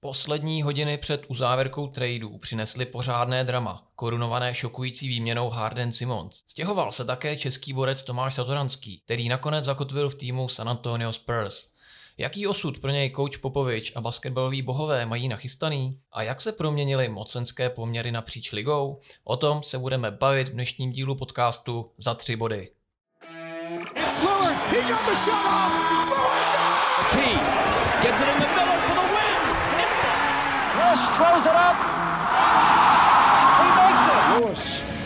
Poslední 0.00 0.62
hodiny 0.62 0.98
před 0.98 1.24
uzávěrkou 1.28 1.86
tradeů 1.86 2.38
přinesly 2.38 2.86
pořádné 2.86 3.44
drama, 3.44 3.86
korunované 3.96 4.54
šokující 4.54 5.08
výměnou 5.08 5.50
Harden 5.50 5.92
Simons. 5.92 6.42
Stěhoval 6.46 6.92
se 6.92 7.04
také 7.04 7.36
český 7.36 7.72
borec 7.72 8.02
Tomáš 8.02 8.34
Satoranský, 8.34 9.02
který 9.04 9.28
nakonec 9.28 9.64
zakotvil 9.64 10.10
v 10.10 10.14
týmu 10.14 10.48
San 10.48 10.68
Antonio 10.68 11.12
Spurs. 11.12 11.68
Jaký 12.18 12.46
osud 12.46 12.80
pro 12.80 12.90
něj 12.90 13.10
coach 13.10 13.38
Popovič 13.38 13.92
a 13.96 14.00
basketbaloví 14.00 14.62
bohové 14.62 15.06
mají 15.06 15.28
nachystaný? 15.28 16.00
A 16.12 16.22
jak 16.22 16.40
se 16.40 16.52
proměnily 16.52 17.08
mocenské 17.08 17.70
poměry 17.70 18.12
napříč 18.12 18.52
ligou? 18.52 19.00
O 19.24 19.36
tom 19.36 19.62
se 19.62 19.78
budeme 19.78 20.10
bavit 20.10 20.48
v 20.48 20.52
dnešním 20.52 20.92
dílu 20.92 21.14
podcastu 21.14 21.90
Za 21.98 22.14
tři 22.14 22.36
body. 22.36 22.70
It's 23.96 24.16
Lillard. 24.16 24.56
He 24.66 24.80
got 24.80 25.06
the 25.06 25.14
shot 25.14 25.46
off. 25.46 26.10
Lillard. 26.10 27.10
Key 27.10 27.34
gets 28.02 28.20
it 28.20 28.28
in 28.28 28.40
the 28.40 28.48
middle 28.48 28.87
throws 31.18 31.44
it 31.50 31.58
up. 31.68 31.76
He 33.58 33.68
makes 33.80 34.04
it. 34.14 34.22
Lewis 34.38 34.62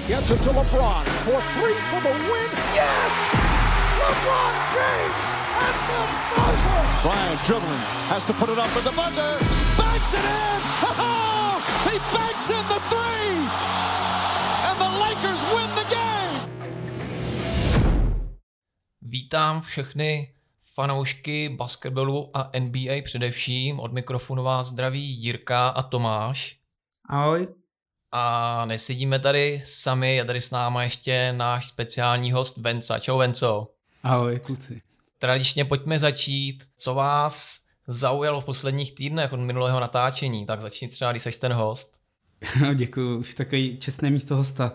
gets 0.08 0.28
it 0.30 0.40
to 0.44 0.50
LeBron 0.52 1.04
for 1.24 1.40
three 1.56 1.78
for 1.88 2.00
the 2.04 2.14
win. 2.28 2.50
Yes. 2.76 3.10
LeBron 4.02 4.54
James 4.76 5.18
at 5.66 5.76
the 5.88 6.00
buzzer. 6.36 6.80
Bryant 7.04 7.40
dribbling 7.48 7.84
has 8.12 8.24
to 8.26 8.34
put 8.34 8.48
it 8.50 8.58
up 8.58 8.68
for 8.76 8.82
the 8.88 8.94
buzzer. 9.00 9.32
Banks 9.80 10.12
it 10.12 10.24
in. 10.44 10.58
Oh, 10.84 11.56
he 11.88 11.96
banks 12.12 12.46
in 12.58 12.64
the 12.68 12.80
three. 12.92 13.32
And 14.68 14.76
the 14.84 14.90
Lakers 15.04 15.40
win 15.54 15.70
the 15.80 15.86
game. 15.96 16.36
Vítám 19.02 19.60
všechny 19.60 20.28
fanoušky 20.74 21.48
basketbalu 21.48 22.30
a 22.36 22.50
NBA 22.58 23.02
především. 23.04 23.80
Od 23.80 23.92
mikrofonu 23.92 24.42
vás 24.42 24.66
zdraví 24.66 25.04
Jirka 25.04 25.68
a 25.68 25.82
Tomáš. 25.82 26.56
Ahoj. 27.08 27.48
A 28.12 28.64
nesedíme 28.64 29.18
tady 29.18 29.62
sami, 29.64 30.16
je 30.16 30.24
tady 30.24 30.40
s 30.40 30.50
náma 30.50 30.82
ještě 30.82 31.32
náš 31.32 31.68
speciální 31.68 32.32
host 32.32 32.56
Venca. 32.56 32.98
Čau 32.98 33.18
Venco. 33.18 33.68
Ahoj 34.02 34.38
kluci. 34.38 34.82
Tradičně 35.18 35.64
pojďme 35.64 35.98
začít. 35.98 36.64
Co 36.76 36.94
vás 36.94 37.58
zaujalo 37.88 38.40
v 38.40 38.44
posledních 38.44 38.94
týdnech 38.94 39.32
od 39.32 39.40
minulého 39.40 39.80
natáčení? 39.80 40.46
Tak 40.46 40.60
začni 40.60 40.88
třeba, 40.88 41.10
když 41.10 41.22
jsi 41.22 41.40
ten 41.40 41.52
host. 41.52 41.96
Děkuji, 42.74 43.18
už 43.18 43.34
takový 43.34 43.78
čestné 43.78 44.10
místo 44.10 44.36
hosta. 44.36 44.72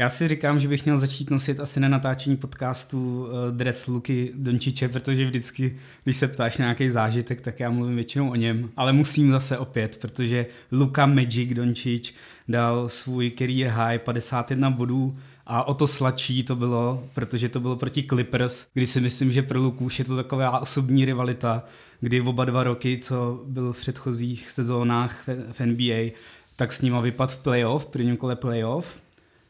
Já 0.00 0.08
si 0.08 0.28
říkám, 0.28 0.60
že 0.60 0.68
bych 0.68 0.84
měl 0.84 0.98
začít 0.98 1.30
nosit 1.30 1.60
asi 1.60 1.80
na 1.80 1.88
natáčení 1.88 2.36
podcastu 2.36 3.22
uh, 3.22 3.56
dres 3.56 3.86
Luky 3.86 4.32
Dončiče, 4.34 4.88
protože 4.88 5.24
vždycky, 5.24 5.78
když 6.04 6.16
se 6.16 6.28
ptáš 6.28 6.58
na 6.58 6.64
nějaký 6.64 6.90
zážitek, 6.90 7.40
tak 7.40 7.60
já 7.60 7.70
mluvím 7.70 7.94
většinou 7.94 8.30
o 8.30 8.34
něm. 8.34 8.70
Ale 8.76 8.92
musím 8.92 9.30
zase 9.30 9.58
opět, 9.58 9.96
protože 10.00 10.46
Luka 10.72 11.06
Magic 11.06 11.54
Dončič 11.54 12.14
dal 12.48 12.88
svůj 12.88 13.32
career 13.38 13.70
high 13.70 13.98
51 13.98 14.70
bodů 14.70 15.16
a 15.46 15.68
o 15.68 15.74
to 15.74 15.86
sladší 15.86 16.42
to 16.42 16.56
bylo, 16.56 17.04
protože 17.14 17.48
to 17.48 17.60
bylo 17.60 17.76
proti 17.76 18.02
Clippers, 18.02 18.66
kdy 18.74 18.86
si 18.86 19.00
myslím, 19.00 19.32
že 19.32 19.42
pro 19.42 19.60
Luku 19.60 19.84
už 19.84 19.98
je 19.98 20.04
to 20.04 20.16
taková 20.16 20.60
osobní 20.60 21.04
rivalita, 21.04 21.64
kdy 22.00 22.20
oba 22.20 22.44
dva 22.44 22.64
roky, 22.64 22.98
co 23.02 23.42
byl 23.46 23.72
v 23.72 23.80
předchozích 23.80 24.50
sezónách 24.50 25.28
v 25.52 25.60
NBA, 25.60 26.18
tak 26.56 26.72
s 26.72 26.82
nima 26.82 27.00
vypad 27.00 27.32
v 27.32 27.38
playoff, 27.38 27.86
prvním 27.86 28.16
kole 28.16 28.36
playoff 28.36 29.00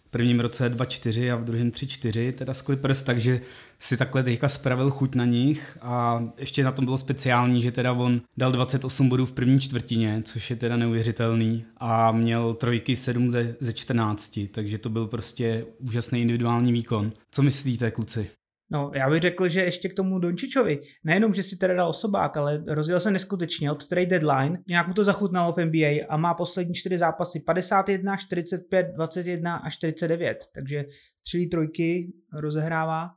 v 0.09 0.11
prvním 0.11 0.41
roce 0.41 0.77
2-4 0.77 1.33
a 1.33 1.37
v 1.37 1.45
druhém 1.45 1.71
3-4, 1.71 2.33
teda 2.33 2.55
s 2.55 2.63
Clippers, 2.63 3.03
takže 3.03 3.41
si 3.79 3.97
takhle 3.97 4.23
teďka 4.23 4.49
spravil 4.49 4.91
chuť 4.91 5.15
na 5.15 5.25
nich 5.25 5.79
a 5.81 6.25
ještě 6.39 6.65
na 6.65 6.73
tom 6.73 6.85
bylo 6.85 6.97
speciální, 6.97 7.61
že 7.63 7.73
teda 7.73 7.93
on 7.93 8.21
dal 8.37 8.53
28 8.53 9.09
bodů 9.09 9.27
v 9.27 9.33
první 9.33 9.61
čtvrtině, 9.61 10.23
což 10.25 10.51
je 10.51 10.57
teda 10.57 10.77
neuvěřitelný 10.77 11.65
a 11.77 12.13
měl 12.13 12.55
trojky 12.55 12.97
7 12.97 13.31
ze, 13.31 13.57
ze 13.61 13.73
14, 13.73 14.41
takže 14.51 14.79
to 14.79 14.89
byl 14.89 15.07
prostě 15.07 15.67
úžasný 15.79 16.21
individuální 16.21 16.73
výkon. 16.73 17.13
Co 17.31 17.43
myslíte, 17.43 17.91
kluci? 17.91 18.31
No, 18.71 18.91
já 18.95 19.11
bych 19.11 19.23
řekl, 19.23 19.49
že 19.49 19.61
ještě 19.61 19.89
k 19.89 19.95
tomu 19.95 20.19
Dončičovi. 20.19 20.81
Nejenom, 21.05 21.35
že 21.35 21.43
si 21.43 21.57
teda 21.57 21.75
dal 21.75 21.89
osobák, 21.89 22.37
ale 22.37 22.65
rozjel 22.67 23.01
se 23.01 23.11
neskutečně 23.11 23.73
od 23.73 23.87
trade 23.89 24.07
deadline. 24.07 24.59
Nějak 24.69 24.89
mu 24.89 24.95
to 24.95 25.05
zachutnalo 25.05 25.53
v 25.53 25.65
NBA 25.65 26.07
a 26.09 26.17
má 26.17 26.35
poslední 26.35 26.75
čtyři 26.75 26.99
zápasy 26.99 27.41
51, 27.41 28.17
45, 28.17 28.87
21 28.97 29.57
a 29.57 29.71
49. 29.71 30.39
Takže 30.55 30.85
střílí 31.21 31.49
trojky, 31.49 32.13
rozehrává. 32.33 33.11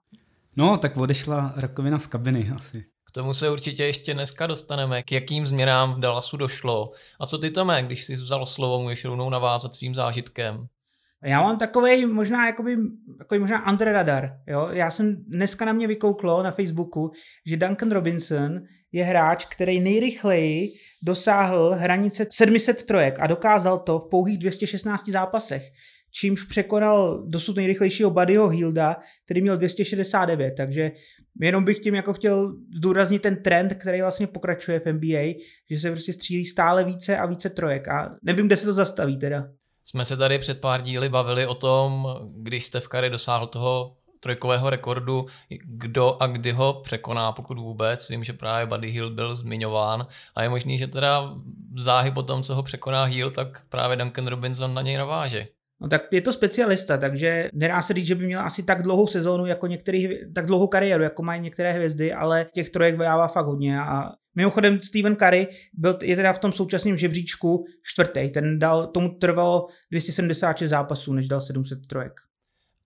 No, 0.55 0.77
tak 0.77 0.97
odešla 0.97 1.53
rakovina 1.55 1.99
z 1.99 2.07
kabiny 2.07 2.51
asi. 2.55 2.85
K 3.07 3.11
tomu 3.11 3.33
se 3.33 3.49
určitě 3.49 3.83
ještě 3.83 4.13
dneska 4.13 4.47
dostaneme, 4.47 5.03
k 5.03 5.11
jakým 5.11 5.45
změnám 5.45 5.93
v 5.93 5.99
Dallasu 5.99 6.37
došlo. 6.37 6.91
A 7.19 7.27
co 7.27 7.37
ty 7.37 7.51
Tome, 7.51 7.83
když 7.83 8.05
jsi 8.05 8.15
vzal 8.15 8.45
slovo, 8.45 8.83
můžeš 8.83 9.05
rovnou 9.05 9.29
navázat 9.29 9.75
svým 9.75 9.95
zážitkem? 9.95 10.67
Já 11.23 11.41
mám 11.41 11.57
takový 11.57 12.05
možná 12.05 12.47
jakoby, 12.47 12.77
takový 13.17 13.39
možná 13.39 13.71
under 13.71 13.91
radar. 13.91 14.29
Jo? 14.47 14.69
Já 14.71 14.91
jsem 14.91 15.15
dneska 15.15 15.65
na 15.65 15.73
mě 15.73 15.87
vykouklo 15.87 16.43
na 16.43 16.51
Facebooku, 16.51 17.11
že 17.45 17.57
Duncan 17.57 17.91
Robinson 17.91 18.61
je 18.91 19.03
hráč, 19.03 19.45
který 19.45 19.79
nejrychleji 19.79 20.69
dosáhl 21.03 21.71
hranice 21.73 22.25
700 22.31 22.83
trojek 22.83 23.19
a 23.19 23.27
dokázal 23.27 23.79
to 23.79 23.99
v 23.99 24.09
pouhých 24.09 24.37
216 24.37 25.09
zápasech 25.09 25.63
čímž 26.11 26.43
překonal 26.43 27.23
dosud 27.27 27.55
nejrychlejšího 27.55 28.09
Buddyho 28.09 28.49
Hilda, 28.49 28.95
který 29.25 29.41
měl 29.41 29.57
269, 29.57 30.53
takže 30.57 30.91
jenom 31.41 31.63
bych 31.63 31.79
tím 31.79 31.95
jako 31.95 32.13
chtěl 32.13 32.55
zdůraznit 32.75 33.21
ten 33.21 33.43
trend, 33.43 33.73
který 33.73 34.01
vlastně 34.01 34.27
pokračuje 34.27 34.79
v 34.79 34.93
NBA, 34.93 35.33
že 35.71 35.79
se 35.79 35.91
prostě 35.91 36.13
střílí 36.13 36.45
stále 36.45 36.83
více 36.83 37.17
a 37.17 37.25
více 37.25 37.49
trojek 37.49 37.87
a 37.87 38.15
nevím, 38.23 38.47
kde 38.47 38.57
se 38.57 38.65
to 38.65 38.73
zastaví 38.73 39.19
teda 39.19 39.47
jsme 39.83 40.05
se 40.05 40.17
tady 40.17 40.39
před 40.39 40.61
pár 40.61 40.81
díly 40.81 41.09
bavili 41.09 41.47
o 41.47 41.55
tom, 41.55 42.07
když 42.35 42.65
Steph 42.65 42.87
Curry 42.87 43.09
dosáhl 43.09 43.47
toho 43.47 43.95
trojkového 44.19 44.69
rekordu, 44.69 45.25
kdo 45.65 46.17
a 46.21 46.27
kdy 46.27 46.51
ho 46.51 46.73
překoná, 46.73 47.31
pokud 47.31 47.57
vůbec. 47.57 48.09
Vím, 48.09 48.23
že 48.23 48.33
právě 48.33 48.65
Buddy 48.65 48.91
Hill 48.91 49.09
byl 49.09 49.35
zmiňován 49.35 50.07
a 50.35 50.43
je 50.43 50.49
možný, 50.49 50.77
že 50.77 50.87
teda 50.87 51.35
záhy 51.77 52.11
po 52.11 52.23
tom, 52.23 52.43
co 52.43 52.55
ho 52.55 52.63
překoná 52.63 53.03
Hill, 53.03 53.31
tak 53.31 53.65
právě 53.69 53.97
Duncan 53.97 54.27
Robinson 54.27 54.73
na 54.73 54.81
něj 54.81 54.97
naváže. 54.97 55.47
No 55.81 55.87
tak 55.87 56.01
je 56.11 56.21
to 56.21 56.33
specialista, 56.33 56.97
takže 56.97 57.49
nedá 57.53 57.81
se 57.81 57.93
říct, 57.93 58.05
že 58.05 58.15
by 58.15 58.25
měl 58.25 58.41
asi 58.41 58.63
tak 58.63 58.81
dlouhou 58.81 59.07
sezónu 59.07 59.45
jako 59.45 59.67
některý, 59.67 60.09
tak 60.35 60.45
dlouhou 60.45 60.67
kariéru, 60.67 61.03
jako 61.03 61.23
mají 61.23 61.41
některé 61.41 61.71
hvězdy, 61.71 62.13
ale 62.13 62.45
těch 62.53 62.69
trojek 62.69 62.97
vydává 62.97 63.27
fakt 63.27 63.45
hodně 63.45 63.79
a 63.79 64.11
Mimochodem 64.35 64.81
Steven 64.81 65.15
Curry 65.15 65.47
byl, 65.73 65.97
je 66.03 66.15
teda 66.15 66.33
v 66.33 66.39
tom 66.39 66.53
současném 66.53 66.97
žebříčku 66.97 67.65
čtvrtý. 67.83 68.29
Ten 68.29 68.59
dal, 68.59 68.87
tomu 68.87 69.09
trvalo 69.09 69.67
276 69.91 70.69
zápasů, 70.69 71.13
než 71.13 71.27
dal 71.27 71.41
700 71.41 71.87
trojek. 71.87 72.13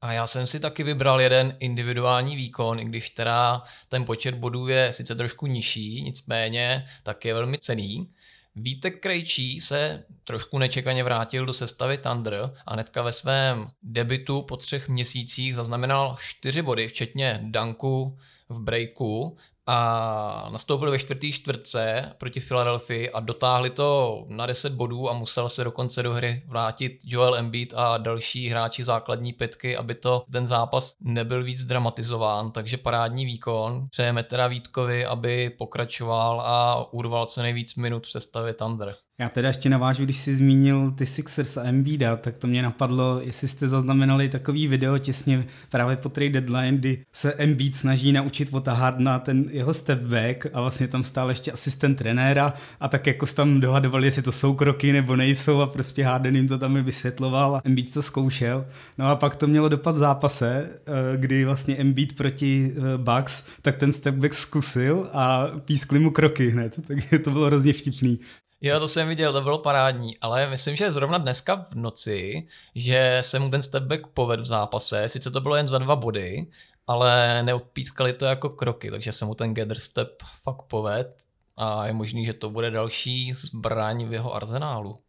A 0.01 0.13
já 0.13 0.27
jsem 0.27 0.47
si 0.47 0.59
taky 0.59 0.83
vybral 0.83 1.21
jeden 1.21 1.57
individuální 1.59 2.35
výkon, 2.35 2.79
i 2.79 2.85
když 2.85 3.09
teda 3.09 3.61
ten 3.89 4.05
počet 4.05 4.35
bodů 4.35 4.67
je 4.67 4.93
sice 4.93 5.15
trošku 5.15 5.47
nižší, 5.47 6.01
nicméně 6.01 6.85
tak 7.03 7.25
je 7.25 7.33
velmi 7.33 7.57
cený. 7.57 8.09
Vítek 8.55 9.01
Krejčí 9.01 9.61
se 9.61 10.05
trošku 10.23 10.57
nečekaně 10.57 11.03
vrátil 11.03 11.45
do 11.45 11.53
sestavy 11.53 11.97
Thunder 11.97 12.53
a 12.65 12.75
netka 12.75 13.01
ve 13.01 13.11
svém 13.11 13.67
debitu 13.83 14.41
po 14.41 14.57
třech 14.57 14.89
měsících 14.89 15.55
zaznamenal 15.55 16.15
čtyři 16.19 16.61
body, 16.61 16.87
včetně 16.87 17.39
danku 17.43 18.19
v 18.49 18.59
breaku 18.59 19.37
a 19.67 20.49
nastoupili 20.51 20.91
ve 20.91 20.99
čtvrtý 20.99 21.31
čtvrtce 21.31 22.13
proti 22.17 22.39
Philadelphii 22.39 23.09
a 23.09 23.19
dotáhli 23.19 23.69
to 23.69 24.23
na 24.29 24.45
10 24.45 24.73
bodů 24.73 25.09
a 25.09 25.13
musel 25.13 25.49
se 25.49 25.63
dokonce 25.63 26.03
do 26.03 26.13
hry 26.13 26.43
vrátit 26.47 26.99
Joel 27.05 27.35
Embiid 27.35 27.73
a 27.77 27.97
další 27.97 28.49
hráči 28.49 28.83
základní 28.83 29.33
petky, 29.33 29.77
aby 29.77 29.95
to 29.95 30.23
ten 30.31 30.47
zápas 30.47 30.95
nebyl 31.01 31.43
víc 31.43 31.65
dramatizován, 31.65 32.51
takže 32.51 32.77
parádní 32.77 33.25
výkon. 33.25 33.87
Přejeme 33.89 34.23
teda 34.23 34.47
Vítkovi, 34.47 35.05
aby 35.05 35.49
pokračoval 35.49 36.41
a 36.41 36.85
urval 36.93 37.25
co 37.25 37.41
nejvíc 37.41 37.75
minut 37.75 38.07
v 38.07 38.11
sestavě 38.11 38.53
Thunder. 38.53 38.95
Já 39.19 39.29
teda 39.29 39.47
ještě 39.47 39.69
navážu, 39.69 40.03
když 40.03 40.17
jsi 40.17 40.35
zmínil 40.35 40.91
ty 40.91 41.05
Sixers 41.05 41.57
a 41.57 41.63
Embiida, 41.63 42.15
tak 42.15 42.37
to 42.37 42.47
mě 42.47 42.61
napadlo, 42.61 43.21
jestli 43.23 43.47
jste 43.47 43.67
zaznamenali 43.67 44.29
takový 44.29 44.67
video 44.67 44.97
těsně 44.97 45.45
právě 45.69 45.95
po 45.95 46.09
trade 46.09 46.29
deadline, 46.29 46.77
kdy 46.77 47.03
se 47.13 47.33
Embiid 47.33 47.75
snaží 47.75 48.11
naučit 48.11 48.53
otahat 48.53 48.99
na 48.99 49.19
ten 49.19 49.45
jeho 49.49 49.73
step 49.73 49.99
back 50.01 50.47
a 50.53 50.61
vlastně 50.61 50.87
tam 50.87 51.03
stál 51.03 51.29
ještě 51.29 51.51
asistent 51.51 51.97
trenéra 51.97 52.53
a 52.79 52.87
tak 52.87 53.07
jako 53.07 53.25
se 53.25 53.35
tam 53.35 53.61
dohadovali, 53.61 54.07
jestli 54.07 54.21
to 54.21 54.31
jsou 54.31 54.53
kroky 54.53 54.91
nebo 54.91 55.15
nejsou 55.15 55.59
a 55.59 55.67
prostě 55.67 56.03
Harden 56.03 56.35
jim 56.35 56.47
to 56.47 56.57
tam 56.57 56.83
vysvětloval 56.83 57.55
a 57.55 57.61
Embiid 57.65 57.93
to 57.93 58.01
zkoušel. 58.01 58.65
No 58.97 59.05
a 59.05 59.15
pak 59.15 59.35
to 59.35 59.47
mělo 59.47 59.69
dopad 59.69 59.95
v 59.95 59.97
zápase, 59.97 60.69
eh, 60.87 61.17
kdy 61.17 61.45
vlastně 61.45 61.75
Embiid 61.75 62.15
proti 62.15 62.73
eh, 62.77 62.97
Bucks, 62.97 63.43
tak 63.61 63.77
ten 63.77 63.91
step 63.91 64.15
back 64.15 64.33
zkusil 64.33 65.09
a 65.13 65.47
pískli 65.65 65.99
mu 65.99 66.11
kroky 66.11 66.49
hned, 66.49 66.79
takže 66.87 67.19
to 67.19 67.31
bylo 67.31 67.45
hrozně 67.45 67.73
vtipný. 67.73 68.19
Jo, 68.61 68.79
to 68.79 68.87
jsem 68.87 69.07
viděl, 69.07 69.33
to 69.33 69.41
bylo 69.41 69.59
parádní, 69.59 70.17
ale 70.17 70.49
myslím, 70.49 70.75
že 70.75 70.91
zrovna 70.91 71.17
dneska 71.17 71.55
v 71.55 71.75
noci, 71.75 72.47
že 72.75 73.17
se 73.21 73.39
mu 73.39 73.49
ten 73.49 73.61
stepback 73.61 74.07
poved 74.07 74.39
v 74.39 74.45
zápase, 74.45 75.09
sice 75.09 75.31
to 75.31 75.41
bylo 75.41 75.55
jen 75.55 75.67
za 75.67 75.77
dva 75.77 75.95
body, 75.95 76.47
ale 76.87 77.43
neodpískali 77.43 78.13
to 78.13 78.25
jako 78.25 78.49
kroky, 78.49 78.91
takže 78.91 79.11
se 79.11 79.25
mu 79.25 79.35
ten 79.35 79.53
gather 79.53 79.79
step 79.79 80.23
fakt 80.43 80.61
poved. 80.61 81.17
a 81.57 81.87
je 81.87 81.93
možný, 81.93 82.25
že 82.25 82.33
to 82.33 82.49
bude 82.49 82.71
další 82.71 83.33
zbraň 83.33 84.05
v 84.05 84.13
jeho 84.13 84.35
arzenálu. 84.35 84.99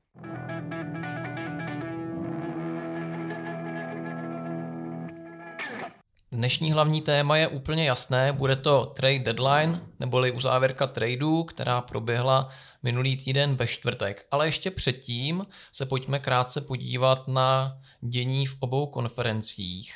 Dnešní 6.36 6.72
hlavní 6.72 7.00
téma 7.00 7.36
je 7.36 7.48
úplně 7.48 7.84
jasné, 7.84 8.32
bude 8.32 8.56
to 8.56 8.86
trade 8.96 9.18
deadline, 9.18 9.80
neboli 10.00 10.32
uzávěrka 10.32 10.86
tradeů, 10.86 11.44
která 11.44 11.80
proběhla 11.80 12.48
minulý 12.82 13.16
týden 13.16 13.54
ve 13.54 13.66
čtvrtek. 13.66 14.26
Ale 14.30 14.46
ještě 14.46 14.70
předtím 14.70 15.46
se 15.72 15.86
pojďme 15.86 16.18
krátce 16.18 16.60
podívat 16.60 17.28
na 17.28 17.78
dění 18.00 18.46
v 18.46 18.56
obou 18.60 18.86
konferencích. 18.86 19.94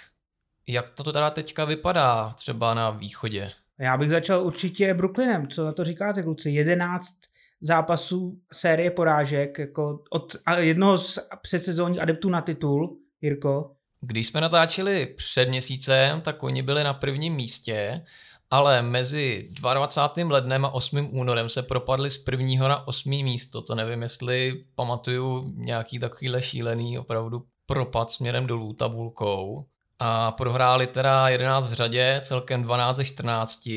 Jak 0.67 0.91
to 0.91 1.13
teda 1.13 1.31
teďka 1.31 1.65
vypadá 1.65 2.35
třeba 2.37 2.75
na 2.75 2.91
východě? 2.91 3.51
Já 3.79 3.97
bych 3.97 4.11
začal 4.11 4.47
určitě 4.47 4.95
Brooklynem. 4.95 5.49
Co 5.49 5.65
na 5.65 5.73
to 5.73 5.85
říkáte, 5.85 6.23
kluci? 6.23 6.51
11 6.51 7.07
zápasů 7.61 8.41
série 8.53 8.91
porážek 8.91 9.59
jako 9.59 10.03
od 10.11 10.37
jednoho 10.59 10.99
z 10.99 11.19
předsezónních 11.43 12.01
adeptů 12.01 12.29
na 12.29 12.41
titul, 12.41 12.99
Jirko. 13.21 13.77
Když 14.01 14.27
jsme 14.27 14.41
natáčeli 14.41 15.07
před 15.07 15.49
měsícem, 15.49 16.21
tak 16.21 16.43
oni 16.43 16.63
byli 16.63 16.85
na 16.85 16.95
prvním 16.95 17.35
místě, 17.35 18.05
ale 18.51 18.83
mezi 18.83 19.49
22. 19.51 20.33
lednem 20.33 20.65
a 20.65 20.71
8. 20.71 21.09
únorem 21.13 21.49
se 21.49 21.63
propadli 21.63 22.11
z 22.11 22.19
prvního 22.19 22.69
na 22.69 22.89
8. 22.89 23.11
místo. 23.11 23.63
To 23.63 23.75
nevím, 23.75 24.03
jestli 24.03 24.65
pamatuju 24.75 25.53
nějaký 25.57 25.99
takovýhle 25.99 26.43
šílený 26.43 26.99
opravdu 26.99 27.47
propad 27.67 28.11
směrem 28.11 28.47
dolů 28.47 28.73
tabulkou. 28.73 29.67
A 29.99 30.33
prohráli 30.33 30.87
teda 30.87 31.29
11 31.29 31.69
v 31.69 31.73
řadě, 31.73 32.21
celkem 32.25 32.63
12 32.63 32.97
ze 32.97 33.05
14. 33.05 33.69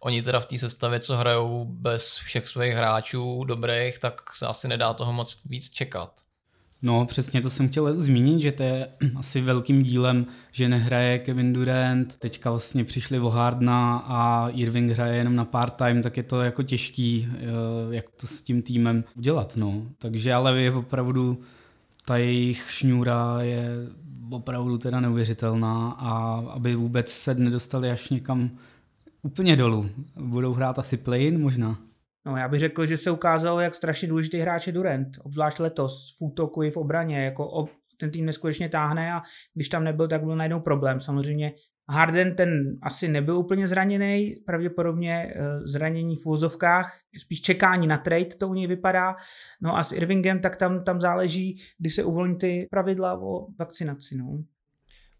Oni 0.00 0.22
teda 0.22 0.40
v 0.40 0.44
té 0.46 0.58
sestavě, 0.58 1.00
co 1.00 1.16
hrajou 1.16 1.64
bez 1.64 2.16
všech 2.16 2.48
svých 2.48 2.74
hráčů 2.74 3.44
dobrých, 3.44 3.98
tak 3.98 4.34
se 4.34 4.46
asi 4.46 4.68
nedá 4.68 4.94
toho 4.94 5.12
moc 5.12 5.44
víc 5.44 5.70
čekat. 5.70 6.20
No, 6.82 7.06
přesně 7.06 7.40
to 7.40 7.50
jsem 7.50 7.68
chtěl 7.68 8.00
zmínit, 8.00 8.40
že 8.40 8.52
to 8.52 8.62
je 8.62 8.88
asi 9.16 9.40
velkým 9.40 9.82
dílem, 9.82 10.26
že 10.52 10.68
nehraje 10.68 11.18
Kevin 11.18 11.52
Durant, 11.52 12.14
teďka 12.14 12.50
vlastně 12.50 12.84
přišli 12.84 13.20
o 13.20 13.30
Hardna 13.30 13.96
a 14.06 14.48
Irving 14.48 14.92
hraje 14.92 15.16
jenom 15.16 15.36
na 15.36 15.44
part-time, 15.44 16.02
tak 16.02 16.16
je 16.16 16.22
to 16.22 16.42
jako 16.42 16.62
těžký, 16.62 17.28
eh, 17.32 17.40
jak 17.90 18.08
to 18.08 18.26
s 18.26 18.42
tím 18.42 18.62
týmem 18.62 19.04
udělat, 19.16 19.56
no. 19.56 19.82
Takže 19.98 20.34
ale 20.34 20.62
je 20.62 20.72
opravdu, 20.72 21.40
ta 22.06 22.16
jejich 22.16 22.66
šňůra 22.70 23.42
je 23.42 23.68
opravdu 24.30 24.78
teda 24.78 25.00
neuvěřitelná 25.00 25.90
a 25.90 26.42
aby 26.50 26.74
vůbec 26.74 27.12
se 27.12 27.34
nedostali 27.34 27.90
až 27.90 28.10
někam 28.10 28.50
úplně 29.22 29.56
dolů. 29.56 29.90
Budou 30.16 30.52
hrát 30.52 30.78
asi 30.78 30.96
play 30.96 31.38
možná. 31.38 31.78
No, 32.26 32.36
já 32.36 32.48
bych 32.48 32.60
řekl, 32.60 32.86
že 32.86 32.96
se 32.96 33.10
ukázalo, 33.10 33.60
jak 33.60 33.74
strašně 33.74 34.08
důležitý 34.08 34.38
hráč 34.38 34.66
je 34.66 34.72
Durant, 34.72 35.08
obzvlášť 35.22 35.60
letos 35.60 36.16
v 36.18 36.24
útoku 36.24 36.62
i 36.62 36.70
v 36.70 36.76
obraně, 36.76 37.24
jako 37.24 37.48
ob, 37.48 37.70
ten 38.00 38.10
tým 38.10 38.26
neskutečně 38.26 38.68
táhne 38.68 39.12
a 39.12 39.22
když 39.54 39.68
tam 39.68 39.84
nebyl, 39.84 40.08
tak 40.08 40.24
byl 40.24 40.36
najednou 40.36 40.60
problém. 40.60 41.00
Samozřejmě 41.00 41.52
Harden 41.90 42.36
ten 42.36 42.78
asi 42.82 43.08
nebyl 43.08 43.38
úplně 43.38 43.68
zraněný, 43.68 44.34
pravděpodobně 44.46 45.34
eh, 45.36 45.60
zranění 45.66 46.16
v 46.16 46.24
vozovkách, 46.24 46.98
spíš 47.18 47.40
čekání 47.40 47.86
na 47.86 47.98
trade 47.98 48.24
to 48.24 48.48
u 48.48 48.54
něj 48.54 48.66
vypadá. 48.66 49.16
No 49.62 49.76
a 49.76 49.84
s 49.84 49.92
Irvingem 49.92 50.40
tak 50.40 50.56
tam, 50.56 50.84
tam 50.84 51.00
záleží, 51.00 51.56
kdy 51.78 51.90
se 51.90 52.04
uvolní 52.04 52.38
ty 52.38 52.66
pravidla 52.70 53.20
o 53.22 53.46
vakcinaci. 53.58 54.16
No. 54.16 54.42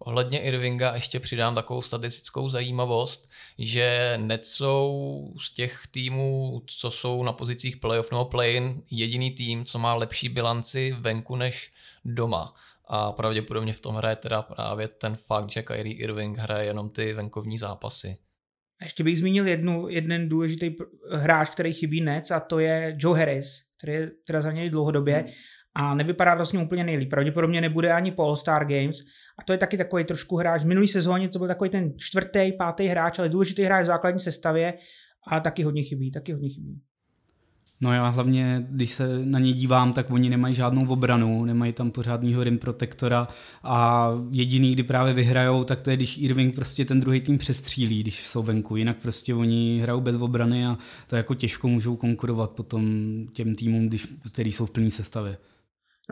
Ohledně 0.04 0.40
Irvinga 0.40 0.94
ještě 0.94 1.20
přidám 1.20 1.54
takovou 1.54 1.82
statistickou 1.82 2.48
zajímavost, 2.48 3.30
že 3.58 4.14
Nets 4.16 4.52
jsou 4.52 5.34
z 5.40 5.50
těch 5.50 5.82
týmů, 5.90 6.62
co 6.66 6.90
jsou 6.90 7.22
na 7.22 7.32
pozicích 7.32 7.76
playoff 7.76 8.10
nebo 8.10 8.24
play-in, 8.24 8.82
jediný 8.90 9.30
tým, 9.30 9.64
co 9.64 9.78
má 9.78 9.94
lepší 9.94 10.28
bilanci 10.28 10.96
venku 11.00 11.36
než 11.36 11.72
doma. 12.04 12.54
A 12.88 13.12
pravděpodobně 13.12 13.72
v 13.72 13.80
tom 13.80 13.94
hraje 13.94 14.16
teda 14.16 14.42
právě 14.42 14.88
ten 14.88 15.16
fakt, 15.16 15.50
že 15.50 15.62
Kyrie 15.62 15.96
Irving 15.96 16.38
hraje 16.38 16.66
jenom 16.66 16.90
ty 16.90 17.12
venkovní 17.12 17.58
zápasy. 17.58 18.16
Ještě 18.82 19.04
bych 19.04 19.18
zmínil 19.18 19.48
jednu, 19.48 19.88
jeden 19.88 20.28
důležitý 20.28 20.74
hráč, 21.12 21.50
který 21.50 21.72
chybí 21.72 22.00
Nets 22.00 22.30
a 22.30 22.40
to 22.40 22.58
je 22.58 22.96
Joe 22.98 23.18
Harris, 23.18 23.62
který 23.78 23.92
je 23.92 24.10
teda 24.26 24.42
za 24.42 24.52
něj 24.52 24.70
dlouhodobě. 24.70 25.24
A 25.74 25.94
nevypadá 25.94 26.34
vlastně 26.34 26.58
úplně 26.58 26.84
nejlíp. 26.84 27.10
Pravděpodobně 27.10 27.60
nebude 27.60 27.92
ani 27.92 28.10
po 28.10 28.22
All-Star 28.22 28.64
Games 28.64 28.96
a 29.38 29.42
to 29.42 29.52
je 29.52 29.58
taky 29.58 29.76
takový 29.76 30.04
trošku 30.04 30.36
hráč. 30.36 30.62
V 30.62 30.66
minulý 30.66 30.88
sezóně 30.88 31.28
to 31.28 31.38
byl 31.38 31.48
takový 31.48 31.70
ten 31.70 31.92
čtvrtý, 31.96 32.52
pátý 32.58 32.86
hráč, 32.86 33.18
ale 33.18 33.28
důležitý 33.28 33.62
hráč 33.62 33.82
v 33.84 33.86
základní 33.86 34.20
sestavě 34.20 34.74
a 35.28 35.40
taky 35.40 35.62
hodně 35.62 35.82
chybí, 35.82 36.10
taky 36.10 36.32
hodně 36.32 36.48
chybí. 36.48 36.80
No 37.80 37.92
já 37.92 38.08
hlavně, 38.08 38.66
když 38.70 38.90
se 38.90 39.24
na 39.24 39.38
ně 39.38 39.52
dívám, 39.52 39.92
tak 39.92 40.10
oni 40.10 40.30
nemají 40.30 40.54
žádnou 40.54 40.88
obranu, 40.88 41.44
nemají 41.44 41.72
tam 41.72 41.90
pořádnýho 41.90 42.44
rim 42.44 42.58
protektora 42.58 43.28
a 43.62 44.08
jediný, 44.30 44.72
kdy 44.72 44.82
právě 44.82 45.14
vyhrajou, 45.14 45.64
tak 45.64 45.80
to 45.80 45.90
je, 45.90 45.96
když 45.96 46.18
Irving 46.18 46.54
prostě 46.54 46.84
ten 46.84 47.00
druhý 47.00 47.20
tým 47.20 47.38
přestřílí, 47.38 48.00
když 48.00 48.26
jsou 48.26 48.42
venku. 48.42 48.76
Jinak 48.76 48.96
prostě 48.96 49.34
oni 49.34 49.80
hrajou 49.82 50.00
bez 50.00 50.16
obrany 50.16 50.66
a 50.66 50.78
to 51.06 51.16
jako 51.16 51.34
těžko 51.34 51.68
můžou 51.68 51.96
konkurovat 51.96 52.50
potom 52.50 52.86
těm 53.32 53.54
týmům, 53.54 53.88
když, 53.88 54.06
který 54.32 54.52
jsou 54.52 54.66
v 54.66 54.70
plné 54.70 54.90
sestavě. 54.90 55.36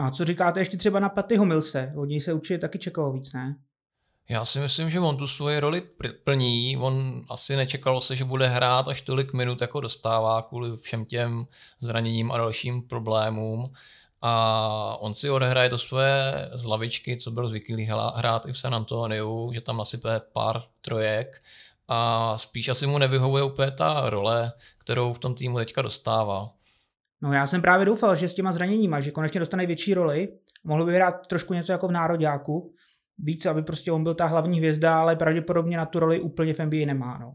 No 0.00 0.06
a 0.06 0.10
co 0.10 0.24
říkáte 0.24 0.60
ještě 0.60 0.76
třeba 0.76 1.00
na 1.00 1.08
Pattyho 1.08 1.44
Milse? 1.44 1.92
Od 1.96 2.04
něj 2.04 2.20
se 2.20 2.32
určitě 2.32 2.58
taky 2.58 2.78
čekalo 2.78 3.12
víc, 3.12 3.32
ne? 3.32 3.56
Já 4.28 4.44
si 4.44 4.58
myslím, 4.58 4.90
že 4.90 5.00
on 5.00 5.16
tu 5.16 5.26
svoji 5.26 5.60
roli 5.60 5.82
plní. 6.24 6.76
On 6.76 7.22
asi 7.28 7.56
nečekalo 7.56 8.00
se, 8.00 8.16
že 8.16 8.24
bude 8.24 8.48
hrát 8.48 8.88
až 8.88 9.00
tolik 9.00 9.32
minut, 9.32 9.60
jako 9.60 9.80
dostává 9.80 10.42
kvůli 10.42 10.76
všem 10.76 11.04
těm 11.04 11.46
zraněním 11.80 12.32
a 12.32 12.36
dalším 12.36 12.82
problémům. 12.82 13.72
A 14.22 14.96
on 15.00 15.14
si 15.14 15.30
odehraje 15.30 15.68
do 15.68 15.78
své 15.78 16.34
z 16.54 16.64
lavičky, 16.64 17.16
co 17.16 17.30
byl 17.30 17.48
zvyklý 17.48 17.84
hrát 18.14 18.46
i 18.46 18.52
v 18.52 18.58
San 18.58 18.74
Antoniu, 18.74 19.52
že 19.54 19.60
tam 19.60 19.76
nasype 19.76 20.20
pár 20.32 20.62
trojek 20.80 21.42
a 21.88 22.38
spíš 22.38 22.68
asi 22.68 22.86
mu 22.86 22.98
nevyhovuje 22.98 23.42
úplně 23.42 23.70
ta 23.70 24.10
role, 24.10 24.52
kterou 24.78 25.12
v 25.12 25.18
tom 25.18 25.34
týmu 25.34 25.58
teďka 25.58 25.82
dostává. 25.82 26.50
No 27.22 27.32
já 27.32 27.46
jsem 27.46 27.62
právě 27.62 27.86
doufal, 27.86 28.16
že 28.16 28.28
s 28.28 28.34
těma 28.34 28.52
zraněníma, 28.52 29.00
že 29.00 29.10
konečně 29.10 29.40
dostane 29.40 29.66
větší 29.66 29.94
roli, 29.94 30.28
mohl 30.64 30.86
by 30.86 30.94
hrát 30.94 31.26
trošku 31.26 31.54
něco 31.54 31.72
jako 31.72 31.88
v 31.88 31.92
nároďáku, 31.92 32.74
víc, 33.18 33.46
aby 33.46 33.62
prostě 33.62 33.92
on 33.92 34.02
byl 34.02 34.14
ta 34.14 34.26
hlavní 34.26 34.58
hvězda, 34.58 35.00
ale 35.00 35.16
pravděpodobně 35.16 35.76
na 35.76 35.86
tu 35.86 35.98
roli 35.98 36.20
úplně 36.20 36.54
v 36.54 36.58
NBA 36.58 36.86
nemá. 36.86 37.18
No. 37.18 37.34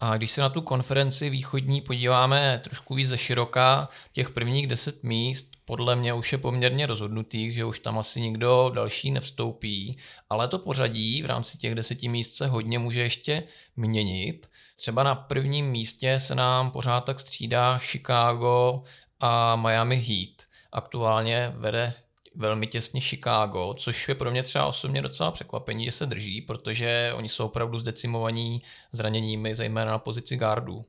A 0.00 0.16
když 0.16 0.30
se 0.30 0.40
na 0.40 0.48
tu 0.48 0.60
konferenci 0.60 1.30
východní 1.30 1.80
podíváme 1.80 2.60
trošku 2.64 2.94
víc 2.94 3.08
ze 3.08 3.18
široka, 3.18 3.88
těch 4.12 4.30
prvních 4.30 4.66
deset 4.66 5.02
míst 5.02 5.50
podle 5.64 5.96
mě 5.96 6.14
už 6.14 6.32
je 6.32 6.38
poměrně 6.38 6.86
rozhodnutých, 6.86 7.54
že 7.54 7.64
už 7.64 7.78
tam 7.78 7.98
asi 7.98 8.20
nikdo 8.20 8.70
další 8.74 9.10
nevstoupí, 9.10 9.98
ale 10.30 10.48
to 10.48 10.58
pořadí 10.58 11.22
v 11.22 11.26
rámci 11.26 11.58
těch 11.58 11.74
deseti 11.74 12.08
míst 12.08 12.34
se 12.34 12.46
hodně 12.46 12.78
může 12.78 13.00
ještě 13.00 13.42
měnit. 13.76 14.46
Třeba 14.78 15.02
na 15.02 15.14
prvním 15.14 15.66
místě 15.66 16.20
se 16.20 16.34
nám 16.34 16.70
pořád 16.70 17.00
tak 17.00 17.20
střídá 17.20 17.78
Chicago 17.78 18.82
a 19.20 19.56
Miami 19.56 19.96
Heat. 19.96 20.48
Aktuálně 20.72 21.52
vede 21.56 21.94
velmi 22.34 22.66
těsně 22.66 23.00
Chicago, 23.00 23.74
což 23.74 24.08
je 24.08 24.14
pro 24.14 24.30
mě 24.30 24.42
třeba 24.42 24.66
osobně 24.66 25.02
docela 25.02 25.30
překvapení, 25.30 25.84
že 25.84 25.92
se 25.92 26.06
drží, 26.06 26.42
protože 26.42 27.12
oni 27.16 27.28
jsou 27.28 27.44
opravdu 27.46 27.78
zdecimovaní 27.78 28.62
zraněními, 28.92 29.54
zejména 29.54 29.90
na 29.90 29.98
pozici 29.98 30.36
guardů. 30.36 30.84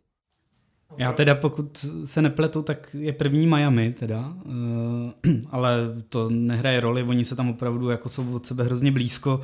Já 0.97 1.13
teda 1.13 1.35
pokud 1.35 1.85
se 2.05 2.21
nepletu, 2.21 2.61
tak 2.61 2.95
je 2.99 3.13
první 3.13 3.47
Miami 3.47 3.93
teda, 3.93 4.33
uh, 4.45 5.33
ale 5.51 5.77
to 6.09 6.29
nehraje 6.29 6.79
roli, 6.79 7.03
oni 7.03 7.25
se 7.25 7.35
tam 7.35 7.49
opravdu 7.49 7.89
jako 7.89 8.09
jsou 8.09 8.35
od 8.35 8.45
sebe 8.45 8.63
hrozně 8.63 8.91
blízko. 8.91 9.41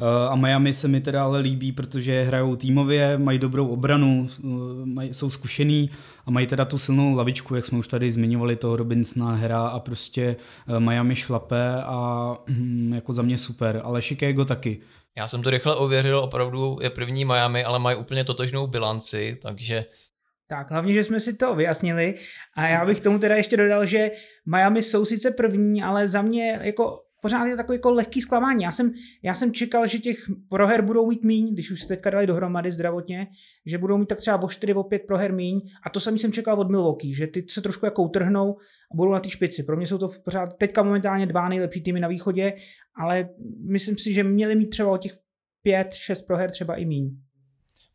Uh, 0.00 0.32
a 0.32 0.36
Miami 0.36 0.72
se 0.72 0.88
mi 0.88 1.00
teda 1.00 1.24
ale 1.24 1.38
líbí, 1.38 1.72
protože 1.72 2.22
hrajou 2.22 2.56
týmově, 2.56 3.18
mají 3.18 3.38
dobrou 3.38 3.68
obranu, 3.68 4.28
uh, 4.42 4.50
mají, 4.84 5.14
jsou 5.14 5.30
zkušený 5.30 5.90
a 6.26 6.30
mají 6.30 6.46
teda 6.46 6.64
tu 6.64 6.78
silnou 6.78 7.16
lavičku, 7.16 7.54
jak 7.54 7.64
jsme 7.64 7.78
už 7.78 7.88
tady 7.88 8.10
zmiňovali, 8.10 8.56
toho 8.56 8.76
Robinsona 8.76 9.34
hra 9.34 9.66
a 9.66 9.80
prostě 9.80 10.36
Miami 10.78 11.16
šlape 11.16 11.82
a 11.82 12.32
hm, 12.48 12.92
jako 12.94 13.12
za 13.12 13.22
mě 13.22 13.38
super, 13.38 13.80
ale 13.84 14.02
Chicago 14.02 14.44
taky. 14.44 14.80
Já 15.16 15.28
jsem 15.28 15.42
to 15.42 15.50
rychle 15.50 15.76
ověřil, 15.76 16.18
opravdu 16.18 16.78
je 16.82 16.90
první 16.90 17.24
Miami, 17.24 17.64
ale 17.64 17.78
mají 17.78 17.96
úplně 17.96 18.24
totožnou 18.24 18.66
bilanci, 18.66 19.38
takže 19.42 19.84
tak, 20.48 20.70
hlavně, 20.70 20.94
že 20.94 21.04
jsme 21.04 21.20
si 21.20 21.32
to 21.32 21.54
vyjasnili 21.54 22.14
a 22.54 22.66
já 22.66 22.86
bych 22.86 23.00
tomu 23.00 23.18
teda 23.18 23.36
ještě 23.36 23.56
dodal, 23.56 23.86
že 23.86 24.10
Miami 24.46 24.82
jsou 24.82 25.04
sice 25.04 25.30
první, 25.30 25.82
ale 25.82 26.08
za 26.08 26.22
mě 26.22 26.60
jako 26.62 27.05
pořád 27.22 27.46
je 27.46 27.56
takový 27.56 27.76
jako 27.76 27.90
lehký 27.90 28.20
zklamání. 28.22 28.64
Já 28.64 28.72
jsem, 28.72 28.92
já 29.22 29.34
jsem 29.34 29.52
čekal, 29.52 29.86
že 29.86 29.98
těch 29.98 30.18
proher 30.48 30.82
budou 30.82 31.08
mít 31.08 31.24
míň, 31.24 31.52
když 31.52 31.70
už 31.70 31.80
se 31.80 31.88
teďka 31.88 32.10
dali 32.10 32.26
dohromady 32.26 32.72
zdravotně, 32.72 33.26
že 33.66 33.78
budou 33.78 33.98
mít 33.98 34.08
tak 34.08 34.18
třeba 34.18 34.42
o 34.42 34.48
4, 34.48 34.74
o 34.74 34.82
5 34.82 35.02
proher 35.06 35.32
míň 35.32 35.60
a 35.86 35.90
to 35.90 36.00
samý 36.00 36.18
jsem 36.18 36.32
čekal 36.32 36.60
od 36.60 36.70
Milwaukee, 36.70 37.14
že 37.14 37.26
ty 37.26 37.44
se 37.50 37.62
trošku 37.62 37.86
jako 37.86 38.02
utrhnou 38.02 38.56
a 38.92 38.96
budou 38.96 39.12
na 39.12 39.20
ty 39.20 39.30
špici. 39.30 39.62
Pro 39.62 39.76
mě 39.76 39.86
jsou 39.86 39.98
to 39.98 40.08
pořád 40.24 40.58
teďka 40.58 40.82
momentálně 40.82 41.26
dva 41.26 41.48
nejlepší 41.48 41.82
týmy 41.82 42.00
na 42.00 42.08
východě, 42.08 42.52
ale 43.00 43.28
myslím 43.70 43.98
si, 43.98 44.14
že 44.14 44.24
měli 44.24 44.56
mít 44.56 44.66
třeba 44.66 44.90
o 44.90 44.96
těch 44.96 45.12
5, 45.62 45.94
6 45.94 46.22
proher 46.22 46.50
třeba 46.50 46.76
i 46.76 46.84
míň. 46.84 47.25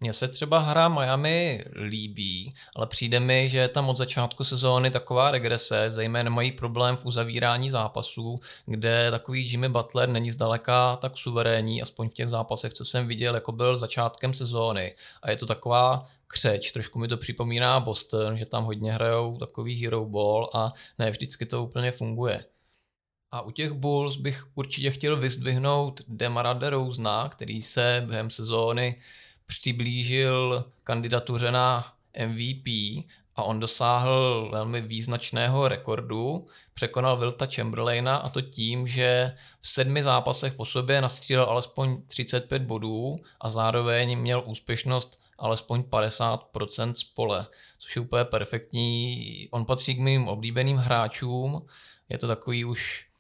Mně 0.04 0.14
se 0.14 0.28
třeba 0.28 0.60
hra 0.60 0.88
Miami 0.88 1.64
líbí, 1.76 2.56
ale 2.76 2.88
přijde 2.88 3.20
mi, 3.20 3.50
že 3.50 3.58
je 3.58 3.68
tam 3.68 3.90
od 3.90 3.98
začátku 3.98 4.44
sezóny 4.44 4.92
taková 4.92 5.32
regrese, 5.32 5.92
zejména 5.92 6.30
mají 6.30 6.52
problém 6.52 6.98
v 6.98 7.06
uzavírání 7.06 7.70
zápasů, 7.70 8.40
kde 8.66 9.12
takový 9.12 9.50
Jimmy 9.50 9.70
Butler 9.70 10.10
není 10.10 10.32
zdaleka 10.32 10.96
tak 10.96 11.18
suverénní, 11.18 11.82
aspoň 11.82 12.10
v 12.10 12.14
těch 12.14 12.30
zápasech, 12.30 12.74
co 12.74 12.86
jsem 12.86 13.08
viděl, 13.08 13.36
jako 13.36 13.52
byl 13.52 13.78
začátkem 13.78 14.34
sezóny. 14.34 14.96
A 15.22 15.32
je 15.32 15.38
to 15.38 15.46
taková 15.46 16.06
křeč, 16.28 16.72
trošku 16.72 17.00
mi 17.00 17.08
to 17.08 17.18
připomíná 17.18 17.80
Boston, 17.80 18.38
že 18.38 18.46
tam 18.46 18.64
hodně 18.64 18.94
hrajou 18.94 19.38
takový 19.38 19.84
hero 19.84 20.06
ball 20.06 20.50
a 20.54 20.74
ne 21.00 21.12
vždycky 21.12 21.46
to 21.46 21.64
úplně 21.64 21.92
funguje. 21.92 22.46
A 23.32 23.42
u 23.42 23.52
těch 23.52 23.72
Bulls 23.72 24.18
bych 24.18 24.44
určitě 24.56 24.92
chtěl 24.92 25.18
vyzdvihnout 25.18 26.02
Demara 26.08 26.54
DeRozana, 26.54 27.30
který 27.30 27.62
se 27.62 28.04
během 28.08 28.30
sezóny 28.30 29.02
přiblížil 29.52 30.66
kandidatuře 30.84 31.52
na 31.52 31.94
MVP 32.28 32.68
a 33.36 33.44
on 33.44 33.60
dosáhl 33.60 34.50
velmi 34.52 34.82
význačného 34.82 35.68
rekordu, 35.68 36.46
překonal 36.74 37.18
Vilta 37.18 37.46
Chamberlaina 37.56 38.16
a 38.16 38.30
to 38.30 38.42
tím, 38.42 38.88
že 38.88 39.36
v 39.62 39.70
sedmi 39.70 40.04
zápasech 40.04 40.54
po 40.54 40.66
sobě 40.66 41.02
nastřílel 41.02 41.46
alespoň 41.46 42.02
35 42.08 42.62
bodů 42.62 43.16
a 43.42 43.50
zároveň 43.50 44.20
měl 44.20 44.44
úspěšnost 44.46 45.20
alespoň 45.38 45.82
50% 45.82 46.94
z 46.94 47.04
pole, 47.04 47.48
což 47.80 47.96
je 47.96 48.02
úplně 48.02 48.26
perfektní. 48.26 49.48
On 49.52 49.66
patří 49.66 49.96
k 49.96 50.00
mým 50.00 50.28
oblíbeným 50.28 50.78
hráčům, 50.78 51.66
je 52.10 52.18
to 52.18 52.28
takový 52.28 52.66
už 52.66 53.11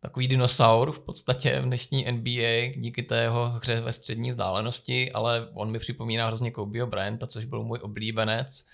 takový 0.00 0.28
dinosaur 0.28 0.92
v 0.92 1.00
podstatě 1.00 1.60
v 1.60 1.64
dnešní 1.64 2.12
NBA 2.12 2.72
díky 2.76 3.02
té 3.02 3.22
jeho 3.22 3.48
hře 3.48 3.80
ve 3.80 3.92
střední 3.92 4.30
vzdálenosti, 4.30 5.12
ale 5.12 5.48
on 5.54 5.70
mi 5.70 5.78
připomíná 5.78 6.26
hrozně 6.26 6.50
Kobeho 6.50 6.86
Bryanta, 6.86 7.26
což 7.26 7.44
byl 7.44 7.64
můj 7.64 7.78
oblíbenec 7.82 8.64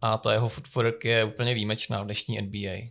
a 0.00 0.18
ta 0.18 0.32
jeho 0.32 0.48
footwork 0.48 1.04
je 1.04 1.24
úplně 1.24 1.54
výjimečná 1.54 2.02
v 2.02 2.04
dnešní 2.04 2.40
NBA. 2.40 2.90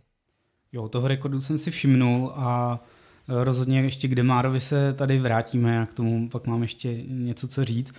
Jo, 0.72 0.88
toho 0.88 1.08
rekordu 1.08 1.40
jsem 1.40 1.58
si 1.58 1.70
všimnul 1.70 2.32
a 2.34 2.80
rozhodně 3.28 3.80
ještě 3.80 4.08
k 4.08 4.14
Demárovi 4.14 4.60
se 4.60 4.92
tady 4.92 5.18
vrátíme, 5.18 5.74
já 5.74 5.86
k 5.86 5.94
tomu 5.94 6.28
pak 6.28 6.46
mám 6.46 6.62
ještě 6.62 7.02
něco 7.06 7.48
co 7.48 7.64
říct. 7.64 7.94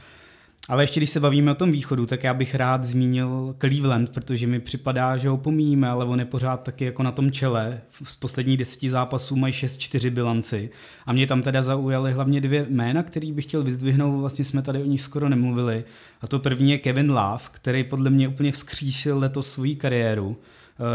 Ale 0.69 0.83
ještě 0.83 0.99
když 0.99 1.09
se 1.09 1.19
bavíme 1.19 1.51
o 1.51 1.55
tom 1.55 1.71
východu, 1.71 2.05
tak 2.05 2.23
já 2.23 2.33
bych 2.33 2.55
rád 2.55 2.83
zmínil 2.83 3.55
Cleveland, 3.59 4.09
protože 4.09 4.47
mi 4.47 4.59
připadá, 4.59 5.17
že 5.17 5.29
ho 5.29 5.37
pomíjíme, 5.37 5.89
ale 5.89 6.05
on 6.05 6.19
je 6.19 6.25
pořád 6.25 6.63
taky 6.63 6.85
jako 6.85 7.03
na 7.03 7.11
tom 7.11 7.31
čele. 7.31 7.81
Z 8.03 8.15
posledních 8.15 8.57
deseti 8.57 8.89
zápasů 8.89 9.35
mají 9.35 9.53
6-4 9.53 10.09
bilanci. 10.09 10.69
A 11.05 11.13
mě 11.13 11.27
tam 11.27 11.41
teda 11.41 11.61
zaujaly 11.61 12.11
hlavně 12.11 12.41
dvě 12.41 12.65
jména, 12.69 13.03
který 13.03 13.31
bych 13.31 13.45
chtěl 13.45 13.63
vyzdvihnout, 13.63 14.19
vlastně 14.19 14.45
jsme 14.45 14.61
tady 14.61 14.81
o 14.81 14.85
nich 14.85 15.01
skoro 15.01 15.29
nemluvili. 15.29 15.83
A 16.21 16.27
to 16.27 16.39
první 16.39 16.71
je 16.71 16.77
Kevin 16.77 17.11
Love, 17.11 17.43
který 17.51 17.83
podle 17.83 18.09
mě 18.09 18.27
úplně 18.27 18.51
vzkříšil 18.51 19.17
letos 19.17 19.51
svoji 19.51 19.75
kariéru 19.75 20.37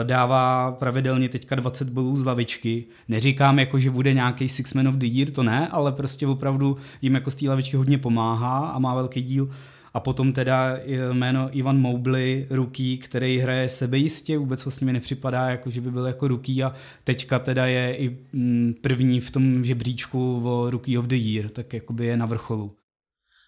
dává 0.02 0.72
pravidelně 0.72 1.28
teďka 1.28 1.54
20 1.54 1.88
bolů 1.88 2.16
z 2.16 2.24
lavičky. 2.24 2.84
Neříkám 3.08 3.58
jako, 3.58 3.78
že 3.78 3.90
bude 3.90 4.12
nějaký 4.12 4.48
Six 4.48 4.74
Man 4.74 4.88
of 4.88 4.94
the 4.94 5.06
Year, 5.06 5.30
to 5.30 5.42
ne, 5.42 5.68
ale 5.68 5.92
prostě 5.92 6.26
opravdu 6.26 6.76
jim 7.02 7.14
jako 7.14 7.30
z 7.30 7.34
té 7.34 7.48
lavičky 7.48 7.76
hodně 7.76 7.98
pomáhá 7.98 8.58
a 8.68 8.78
má 8.78 8.94
velký 8.94 9.22
díl. 9.22 9.50
A 9.94 10.00
potom 10.00 10.32
teda 10.32 10.78
jméno 11.12 11.48
Ivan 11.58 11.78
Mobley, 11.78 12.46
ruký, 12.50 12.98
který 12.98 13.38
hraje 13.38 13.68
sebejistě, 13.68 14.38
vůbec 14.38 14.64
vlastně 14.64 14.84
mi 14.84 14.92
nepřipadá, 14.92 15.50
jako 15.50 15.70
že 15.70 15.80
by 15.80 15.90
byl 15.90 16.06
jako 16.06 16.28
ruký 16.28 16.62
a 16.62 16.72
teďka 17.04 17.38
teda 17.38 17.66
je 17.66 17.96
i 17.96 18.18
mm, 18.32 18.74
první 18.80 19.20
v 19.20 19.30
tom 19.30 19.64
žebříčku 19.64 20.42
o 20.44 20.70
Rookie 20.70 20.98
of 20.98 21.06
the 21.06 21.16
Year, 21.16 21.48
tak 21.48 21.74
jakoby 21.74 22.06
je 22.06 22.16
na 22.16 22.26
vrcholu. 22.26 22.76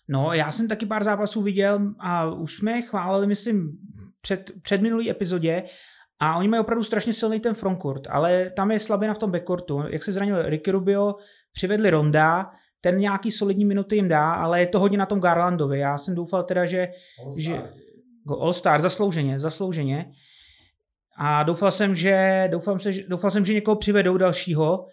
No, 0.09 0.33
já 0.33 0.53
jsem 0.53 0.69
taky 0.69 0.87
pár 0.87 1.05
zápasů 1.05 1.43
viděl 1.43 1.95
a 1.99 2.31
už 2.31 2.53
jsme 2.55 2.73
je 2.73 2.83
chválili, 2.83 3.27
myslím, 3.27 3.79
před, 4.21 4.51
před 4.63 4.83
minulý 4.83 5.11
epizodě 5.11 5.63
a 6.21 6.37
oni 6.37 6.49
mají 6.49 6.61
opravdu 6.61 6.85
strašně 6.85 7.13
silný 7.13 7.41
ten 7.41 7.55
frontcourt, 7.55 8.07
ale 8.11 8.51
tam 8.51 8.71
je 8.71 8.81
slabina 8.81 9.15
v 9.15 9.19
tom 9.19 9.31
backcourtu. 9.31 9.83
Jak 9.89 10.03
se 10.03 10.13
zranil 10.13 10.49
Ricky 10.49 10.71
Rubio, 10.71 11.15
přivedli 11.53 11.91
Ronda, 11.91 12.51
ten 12.81 12.99
nějaký 12.99 13.31
solidní 13.31 13.65
minuty 13.65 13.97
jim 13.97 14.09
dá, 14.09 14.33
ale 14.33 14.61
je 14.61 14.67
to 14.67 14.81
hodně 14.81 14.99
na 14.99 15.07
tom 15.07 15.21
Garlandovi. 15.21 15.79
Já 15.79 15.99
jsem 15.99 16.15
doufal 16.15 16.43
teda, 16.43 16.67
že 16.67 16.89
All-Star, 17.25 17.41
že, 17.41 17.63
All-Star 18.41 18.81
zaslouženě, 18.81 19.39
zaslouženě. 19.39 20.13
A 21.17 21.43
doufal 21.43 21.71
jsem, 21.71 21.95
že, 21.95 22.49
doufal, 22.51 22.79
se, 22.79 22.93
doufal 23.09 23.31
jsem, 23.31 23.45
že 23.45 23.55
někoho 23.55 23.77
přivedou 23.77 24.17
dalšího. 24.17 24.87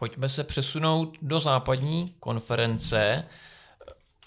Pojďme 0.00 0.28
se 0.28 0.44
přesunout 0.44 1.18
do 1.22 1.40
západní 1.40 2.14
konference. 2.20 3.24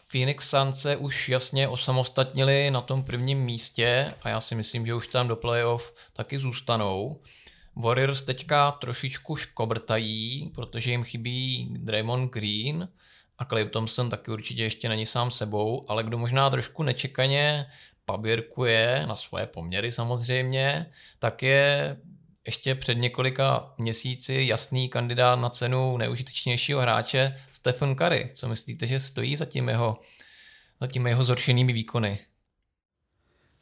Phoenix 0.07 0.49
Suns 0.49 0.81
se 0.81 0.97
už 0.97 1.29
jasně 1.29 1.67
osamostatnili 1.67 2.71
na 2.71 2.81
tom 2.81 3.03
prvním 3.03 3.39
místě 3.39 4.13
a 4.21 4.29
já 4.29 4.41
si 4.41 4.55
myslím, 4.55 4.85
že 4.85 4.93
už 4.93 5.07
tam 5.07 5.27
do 5.27 5.35
playoff 5.35 5.93
taky 6.13 6.39
zůstanou. 6.39 7.21
Warriors 7.75 8.21
teďka 8.21 8.71
trošičku 8.71 9.35
škobrtají, 9.35 10.51
protože 10.55 10.91
jim 10.91 11.03
chybí 11.03 11.69
Draymond 11.79 12.31
Green 12.31 12.89
a 13.37 13.45
Clay 13.45 13.69
Thompson 13.69 14.09
taky 14.09 14.31
určitě 14.31 14.63
ještě 14.63 14.89
není 14.89 15.05
sám 15.05 15.31
sebou, 15.31 15.85
ale 15.87 16.03
kdo 16.03 16.17
možná 16.17 16.49
trošku 16.49 16.83
nečekaně 16.83 17.65
paběrkuje 18.05 19.05
na 19.07 19.15
svoje 19.15 19.45
poměry 19.45 19.91
samozřejmě, 19.91 20.91
tak 21.19 21.43
je 21.43 21.97
ještě 22.45 22.75
před 22.75 22.95
několika 22.95 23.73
měsíci 23.77 24.45
jasný 24.47 24.89
kandidát 24.89 25.35
na 25.35 25.49
cenu 25.49 25.97
nejužitečnějšího 25.97 26.81
hráče 26.81 27.35
Stephen 27.51 27.95
Curry. 27.95 28.29
Co 28.33 28.47
myslíte, 28.47 28.87
že 28.87 28.99
stojí 28.99 29.35
za 29.35 29.45
tím 29.45 29.69
jeho, 29.69 29.99
za 30.81 30.87
tím 30.87 31.07
jeho 31.07 31.23
zhoršenými 31.23 31.73
výkony? 31.73 32.19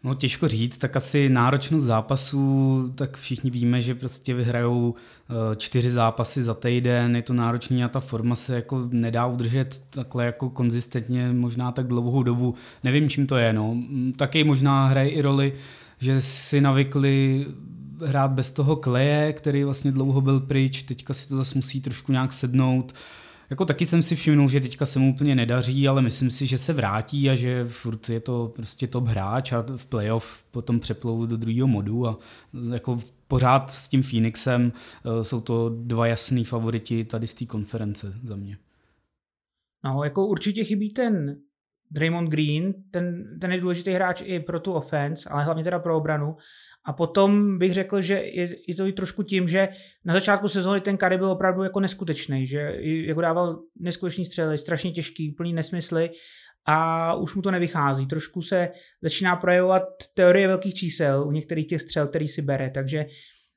No 0.04 0.14
těžko 0.14 0.48
říct, 0.48 0.78
tak 0.78 0.96
asi 0.96 1.30
náročnost 1.30 1.86
zápasů, 1.86 2.94
tak 2.96 3.18
všichni 3.18 3.50
víme, 3.50 3.82
že 3.82 3.96
prostě 3.96 4.34
vyhrajou 4.34 4.96
eh, 4.96 5.56
čtyři 5.56 5.92
zápasy 5.92 6.44
za 6.44 6.54
týden, 6.54 7.16
je 7.16 7.22
to 7.22 7.34
náročný 7.34 7.84
a 7.84 7.88
ta 7.88 8.00
forma 8.00 8.36
se 8.36 8.56
jako 8.56 8.88
nedá 8.92 9.26
udržet 9.26 9.84
takhle 9.90 10.26
jako 10.26 10.50
konzistentně 10.50 11.34
možná 11.34 11.72
tak 11.72 11.88
dlouhou 11.88 12.24
dobu. 12.24 12.56
Nevím, 12.84 13.10
čím 13.10 13.28
to 13.28 13.38
je, 13.38 13.54
no. 13.54 13.78
Taky 14.16 14.44
možná 14.44 14.86
hraje 14.86 15.10
i 15.10 15.22
roli, 15.22 15.54
že 16.00 16.22
si 16.22 16.62
navykli 16.62 17.46
hrát 18.06 18.32
bez 18.32 18.52
toho 18.52 18.76
kleje, 18.76 19.34
který 19.34 19.64
vlastně 19.64 19.92
dlouho 19.92 20.22
byl 20.22 20.40
pryč, 20.40 20.84
teďka 20.84 21.14
si 21.14 21.30
to 21.30 21.38
zase 21.38 21.56
musí 21.56 21.82
trošku 21.82 22.12
nějak 22.12 22.34
sednout. 22.34 22.94
Jako 23.50 23.66
taky 23.66 23.86
jsem 23.86 24.04
si 24.04 24.16
všimnul, 24.16 24.50
že 24.50 24.60
teďka 24.60 24.86
se 24.86 25.00
mu 25.00 25.14
úplně 25.14 25.36
nedaří, 25.36 25.88
ale 25.88 26.02
myslím 26.02 26.32
si, 26.32 26.46
že 26.46 26.58
se 26.58 26.74
vrátí 26.74 27.30
a 27.30 27.36
že 27.36 27.66
furt 27.68 28.10
je 28.10 28.20
to 28.20 28.54
prostě 28.56 28.88
top 28.88 29.08
hráč 29.08 29.52
a 29.52 29.66
v 29.78 29.86
playoff 29.86 30.44
potom 30.52 30.80
přeplou 30.80 31.26
do 31.26 31.38
druhého 31.38 31.68
modu 31.68 32.08
a 32.08 32.18
jako 32.74 33.00
pořád 33.28 33.72
s 33.72 33.90
tím 33.90 34.04
Phoenixem 34.04 34.72
eh, 34.72 35.24
jsou 35.24 35.42
to 35.42 35.70
dva 35.70 36.08
jasný 36.08 36.44
favoriti 36.44 37.06
tady 37.06 37.28
z 37.28 37.34
té 37.34 37.46
konference 37.46 38.14
za 38.24 38.36
mě. 38.36 38.58
No, 39.84 40.04
jako 40.04 40.28
určitě 40.28 40.64
chybí 40.64 40.90
ten 40.90 41.38
Draymond 41.92 42.30
Green, 42.30 42.74
ten, 42.92 43.24
ten 43.42 43.52
je 43.52 43.62
důležitý 43.62 43.92
hráč 43.92 44.22
i 44.26 44.40
pro 44.40 44.60
tu 44.60 44.74
offense, 44.74 45.30
ale 45.30 45.44
hlavně 45.44 45.64
teda 45.64 45.80
pro 45.80 45.98
obranu. 45.98 46.36
A 46.86 46.94
potom 46.94 47.58
bych 47.58 47.74
řekl, 47.74 48.02
že 48.02 48.14
je, 48.14 48.56
je 48.68 48.76
to 48.76 48.88
i 48.88 48.94
trošku 48.94 49.24
tím, 49.24 49.48
že 49.48 49.68
na 50.06 50.14
začátku 50.14 50.48
sezóny 50.48 50.82
ten 50.82 50.98
Kary 50.98 51.18
byl 51.18 51.32
opravdu 51.32 51.64
jako 51.64 51.80
neskutečný, 51.80 52.48
že 52.48 52.76
jako 52.82 53.22
dával 53.22 53.60
neskutečný 53.80 54.26
střely, 54.26 54.58
strašně 54.58 54.92
těžký, 54.92 55.32
úplný 55.32 55.54
nesmysly 55.54 56.10
a 56.66 57.14
už 57.16 57.36
mu 57.36 57.42
to 57.42 57.52
nevychází. 57.52 58.08
Trošku 58.08 58.42
se 58.42 58.70
začíná 59.02 59.36
projevovat 59.36 59.84
teorie 60.16 60.48
velkých 60.48 60.74
čísel 60.74 61.24
u 61.28 61.32
některých 61.32 61.68
těch 61.68 61.82
střel, 61.82 62.08
který 62.08 62.28
si 62.28 62.42
bere, 62.42 62.70
takže 62.70 63.06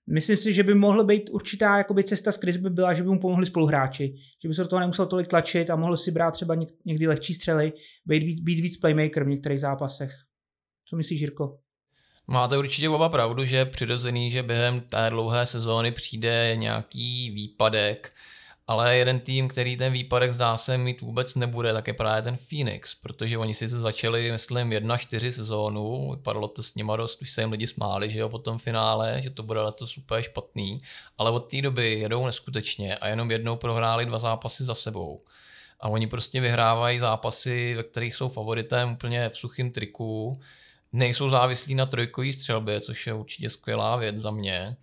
Myslím 0.06 0.36
si, 0.36 0.52
že 0.52 0.62
by 0.62 0.74
mohla 0.74 1.04
být 1.04 1.30
určitá 1.30 1.78
jakoby 1.78 2.04
cesta 2.04 2.32
z 2.32 2.38
krize 2.38 2.58
by 2.58 2.70
byla, 2.70 2.94
že 2.94 3.02
by 3.02 3.08
mu 3.08 3.20
pomohli 3.20 3.46
spoluhráči, 3.46 4.14
že 4.42 4.48
by 4.48 4.54
se 4.54 4.62
do 4.62 4.68
toho 4.68 4.80
nemusel 4.80 5.06
tolik 5.06 5.28
tlačit 5.28 5.70
a 5.70 5.76
mohl 5.76 5.96
si 5.96 6.10
brát 6.10 6.30
třeba 6.30 6.56
někdy 6.84 7.06
lehčí 7.06 7.34
střely, 7.34 7.72
být, 8.06 8.40
být 8.40 8.60
víc 8.60 8.76
playmaker 8.76 9.24
v 9.24 9.28
některých 9.28 9.60
zápasech. 9.60 10.12
Co 10.84 10.96
myslíš, 10.96 11.20
Jirko? 11.20 11.58
Máte 12.26 12.58
určitě 12.58 12.88
oba 12.88 13.08
pravdu, 13.08 13.44
že 13.44 13.56
je 13.56 13.64
přirozený, 13.64 14.30
že 14.30 14.42
během 14.42 14.80
té 14.80 15.10
dlouhé 15.10 15.46
sezóny 15.46 15.92
přijde 15.92 16.52
nějaký 16.56 17.30
výpadek, 17.30 18.12
ale 18.72 18.96
jeden 18.96 19.20
tým, 19.20 19.48
který 19.48 19.76
ten 19.76 19.92
výpadek 19.92 20.32
zdá 20.32 20.56
se 20.56 20.78
mít 20.78 21.00
vůbec 21.00 21.34
nebude, 21.34 21.72
tak 21.72 21.86
je 21.86 21.92
právě 21.92 22.22
ten 22.22 22.38
Phoenix, 22.48 22.94
protože 22.94 23.38
oni 23.38 23.54
si 23.54 23.68
se 23.68 23.80
začali, 23.80 24.32
myslím, 24.32 24.70
1-4 24.70 25.30
sezónu, 25.30 26.10
vypadalo 26.10 26.48
to 26.48 26.62
s 26.62 26.74
nima 26.74 26.96
dost, 26.96 27.22
už 27.22 27.30
se 27.30 27.40
jim 27.40 27.52
lidi 27.52 27.66
smáli, 27.66 28.10
že 28.10 28.18
jo, 28.18 28.28
po 28.28 28.38
tom 28.38 28.58
finále, 28.58 29.20
že 29.22 29.30
to 29.30 29.42
bude 29.42 29.60
letos 29.60 29.98
úplně 29.98 30.22
špatný, 30.22 30.82
ale 31.18 31.30
od 31.30 31.40
té 31.50 31.62
doby 31.62 31.92
jedou 32.00 32.26
neskutečně 32.26 32.96
a 32.96 33.08
jenom 33.08 33.30
jednou 33.30 33.56
prohráli 33.56 34.06
dva 34.06 34.18
zápasy 34.18 34.64
za 34.64 34.74
sebou. 34.74 35.24
A 35.80 35.88
oni 35.88 36.06
prostě 36.06 36.40
vyhrávají 36.40 36.98
zápasy, 36.98 37.74
ve 37.74 37.82
kterých 37.82 38.14
jsou 38.14 38.28
favoritem 38.28 38.92
úplně 38.92 39.28
v 39.28 39.38
suchém 39.38 39.70
triku, 39.70 40.40
nejsou 40.92 41.30
závislí 41.30 41.74
na 41.74 41.86
trojkový 41.86 42.32
střelbě, 42.32 42.80
což 42.80 43.06
je 43.06 43.12
určitě 43.12 43.50
skvělá 43.50 43.96
věc 43.96 44.16
za 44.16 44.30
mě. 44.30 44.76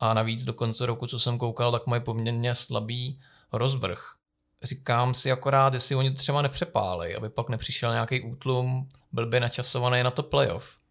A 0.00 0.14
navíc 0.14 0.44
do 0.44 0.52
konce 0.52 0.86
roku, 0.86 1.06
co 1.06 1.18
jsem 1.18 1.38
koukal, 1.38 1.72
tak 1.72 1.86
mají 1.86 2.02
poměrně 2.02 2.54
slabý 2.54 3.20
rozvrh. 3.52 4.14
Říkám 4.62 5.14
si 5.14 5.32
akorát, 5.32 5.74
jestli 5.74 5.94
oni 5.94 6.10
třeba 6.10 6.42
nepřepálej, 6.42 7.16
aby 7.16 7.28
pak 7.28 7.48
nepřišel 7.48 7.92
nějaký 7.92 8.22
útlum 8.22 8.88
blbě 9.12 9.40
načasovaný 9.40 10.02
na 10.02 10.10
to 10.10 10.22
playoff 10.22 10.83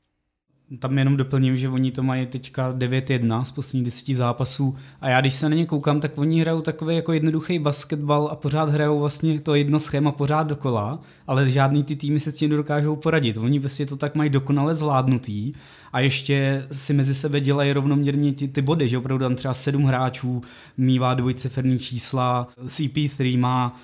tam 0.80 0.98
jenom 0.98 1.18
doplním, 1.18 1.58
že 1.58 1.70
oni 1.70 1.92
to 1.92 2.04
mají 2.04 2.26
teďka 2.26 2.74
9-1 2.74 3.44
z 3.44 3.52
posledních 3.52 3.86
10 3.86 4.14
zápasů 4.14 4.76
a 5.02 5.10
já 5.10 5.22
když 5.22 5.34
se 5.34 5.50
na 5.50 5.56
ně 5.56 5.66
koukám, 5.66 6.00
tak 6.00 6.18
oni 6.18 6.42
hrajou 6.42 6.62
takový 6.62 6.96
jako 6.96 7.14
jednoduchý 7.14 7.60
basketbal 7.60 8.28
a 8.32 8.36
pořád 8.36 8.70
hrajou 8.70 9.00
vlastně 9.00 9.40
to 9.40 9.56
jedno 9.56 9.80
schéma 9.80 10.12
pořád 10.12 10.44
dokola, 10.44 11.00
ale 11.28 11.50
žádný 11.50 11.84
ty 11.84 11.96
týmy 11.96 12.20
se 12.20 12.32
s 12.32 12.36
tím 12.36 12.50
dokážou 12.50 12.96
poradit. 12.96 13.38
Oni 13.38 13.60
prostě 13.60 13.86
to 13.86 13.96
tak 13.96 14.16
mají 14.16 14.30
dokonale 14.30 14.76
zvládnutý 14.76 15.54
a 15.94 16.00
ještě 16.00 16.66
si 16.72 16.94
mezi 16.94 17.16
sebe 17.16 17.40
dělají 17.40 17.74
rovnoměrně 17.74 18.34
ty, 18.34 18.48
ty 18.48 18.62
body, 18.62 18.90
že 18.90 18.98
opravdu 18.98 19.26
tam 19.26 19.36
třeba 19.36 19.54
sedm 19.54 19.84
hráčů 19.84 20.42
mývá 20.78 21.14
dvojciferní 21.14 21.80
čísla, 21.80 22.48
CP3 22.66 23.40
má 23.40 23.76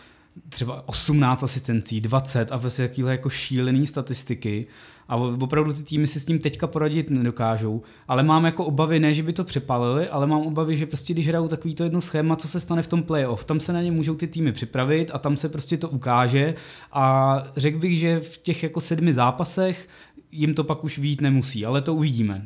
třeba 0.50 0.88
18 0.88 1.44
asistencí, 1.44 2.02
20 2.02 2.52
a 2.52 2.60
prostě 2.60 2.88
takovéhle 2.88 3.12
jako 3.12 3.30
šílený 3.30 3.88
statistiky 3.88 4.68
a 5.10 5.16
opravdu 5.16 5.74
ty 5.74 5.84
týmy 5.84 6.08
si 6.08 6.20
s 6.20 6.26
tím 6.26 6.40
teďka 6.40 6.68
poradit 6.68 7.10
nedokážou. 7.10 7.82
Ale 8.08 8.24
mám 8.24 8.46
jako 8.46 8.66
obavy, 8.66 9.00
ne, 9.00 9.14
že 9.14 9.24
by 9.24 9.34
to 9.34 9.44
přepalili, 9.44 10.10
ale 10.10 10.28
mám 10.28 10.42
obavy, 10.42 10.78
že 10.78 10.86
prostě 10.86 11.14
když 11.14 11.28
hrajou 11.28 11.48
takový 11.48 11.76
to 11.76 11.84
jedno 11.84 12.02
schéma, 12.02 12.36
co 12.36 12.48
se 12.48 12.60
stane 12.60 12.82
v 12.82 12.88
tom 12.88 13.04
playoff, 13.04 13.44
tam 13.44 13.60
se 13.60 13.74
na 13.74 13.82
ně 13.82 13.92
můžou 13.92 14.16
ty 14.16 14.28
týmy 14.28 14.52
připravit 14.52 15.12
a 15.14 15.18
tam 15.18 15.38
se 15.38 15.50
prostě 15.50 15.78
to 15.78 15.90
ukáže 15.90 16.56
a 16.92 17.44
řekl 17.58 17.80
bych, 17.80 18.00
že 18.00 18.20
v 18.20 18.38
těch 18.38 18.64
jako 18.64 18.82
sedmi 18.82 19.14
zápasech 19.14 19.88
jim 20.32 20.54
to 20.54 20.64
pak 20.64 20.84
už 20.84 21.00
vít 21.00 21.22
nemusí, 21.22 21.66
ale 21.66 21.82
to 21.82 21.96
uvidíme. 21.96 22.46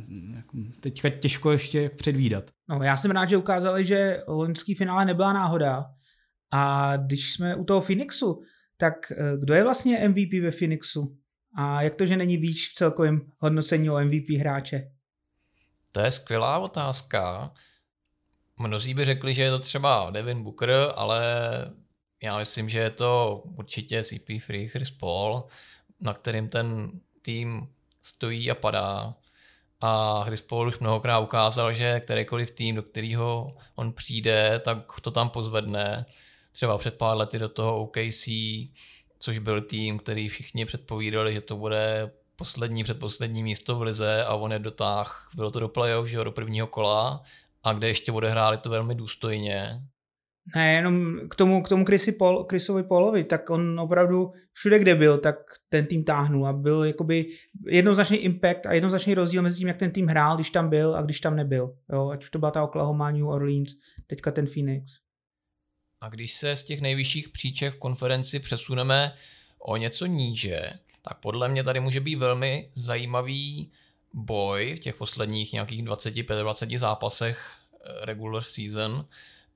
Teďka 0.79 1.09
těžko 1.09 1.51
ještě 1.51 1.89
předvídat. 1.89 2.43
No, 2.69 2.83
já 2.83 2.97
jsem 2.97 3.11
rád, 3.11 3.29
že 3.29 3.37
ukázali, 3.37 3.85
že 3.85 4.23
loňský 4.27 4.75
finále 4.75 5.05
nebyla 5.05 5.33
náhoda 5.33 5.85
a 6.51 6.93
když 6.97 7.33
jsme 7.33 7.55
u 7.55 7.63
toho 7.63 7.81
Phoenixu, 7.81 8.41
tak 8.77 8.93
eh, 9.11 9.37
kdo 9.39 9.53
je 9.53 9.63
vlastně 9.63 10.09
MVP 10.09 10.41
ve 10.41 10.51
Phoenixu? 10.51 11.17
A 11.55 11.81
jak 11.81 11.95
to, 11.95 12.05
že 12.05 12.17
není 12.17 12.37
víc 12.37 12.69
v 12.69 12.73
celkovém 12.73 13.31
hodnocení 13.39 13.89
o 13.89 13.99
MVP 13.99 14.29
hráče? 14.39 14.91
To 15.91 15.99
je 15.99 16.11
skvělá 16.11 16.59
otázka. 16.59 17.53
Mnozí 18.59 18.93
by 18.93 19.05
řekli, 19.05 19.33
že 19.33 19.43
je 19.43 19.51
to 19.51 19.59
třeba 19.59 20.09
Devin 20.09 20.43
Booker, 20.43 20.93
ale 20.95 21.21
já 22.23 22.37
myslím, 22.37 22.69
že 22.69 22.79
je 22.79 22.89
to 22.89 23.43
určitě 23.57 24.01
CP3 24.01 24.69
Chris 24.69 24.91
Paul, 24.91 25.47
na 26.01 26.13
kterým 26.13 26.49
ten 26.49 26.91
tým 27.21 27.67
stojí 28.01 28.51
a 28.51 28.55
padá. 28.55 29.15
A 29.81 30.23
Chris 30.23 30.41
Paul 30.41 30.67
už 30.67 30.79
mnohokrát 30.79 31.19
ukázal, 31.19 31.73
že 31.73 31.99
kterýkoliv 31.99 32.51
tým, 32.51 32.75
do 32.75 32.83
kterého 32.83 33.57
on 33.75 33.93
přijde, 33.93 34.61
tak 34.65 34.77
to 35.01 35.11
tam 35.11 35.29
pozvedne. 35.29 36.05
Třeba 36.51 36.77
před 36.77 36.97
pár 36.97 37.17
lety 37.17 37.39
do 37.39 37.49
toho 37.49 37.81
OKC 37.81 38.27
což 39.23 39.37
byl 39.37 39.61
tým, 39.61 39.99
který 39.99 40.29
všichni 40.29 40.65
předpovídali, 40.65 41.33
že 41.33 41.41
to 41.41 41.57
bude 41.57 42.11
poslední, 42.35 42.83
předposlední 42.83 43.43
místo 43.43 43.75
v 43.75 43.81
lize 43.81 44.25
a 44.25 44.33
on 44.33 44.51
je 44.51 44.59
dotáh, 44.59 45.29
bylo 45.35 45.51
to 45.51 45.59
do 45.59 45.67
playoff, 45.67 46.07
že 46.07 46.17
jo, 46.17 46.23
do 46.23 46.31
prvního 46.31 46.67
kola 46.67 47.23
a 47.63 47.73
kde 47.73 47.87
ještě 47.87 48.11
odehráli 48.11 48.57
to 48.57 48.69
velmi 48.69 48.95
důstojně. 48.95 49.79
Ne, 50.55 50.73
jenom 50.73 51.15
k 51.29 51.35
tomu, 51.35 51.63
k 51.63 51.69
tomu 51.69 51.85
Chrisi 51.85 52.11
Paul, 52.11 52.45
Chrisovi 52.49 52.83
Paulovi, 52.83 53.23
tak 53.23 53.49
on 53.49 53.79
opravdu 53.79 54.31
všude, 54.53 54.79
kde 54.79 54.95
byl, 54.95 55.17
tak 55.17 55.35
ten 55.69 55.85
tým 55.85 56.03
táhnul 56.03 56.47
a 56.47 56.53
byl 56.53 56.83
jakoby 56.83 57.25
jednoznačný 57.67 58.17
impact 58.17 58.65
a 58.65 58.73
jednoznačný 58.73 59.13
rozdíl 59.13 59.41
mezi 59.41 59.57
tím, 59.57 59.67
jak 59.67 59.77
ten 59.77 59.91
tým 59.91 60.07
hrál, 60.07 60.35
když 60.35 60.49
tam 60.49 60.69
byl 60.69 60.95
a 60.95 61.01
když 61.01 61.19
tam 61.19 61.35
nebyl. 61.35 61.75
Jo, 61.93 62.09
ať 62.09 62.23
už 62.23 62.29
to 62.29 62.39
byla 62.39 62.51
ta 62.51 62.63
Oklahoma, 62.63 63.11
New 63.11 63.27
Orleans, 63.27 63.69
teďka 64.07 64.31
ten 64.31 64.47
Phoenix. 64.47 65.02
A 66.03 66.09
když 66.09 66.33
se 66.33 66.55
z 66.55 66.63
těch 66.63 66.81
nejvyšších 66.81 67.29
příček 67.29 67.73
v 67.73 67.79
konferenci 67.79 68.39
přesuneme 68.39 69.15
o 69.59 69.77
něco 69.77 70.05
níže, 70.05 70.61
tak 71.01 71.17
podle 71.17 71.49
mě 71.49 71.63
tady 71.63 71.79
může 71.79 71.99
být 71.99 72.15
velmi 72.15 72.69
zajímavý 72.73 73.71
boj 74.13 74.75
v 74.75 74.79
těch 74.79 74.95
posledních 74.95 75.53
nějakých 75.53 75.83
25-20 75.83 76.77
zápasech 76.77 77.55
eh, 77.73 78.05
regular 78.05 78.43
season 78.43 79.05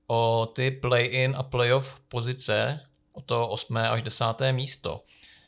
o 0.07 0.51
ty 0.55 0.71
play-in 0.71 1.35
a 1.37 1.43
play-off 1.43 1.99
pozice, 2.07 2.79
o 3.13 3.21
to 3.21 3.47
8. 3.47 3.77
až 3.77 4.03
10. 4.03 4.25
místo. 4.51 5.03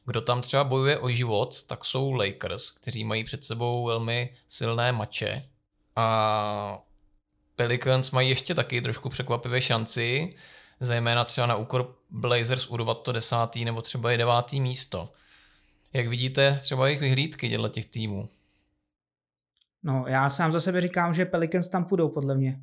Kdo 0.05 0.21
tam 0.21 0.41
třeba 0.41 0.63
bojuje 0.63 0.97
o 0.97 1.09
život, 1.09 1.63
tak 1.63 1.85
jsou 1.85 2.13
Lakers, 2.13 2.71
kteří 2.71 3.03
mají 3.03 3.23
před 3.23 3.43
sebou 3.43 3.85
velmi 3.85 4.35
silné 4.47 4.91
mače. 4.91 5.49
A 5.95 6.79
Pelicans 7.55 8.11
mají 8.11 8.29
ještě 8.29 8.55
taky 8.55 8.81
trošku 8.81 9.09
překvapivé 9.09 9.61
šanci, 9.61 10.29
zejména 10.79 11.25
třeba 11.25 11.47
na 11.47 11.55
úkor 11.55 11.95
Blazers 12.09 12.67
urvat 12.67 13.01
to 13.03 13.11
desátý 13.11 13.65
nebo 13.65 13.81
třeba 13.81 14.11
i 14.11 14.17
devátý 14.17 14.61
místo. 14.61 15.13
Jak 15.93 16.07
vidíte 16.07 16.57
třeba 16.61 16.87
jejich 16.87 17.01
vyhlídky 17.01 17.47
dělat 17.47 17.71
těch 17.71 17.85
týmů? 17.85 18.29
No, 19.83 20.05
já 20.07 20.29
sám 20.29 20.51
za 20.51 20.59
sebe 20.59 20.81
říkám, 20.81 21.13
že 21.13 21.25
Pelicans 21.25 21.67
tam 21.67 21.85
půjdou 21.85 22.09
podle 22.09 22.35
mě. 22.35 22.61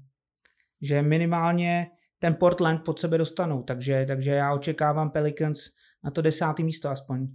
Že 0.80 1.02
minimálně 1.02 1.90
ten 2.18 2.34
Portland 2.34 2.84
pod 2.84 2.98
sebe 2.98 3.18
dostanou, 3.18 3.62
takže, 3.62 4.04
takže 4.08 4.30
já 4.30 4.54
očekávám 4.54 5.10
Pelicans 5.10 5.60
na 6.04 6.10
to 6.10 6.22
desátý 6.22 6.64
místo 6.64 6.90
aspoň. 6.90 7.28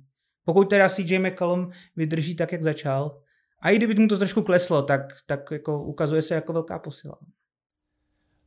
Pokud 0.46 0.70
teda 0.70 0.90
CJ 0.90 1.20
McCollum 1.20 1.72
vydrží 1.96 2.36
tak, 2.36 2.52
jak 2.52 2.64
začal, 2.64 3.22
a 3.62 3.70
i 3.70 3.76
kdyby 3.76 3.96
mu 4.02 4.08
to 4.08 4.18
trošku 4.18 4.42
kleslo, 4.42 4.82
tak, 4.82 5.02
tak 5.26 5.52
jako 5.52 5.84
ukazuje 5.84 6.22
se 6.22 6.36
jako 6.36 6.54
velká 6.54 6.80
posila. 6.80 7.18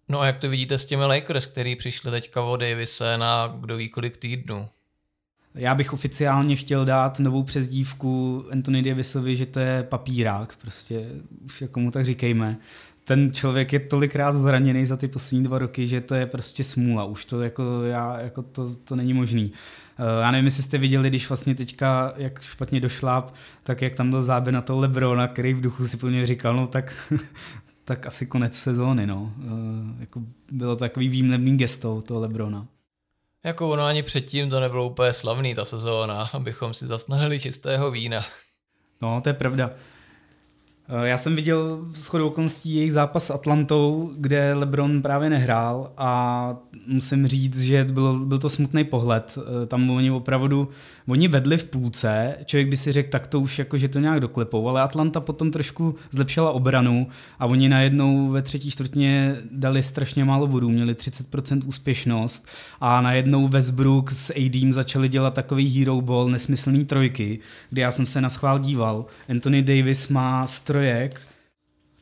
No 0.08 0.20
a 0.20 0.26
jak 0.26 0.38
to 0.38 0.48
vidíte 0.48 0.78
s 0.78 0.86
těmi 0.86 1.04
Lakers, 1.04 1.46
který 1.46 1.76
přišli 1.76 2.10
teďka 2.10 2.42
o 2.42 2.56
Davise 2.56 3.18
na 3.18 3.56
kdo 3.60 3.76
ví 3.76 3.88
kolik 3.88 4.16
týdnů? 4.16 4.68
Já 5.54 5.74
bych 5.74 5.92
oficiálně 5.92 6.56
chtěl 6.56 6.84
dát 6.84 7.18
novou 7.18 7.42
přezdívku 7.42 8.44
Anthony 8.52 8.82
Davisovi, 8.82 9.36
že 9.36 9.46
to 9.46 9.60
je 9.60 9.82
papírák, 9.82 10.56
prostě 10.56 11.06
už 11.44 11.62
jako 11.62 11.80
mu 11.80 11.90
tak 11.90 12.04
říkejme. 12.04 12.56
Ten 13.04 13.32
člověk 13.32 13.72
je 13.72 13.80
tolikrát 13.80 14.32
zraněný 14.32 14.86
za 14.86 14.96
ty 14.96 15.08
poslední 15.08 15.44
dva 15.44 15.58
roky, 15.58 15.86
že 15.86 16.00
to 16.00 16.14
je 16.14 16.26
prostě 16.26 16.64
smůla. 16.64 17.04
Už 17.04 17.24
to 17.24 17.42
jako, 17.42 17.82
já, 17.82 18.20
jako 18.20 18.42
to, 18.42 18.76
to 18.76 18.96
není 18.96 19.14
možný. 19.14 19.52
Eh, 19.98 20.22
já 20.22 20.30
nevím, 20.30 20.44
jestli 20.44 20.62
jste 20.62 20.78
viděli, 20.78 21.08
když 21.08 21.28
vlastně 21.28 21.54
teďka, 21.54 22.12
jak 22.16 22.42
špatně 22.42 22.80
došláp, 22.80 23.34
tak 23.62 23.82
jak 23.82 23.94
tam 23.94 24.10
byl 24.10 24.22
záběr 24.22 24.54
na 24.54 24.60
toho 24.60 24.80
Lebrona, 24.80 25.28
který 25.28 25.54
v 25.54 25.60
duchu 25.60 25.88
si 25.88 25.96
plně 25.96 26.26
říkal, 26.26 26.56
no 26.56 26.66
tak 26.66 27.12
tak 27.84 28.06
asi 28.06 28.26
konec 28.26 28.58
sezóny, 28.58 29.06
no. 29.06 29.32
E, 29.38 30.00
jako 30.00 30.22
bylo 30.52 30.76
takový 30.76 31.08
výmlevný 31.08 31.56
gesto 31.56 32.02
toho 32.02 32.20
Lebrona. 32.20 32.66
Jako 33.44 33.70
ono 33.70 33.82
ani 33.82 34.02
předtím 34.02 34.50
to 34.50 34.60
nebylo 34.60 34.86
úplně 34.88 35.12
slavný 35.12 35.54
ta 35.54 35.64
sezóna, 35.64 36.22
abychom 36.32 36.74
si 36.74 36.86
zasnahli 36.86 37.40
čistého 37.40 37.90
vína. 37.90 38.24
No, 39.02 39.20
to 39.20 39.28
je 39.28 39.34
pravda. 39.34 39.70
Eh, 40.88 41.08
já 41.08 41.18
jsem 41.18 41.36
viděl 41.36 41.78
shodou 41.92 42.26
okolností 42.26 42.74
jejich 42.74 42.92
zápas 42.92 43.26
s 43.26 43.30
Atlantou, 43.30 44.10
kde 44.16 44.54
LeBron 44.54 45.02
právě 45.02 45.30
nehrál 45.30 45.92
a 45.96 46.56
musím 46.86 47.26
říct, 47.26 47.62
že 47.62 47.84
byl, 47.84 48.18
byl 48.26 48.38
to 48.38 48.48
smutný 48.48 48.84
pohled. 48.84 49.38
Eh, 49.62 49.66
tam 49.66 49.90
oni 49.90 50.10
opravdu, 50.10 50.68
oni 51.08 51.28
vedli 51.28 51.56
v 51.56 51.64
půlce, 51.64 52.36
člověk 52.44 52.68
by 52.68 52.76
si 52.76 52.92
řekl, 52.92 53.10
tak 53.10 53.26
to 53.26 53.40
už 53.40 53.58
jako, 53.58 53.76
že 53.76 53.88
to 53.88 53.98
nějak 53.98 54.20
doklepou, 54.20 54.68
ale 54.68 54.82
Atlanta 54.82 55.20
potom 55.20 55.50
trošku 55.50 55.94
zlepšila 56.10 56.50
obranu 56.50 57.06
a 57.38 57.46
oni 57.46 57.68
najednou 57.68 58.28
ve 58.28 58.42
třetí 58.42 58.70
čtvrtině 58.70 59.36
dali 59.52 59.82
strašně 59.82 60.24
málo 60.24 60.46
bodů, 60.46 60.70
měli 60.70 60.94
30% 60.94 61.62
úspěšnost 61.66 62.48
a 62.80 63.00
najednou 63.00 63.48
Westbrook 63.48 64.10
s 64.10 64.32
ADM 64.36 64.72
začali 64.72 65.08
dělat 65.08 65.34
takový 65.34 65.78
hero 65.78 66.00
ball, 66.00 66.28
nesmyslný 66.28 66.84
trojky, 66.84 67.38
kdy 67.70 67.80
já 67.80 67.92
jsem 67.92 68.06
se 68.06 68.20
na 68.20 68.28
schvál 68.28 68.58
díval. 68.58 69.06
Anthony 69.28 69.62
Davis 69.62 70.08
má 70.08 70.46
trojek, 70.74 71.20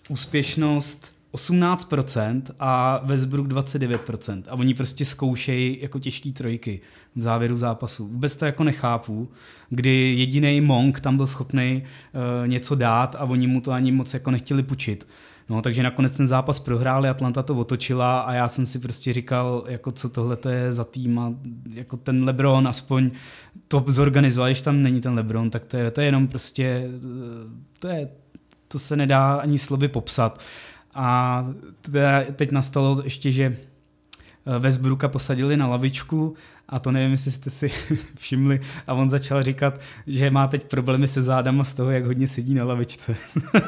úspěšnost 0.09 1.13
18% 1.35 2.43
a 2.61 3.01
Westbrook 3.05 3.47
29%. 3.47 4.43
A 4.49 4.55
oni 4.55 4.75
prostě 4.75 5.05
zkoušejí 5.05 5.79
jako 5.83 5.99
těžký 5.99 6.33
trojky 6.33 6.81
v 7.17 7.23
závěru 7.23 7.57
zápasu. 7.57 8.09
Vůbec 8.09 8.37
to 8.37 8.45
jako 8.45 8.65
nechápu, 8.65 9.29
kdy 9.71 10.15
jediný 10.19 10.61
Monk 10.61 11.01
tam 11.01 11.17
byl 11.17 11.27
schopný 11.27 11.83
uh, 11.83 12.49
něco 12.49 12.75
dát 12.75 13.17
a 13.19 13.25
oni 13.25 13.47
mu 13.47 13.61
to 13.61 13.73
ani 13.73 13.93
moc 13.93 14.15
jako 14.15 14.31
nechtěli 14.31 14.63
pučit. 14.63 15.07
No, 15.49 15.63
takže 15.63 15.83
nakonec 15.83 16.13
ten 16.13 16.27
zápas 16.27 16.61
prohráli, 16.61 17.09
Atlanta 17.09 17.43
to 17.43 17.55
otočila 17.55 18.21
a 18.21 18.33
já 18.33 18.49
jsem 18.49 18.67
si 18.67 18.79
prostě 18.79 19.13
říkal, 19.13 19.65
jako 19.69 19.93
co 19.93 20.09
tohle 20.09 20.37
to 20.37 20.49
je 20.49 20.73
za 20.73 20.85
tým 20.85 21.19
a 21.19 21.35
jako 21.75 21.97
ten 21.97 22.25
LeBron 22.25 22.69
aspoň 22.69 23.11
to 23.69 23.85
zorganizoval, 23.87 24.49
když 24.49 24.63
tam 24.63 24.83
není 24.83 25.01
ten 25.01 25.15
LeBron, 25.15 25.51
tak 25.51 25.65
to 25.65 25.77
je, 25.77 25.91
to 25.91 26.01
je 26.01 26.07
jenom 26.07 26.29
prostě, 26.29 26.65
eh, 26.65 27.79
to 27.79 27.89
je, 27.89 28.09
to 28.73 28.79
se 28.79 28.97
nedá 28.97 29.35
ani 29.35 29.59
slovy 29.59 29.89
popsat. 29.89 30.41
A 30.95 31.45
teď 32.37 32.51
nastalo 32.51 33.01
ještě, 33.05 33.31
že 33.31 33.57
eh, 34.47 34.59
Westbrooka 34.59 35.09
posadili 35.09 35.57
na 35.57 35.67
lavičku 35.67 36.37
a 36.69 36.79
to 36.79 36.91
nevím, 36.91 37.11
jestli 37.11 37.31
jste 37.31 37.51
si 37.51 37.69
všimli 38.19 38.61
a 38.87 38.95
on 38.95 39.11
začal 39.11 39.43
říkat, 39.43 39.81
že 40.07 40.31
má 40.31 40.47
teď 40.47 40.65
problémy 40.65 41.09
se 41.09 41.23
zádama 41.23 41.65
z 41.65 41.75
toho, 41.75 41.91
jak 41.91 42.05
hodně 42.05 42.29
sedí 42.29 42.55
na 42.55 42.65
lavičce. 42.65 43.17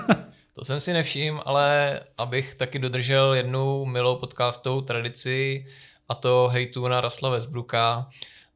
to 0.54 0.64
jsem 0.64 0.80
si 0.80 0.92
nevšiml, 0.92 1.42
ale 1.44 2.00
abych 2.18 2.54
taky 2.54 2.78
dodržel 2.78 3.34
jednu 3.34 3.84
milou 3.84 4.16
podcastovou 4.16 4.80
tradici 4.80 5.66
a 6.08 6.14
to 6.14 6.48
hejtu 6.52 6.88
na 6.88 7.00
Rasla 7.00 7.30
Westbrooka, 7.30 8.08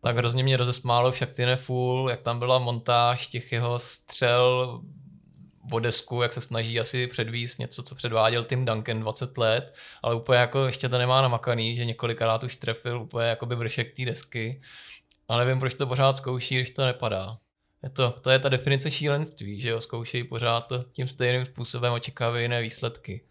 tak 0.02 0.16
hrozně 0.16 0.42
mě 0.42 0.56
rozesmálo 0.56 1.12
však 1.12 1.32
ty 1.32 1.46
Full, 1.56 2.10
jak 2.10 2.22
tam 2.22 2.38
byla 2.38 2.58
montáž 2.58 3.26
těch 3.26 3.52
jeho 3.52 3.78
střel 3.78 4.80
o 5.72 5.78
desku, 5.78 6.22
jak 6.22 6.32
se 6.32 6.40
snaží 6.40 6.80
asi 6.80 7.06
předvíst 7.06 7.58
něco, 7.58 7.82
co 7.82 7.94
předváděl 7.94 8.44
Tim 8.44 8.64
Duncan 8.64 9.00
20 9.00 9.38
let, 9.38 9.74
ale 10.02 10.14
úplně 10.14 10.38
jako 10.38 10.66
ještě 10.66 10.88
to 10.88 10.98
nemá 10.98 11.22
namakaný, 11.22 11.76
že 11.76 11.84
několikrát 11.84 12.44
už 12.44 12.56
trefil 12.56 13.00
úplně 13.00 13.28
jakoby 13.28 13.54
vršek 13.56 13.96
té 13.96 14.04
desky. 14.04 14.60
Ale 15.28 15.44
nevím, 15.44 15.60
proč 15.60 15.74
to 15.74 15.86
pořád 15.86 16.16
zkouší, 16.16 16.56
když 16.56 16.70
to 16.70 16.86
nepadá. 16.86 17.38
Je 17.82 17.90
to, 17.90 18.10
to 18.10 18.30
je 18.30 18.38
ta 18.38 18.48
definice 18.48 18.90
šílenství, 18.90 19.60
že 19.60 19.68
jo, 19.68 19.80
zkoušejí 19.80 20.24
pořád 20.24 20.60
to 20.60 20.82
tím 20.82 21.08
stejným 21.08 21.44
způsobem, 21.46 21.92
očekávají 21.92 22.44
jiné 22.44 22.62
výsledky. 22.62 23.24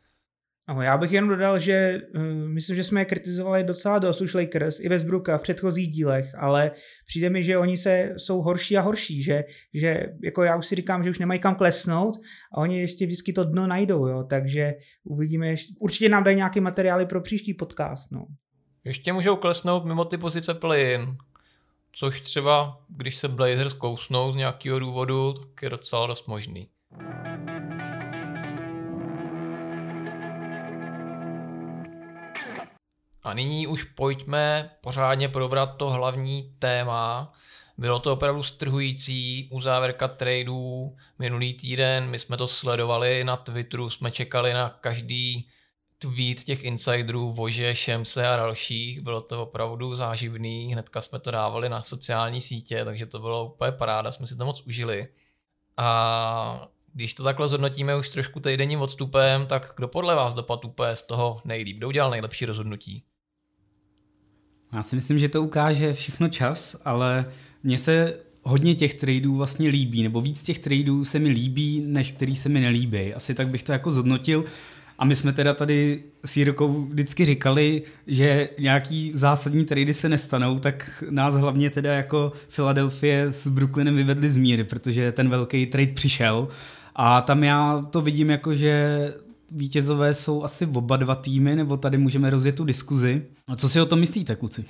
No, 0.69 0.81
já 0.81 0.97
bych 0.97 1.11
jenom 1.11 1.29
dodal, 1.29 1.59
že 1.59 2.01
uh, 2.15 2.21
myslím, 2.23 2.75
že 2.75 2.83
jsme 2.83 3.01
je 3.01 3.05
kritizovali 3.05 3.63
docela 3.63 3.99
dost 3.99 4.21
už 4.21 4.33
Lakers 4.33 4.79
i 4.79 4.89
Westbrooka 4.89 5.37
v 5.37 5.41
předchozích 5.41 5.91
dílech, 5.91 6.35
ale 6.37 6.71
přijde 7.07 7.29
mi, 7.29 7.43
že 7.43 7.57
oni 7.57 7.77
se 7.77 8.13
jsou 8.17 8.41
horší 8.41 8.77
a 8.77 8.81
horší, 8.81 9.23
že, 9.23 9.43
že 9.73 10.05
jako 10.23 10.43
já 10.43 10.55
už 10.55 10.65
si 10.65 10.75
říkám, 10.75 11.03
že 11.03 11.09
už 11.09 11.19
nemají 11.19 11.39
kam 11.39 11.55
klesnout 11.55 12.17
a 12.53 12.57
oni 12.57 12.79
ještě 12.79 13.05
vždycky 13.05 13.33
to 13.33 13.43
dno 13.43 13.67
najdou, 13.67 14.07
jo, 14.07 14.23
takže 14.23 14.73
uvidíme, 15.03 15.55
určitě 15.79 16.09
nám 16.09 16.23
dají 16.23 16.37
nějaké 16.37 16.61
materiály 16.61 17.05
pro 17.05 17.21
příští 17.21 17.53
podcast, 17.53 18.11
no. 18.11 18.25
Ještě 18.85 19.13
můžou 19.13 19.35
klesnout 19.35 19.85
mimo 19.85 20.05
ty 20.05 20.17
pozice 20.17 20.53
play 20.53 20.97
což 21.99 22.21
třeba, 22.21 22.81
když 22.89 23.15
se 23.15 23.27
Blazers 23.27 23.73
kousnou 23.73 24.31
z 24.31 24.35
nějakého 24.35 24.79
důvodu, 24.79 25.33
tak 25.33 25.61
je 25.61 25.69
docela 25.69 26.07
dost 26.07 26.27
možný. 26.27 26.69
A 33.27 33.33
nyní 33.33 33.67
už 33.67 33.83
pojďme 33.83 34.69
pořádně 34.81 35.29
probrat 35.29 35.77
to 35.77 35.89
hlavní 35.89 36.53
téma. 36.59 37.33
Bylo 37.77 37.99
to 37.99 38.13
opravdu 38.13 38.43
strhující, 38.43 39.49
uzávěrka 39.51 40.07
tradeů 40.07 40.97
minulý 41.19 41.53
týden, 41.53 42.09
my 42.09 42.19
jsme 42.19 42.37
to 42.37 42.47
sledovali 42.47 43.23
na 43.23 43.37
Twitteru, 43.37 43.89
jsme 43.89 44.11
čekali 44.11 44.53
na 44.53 44.69
každý 44.69 45.49
tweet 45.99 46.43
těch 46.43 46.63
insiderů, 46.63 47.33
Vože, 47.33 47.75
Šemse 47.75 48.27
a 48.27 48.37
dalších, 48.37 49.01
bylo 49.01 49.21
to 49.21 49.43
opravdu 49.43 49.95
záživný, 49.95 50.73
hnedka 50.73 51.01
jsme 51.01 51.19
to 51.19 51.31
dávali 51.31 51.69
na 51.69 51.83
sociální 51.83 52.41
sítě, 52.41 52.85
takže 52.85 53.05
to 53.05 53.19
bylo 53.19 53.45
úplně 53.45 53.71
paráda, 53.71 54.11
jsme 54.11 54.27
si 54.27 54.35
to 54.35 54.45
moc 54.45 54.61
užili. 54.61 55.07
A 55.77 56.67
když 56.93 57.13
to 57.13 57.23
takhle 57.23 57.47
zhodnotíme 57.47 57.95
už 57.95 58.09
trošku 58.09 58.39
týdenním 58.39 58.81
odstupem, 58.81 59.47
tak 59.47 59.73
kdo 59.75 59.87
podle 59.87 60.15
vás 60.15 60.33
dopadl 60.33 60.67
úplně 60.67 60.95
z 60.95 61.03
toho 61.03 61.41
nejlíp? 61.45 61.77
Kdo 61.77 61.87
udělal 61.87 62.11
nejlepší 62.11 62.45
rozhodnutí? 62.45 63.03
Já 64.73 64.83
si 64.83 64.95
myslím, 64.95 65.19
že 65.19 65.29
to 65.29 65.43
ukáže 65.43 65.93
všechno 65.93 66.27
čas, 66.27 66.81
ale 66.85 67.25
mně 67.63 67.77
se 67.77 68.13
hodně 68.43 68.75
těch 68.75 68.93
tradeů 68.93 69.35
vlastně 69.35 69.69
líbí, 69.69 70.03
nebo 70.03 70.21
víc 70.21 70.43
těch 70.43 70.59
tradeů 70.59 71.05
se 71.05 71.19
mi 71.19 71.29
líbí, 71.29 71.83
než 71.87 72.11
který 72.11 72.35
se 72.35 72.49
mi 72.49 72.59
nelíbí. 72.59 73.13
Asi 73.13 73.33
tak 73.33 73.49
bych 73.49 73.63
to 73.63 73.71
jako 73.71 73.91
zhodnotil. 73.91 74.45
A 74.99 75.05
my 75.05 75.15
jsme 75.15 75.33
teda 75.33 75.53
tady 75.53 76.03
s 76.25 76.37
Jirkou 76.37 76.81
vždycky 76.81 77.25
říkali, 77.25 77.81
že 78.07 78.49
nějaký 78.59 79.11
zásadní 79.13 79.65
trady 79.65 79.93
se 79.93 80.09
nestanou, 80.09 80.59
tak 80.59 81.03
nás 81.09 81.35
hlavně 81.35 81.69
teda 81.69 81.93
jako 81.93 82.31
Philadelphia 82.55 83.31
s 83.31 83.47
Brooklynem 83.47 83.95
vyvedli 83.95 84.29
z 84.29 84.37
míry, 84.37 84.63
protože 84.63 85.11
ten 85.11 85.29
velký 85.29 85.65
trade 85.65 85.91
přišel. 85.91 86.47
A 86.95 87.21
tam 87.21 87.43
já 87.43 87.85
to 87.91 88.01
vidím 88.01 88.29
jako, 88.29 88.53
že 88.53 89.13
vítězové 89.51 90.13
jsou 90.13 90.43
asi 90.43 90.65
oba 90.65 90.97
dva 90.97 91.15
týmy, 91.15 91.55
nebo 91.55 91.77
tady 91.77 91.97
můžeme 91.97 92.29
rozjet 92.29 92.55
tu 92.55 92.65
diskuzi. 92.65 93.27
A 93.47 93.55
co 93.55 93.69
si 93.69 93.81
o 93.81 93.85
tom 93.85 93.99
myslíte, 93.99 94.35
kluci? 94.35 94.65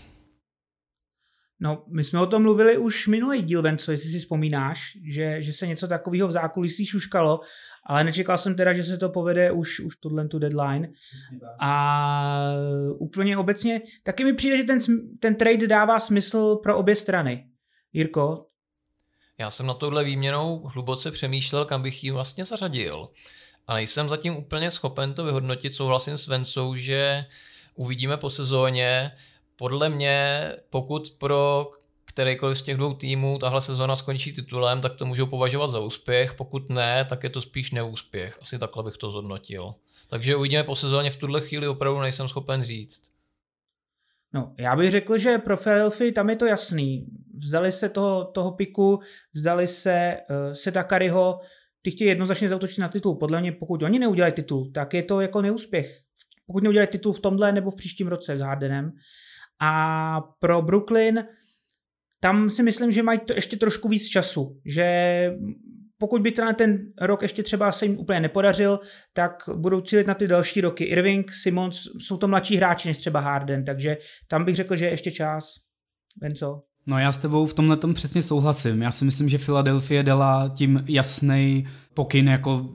No, 1.60 1.84
my 1.88 2.04
jsme 2.04 2.20
o 2.20 2.26
tom 2.26 2.42
mluvili 2.42 2.78
už 2.78 3.08
minulý 3.08 3.42
díl, 3.42 3.62
Venco, 3.62 3.92
jestli 3.92 4.10
si 4.10 4.20
vzpomínáš, 4.20 4.98
že, 5.12 5.42
že 5.42 5.54
se 5.54 5.68
něco 5.68 5.88
takového 5.88 6.28
v 6.28 6.32
zákulisí 6.32 6.86
šuškalo, 6.86 7.40
ale 7.86 8.04
nečekal 8.04 8.38
jsem 8.38 8.56
teda, 8.56 8.74
že 8.74 8.84
se 8.84 8.98
to 8.98 9.10
povede 9.10 9.52
už, 9.52 9.80
už 9.80 9.96
tuhle 9.96 10.28
tu 10.28 10.40
deadline. 10.40 10.90
A 11.60 12.52
úplně 12.98 13.38
obecně, 13.38 13.82
taky 14.04 14.24
mi 14.24 14.34
přijde, 14.34 14.58
že 14.58 14.64
ten, 14.64 14.80
ten 15.20 15.36
trade 15.36 15.68
dává 15.68 16.00
smysl 16.00 16.56
pro 16.56 16.78
obě 16.78 16.96
strany. 16.96 17.50
Jirko? 17.94 18.46
Já 19.40 19.52
jsem 19.52 19.66
na 19.66 19.74
tohle 19.74 20.04
výměnou 20.04 20.64
hluboce 20.74 21.12
přemýšlel, 21.12 21.66
kam 21.66 21.82
bych 21.82 22.04
ji 22.04 22.12
vlastně 22.12 22.46
zařadil. 22.46 23.10
A 23.68 23.74
nejsem 23.74 24.10
zatím 24.10 24.36
úplně 24.36 24.72
schopen 24.72 25.14
to 25.14 25.24
vyhodnotit, 25.24 25.74
souhlasím 25.74 26.18
s 26.18 26.28
Vencou, 26.28 26.76
že 26.76 27.26
uvidíme 27.76 28.18
po 28.18 28.30
sezóně, 28.30 29.12
podle 29.56 29.90
mě, 29.90 30.52
pokud 30.70 31.10
pro 31.18 31.72
kterýkoliv 32.06 32.58
z 32.58 32.62
těch 32.62 32.78
dvou 32.78 32.94
týmů 32.94 33.40
tahle 33.40 33.62
sezóna 33.62 33.96
skončí 33.96 34.34
titulem, 34.34 34.82
tak 34.82 34.96
to 34.96 35.06
můžou 35.06 35.26
považovat 35.26 35.68
za 35.68 35.80
úspěch, 35.80 36.34
pokud 36.34 36.70
ne, 36.70 37.06
tak 37.10 37.24
je 37.24 37.30
to 37.30 37.42
spíš 37.42 37.72
neúspěch. 37.72 38.40
Asi 38.42 38.60
takhle 38.60 38.84
bych 38.84 38.98
to 38.98 39.12
zhodnotil. 39.12 39.74
Takže 40.10 40.36
uvidíme 40.36 40.64
po 40.64 40.76
sezóně, 40.76 41.12
v 41.12 41.18
tuhle 41.18 41.42
chvíli 41.42 41.68
opravdu 41.68 42.00
nejsem 42.00 42.28
schopen 42.28 42.64
říct. 42.64 43.02
No, 44.34 44.54
já 44.58 44.76
bych 44.76 44.92
řekl, 44.92 45.18
že 45.18 45.38
pro 45.38 45.58
Philadelphia 45.58 46.12
tam 46.16 46.30
je 46.30 46.36
to 46.36 46.46
jasný. 46.46 47.06
Vzdali 47.38 47.72
se 47.72 47.90
toho, 47.90 48.26
toho 48.26 48.52
piku, 48.52 49.00
vzdali 49.34 49.68
se 49.68 50.18
uh, 50.30 50.54
Seta 50.54 50.84
Kariho, 50.84 51.40
ty 51.88 51.92
chtějí 51.92 52.08
jednoznačně 52.08 52.50
zautočit 52.50 52.82
na 52.82 52.88
titul. 52.88 53.16
Podle 53.16 53.42
mě, 53.42 53.52
pokud 53.52 53.84
oni 53.84 54.00
neudělají 54.00 54.34
titul, 54.34 54.72
tak 54.74 54.94
je 54.94 55.04
to 55.04 55.22
jako 55.22 55.42
neúspěch. 55.42 56.00
Pokud 56.46 56.64
neudělají 56.64 56.88
titul 56.88 57.14
v 57.14 57.20
tomhle 57.20 57.52
nebo 57.52 57.72
v 57.72 57.76
příštím 57.76 58.08
roce 58.08 58.38
s 58.38 58.40
Hardenem. 58.40 58.92
A 59.62 60.22
pro 60.40 60.62
Brooklyn 60.62 61.26
tam 62.20 62.50
si 62.50 62.64
myslím, 62.64 62.92
že 62.92 63.04
mají 63.04 63.20
to 63.20 63.34
ještě 63.34 63.58
trošku 63.58 63.88
víc 63.90 64.08
času, 64.08 64.62
že 64.66 64.86
pokud 65.98 66.22
by 66.22 66.32
ten, 66.32 66.56
ten 66.56 66.94
rok 67.02 67.22
ještě 67.22 67.44
třeba 67.44 67.72
se 67.72 67.86
jim 67.86 68.00
úplně 68.00 68.20
nepodařil, 68.20 68.80
tak 69.14 69.44
budou 69.56 69.82
cílit 69.82 70.08
na 70.08 70.14
ty 70.14 70.28
další 70.28 70.62
roky. 70.62 70.84
Irving, 70.84 71.32
Simons 71.32 71.88
jsou 72.00 72.18
to 72.18 72.28
mladší 72.28 72.56
hráči 72.56 72.88
než 72.88 72.98
třeba 72.98 73.20
Harden, 73.20 73.66
takže 73.66 73.98
tam 74.28 74.46
bych 74.46 74.56
řekl, 74.56 74.76
že 74.76 74.86
je 74.86 74.92
ještě 74.92 75.12
čas. 75.12 75.54
Venco? 76.22 76.67
No 76.88 77.00
já 77.00 77.12
s 77.12 77.18
tebou 77.18 77.46
v 77.46 77.54
tomhle 77.54 77.78
tom 77.78 77.94
přesně 77.94 78.22
souhlasím. 78.22 78.82
Já 78.82 78.92
si 78.92 79.06
myslím, 79.06 79.30
že 79.30 79.38
Philadelphia 79.38 80.02
dala 80.02 80.52
tím 80.54 80.84
jasný 80.88 81.66
pokyn 81.94 82.28
jako 82.28 82.70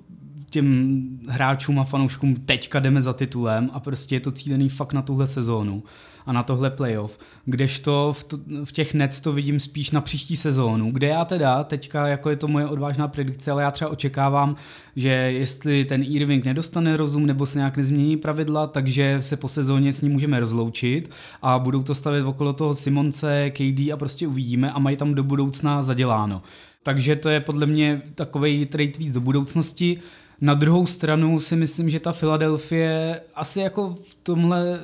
těm 0.53 1.03
hráčům 1.29 1.79
a 1.79 1.85
fanouškům 1.85 2.35
teďka 2.35 2.81
jdeme 2.81 3.01
za 3.01 3.13
titulem 3.13 3.71
a 3.73 3.81
prostě 3.81 4.17
je 4.17 4.21
to 4.21 4.31
cílený 4.31 4.69
fakt 4.69 4.93
na 4.93 5.03
tuhle 5.03 5.27
sezónu 5.27 5.83
a 6.27 6.33
na 6.33 6.43
tohle 6.43 6.71
playoff, 6.71 7.19
kdežto 7.45 8.13
v, 8.13 8.25
t- 8.25 8.37
v 8.65 8.73
těch 8.73 8.95
Nets 8.95 9.21
to 9.21 9.33
vidím 9.33 9.61
spíš 9.61 9.91
na 9.91 10.01
příští 10.01 10.37
sezónu, 10.37 10.91
kde 10.91 11.07
já 11.07 11.25
teda 11.25 11.65
teďka, 11.65 12.07
jako 12.07 12.31
je 12.31 12.37
to 12.37 12.49
moje 12.49 12.67
odvážná 12.67 13.09
predikce, 13.09 13.51
ale 13.51 13.63
já 13.63 13.71
třeba 13.71 13.91
očekávám, 13.91 14.57
že 14.97 15.09
jestli 15.09 15.85
ten 15.85 16.03
Irving 16.03 16.45
nedostane 16.45 16.97
rozum 16.97 17.27
nebo 17.27 17.47
se 17.47 17.59
nějak 17.59 17.77
nezmění 17.77 18.17
pravidla, 18.17 18.67
takže 18.67 19.17
se 19.21 19.37
po 19.37 19.49
sezóně 19.49 19.93
s 19.93 20.01
ním 20.01 20.13
můžeme 20.13 20.41
rozloučit 20.41 21.11
a 21.43 21.59
budou 21.59 21.83
to 21.83 21.95
stavět 21.95 22.25
okolo 22.25 22.53
toho 22.53 22.75
Simonce, 22.75 23.51
KD 23.51 23.93
a 23.93 23.97
prostě 23.97 24.27
uvidíme 24.27 24.73
a 24.73 24.79
mají 24.79 24.97
tam 24.97 25.15
do 25.15 25.23
budoucna 25.23 25.83
zaděláno. 25.83 26.43
Takže 26.83 27.17
to 27.17 27.29
je 27.29 27.41
podle 27.41 27.67
mě 27.67 28.03
takový 28.15 28.67
trade 28.67 28.93
víc 28.99 29.13
do 29.13 29.21
budoucnosti. 29.21 29.99
Na 30.43 30.55
druhou 30.55 30.87
stranu 30.87 31.41
si 31.41 31.57
myslím, 31.57 31.91
že 31.91 32.01
ta 32.01 32.13
Filadelfie 32.13 33.21
asi 33.35 33.61
jako 33.61 33.97
v 34.03 34.17
tomhle 34.23 34.81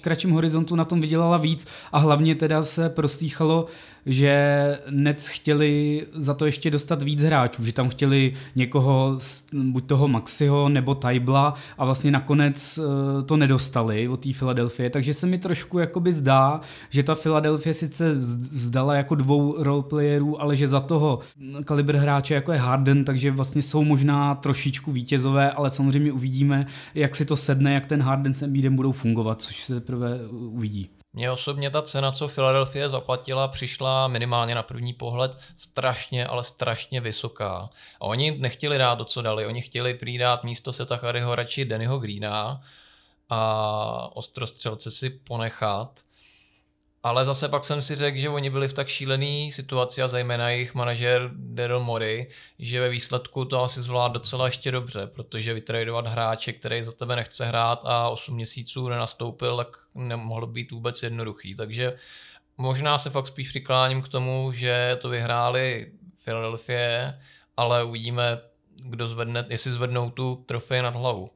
kratším 0.00 0.30
horizontu 0.30 0.76
na 0.76 0.84
tom 0.84 1.00
vydělala 1.00 1.36
víc 1.36 1.66
a 1.92 1.98
hlavně 1.98 2.34
teda 2.34 2.62
se 2.62 2.88
prostýchalo, 2.88 3.66
že 4.06 4.78
Nets 4.90 5.28
chtěli 5.28 6.06
za 6.12 6.34
to 6.34 6.46
ještě 6.46 6.70
dostat 6.70 7.02
víc 7.02 7.22
hráčů, 7.22 7.64
že 7.64 7.72
tam 7.72 7.88
chtěli 7.88 8.32
někoho, 8.56 9.18
buď 9.52 9.86
toho 9.86 10.08
Maxiho 10.08 10.68
nebo 10.68 10.94
Tybla 10.94 11.54
a 11.78 11.84
vlastně 11.84 12.10
nakonec 12.10 12.78
eh, 12.78 13.22
to 13.22 13.36
nedostali 13.36 14.08
od 14.08 14.20
té 14.20 14.32
Filadelfie, 14.32 14.90
takže 14.90 15.14
se 15.14 15.26
mi 15.26 15.38
trošku 15.38 15.78
jakoby 15.78 16.12
zdá, 16.12 16.60
že 16.90 17.02
ta 17.02 17.14
Filadelfie 17.14 17.74
sice 17.74 18.14
zdala 18.20 18.94
jako 18.94 19.14
dvou 19.14 19.62
roleplayerů, 19.62 20.42
ale 20.42 20.56
že 20.56 20.66
za 20.66 20.80
toho 20.80 21.18
kalibr 21.64 21.96
hráče 21.96 22.34
jako 22.34 22.52
je 22.52 22.58
Harden, 22.58 23.04
takže 23.04 23.30
vlastně 23.30 23.62
jsou 23.62 23.84
možná 23.84 24.34
trošičku 24.34 24.92
vítězové, 24.92 25.50
ale 25.50 25.70
samozřejmě 25.70 26.12
uvidíme, 26.12 26.66
jak 26.94 27.16
si 27.16 27.24
to 27.24 27.36
sedne, 27.36 27.74
jak 27.74 27.86
ten 27.86 28.02
Harden 28.02 28.34
s 28.34 28.42
Embiidem 28.42 28.76
budou 28.76 28.92
fungovat, 28.92 29.42
což 29.42 29.64
se 29.64 29.74
teprve 29.74 30.18
uvidí. 30.30 30.99
Mně 31.12 31.30
osobně 31.30 31.70
ta 31.70 31.82
cena, 31.82 32.12
co 32.12 32.28
Philadelphia 32.28 32.88
zaplatila, 32.88 33.48
přišla 33.48 34.08
minimálně 34.08 34.54
na 34.54 34.62
první 34.62 34.92
pohled 34.92 35.38
strašně, 35.56 36.26
ale 36.26 36.42
strašně 36.42 37.00
vysoká. 37.00 37.70
A 38.00 38.00
oni 38.00 38.38
nechtěli 38.38 38.78
dát 38.78 38.96
to, 38.96 39.04
co 39.04 39.22
dali. 39.22 39.46
Oni 39.46 39.62
chtěli 39.62 39.94
přidat 39.94 40.44
místo 40.44 40.72
Seta 40.72 40.96
Charyho 40.96 41.34
radši 41.34 41.64
Dennyho 41.64 41.98
Greena 41.98 42.62
a 43.28 44.16
ostrostřelce 44.16 44.90
si 44.90 45.10
ponechat. 45.10 46.00
Ale 47.02 47.24
zase 47.24 47.48
pak 47.48 47.64
jsem 47.64 47.82
si 47.82 47.94
řekl, 47.94 48.18
že 48.18 48.28
oni 48.28 48.50
byli 48.50 48.68
v 48.68 48.72
tak 48.72 48.88
šílený 48.88 49.52
situaci 49.52 50.02
a 50.02 50.08
zejména 50.08 50.50
jejich 50.50 50.74
manažer 50.74 51.30
Daryl 51.34 51.80
Mori, 51.80 52.28
že 52.58 52.80
ve 52.80 52.88
výsledku 52.88 53.44
to 53.44 53.64
asi 53.64 53.82
zvládl 53.82 54.14
docela 54.14 54.46
ještě 54.46 54.70
dobře, 54.70 55.06
protože 55.06 55.54
vytradovat 55.54 56.06
hráče, 56.06 56.52
který 56.52 56.84
za 56.84 56.92
tebe 56.92 57.16
nechce 57.16 57.44
hrát 57.44 57.80
a 57.84 58.08
8 58.08 58.34
měsíců 58.34 58.88
nenastoupil, 58.88 59.56
tak 59.56 59.76
nemohlo 59.94 60.46
být 60.46 60.72
vůbec 60.72 61.02
jednoduchý. 61.02 61.54
Takže 61.54 61.96
možná 62.56 62.98
se 62.98 63.10
fakt 63.10 63.26
spíš 63.26 63.48
přikláním 63.48 64.02
k 64.02 64.08
tomu, 64.08 64.52
že 64.52 64.98
to 65.00 65.08
vyhráli 65.08 65.92
Philadelphia, 66.24 67.14
ale 67.56 67.84
uvidíme, 67.84 68.38
kdo 68.84 69.08
zvedne, 69.08 69.46
jestli 69.48 69.72
zvednou 69.72 70.10
tu 70.10 70.44
trofej 70.46 70.82
nad 70.82 70.94
hlavu 70.94 71.30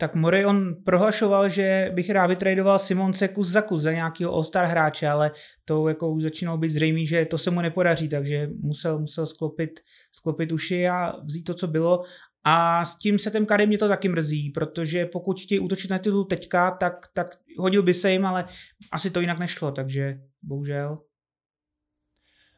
tak 0.00 0.14
Murray 0.14 0.44
on 0.46 0.74
prohlašoval, 0.84 1.48
že 1.48 1.90
bych 1.94 2.10
rád 2.10 2.26
vytradoval 2.26 2.78
Simonce 2.78 3.28
kus 3.28 3.48
za 3.48 3.62
kus 3.62 3.80
za 3.80 3.92
nějakého 3.92 4.32
All-Star 4.32 4.64
hráče, 4.64 5.08
ale 5.08 5.30
to 5.64 5.88
jako 5.88 6.10
už 6.10 6.22
začínalo 6.22 6.58
být 6.58 6.70
zřejmé, 6.70 7.04
že 7.04 7.24
to 7.24 7.38
se 7.38 7.50
mu 7.50 7.60
nepodaří, 7.60 8.08
takže 8.08 8.48
musel, 8.62 8.98
musel 8.98 9.26
sklopit, 9.26 9.70
sklopit 10.12 10.52
uši 10.52 10.88
a 10.88 11.12
vzít 11.24 11.42
to, 11.42 11.54
co 11.54 11.66
bylo. 11.66 12.02
A 12.44 12.84
s 12.84 12.98
tím 12.98 13.18
setem 13.18 13.46
Kady 13.46 13.66
mě 13.66 13.78
to 13.78 13.88
taky 13.88 14.08
mrzí, 14.08 14.50
protože 14.50 15.06
pokud 15.06 15.40
chtějí 15.40 15.58
útočit 15.58 15.90
na 15.90 15.98
titul 15.98 16.24
teďka, 16.24 16.70
tak, 16.70 16.94
tak 17.14 17.36
hodil 17.58 17.82
by 17.82 17.94
se 17.94 18.12
jim, 18.12 18.26
ale 18.26 18.44
asi 18.92 19.10
to 19.10 19.20
jinak 19.20 19.38
nešlo, 19.38 19.72
takže 19.72 20.18
bohužel. 20.42 20.98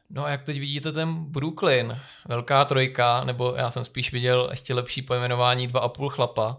No 0.09 0.25
a 0.25 0.29
jak 0.29 0.43
teď 0.43 0.59
vidíte 0.59 0.91
ten 0.91 1.15
Brooklyn, 1.15 1.97
velká 2.27 2.65
trojka, 2.65 3.23
nebo 3.23 3.55
já 3.57 3.71
jsem 3.71 3.83
spíš 3.83 4.11
viděl 4.11 4.47
ještě 4.51 4.73
lepší 4.73 5.01
pojmenování 5.01 5.67
dva 5.67 5.79
a 5.79 5.89
půl 5.89 6.09
chlapa, 6.09 6.57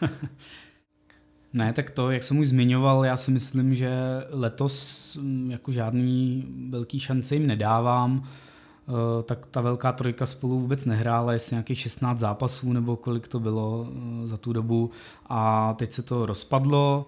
ne, 1.52 1.72
tak 1.72 1.90
to, 1.90 2.10
jak 2.10 2.22
jsem 2.22 2.38
už 2.38 2.48
zmiňoval, 2.48 3.04
já 3.04 3.16
si 3.16 3.30
myslím, 3.30 3.74
že 3.74 3.90
letos 4.30 5.16
mm, 5.16 5.50
jako 5.50 5.72
žádný 5.72 6.46
velký 6.70 7.00
šance 7.00 7.34
jim 7.34 7.46
nedávám, 7.46 8.22
eh, 8.22 9.22
tak 9.22 9.46
ta 9.46 9.60
velká 9.60 9.92
trojka 9.92 10.26
spolu 10.26 10.60
vůbec 10.60 10.84
nehrála, 10.84 11.32
jestli 11.32 11.54
nějakých 11.54 11.78
16 11.78 12.18
zápasů 12.18 12.72
nebo 12.72 12.96
kolik 12.96 13.28
to 13.28 13.40
bylo 13.40 13.86
eh, 13.88 14.26
za 14.26 14.36
tu 14.36 14.52
dobu. 14.52 14.90
A 15.26 15.72
teď 15.74 15.92
se 15.92 16.02
to 16.02 16.26
rozpadlo 16.26 17.06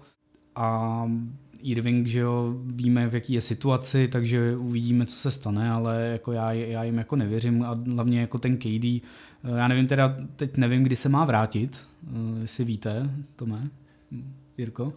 a 0.55 1.05
Irving, 1.63 2.07
že 2.07 2.19
jo, 2.19 2.53
víme, 2.65 3.07
v 3.07 3.15
jaký 3.15 3.33
je 3.33 3.41
situaci, 3.41 4.07
takže 4.07 4.55
uvidíme, 4.55 5.05
co 5.05 5.15
se 5.15 5.31
stane, 5.31 5.71
ale 5.71 6.01
jako 6.05 6.31
já, 6.31 6.51
já 6.51 6.83
jim 6.83 6.97
jako 6.97 7.15
nevěřím 7.15 7.63
a 7.63 7.79
hlavně 7.93 8.21
jako 8.21 8.37
ten 8.37 8.57
KD, 8.57 8.85
eh, 8.85 9.01
já 9.57 9.67
nevím 9.67 9.87
teda, 9.87 10.15
teď 10.35 10.57
nevím, 10.57 10.83
kdy 10.83 10.95
se 10.95 11.09
má 11.09 11.25
vrátit, 11.25 11.87
eh, 12.07 12.41
jestli 12.41 12.63
víte, 12.63 13.09
Tome, 13.35 13.69
Jirko? 14.57 14.93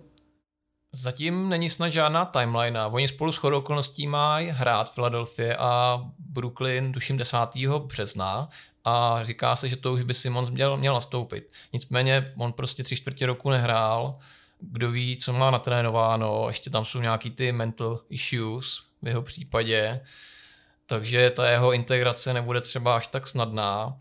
Zatím 0.92 1.48
není 1.48 1.70
snad 1.70 1.88
žádná 1.88 2.24
timeline. 2.24 2.86
Oni 2.86 3.08
spolu 3.08 3.32
s 3.32 3.36
chodou 3.36 3.58
okolností 3.58 4.06
mají 4.06 4.48
hrát 4.48 4.94
Philadelphia 4.94 5.56
a 5.58 6.02
Brooklyn 6.18 6.92
tuším 6.92 7.16
10. 7.16 7.78
března 7.78 8.48
a 8.84 9.20
říká 9.22 9.56
se, 9.56 9.68
že 9.68 9.76
to 9.76 9.92
už 9.92 10.02
by 10.02 10.14
Simons 10.14 10.50
měl, 10.50 10.76
měl 10.76 10.94
nastoupit. 10.94 11.52
Nicméně 11.72 12.32
on 12.36 12.52
prostě 12.52 12.82
tři 12.82 12.96
čtvrtě 12.96 13.26
roku 13.26 13.50
nehrál, 13.50 14.18
kdo 14.60 14.90
ví, 14.90 15.16
co 15.16 15.32
má 15.32 15.50
natrénováno, 15.50 16.44
ještě 16.48 16.70
tam 16.70 16.84
jsou 16.84 17.00
nějaký 17.00 17.30
ty 17.30 17.52
mental 17.52 18.00
issues 18.08 18.82
v 19.02 19.08
jeho 19.08 19.22
případě, 19.22 20.00
takže 20.86 21.30
ta 21.30 21.50
jeho 21.50 21.72
integrace 21.72 22.34
nebude 22.34 22.60
třeba 22.60 22.96
až 22.96 23.06
tak 23.06 23.26
snadná. 23.26 23.98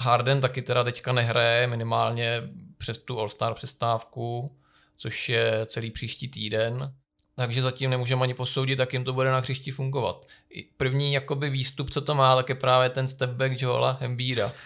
Harden 0.00 0.40
taky 0.40 0.62
teda 0.62 0.84
teďka 0.84 1.12
nehraje 1.12 1.66
minimálně 1.66 2.42
přes 2.78 2.98
tu 2.98 3.20
All-Star 3.20 3.54
přestávku, 3.54 4.56
což 4.96 5.28
je 5.28 5.66
celý 5.66 5.90
příští 5.90 6.28
týden, 6.28 6.94
takže 7.36 7.62
zatím 7.62 7.90
nemůžeme 7.90 8.22
ani 8.22 8.34
posoudit, 8.34 8.78
jak 8.78 8.92
jim 8.92 9.04
to 9.04 9.12
bude 9.12 9.30
na 9.30 9.38
hřišti 9.38 9.70
fungovat. 9.70 10.26
První 10.76 11.12
jakoby 11.12 11.50
výstup, 11.50 11.90
co 11.90 12.00
to 12.00 12.14
má, 12.14 12.36
tak 12.36 12.48
je 12.48 12.54
právě 12.54 12.90
ten 12.90 13.08
step 13.08 13.30
back 13.30 13.62
Joela 13.62 13.98
Embiida. 14.00 14.52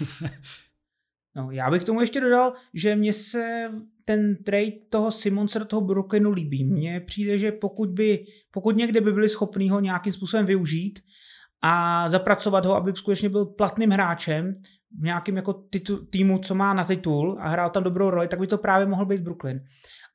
No, 1.34 1.50
já 1.50 1.70
bych 1.70 1.84
tomu 1.84 2.00
ještě 2.00 2.20
dodal, 2.20 2.52
že 2.74 2.96
mně 2.96 3.12
se 3.12 3.70
ten 4.09 4.37
trade 4.44 4.73
toho 4.90 5.11
Simonsa 5.11 5.59
do 5.59 5.64
toho 5.64 5.83
Brooklynu 5.83 6.31
líbí. 6.31 6.64
Mně 6.64 7.01
přijde, 7.01 7.38
že 7.38 7.53
pokud, 7.53 7.90
by, 7.90 8.25
pokud 8.51 8.77
někde 8.77 9.01
by 9.01 9.12
byli 9.12 9.29
schopni 9.29 9.68
ho 9.68 9.81
nějakým 9.81 10.12
způsobem 10.12 10.47
využít 10.47 10.99
a 11.62 12.09
zapracovat 12.09 12.66
ho, 12.66 12.77
aby 12.77 12.92
skutečně 12.94 13.29
byl 13.29 13.47
platným 13.47 13.90
hráčem 13.90 14.53
v 15.01 15.03
nějakém 15.03 15.37
jako 15.37 15.53
titu, 15.71 16.07
týmu, 16.07 16.38
co 16.38 16.55
má 16.55 16.75
na 16.75 16.85
titul 16.85 17.38
a 17.40 17.49
hrál 17.49 17.71
tam 17.71 17.83
dobrou 17.83 18.11
roli, 18.11 18.29
tak 18.29 18.40
by 18.40 18.47
to 18.47 18.59
právě 18.59 18.87
mohl 18.87 19.07
být 19.07 19.21
Brooklyn. 19.21 19.61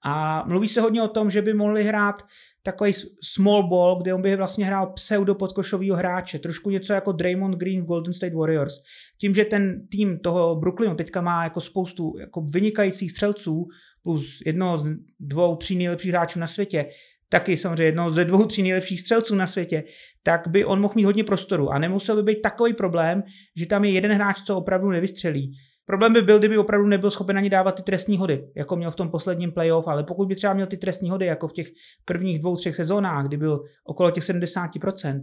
A 0.06 0.44
mluví 0.48 0.68
se 0.68 0.82
hodně 0.82 1.02
o 1.02 1.08
tom, 1.08 1.30
že 1.30 1.42
by 1.42 1.54
mohli 1.54 1.84
hrát 1.84 2.26
takový 2.64 2.94
small 3.24 3.68
ball, 3.70 4.02
kde 4.02 4.14
on 4.14 4.22
by 4.22 4.36
vlastně 4.36 4.66
hrál 4.66 4.88
pseudo 4.88 5.36
podkošovýho 5.36 5.96
hráče, 5.96 6.40
trošku 6.40 6.70
něco 6.70 6.94
jako 6.94 7.12
Draymond 7.12 7.56
Green 7.56 7.82
v 7.82 7.86
Golden 7.86 8.14
State 8.14 8.34
Warriors. 8.34 8.74
Tím, 9.22 9.36
že 9.36 9.46
ten 9.46 9.88
tým 9.88 10.20
toho 10.20 10.56
Brooklynu 10.56 10.96
teďka 10.96 11.22
má 11.22 11.44
jako 11.44 11.62
spoustu 11.62 12.14
jako 12.20 12.42
vynikajících 12.42 13.12
střelců, 13.12 13.68
plus 14.02 14.40
jednoho 14.46 14.78
z 14.78 14.86
dvou, 15.20 15.56
tří 15.56 15.76
nejlepších 15.76 16.12
hráčů 16.12 16.40
na 16.40 16.48
světě, 16.48 16.86
taky 17.30 17.58
samozřejmě 17.58 17.84
jednoho 17.84 18.12
ze 18.12 18.26
dvou, 18.26 18.46
tří 18.46 18.64
nejlepších 18.64 19.00
střelců 19.00 19.36
na 19.36 19.48
světě, 19.48 19.84
tak 20.24 20.48
by 20.48 20.66
on 20.66 20.82
mohl 20.82 20.94
mít 20.96 21.04
hodně 21.04 21.24
prostoru 21.24 21.70
a 21.70 21.80
nemusel 21.80 22.16
by 22.16 22.24
být 22.24 22.42
takový 22.42 22.74
problém, 22.74 23.24
že 23.56 23.66
tam 23.66 23.84
je 23.84 23.92
jeden 23.92 24.12
hráč, 24.12 24.42
co 24.42 24.58
opravdu 24.58 24.90
nevystřelí. 24.90 25.58
Problém 25.86 26.14
by 26.14 26.22
byl, 26.22 26.40
kdyby 26.40 26.58
opravdu 26.58 26.88
nebyl 26.88 27.12
schopen 27.12 27.38
ani 27.38 27.50
dávat 27.50 27.72
ty 27.72 27.84
trestní 27.84 28.18
hody, 28.18 28.48
jako 28.56 28.76
měl 28.76 28.92
v 28.92 28.96
tom 28.96 29.10
posledním 29.10 29.52
playoff, 29.52 29.88
ale 29.88 30.04
pokud 30.04 30.28
by 30.28 30.36
třeba 30.36 30.54
měl 30.54 30.68
ty 30.68 30.78
trestní 30.78 31.10
hody, 31.10 31.26
jako 31.26 31.48
v 31.48 31.54
těch 31.54 31.68
prvních 32.06 32.40
dvou, 32.40 32.56
třech 32.56 32.76
sezónách, 32.76 33.26
kdy 33.26 33.38
byl 33.38 33.64
okolo 33.84 34.12
těch 34.12 34.24
70%, 34.24 35.22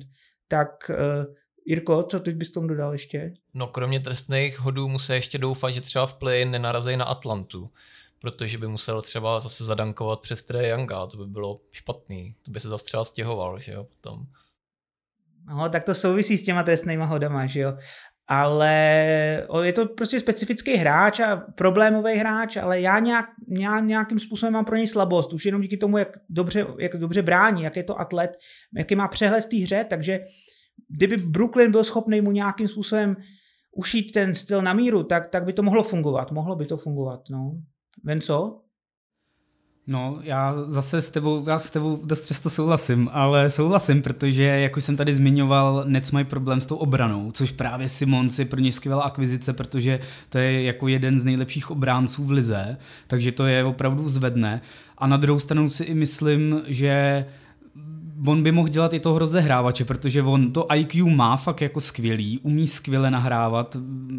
tak 0.48 0.90
uh, 0.90 1.34
Jirko, 1.66 2.02
co 2.02 2.20
ty 2.20 2.32
bys 2.32 2.50
tomu 2.50 2.66
dodal 2.66 2.92
ještě? 2.92 3.32
No 3.54 3.66
kromě 3.66 4.00
trestných 4.00 4.60
hodů 4.60 4.88
musí 4.88 5.12
ještě 5.12 5.38
doufat, 5.38 5.70
že 5.70 5.80
třeba 5.80 6.06
v 6.06 6.14
play 6.14 6.44
nenarazí 6.44 6.96
na 6.96 7.04
Atlantu, 7.04 7.70
protože 8.20 8.58
by 8.58 8.68
musel 8.68 9.02
třeba 9.02 9.40
zase 9.40 9.64
zadankovat 9.64 10.20
přes 10.20 10.42
Trae 10.42 10.68
Younga, 10.68 11.06
to 11.06 11.16
by 11.16 11.26
bylo 11.26 11.60
špatný, 11.70 12.36
to 12.42 12.50
by 12.50 12.60
se 12.60 12.68
zase 12.68 12.84
třeba 12.84 13.04
stěhoval, 13.04 13.60
že 13.60 13.72
jo, 13.72 13.84
potom. 13.84 14.26
No, 15.48 15.68
tak 15.68 15.84
to 15.84 15.94
souvisí 15.94 16.38
s 16.38 16.44
těma 16.44 16.62
trestnýma 16.62 17.04
hodama, 17.04 17.46
že 17.46 17.60
jo 17.60 17.72
ale 18.32 18.74
je 19.62 19.72
to 19.72 19.86
prostě 19.86 20.20
specifický 20.20 20.76
hráč 20.76 21.20
a 21.20 21.36
problémový 21.36 22.12
hráč, 22.12 22.56
ale 22.56 22.80
já, 22.80 22.98
nějak, 22.98 23.26
já 23.48 23.80
nějakým 23.80 24.20
způsobem 24.20 24.52
mám 24.52 24.64
pro 24.64 24.76
něj 24.76 24.86
slabost, 24.86 25.32
už 25.32 25.46
jenom 25.46 25.60
díky 25.60 25.76
tomu, 25.76 25.98
jak 25.98 26.16
dobře, 26.28 26.66
jak 26.78 26.96
dobře 26.96 27.22
brání, 27.22 27.62
jak 27.62 27.76
je 27.76 27.82
to 27.82 28.00
atlet, 28.00 28.30
jaký 28.76 28.96
má 28.96 29.08
přehled 29.08 29.44
v 29.44 29.48
té 29.48 29.56
hře, 29.56 29.84
takže 29.90 30.20
kdyby 30.88 31.16
Brooklyn 31.16 31.70
byl 31.70 31.84
schopný 31.84 32.20
mu 32.20 32.30
nějakým 32.30 32.68
způsobem 32.68 33.16
ušít 33.76 34.12
ten 34.12 34.34
styl 34.34 34.62
na 34.62 34.72
míru, 34.72 35.02
tak, 35.02 35.28
tak 35.28 35.44
by 35.44 35.52
to 35.52 35.62
mohlo 35.62 35.82
fungovat, 35.82 36.30
mohlo 36.30 36.56
by 36.56 36.66
to 36.66 36.76
fungovat, 36.76 37.20
no. 37.30 37.52
Venco? 38.04 38.60
No, 39.86 40.18
já 40.22 40.54
zase 40.62 41.02
s 41.02 41.10
tebou, 41.10 41.44
já 41.48 41.58
s 41.58 41.70
tebou 41.70 42.00
dost 42.04 42.26
často 42.26 42.50
souhlasím, 42.50 43.10
ale 43.12 43.50
souhlasím, 43.50 44.02
protože, 44.02 44.42
jak 44.42 44.76
už 44.76 44.84
jsem 44.84 44.96
tady 44.96 45.12
zmiňoval, 45.12 45.84
Nets 45.86 46.10
mají 46.10 46.24
problém 46.24 46.60
s 46.60 46.66
tou 46.66 46.76
obranou, 46.76 47.32
což 47.32 47.52
právě 47.52 47.88
Simons 47.88 48.38
je 48.38 48.44
pro 48.44 48.60
ně 48.60 48.72
skvělá 48.72 49.02
akvizice, 49.02 49.52
protože 49.52 50.00
to 50.28 50.38
je 50.38 50.62
jako 50.62 50.88
jeden 50.88 51.20
z 51.20 51.24
nejlepších 51.24 51.70
obránců 51.70 52.24
v 52.24 52.30
lize, 52.30 52.76
takže 53.06 53.32
to 53.32 53.46
je 53.46 53.64
opravdu 53.64 54.08
zvedne. 54.08 54.60
A 54.98 55.06
na 55.06 55.16
druhou 55.16 55.40
stranu 55.40 55.68
si 55.68 55.84
i 55.84 55.94
myslím, 55.94 56.62
že 56.66 57.24
on 58.26 58.42
by 58.42 58.52
mohl 58.52 58.68
dělat 58.68 58.94
i 58.94 59.00
toho 59.00 59.18
rozehrávače, 59.18 59.84
protože 59.84 60.22
on 60.22 60.52
to 60.52 60.66
IQ 60.74 61.10
má 61.10 61.36
fakt 61.36 61.60
jako 61.60 61.80
skvělý, 61.80 62.38
umí 62.38 62.66
skvěle 62.66 63.10
nahrávat, 63.10 63.76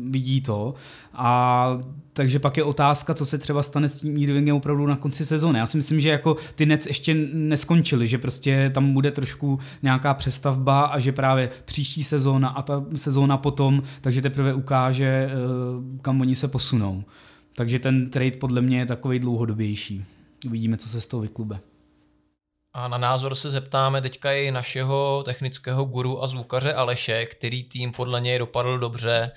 vidí 0.09 0.41
to 0.41 0.73
a 1.13 1.79
takže 2.13 2.39
pak 2.39 2.57
je 2.57 2.63
otázka, 2.63 3.13
co 3.13 3.25
se 3.25 3.37
třeba 3.37 3.63
stane 3.63 3.89
s 3.89 3.99
tím 3.99 4.17
Irvingem 4.17 4.55
opravdu 4.55 4.87
na 4.87 4.95
konci 4.95 5.25
sezóny. 5.25 5.59
Já 5.59 5.65
si 5.65 5.77
myslím, 5.77 5.99
že 5.99 6.09
jako 6.09 6.35
ty 6.55 6.65
Nets 6.65 6.85
ještě 6.85 7.13
neskončily, 7.33 8.07
že 8.07 8.17
prostě 8.17 8.71
tam 8.73 8.93
bude 8.93 9.11
trošku 9.11 9.59
nějaká 9.83 10.13
přestavba 10.13 10.81
a 10.81 10.99
že 10.99 11.11
právě 11.11 11.49
příští 11.65 12.03
sezóna 12.03 12.49
a 12.49 12.61
ta 12.61 12.85
sezóna 12.95 13.37
potom, 13.37 13.83
takže 14.01 14.21
teprve 14.21 14.53
ukáže, 14.53 15.05
eh, 15.05 15.31
kam 16.01 16.21
oni 16.21 16.35
se 16.35 16.47
posunou. 16.47 17.03
Takže 17.55 17.79
ten 17.79 18.09
trade 18.09 18.31
podle 18.31 18.61
mě 18.61 18.79
je 18.79 18.85
takový 18.85 19.19
dlouhodobější. 19.19 20.05
Uvidíme, 20.47 20.77
co 20.77 20.89
se 20.89 21.01
z 21.01 21.07
toho 21.07 21.21
vyklube. 21.21 21.59
A 22.73 22.87
na 22.87 22.97
názor 22.97 23.35
se 23.35 23.49
zeptáme 23.49 24.01
teďka 24.01 24.33
i 24.33 24.51
našeho 24.51 25.23
technického 25.25 25.85
guru 25.85 26.23
a 26.23 26.27
zvukaře 26.27 26.73
Aleše, 26.73 27.25
který 27.25 27.63
tým 27.63 27.91
podle 27.91 28.21
něj 28.21 28.39
dopadl 28.39 28.79
dobře 28.79 29.31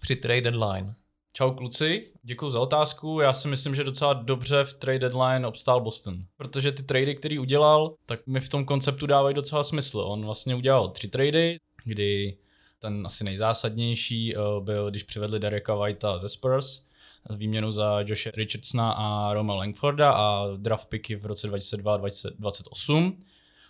při 0.00 0.16
trade 0.16 0.40
deadline. 0.40 0.94
Čau 1.32 1.50
kluci, 1.50 2.12
děkuji 2.22 2.50
za 2.50 2.60
otázku. 2.60 3.20
Já 3.20 3.32
si 3.32 3.48
myslím, 3.48 3.74
že 3.74 3.84
docela 3.84 4.12
dobře 4.12 4.64
v 4.64 4.74
trade 4.74 4.98
deadline 4.98 5.46
obstál 5.46 5.80
Boston. 5.80 6.18
Protože 6.36 6.72
ty 6.72 6.82
trady, 6.82 7.14
který 7.14 7.38
udělal, 7.38 7.94
tak 8.06 8.26
mi 8.26 8.40
v 8.40 8.48
tom 8.48 8.64
konceptu 8.64 9.06
dávají 9.06 9.34
docela 9.34 9.62
smysl. 9.62 10.00
On 10.00 10.24
vlastně 10.24 10.54
udělal 10.54 10.88
tři 10.88 11.08
trady, 11.08 11.56
kdy 11.84 12.36
ten 12.78 13.06
asi 13.06 13.24
nejzásadnější 13.24 14.36
eh, 14.36 14.38
byl, 14.60 14.90
když 14.90 15.02
přivedli 15.02 15.40
Dereka 15.40 15.74
Whitea 15.74 16.18
ze 16.18 16.28
Spurs, 16.28 16.86
výměnu 17.30 17.72
za 17.72 18.00
Joshe 18.06 18.30
Richardsona 18.34 18.92
a 18.92 19.34
Roma 19.34 19.54
Langforda 19.54 20.12
a 20.12 20.46
draft 20.56 20.88
picky 20.88 21.16
v 21.16 21.26
roce 21.26 21.50
2022-2028. 21.50 23.16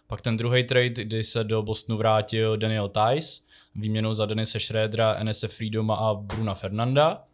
Pak 0.07 0.21
ten 0.21 0.37
druhý 0.37 0.65
trade, 0.65 0.88
kdy 0.88 1.25
se 1.25 1.45
do 1.45 1.62
Bostonu 1.62 1.99
vrátil 1.99 2.57
Daniel 2.57 2.88
Tice, 2.88 3.41
výměnou 3.75 4.15
za 4.15 4.27
Denise 4.27 4.61
Schroedera, 4.61 5.25
NSF 5.25 5.57
Freedoma 5.57 5.95
a 5.95 6.15
Bruna 6.15 6.55
Fernanda. 6.55 7.25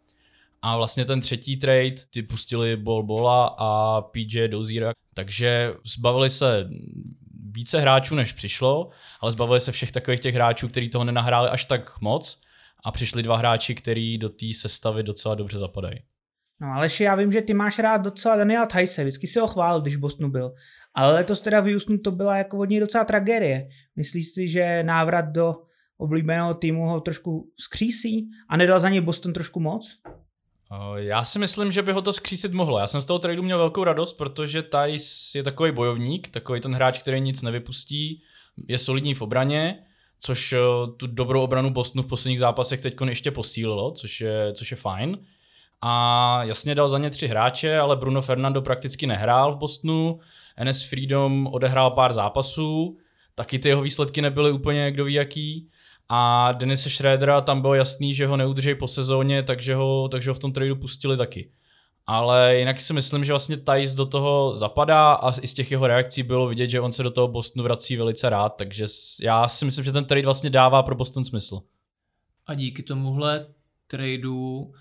A 0.61 0.77
vlastně 0.77 1.05
ten 1.05 1.21
třetí 1.21 1.57
trade, 1.57 1.95
ty 2.09 2.23
pustili 2.23 2.77
Bol 2.77 3.03
Bola 3.03 3.55
a 3.57 4.01
PJ 4.01 4.47
Doziera, 4.47 4.91
takže 5.13 5.73
zbavili 5.85 6.29
se 6.29 6.69
více 7.51 7.79
hráčů, 7.79 8.15
než 8.15 8.33
přišlo, 8.33 8.89
ale 9.21 9.31
zbavili 9.31 9.59
se 9.59 9.71
všech 9.71 9.91
takových 9.91 10.19
těch 10.19 10.35
hráčů, 10.35 10.67
kteří 10.67 10.89
toho 10.89 11.03
nenahráli 11.03 11.49
až 11.49 11.65
tak 11.65 12.01
moc 12.01 12.41
a 12.85 12.91
přišli 12.91 13.23
dva 13.23 13.37
hráči, 13.37 13.75
kteří 13.75 14.17
do 14.17 14.29
té 14.29 14.45
sestavy 14.53 15.03
docela 15.03 15.35
dobře 15.35 15.57
zapadají. 15.57 15.99
No 16.61 16.67
Aleši, 16.67 17.03
já 17.03 17.15
vím, 17.15 17.31
že 17.31 17.41
ty 17.41 17.53
máš 17.53 17.79
rád 17.79 17.97
docela 17.97 18.35
Daniela 18.35 18.65
Tyse, 18.65 19.03
vždycky 19.03 19.27
si 19.27 19.39
ho 19.39 19.47
chválil, 19.47 19.81
když 19.81 19.95
v 19.95 19.99
Bostonu 19.99 20.29
byl. 20.29 20.53
Ale 20.93 21.13
letos 21.13 21.41
teda 21.41 21.59
v 21.59 21.71
Houstonu 21.71 21.97
to 21.97 22.11
byla 22.11 22.37
jako 22.37 22.57
od 22.57 22.69
něj 22.69 22.79
docela 22.79 23.03
tragédie. 23.03 23.69
Myslíš 23.95 24.27
si, 24.27 24.49
že 24.49 24.83
návrat 24.83 25.25
do 25.25 25.55
oblíbeného 25.97 26.53
týmu 26.53 26.87
ho 26.87 27.01
trošku 27.01 27.51
skřísí 27.59 28.29
a 28.49 28.57
nedal 28.57 28.79
za 28.79 28.89
něj 28.89 29.01
Boston 29.01 29.33
trošku 29.33 29.59
moc? 29.59 29.97
Já 30.95 31.23
si 31.23 31.39
myslím, 31.39 31.71
že 31.71 31.81
by 31.81 31.91
ho 31.91 32.01
to 32.01 32.13
skřísit 32.13 32.53
mohlo. 32.53 32.79
Já 32.79 32.87
jsem 32.87 33.01
z 33.01 33.05
toho 33.05 33.19
tradu 33.19 33.43
měl 33.43 33.57
velkou 33.57 33.83
radost, 33.83 34.13
protože 34.13 34.61
Thais 34.61 35.35
je 35.35 35.43
takový 35.43 35.71
bojovník, 35.71 36.27
takový 36.27 36.61
ten 36.61 36.75
hráč, 36.75 36.99
který 36.99 37.21
nic 37.21 37.41
nevypustí, 37.41 38.21
je 38.67 38.77
solidní 38.77 39.13
v 39.13 39.21
obraně, 39.21 39.85
což 40.19 40.55
tu 40.97 41.07
dobrou 41.07 41.43
obranu 41.43 41.69
Bostonu 41.69 42.03
v 42.03 42.07
posledních 42.07 42.39
zápasech 42.39 42.81
teď 42.81 42.95
ještě 43.09 43.31
posílilo, 43.31 43.91
což 43.91 44.21
je, 44.21 44.53
což 44.53 44.71
je 44.71 44.77
fajn. 44.77 45.17
A 45.81 46.43
jasně 46.43 46.75
dal 46.75 46.89
za 46.89 46.97
ně 46.97 47.09
tři 47.09 47.27
hráče, 47.27 47.79
ale 47.79 47.95
Bruno 47.95 48.21
Fernando 48.21 48.61
prakticky 48.61 49.07
nehrál 49.07 49.53
v 49.53 49.57
Bostonu, 49.57 50.19
NS 50.63 50.83
Freedom 50.83 51.47
odehrál 51.51 51.91
pár 51.91 52.13
zápasů, 52.13 52.97
taky 53.35 53.59
ty 53.59 53.69
jeho 53.69 53.81
výsledky 53.81 54.21
nebyly 54.21 54.51
úplně 54.51 54.91
kdo 54.91 55.05
ví 55.05 55.13
jaký. 55.13 55.69
A 56.09 56.51
Denise 56.51 56.89
Schroedera 56.89 57.41
tam 57.41 57.61
bylo 57.61 57.73
jasný, 57.73 58.13
že 58.13 58.27
ho 58.27 58.37
neudrží 58.37 58.75
po 58.75 58.87
sezóně, 58.87 59.43
takže 59.43 59.75
ho, 59.75 60.07
takže 60.07 60.29
ho 60.29 60.33
v 60.33 60.39
tom 60.39 60.53
tradu 60.53 60.75
pustili 60.75 61.17
taky. 61.17 61.51
Ale 62.11 62.57
jinak 62.57 62.81
si 62.81 62.93
myslím, 62.93 63.23
že 63.23 63.33
vlastně 63.33 63.57
Thais 63.57 63.95
do 63.95 64.05
toho 64.05 64.55
zapadá 64.55 65.13
a 65.13 65.39
i 65.39 65.47
z 65.47 65.53
těch 65.53 65.71
jeho 65.71 65.87
reakcí 65.87 66.23
bylo 66.23 66.47
vidět, 66.47 66.69
že 66.69 66.81
on 66.81 66.91
se 66.91 67.03
do 67.03 67.11
toho 67.11 67.27
Bostonu 67.27 67.63
vrací 67.63 67.97
velice 67.97 68.29
rád, 68.29 68.49
takže 68.49 68.85
já 69.21 69.47
si 69.47 69.65
myslím, 69.65 69.85
že 69.85 69.91
ten 69.91 70.05
trade 70.05 70.25
vlastně 70.25 70.49
dává 70.49 70.83
pro 70.83 70.95
Boston 70.95 71.25
smysl. 71.25 71.61
A 72.47 72.53
díky 72.53 72.83
tomuhle 72.83 73.45
tradu 73.87 74.71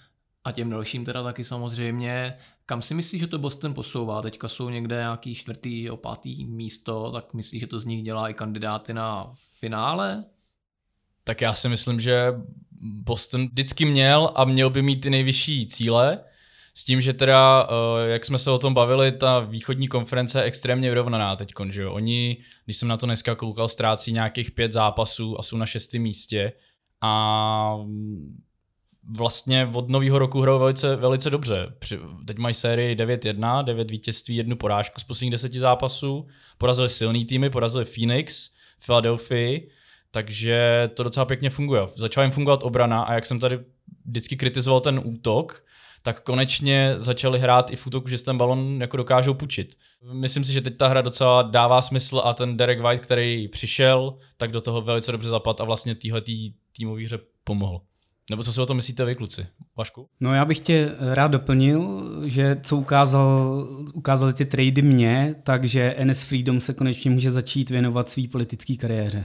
a 0.45 0.53
těm 0.53 0.71
dalším 0.71 1.05
teda 1.05 1.23
taky 1.23 1.45
samozřejmě, 1.45 2.39
kam 2.67 2.83
si 2.83 2.95
myslíš, 2.95 3.21
že 3.21 3.27
to 3.27 3.39
Boston 3.39 3.75
posouvá? 3.75 4.23
Teďka 4.23 4.49
jsou 4.49 4.71
někde 4.71 4.97
nějaký 4.97 5.35
čtvrtý, 5.35 5.91
opátý 5.91 6.47
místo, 6.47 7.13
tak 7.13 7.35
myslíš, 7.35 7.61
že 7.61 7.67
to 7.67 7.81
z 7.81 7.85
nich 7.85 8.03
dělá 8.03 8.29
i 8.29 8.35
kandidáty 8.35 8.95
na 8.95 9.33
finále? 9.59 10.25
tak 11.29 11.41
já 11.41 11.55
si 11.55 11.69
myslím, 11.69 12.01
že 12.01 12.35
Boston 12.81 13.47
vždycky 13.47 13.85
měl 13.85 14.33
a 14.35 14.45
měl 14.45 14.71
by 14.71 14.83
mít 14.83 14.97
ty 14.97 15.11
nejvyšší 15.11 15.67
cíle, 15.67 16.21
s 16.79 16.85
tím, 16.85 17.01
že 17.01 17.13
teda, 17.13 17.69
eh, 17.71 18.09
jak 18.09 18.25
jsme 18.25 18.39
se 18.39 18.51
o 18.51 18.59
tom 18.59 18.75
bavili, 18.75 19.13
ta 19.13 19.41
východní 19.41 19.89
konference 19.89 20.39
je 20.39 20.45
extrémně 20.45 20.89
vyrovnaná 20.89 21.37
teď. 21.37 21.53
Oni, 21.89 22.37
když 22.65 22.77
jsem 22.77 22.89
na 22.89 22.97
to 22.97 23.07
dneska 23.07 23.35
koukal, 23.35 23.69
ztrácí 23.69 24.13
nějakých 24.13 24.51
pět 24.51 24.73
zápasů 24.73 25.39
a 25.39 25.43
jsou 25.43 25.57
na 25.57 25.67
šestém 25.67 26.03
místě 26.03 26.53
a 27.01 27.77
vlastně 29.17 29.71
od 29.73 29.89
nového 29.89 30.19
roku 30.19 30.41
hrajou 30.41 30.59
velice, 30.59 30.97
velice 30.97 31.31
dobře. 31.31 31.73
Teď 32.27 32.39
mají 32.39 32.55
sérii 32.55 32.97
9-1, 32.97 33.65
9 33.65 33.91
vítězství, 33.91 34.37
jednu 34.37 34.57
porážku 34.57 35.01
z 35.01 35.05
posledních 35.05 35.33
deseti 35.33 35.59
zápasů. 35.59 36.27
Porazili 36.59 36.89
silný 36.89 37.25
týmy, 37.25 37.51
porazili 37.51 37.85
Phoenix, 37.85 38.51
Philadelphia, 38.87 39.61
takže 40.11 40.91
to 40.95 41.03
docela 41.03 41.27
pěkně 41.27 41.51
funguje. 41.51 41.83
Začala 41.97 42.25
jim 42.25 42.33
fungovat 42.33 42.63
obrana 42.63 43.03
a 43.03 43.15
jak 43.15 43.27
jsem 43.27 43.39
tady 43.39 43.59
vždycky 44.05 44.37
kritizoval 44.37 44.81
ten 44.81 45.01
útok, 45.05 45.68
tak 46.09 46.23
konečně 46.23 46.95
začali 46.97 47.39
hrát 47.39 47.71
i 47.71 47.77
v 47.77 47.87
útoku, 47.87 48.09
že 48.09 48.25
ten 48.25 48.39
balon 48.39 48.81
jako 48.81 48.97
dokážou 48.97 49.35
pučit. 49.35 49.75
Myslím 50.13 50.45
si, 50.45 50.53
že 50.53 50.61
teď 50.61 50.77
ta 50.77 50.89
hra 50.89 51.01
docela 51.01 51.43
dává 51.43 51.83
smysl 51.83 52.23
a 52.25 52.35
ten 52.35 52.57
Derek 52.57 52.81
White, 52.81 53.01
který 53.01 53.49
přišel, 53.49 54.19
tak 54.37 54.51
do 54.51 54.61
toho 54.61 54.83
velice 54.83 55.13
dobře 55.13 55.29
zapad 55.29 55.61
a 55.61 55.65
vlastně 55.65 55.95
týhle 55.95 56.21
tý, 56.21 56.53
týmový 56.77 57.05
hře 57.05 57.19
pomohl. 57.45 57.81
Nebo 58.31 58.43
co 58.43 58.53
si 58.53 58.61
o 58.61 58.67
tom 58.67 58.77
myslíte 58.77 59.05
vy, 59.05 59.15
kluci? 59.15 59.47
Vašku? 59.77 60.09
No 60.21 60.35
já 60.35 60.45
bych 60.45 60.59
tě 60.59 60.91
rád 61.01 61.29
doplnil, 61.29 62.03
že 62.25 62.57
co 62.63 62.77
ukázal, 62.77 63.67
ukázali 63.95 64.33
ty 64.33 64.45
trady 64.45 64.83
mě, 64.83 65.35
takže 65.43 65.97
NS 66.05 66.23
Freedom 66.23 66.61
se 66.61 66.75
konečně 66.75 67.11
může 67.11 67.31
začít 67.31 67.71
věnovat 67.71 68.09
své 68.09 68.23
politické 68.33 68.77
kariéře. 68.77 69.25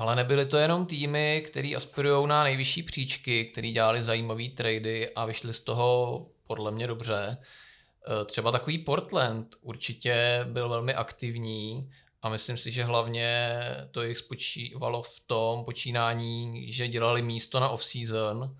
Ale 0.00 0.16
nebyly 0.16 0.46
to 0.46 0.56
jenom 0.56 0.86
týmy, 0.86 1.42
které 1.46 1.74
aspirují 1.76 2.26
na 2.26 2.44
nejvyšší 2.44 2.82
příčky, 2.82 3.44
které 3.44 3.70
dělali 3.70 4.02
zajímavé 4.02 4.48
trady 4.48 5.10
a 5.14 5.26
vyšly 5.26 5.54
z 5.54 5.60
toho 5.60 6.26
podle 6.46 6.70
mě 6.70 6.86
dobře. 6.86 7.36
E, 7.36 8.24
třeba 8.24 8.52
takový 8.52 8.78
Portland 8.78 9.56
určitě 9.60 10.40
byl 10.48 10.68
velmi 10.68 10.94
aktivní 10.94 11.90
a 12.22 12.28
myslím 12.28 12.56
si, 12.56 12.72
že 12.72 12.84
hlavně 12.84 13.50
to 13.90 14.02
jich 14.02 14.18
spočívalo 14.18 15.02
v 15.02 15.20
tom 15.26 15.64
počínání, 15.64 16.72
že 16.72 16.88
dělali 16.88 17.22
místo 17.22 17.60
na 17.60 17.68
off-season, 17.68 18.56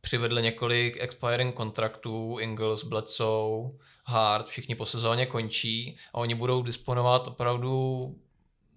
přivedli 0.00 0.42
několik 0.42 0.96
expiring 1.00 1.54
kontraktů, 1.54 2.38
Ingles, 2.40 2.84
Bledsoe, 2.84 3.70
Hart, 4.04 4.46
všichni 4.46 4.74
po 4.74 4.86
sezóně 4.86 5.26
končí 5.26 5.96
a 6.12 6.18
oni 6.18 6.34
budou 6.34 6.62
disponovat 6.62 7.28
opravdu 7.28 8.14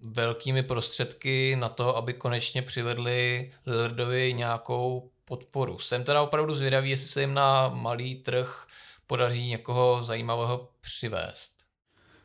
velkými 0.06 0.62
prostředky 0.62 1.56
na 1.56 1.68
to, 1.68 1.96
aby 1.96 2.12
konečně 2.12 2.62
přivedli 2.62 3.50
Lillardovi 3.66 4.34
nějakou 4.34 5.10
podporu. 5.24 5.78
Jsem 5.78 6.04
teda 6.04 6.22
opravdu 6.22 6.54
zvědavý, 6.54 6.90
jestli 6.90 7.08
se 7.08 7.20
jim 7.20 7.34
na 7.34 7.68
malý 7.68 8.14
trh 8.14 8.66
podaří 9.06 9.48
někoho 9.48 10.02
zajímavého 10.02 10.68
přivést. 10.80 11.58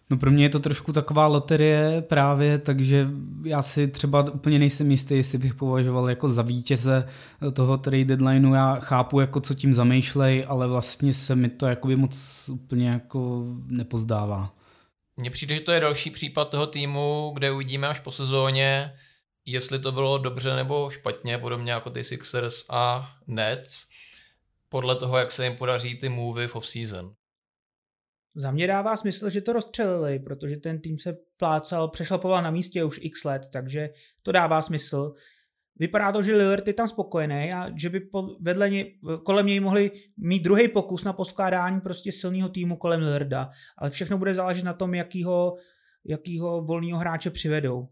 No 0.10 0.18
pro 0.18 0.32
mě 0.32 0.46
je 0.46 0.50
to 0.50 0.60
trošku 0.60 0.94
taková 0.94 1.28
loterie 1.28 2.02
právě, 2.02 2.58
takže 2.58 3.08
já 3.46 3.62
si 3.62 3.88
třeba 3.88 4.32
úplně 4.32 4.60
nejsem 4.60 4.92
jistý, 4.92 5.16
jestli 5.16 5.38
bych 5.38 5.54
považoval 5.56 6.10
jako 6.10 6.30
za 6.30 6.42
vítěze 6.42 7.08
toho 7.54 7.78
trade 7.78 8.06
deadlineu. 8.06 8.54
Já 8.54 8.76
chápu, 8.76 9.20
jako 9.20 9.40
co 9.40 9.54
tím 9.54 9.74
zamýšlej, 9.74 10.46
ale 10.48 10.68
vlastně 10.68 11.14
se 11.14 11.36
mi 11.36 11.50
to 11.50 11.66
jakoby 11.66 11.96
moc 11.96 12.50
úplně 12.54 12.90
jako 12.90 13.44
nepozdává. 13.68 14.54
Mně 15.18 15.30
přijde, 15.30 15.56
že 15.56 15.62
to 15.62 15.72
je 15.72 15.80
další 15.80 16.12
případ 16.12 16.50
toho 16.50 16.68
týmu, 16.68 17.32
kde 17.34 17.52
uvidíme 17.52 17.88
až 17.88 18.00
po 18.00 18.12
sezóně, 18.12 18.94
jestli 19.46 19.80
to 19.80 19.92
bylo 19.92 20.18
dobře 20.18 20.56
nebo 20.56 20.90
špatně, 20.90 21.38
podobně 21.38 21.72
jako 21.72 21.90
ty 21.90 22.04
Sixers 22.04 22.66
a 22.70 23.14
Nets, 23.28 23.90
podle 24.70 24.96
toho, 24.96 25.18
jak 25.18 25.32
se 25.32 25.44
jim 25.44 25.56
podaří 25.56 25.98
ty 25.98 26.10
movy 26.10 26.48
v 26.48 26.56
off-season. 26.56 27.14
Za 28.36 28.52
mě 28.52 28.68
dává 28.68 28.96
smysl, 28.96 29.30
že 29.30 29.42
to 29.42 29.54
rozstřelili, 29.54 30.20
protože 30.20 30.58
ten 30.58 30.82
tým 30.82 31.00
se 31.00 31.18
plácal, 31.38 31.90
přešlapoval 31.90 32.44
na 32.44 32.52
místě 32.52 32.84
už 32.84 33.00
x 33.02 33.24
let, 33.24 33.42
takže 33.52 33.90
to 34.22 34.32
dává 34.32 34.62
smysl. 34.62 35.14
Vypadá 35.80 36.12
to, 36.12 36.22
že 36.22 36.36
Lillard 36.36 36.68
je 36.68 36.74
tam 36.74 36.88
spokojený 36.88 37.54
a 37.54 37.70
že 37.76 37.90
by 37.90 38.10
vedle 38.40 38.70
něj, 38.70 39.00
kolem 39.24 39.46
něj 39.46 39.60
mohli 39.60 39.92
mít 40.18 40.44
druhý 40.44 40.68
pokus 40.68 41.04
na 41.04 41.14
poskládání 41.14 41.82
prostě 41.82 42.12
silného 42.12 42.50
týmu 42.50 42.78
kolem 42.78 43.02
Lillarda, 43.02 43.50
ale 43.78 43.90
všechno 43.90 44.18
bude 44.18 44.34
záležet 44.34 44.66
na 44.66 44.74
tom, 44.74 44.94
jakýho, 44.94 45.56
jakýho 46.06 46.62
volného 46.62 47.00
hráče 47.00 47.30
přivedou. 47.30 47.88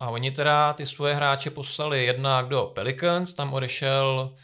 A 0.00 0.10
oni 0.10 0.30
teda 0.30 0.72
ty 0.72 0.86
svoje 0.86 1.14
hráče 1.14 1.50
poslali 1.50 2.04
jednak 2.04 2.48
do 2.48 2.72
Pelicans, 2.74 3.34
tam 3.34 3.54
odešel 3.54 4.36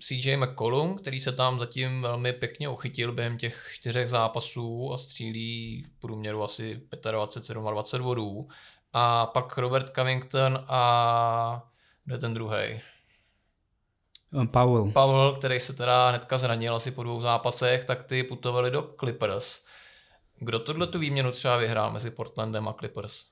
CJ 0.00 0.36
McCollum, 0.36 0.98
který 0.98 1.20
se 1.20 1.32
tam 1.32 1.58
zatím 1.58 2.02
velmi 2.02 2.32
pěkně 2.32 2.68
uchytil 2.68 3.12
během 3.12 3.38
těch 3.38 3.68
čtyřech 3.72 4.08
zápasů 4.08 4.92
a 4.92 4.98
střílí 4.98 5.82
v 5.82 6.00
průměru 6.00 6.42
asi 6.42 6.80
25-27 6.92 8.02
bodů. 8.02 8.48
A 8.92 9.26
pak 9.26 9.58
Robert 9.58 9.90
Covington 9.94 10.64
a 10.68 11.62
kde 12.04 12.18
ten 12.18 12.34
druhý? 12.34 12.80
Powell. 14.50 14.92
Powell, 14.92 15.36
který 15.38 15.60
se 15.60 15.72
teda 15.72 16.08
hnedka 16.08 16.38
zranil 16.38 16.76
asi 16.76 16.90
po 16.90 17.02
dvou 17.02 17.20
zápasech, 17.20 17.84
tak 17.84 18.04
ty 18.04 18.22
putovali 18.24 18.70
do 18.70 18.82
Clippers. 19.00 19.64
Kdo 20.38 20.58
tohle 20.58 20.86
tu 20.86 20.98
výměnu 20.98 21.32
třeba 21.32 21.56
vyhrál 21.56 21.90
mezi 21.90 22.10
Portlandem 22.10 22.68
a 22.68 22.72
Clippers? 22.72 23.26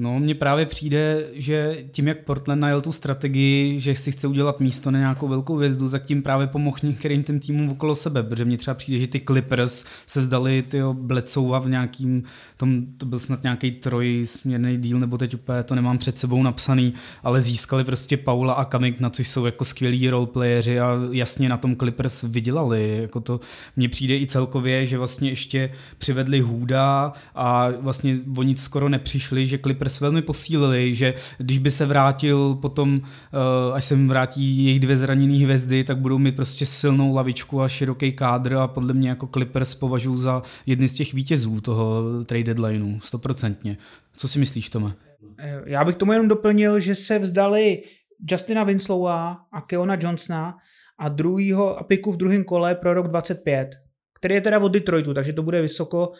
No, 0.00 0.20
mně 0.20 0.34
právě 0.34 0.66
přijde, 0.66 1.26
že 1.32 1.84
tím, 1.90 2.08
jak 2.08 2.24
Portland 2.24 2.60
najel 2.60 2.80
tu 2.80 2.92
strategii, 2.92 3.80
že 3.80 3.94
si 3.94 4.12
chce 4.12 4.26
udělat 4.28 4.60
místo 4.60 4.90
na 4.90 4.98
nějakou 4.98 5.28
velkou 5.28 5.56
hvězdu, 5.56 5.90
tak 5.90 6.04
tím 6.04 6.22
právě 6.22 6.46
pomohl 6.46 6.78
některým 6.82 7.22
těm 7.22 7.38
týmům 7.40 7.68
okolo 7.68 7.94
sebe, 7.94 8.22
protože 8.22 8.44
mně 8.44 8.56
třeba 8.56 8.74
přijde, 8.74 8.98
že 8.98 9.06
ty 9.06 9.20
Clippers 9.20 9.84
se 10.06 10.20
vzdali 10.20 10.62
tyho 10.62 10.94
Blecouva 10.94 11.58
v 11.58 11.68
nějakým, 11.68 12.22
tom, 12.56 12.86
to 12.98 13.06
byl 13.06 13.18
snad 13.18 13.42
nějaký 13.42 13.70
trojsměrný 13.70 14.76
díl, 14.76 14.98
nebo 14.98 15.18
teď 15.18 15.34
úplně 15.34 15.62
to 15.62 15.74
nemám 15.74 15.98
před 15.98 16.16
sebou 16.16 16.42
napsaný, 16.42 16.94
ale 17.22 17.42
získali 17.42 17.84
prostě 17.84 18.16
Paula 18.16 18.52
a 18.52 18.64
Kamik, 18.64 19.00
na 19.00 19.10
což 19.10 19.28
jsou 19.28 19.46
jako 19.46 19.64
skvělí 19.64 20.10
roleplayeri 20.10 20.80
a 20.80 20.96
jasně 21.10 21.48
na 21.48 21.56
tom 21.56 21.76
Clippers 21.76 22.22
vydělali. 22.22 22.98
Jako 23.02 23.20
to 23.20 23.40
mně 23.76 23.88
přijde 23.88 24.18
i 24.18 24.26
celkově, 24.26 24.86
že 24.86 24.98
vlastně 24.98 25.30
ještě 25.30 25.70
přivedli 25.98 26.40
Hůda 26.40 27.12
a 27.34 27.68
vlastně 27.80 28.18
o 28.36 28.42
nic 28.42 28.62
skoro 28.62 28.88
nepřišli, 28.88 29.46
že 29.46 29.58
Clippers 29.58 29.87
Clippers 29.88 30.00
velmi 30.00 30.22
posílili, 30.22 30.94
že 30.94 31.14
když 31.38 31.58
by 31.58 31.70
se 31.70 31.86
vrátil 31.86 32.54
potom, 32.54 33.00
eh, 33.02 33.72
až 33.72 33.84
se 33.84 33.96
vrátí 33.96 34.64
jejich 34.64 34.80
dvě 34.80 34.96
zraněné 34.96 35.44
hvězdy, 35.44 35.84
tak 35.84 35.98
budou 35.98 36.18
mít 36.18 36.36
prostě 36.36 36.66
silnou 36.66 37.14
lavičku 37.14 37.62
a 37.62 37.68
široký 37.68 38.12
kádr 38.12 38.54
a 38.54 38.68
podle 38.68 38.94
mě 38.94 39.08
jako 39.08 39.26
Clippers 39.26 39.74
považuji 39.74 40.16
za 40.16 40.42
jedny 40.66 40.88
z 40.88 40.94
těch 40.94 41.14
vítězů 41.14 41.60
toho 41.60 42.02
trade 42.24 42.44
deadlineu, 42.44 43.00
stoprocentně. 43.00 43.76
Co 44.16 44.28
si 44.28 44.38
myslíš, 44.38 44.70
Tome? 44.70 44.92
Eh, 45.38 45.62
já 45.66 45.84
bych 45.84 45.96
tomu 45.96 46.12
jenom 46.12 46.28
doplnil, 46.28 46.80
že 46.80 46.94
se 46.94 47.18
vzdali 47.18 47.82
Justina 48.30 48.64
Winslowa 48.64 49.36
a 49.52 49.60
Keona 49.60 49.96
Johnsona 50.00 50.56
a 50.98 51.08
druhýho 51.08 51.78
piku 51.86 52.12
v 52.12 52.16
druhém 52.16 52.44
kole 52.44 52.74
pro 52.74 52.94
rok 52.94 53.08
25, 53.08 53.68
který 54.14 54.34
je 54.34 54.40
teda 54.40 54.58
od 54.58 54.72
Detroitu, 54.72 55.14
takže 55.14 55.32
to 55.32 55.42
bude 55.42 55.62
vysoko 55.62 56.12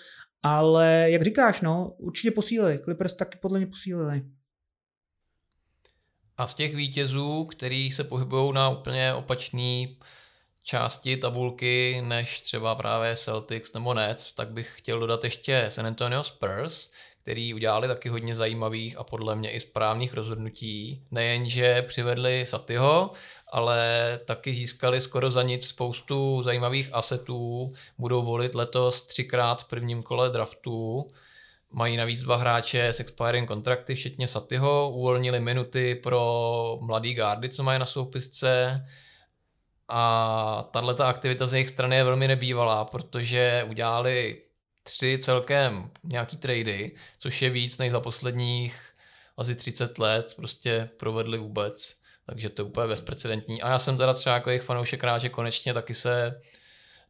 ale 0.42 1.06
jak 1.10 1.22
říkáš, 1.22 1.60
no, 1.60 1.94
určitě 1.98 2.30
posílili. 2.30 2.78
Clippers 2.78 3.14
taky 3.14 3.38
podle 3.38 3.58
mě 3.58 3.66
posílili. 3.66 4.22
A 6.36 6.46
z 6.46 6.54
těch 6.54 6.74
vítězů, 6.74 7.44
který 7.44 7.90
se 7.90 8.04
pohybují 8.04 8.52
na 8.52 8.68
úplně 8.68 9.14
opačné 9.14 9.86
části 10.62 11.16
tabulky 11.16 12.02
než 12.04 12.40
třeba 12.40 12.74
právě 12.74 13.16
Celtics 13.16 13.72
nebo 13.72 13.94
Nets, 13.94 14.32
tak 14.32 14.50
bych 14.50 14.74
chtěl 14.78 15.00
dodat 15.00 15.24
ještě 15.24 15.66
San 15.68 15.86
Antonio 15.86 16.24
Spurs, 16.24 16.90
který 17.22 17.54
udělali 17.54 17.88
taky 17.88 18.08
hodně 18.08 18.34
zajímavých 18.34 18.98
a 18.98 19.04
podle 19.04 19.36
mě 19.36 19.50
i 19.50 19.60
správných 19.60 20.14
rozhodnutí. 20.14 21.06
Nejenže 21.10 21.82
přivedli 21.82 22.46
Satyho, 22.46 23.10
ale 23.50 24.20
taky 24.24 24.54
získali 24.54 25.00
skoro 25.00 25.30
za 25.30 25.42
nic 25.42 25.66
spoustu 25.66 26.42
zajímavých 26.42 26.90
asetů. 26.92 27.72
Budou 27.98 28.22
volit 28.22 28.54
letos 28.54 29.06
třikrát 29.06 29.62
v 29.62 29.68
prvním 29.68 30.02
kole 30.02 30.30
draftu. 30.30 31.08
Mají 31.70 31.96
navíc 31.96 32.22
dva 32.22 32.36
hráče 32.36 32.88
s 32.88 33.00
expiring 33.00 33.48
kontrakty, 33.48 33.94
včetně 33.94 34.28
Satyho. 34.28 34.90
Uvolnili 34.90 35.40
minuty 35.40 35.94
pro 35.94 36.78
mladý 36.80 37.14
gardy, 37.14 37.48
co 37.48 37.62
mají 37.62 37.78
na 37.78 37.86
soupisce. 37.86 38.84
A 39.88 40.68
tahle 40.70 40.94
aktivita 40.94 41.46
z 41.46 41.52
jejich 41.52 41.68
strany 41.68 41.96
je 41.96 42.04
velmi 42.04 42.28
nebývalá, 42.28 42.84
protože 42.84 43.66
udělali 43.68 44.42
tři 44.82 45.18
celkem 45.20 45.90
nějaký 46.04 46.36
trady, 46.36 46.92
což 47.18 47.42
je 47.42 47.50
víc 47.50 47.78
než 47.78 47.92
za 47.92 48.00
posledních 48.00 48.92
asi 49.36 49.54
30 49.54 49.98
let 49.98 50.32
prostě 50.36 50.90
provedli 50.96 51.38
vůbec. 51.38 51.97
Takže 52.28 52.48
to 52.48 52.62
je 52.62 52.66
úplně 52.66 52.86
bezprecedentní. 52.86 53.62
A 53.62 53.70
já 53.70 53.78
jsem 53.78 53.96
teda 53.96 54.14
třeba 54.14 54.34
jako 54.34 54.50
jejich 54.50 54.62
fanoušek 54.62 55.04
rád, 55.04 55.18
že 55.18 55.28
konečně 55.28 55.74
taky 55.74 55.94
se 55.94 56.40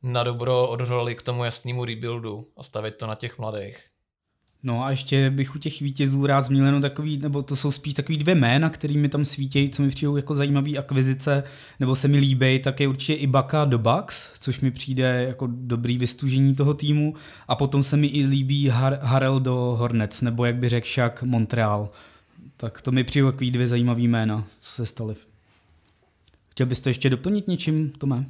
na 0.02 0.24
dobro 0.24 0.68
odhodlali 0.68 1.14
k 1.14 1.22
tomu 1.22 1.44
jasnému 1.44 1.84
rebuildu 1.84 2.46
a 2.56 2.62
stavit 2.62 2.96
to 2.96 3.06
na 3.06 3.14
těch 3.14 3.38
mladých. 3.38 3.78
No 4.62 4.84
a 4.84 4.90
ještě 4.90 5.30
bych 5.30 5.54
u 5.54 5.58
těch 5.58 5.80
vítězů 5.80 6.26
rád 6.26 6.40
zmínil 6.40 6.66
jenom 6.66 6.82
takový, 6.82 7.16
nebo 7.16 7.42
to 7.42 7.56
jsou 7.56 7.70
spíš 7.70 7.94
takový 7.94 8.18
dvě 8.18 8.34
jména, 8.34 8.70
který 8.70 8.98
mi 8.98 9.08
tam 9.08 9.24
svítějí, 9.24 9.70
co 9.70 9.82
mi 9.82 9.88
přijdou 9.88 10.16
jako 10.16 10.34
zajímavý 10.34 10.78
akvizice, 10.78 11.42
nebo 11.80 11.94
se 11.94 12.08
mi 12.08 12.18
líbí, 12.18 12.58
tak 12.58 12.80
je 12.80 12.88
určitě 12.88 13.14
Ibaka 13.14 13.64
do 13.64 13.78
Bucks, 13.78 14.32
což 14.40 14.60
mi 14.60 14.70
přijde 14.70 15.24
jako 15.28 15.48
dobrý 15.50 15.98
vystužení 15.98 16.54
toho 16.54 16.74
týmu. 16.74 17.14
A 17.48 17.56
potom 17.56 17.82
se 17.82 17.96
mi 17.96 18.06
i 18.06 18.26
líbí 18.26 18.70
Har- 18.70 18.98
Harrell 19.02 19.40
do 19.40 19.54
Hornets, 19.54 20.22
nebo 20.22 20.44
jak 20.44 20.56
by 20.56 20.68
řekl 20.68 20.86
však 20.86 21.22
Montreal. 21.22 21.90
Tak 22.60 22.82
to 22.82 22.92
mi 22.92 23.04
přijde 23.04 23.30
takový 23.32 23.50
dvě 23.50 23.68
zajímavý 23.68 24.08
jména, 24.08 24.44
co 24.60 24.70
se 24.70 24.86
staly. 24.86 25.14
Chtěl 26.50 26.66
bys 26.66 26.80
to 26.80 26.88
ještě 26.88 27.10
doplnit 27.10 27.48
něčím, 27.48 27.90
Tome? 27.90 28.26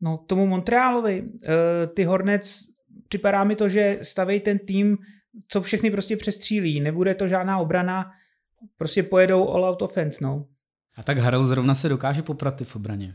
No, 0.00 0.24
tomu 0.26 0.46
Montrealovi, 0.46 1.22
uh, 1.22 1.28
ty 1.94 2.04
Hornets, 2.04 2.64
připadá 3.08 3.44
mi 3.44 3.56
to, 3.56 3.68
že 3.68 3.98
staví 4.02 4.40
ten 4.40 4.58
tým 4.58 4.98
co 5.48 5.62
všechny 5.62 5.90
prostě 5.90 6.16
přestřílí. 6.16 6.80
Nebude 6.80 7.14
to 7.14 7.28
žádná 7.28 7.58
obrana, 7.58 8.10
prostě 8.76 9.02
pojedou 9.02 9.48
all 9.48 9.64
out 9.64 9.82
offense, 9.82 10.24
no. 10.24 10.46
A 10.96 11.02
tak 11.02 11.18
Harrell 11.18 11.44
zrovna 11.44 11.74
se 11.74 11.88
dokáže 11.88 12.22
poprat 12.22 12.60
v 12.60 12.76
obraně. 12.76 13.14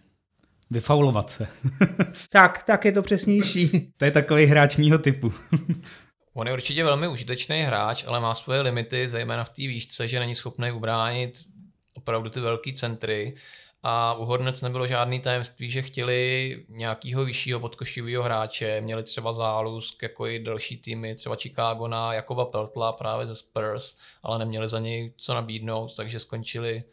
Vyfaulovat 0.72 1.30
se. 1.30 1.48
tak, 2.30 2.64
tak 2.64 2.86
je 2.86 2.92
to 2.92 3.02
přesnější. 3.02 3.94
to 3.98 4.06
je 4.06 4.12
takový 4.12 4.46
hráč 4.46 4.78
mýho 4.78 4.98
typu. 4.98 5.34
On 6.38 6.48
je 6.48 6.54
určitě 6.54 6.84
velmi 6.84 7.08
užitečný 7.08 7.62
hráč, 7.62 8.04
ale 8.08 8.20
má 8.20 8.36
svoje 8.36 8.62
limity, 8.62 9.10
zejména 9.10 9.44
v 9.44 9.50
té 9.50 9.62
výšce, 9.62 10.08
že 10.08 10.20
není 10.20 10.36
schopný 10.36 10.72
ubránit 10.72 11.46
opravdu 11.94 12.30
ty 12.30 12.40
velký 12.40 12.74
centry. 12.74 13.36
A 13.84 14.14
u 14.14 14.26
Hornets 14.26 14.62
nebylo 14.62 14.88
žádný 14.88 15.20
tajemství, 15.20 15.72
že 15.72 15.82
chtěli 15.82 16.66
nějakého 16.70 17.26
vyššího 17.26 17.60
podkošivého 17.60 18.24
hráče, 18.24 18.82
měli 18.82 19.04
třeba 19.04 19.34
zálusk 19.34 20.04
jako 20.04 20.28
i 20.28 20.40
další 20.40 20.78
týmy, 20.78 21.16
třeba 21.16 21.36
Chicago 21.36 21.88
na 21.88 22.14
Jakoba 22.14 22.46
Peltla 22.46 22.94
právě 22.94 23.28
ze 23.28 23.36
Spurs, 23.36 23.98
ale 24.24 24.40
neměli 24.40 24.68
za 24.68 24.80
něj 24.80 25.14
co 25.18 25.34
nabídnout, 25.34 25.96
takže 25.96 26.20
skončili 26.20 26.84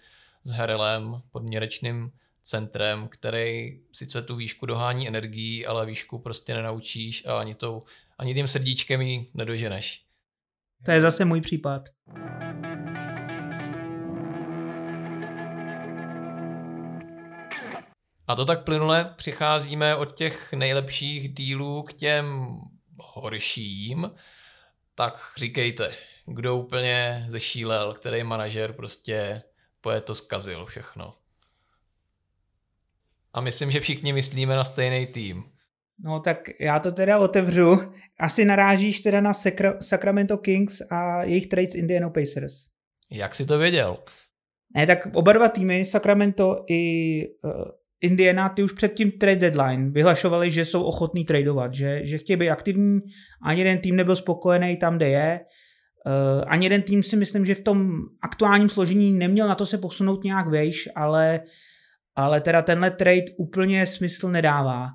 s 0.45 0.51
Herelem 0.51 1.23
podměrečným 1.33 2.13
centrem, 2.43 3.09
který 3.09 3.81
sice 3.93 4.23
tu 4.23 4.37
výšku 4.37 4.67
dohání 4.67 5.09
energií, 5.09 5.67
ale 5.67 5.87
výšku 5.87 6.19
prostě 6.19 6.55
nenaučíš 6.55 7.27
a 7.27 7.39
ani, 7.39 7.55
tou, 7.55 7.83
ani 8.19 8.35
tím 8.35 8.49
srdíčkem 8.49 9.01
ji 9.01 9.31
nedoženeš. 9.35 10.05
To 10.85 10.91
je 10.91 11.01
zase 11.01 11.25
můj 11.25 11.41
případ. 11.41 11.89
A 18.27 18.35
to 18.35 18.45
tak 18.45 18.65
plynule 18.65 19.15
přicházíme 19.17 19.97
od 19.97 20.17
těch 20.17 20.53
nejlepších 20.53 21.35
dílů 21.35 21.83
k 21.83 21.93
těm 21.93 22.47
horším. 22.99 24.11
Tak 24.95 25.33
říkejte, 25.37 25.95
kdo 26.27 26.57
úplně 26.57 27.27
zešílel, 27.29 27.95
který 27.95 28.25
manažer 28.25 28.73
prostě 28.73 29.43
poje 29.81 30.01
to 30.01 30.15
zkazil 30.15 30.67
všechno. 30.67 31.15
A 33.33 33.41
myslím, 33.41 33.71
že 33.71 33.81
všichni 33.81 34.13
myslíme 34.13 34.57
na 34.57 34.65
stejný 34.65 35.07
tým. 35.07 35.52
No 36.05 36.21
tak 36.21 36.39
já 36.61 36.79
to 36.79 36.93
teda 36.93 37.19
otevřu. 37.19 37.79
Asi 38.21 38.45
narážíš 38.45 39.01
teda 39.01 39.21
na 39.21 39.33
Sacra- 39.33 39.77
Sacramento 39.81 40.39
Kings 40.39 40.81
a 40.91 41.25
jejich 41.25 41.47
trades 41.47 41.75
Indiana 41.75 42.11
Pacers. 42.11 42.55
Jak 43.11 43.35
si 43.35 43.47
to 43.47 43.59
věděl? 43.59 43.97
Ne, 44.77 44.87
tak 44.87 45.09
oba 45.15 45.33
dva 45.33 45.49
týmy, 45.49 45.85
Sacramento 45.85 46.65
i 46.71 47.23
uh, 47.45 47.53
Indiana, 48.01 48.49
ty 48.49 48.63
už 48.63 48.73
před 48.73 48.95
tím 48.95 49.11
trade 49.11 49.37
deadline 49.37 49.91
vyhlašovali, 49.91 50.51
že 50.51 50.65
jsou 50.65 50.83
ochotní 50.83 51.25
tradovat, 51.25 51.75
že, 51.75 52.07
že 52.07 52.19
chtějí 52.19 52.37
být 52.37 52.51
aktivní, 52.51 53.01
ani 53.47 53.61
jeden 53.61 53.79
tým 53.79 53.97
nebyl 53.97 54.17
spokojený 54.17 54.77
tam, 54.77 54.97
kde 54.97 55.09
je. 55.09 55.41
Uh, 56.07 56.45
ani 56.47 56.67
jeden 56.67 56.83
tým 56.83 57.03
si 57.03 57.17
myslím, 57.17 57.47
že 57.47 57.55
v 57.55 57.61
tom 57.61 57.93
aktuálním 58.23 58.69
složení 58.69 59.13
neměl 59.13 59.49
na 59.49 59.55
to 59.55 59.67
se 59.67 59.79
posunout 59.79 60.25
nějak 60.25 60.49
vejš, 60.49 60.89
ale, 60.95 61.41
ale 62.17 62.41
teda 62.41 62.63
tenhle 62.63 62.91
trade 62.91 63.25
úplně 63.39 63.87
smysl 63.87 64.29
nedává. 64.29 64.89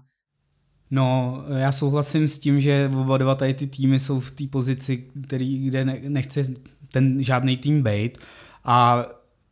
No, 0.92 1.38
já 1.58 1.72
souhlasím 1.72 2.28
s 2.28 2.40
tím, 2.40 2.62
že 2.62 2.92
oba 2.96 3.18
dva 3.18 3.36
tady 3.36 3.54
ty 3.54 3.68
týmy 3.68 4.00
jsou 4.00 4.20
v 4.20 4.32
té 4.32 4.48
pozici, 4.48 5.04
který, 5.24 5.60
kde 5.60 5.86
nechce 5.86 6.48
ten 6.92 7.24
žádný 7.24 7.58
tým 7.58 7.84
být. 7.84 8.18
A 8.66 9.06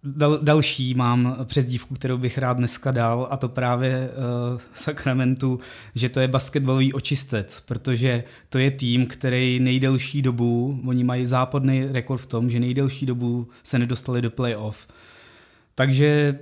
Dal, 0.07 0.39
další 0.41 0.93
mám 0.93 1.35
přezdívku, 1.43 1.95
kterou 1.95 2.17
bych 2.17 2.37
rád 2.37 2.57
dneska 2.57 2.91
dal, 2.91 3.27
a 3.31 3.37
to 3.37 3.49
právě 3.49 4.09
uh, 4.09 4.59
Sacramentu, 4.73 5.59
že 5.95 6.09
to 6.09 6.19
je 6.19 6.27
basketbalový 6.27 6.93
očistec, 6.93 7.61
protože 7.65 8.23
to 8.49 8.57
je 8.57 8.71
tým, 8.71 9.07
který 9.07 9.59
nejdelší 9.59 10.21
dobu, 10.21 10.79
oni 10.87 11.03
mají 11.03 11.25
západný 11.25 11.85
rekord 11.85 12.21
v 12.21 12.25
tom, 12.25 12.49
že 12.49 12.59
nejdelší 12.59 13.05
dobu 13.05 13.47
se 13.63 13.79
nedostali 13.79 14.21
do 14.21 14.29
playoff. 14.29 14.87
Takže 15.75 16.39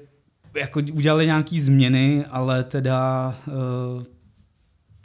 jako 0.56 0.80
udělali 0.80 1.26
nějaký 1.26 1.60
změny, 1.60 2.26
ale 2.30 2.64
teda 2.64 3.36
uh, 3.48 4.04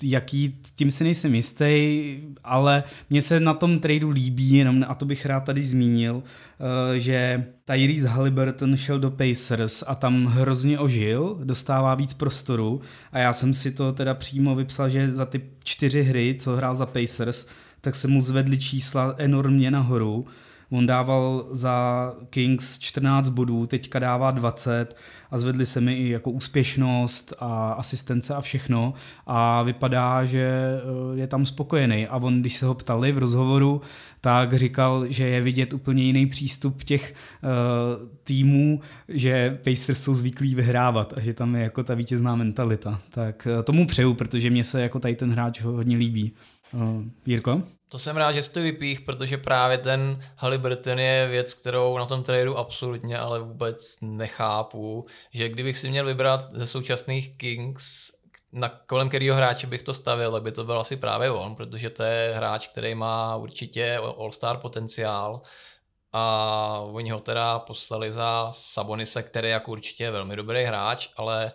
jaký, 0.03 0.57
tím 0.76 0.90
si 0.90 1.05
nejsem 1.05 1.34
jistý, 1.34 2.20
ale 2.44 2.84
mně 3.11 3.22
se 3.22 3.40
na 3.40 3.55
tom 3.55 3.78
tradu 3.78 4.11
líbí, 4.11 4.51
jenom 4.51 4.84
a 4.88 4.94
to 4.94 5.07
bych 5.07 5.26
rád 5.26 5.40
tady 5.40 5.62
zmínil, 5.62 6.22
eh, 6.24 6.99
že 6.99 7.44
Tyrese 7.64 8.09
Halliburton 8.09 8.76
šel 8.76 8.99
do 8.99 9.11
Pacers 9.11 9.84
a 9.86 9.94
tam 9.94 10.24
hrozně 10.24 10.78
ožil, 10.78 11.38
dostává 11.44 11.94
víc 11.94 12.14
prostoru 12.14 12.80
a 13.12 13.18
já 13.18 13.32
jsem 13.32 13.55
si 13.55 13.70
to 13.70 13.92
teda 13.92 14.14
přímo 14.14 14.55
vypsal, 14.55 14.88
že 14.88 15.11
za 15.11 15.26
ty 15.26 15.42
čtyři 15.64 16.03
hry, 16.03 16.36
co 16.38 16.57
hrál 16.57 16.74
za 16.74 16.86
Pacers, 16.86 17.46
tak 17.80 17.94
se 17.94 18.09
mu 18.09 18.20
zvedly 18.20 18.59
čísla 18.59 19.14
enormně 19.18 19.70
nahoru 19.70 20.26
On 20.70 20.86
dával 20.86 21.46
za 21.50 22.12
Kings 22.30 22.78
14 22.78 23.28
bodů, 23.28 23.66
teďka 23.66 23.98
dává 23.98 24.30
20 24.30 24.96
a 25.30 25.38
zvedli 25.38 25.66
se 25.66 25.80
mi 25.80 25.94
i 25.94 26.08
jako 26.08 26.30
úspěšnost 26.30 27.34
a 27.38 27.72
asistence 27.72 28.34
a 28.34 28.40
všechno 28.40 28.94
a 29.26 29.62
vypadá, 29.62 30.24
že 30.24 30.40
eh, 30.42 31.18
je 31.18 31.26
tam 31.26 31.46
spokojený. 31.46 32.06
A 32.06 32.16
on, 32.16 32.40
když 32.40 32.54
se 32.54 32.66
ho 32.66 32.74
ptali 32.74 33.12
v 33.12 33.18
rozhovoru, 33.18 33.80
tak 34.20 34.54
říkal, 34.54 35.06
že 35.08 35.28
je 35.28 35.40
vidět 35.40 35.72
úplně 35.72 36.02
jiný 36.02 36.26
přístup 36.26 36.82
těch 36.82 37.14
uh, 37.42 38.08
týmů, 38.24 38.80
že 39.08 39.58
Pacers 39.64 40.02
jsou 40.02 40.14
zvyklí 40.14 40.54
vyhrávat 40.54 41.12
a 41.16 41.20
že 41.20 41.34
tam 41.34 41.56
je 41.56 41.62
jako 41.62 41.84
ta 41.84 41.94
vítězná 41.94 42.36
mentalita. 42.36 43.00
Tak 43.10 43.48
uh, 43.56 43.62
tomu 43.62 43.86
přeju, 43.86 44.14
protože 44.14 44.50
mě 44.50 44.64
se 44.64 44.82
jako 44.82 45.00
tady 45.00 45.14
ten 45.14 45.30
hráč 45.30 45.62
hodně 45.62 45.96
líbí. 45.96 46.32
Uh, 46.72 47.02
Jirko? 47.26 47.62
To 47.89 47.99
jsem 47.99 48.16
rád, 48.16 48.32
že 48.32 48.43
jsi 48.43 48.53
to 48.53 48.61
vypích, 48.61 49.01
protože 49.01 49.36
právě 49.36 49.78
ten 49.78 50.24
Halliburton 50.36 50.99
je 50.99 51.28
věc, 51.28 51.55
kterou 51.55 51.99
na 51.99 52.07
tom 52.07 52.22
tradu 52.22 52.59
absolutně 52.59 53.18
ale 53.18 53.41
vůbec 53.41 53.97
nechápu, 54.03 55.07
že 55.30 55.49
kdybych 55.49 55.78
si 55.78 55.91
měl 55.91 56.07
vybrat 56.07 56.45
ze 56.53 56.66
současných 56.66 57.36
Kings, 57.36 58.12
na 58.53 58.68
kolem 58.68 59.09
kterého 59.09 59.36
hráče 59.36 59.66
bych 59.66 59.82
to 59.82 59.95
stavil, 59.95 60.32
tak 60.32 60.43
by 60.43 60.53
to 60.53 60.64
byl 60.64 60.80
asi 60.80 60.97
právě 60.97 61.30
on, 61.30 61.57
protože 61.57 61.91
to 61.91 62.03
je 62.03 62.34
hráč, 62.34 62.68
který 62.68 62.95
má 62.95 63.36
určitě 63.36 63.97
all-star 63.97 64.57
potenciál 64.57 65.43
a 66.12 66.80
oni 66.93 67.11
ho 67.11 67.20
teda 67.20 67.59
poslali 67.59 68.12
za 68.12 68.49
Sabonise, 68.53 69.22
který 69.22 69.49
jako 69.49 69.70
určitě 69.72 70.05
je 70.05 70.11
velmi 70.11 70.36
dobrý 70.36 70.62
hráč, 70.62 71.09
ale 71.16 71.53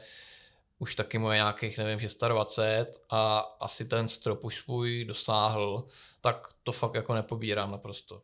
už 0.84 0.96
taky 0.96 1.18
mu 1.18 1.32
je 1.32 1.36
nějakých, 1.36 1.78
nevím, 1.78 2.00
26 2.28 3.06
a 3.10 3.40
asi 3.62 3.86
ten 3.86 4.08
strop 4.08 4.44
už 4.44 4.58
svůj 4.58 5.06
dosáhl, 5.06 5.88
tak 6.22 6.48
to 6.64 6.72
fakt 6.72 6.96
jako 6.96 7.14
nepobírám 7.14 7.72
naprosto. 7.72 8.22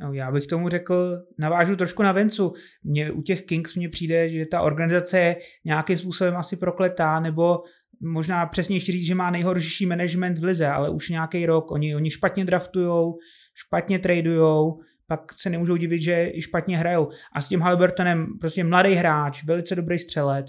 No, 0.00 0.12
já 0.12 0.32
bych 0.32 0.46
tomu 0.46 0.68
řekl, 0.68 1.18
navážu 1.38 1.76
trošku 1.76 2.02
na 2.02 2.12
Vencu. 2.12 2.52
Mně, 2.84 3.10
u 3.10 3.22
těch 3.22 3.42
Kings 3.42 3.74
mně 3.74 3.88
přijde, 3.88 4.28
že 4.28 4.46
ta 4.46 4.60
organizace 4.60 5.18
je 5.18 5.36
nějakým 5.64 5.98
způsobem 5.98 6.36
asi 6.36 6.56
prokletá, 6.56 7.20
nebo 7.20 7.62
možná 8.00 8.46
přesně 8.46 8.80
říct, 8.80 9.06
že 9.06 9.14
má 9.14 9.30
nejhorší 9.30 9.86
management 9.86 10.38
v 10.38 10.44
lize, 10.44 10.66
ale 10.66 10.90
už 10.90 11.08
nějaký 11.08 11.46
rok. 11.46 11.70
Oni, 11.70 11.96
oni 11.96 12.10
špatně 12.10 12.44
draftujou, 12.44 13.18
špatně 13.54 13.98
tradujou, 13.98 14.80
pak 15.06 15.20
se 15.40 15.50
nemůžou 15.50 15.76
divit, 15.76 16.02
že 16.02 16.30
i 16.32 16.42
špatně 16.42 16.78
hrajou. 16.78 17.08
A 17.32 17.40
s 17.40 17.48
tím 17.48 17.60
Halliburtonem 17.60 18.26
prostě 18.40 18.64
mladý 18.64 18.94
hráč, 18.94 19.44
velice 19.44 19.74
dobrý 19.74 19.98
střelec. 19.98 20.46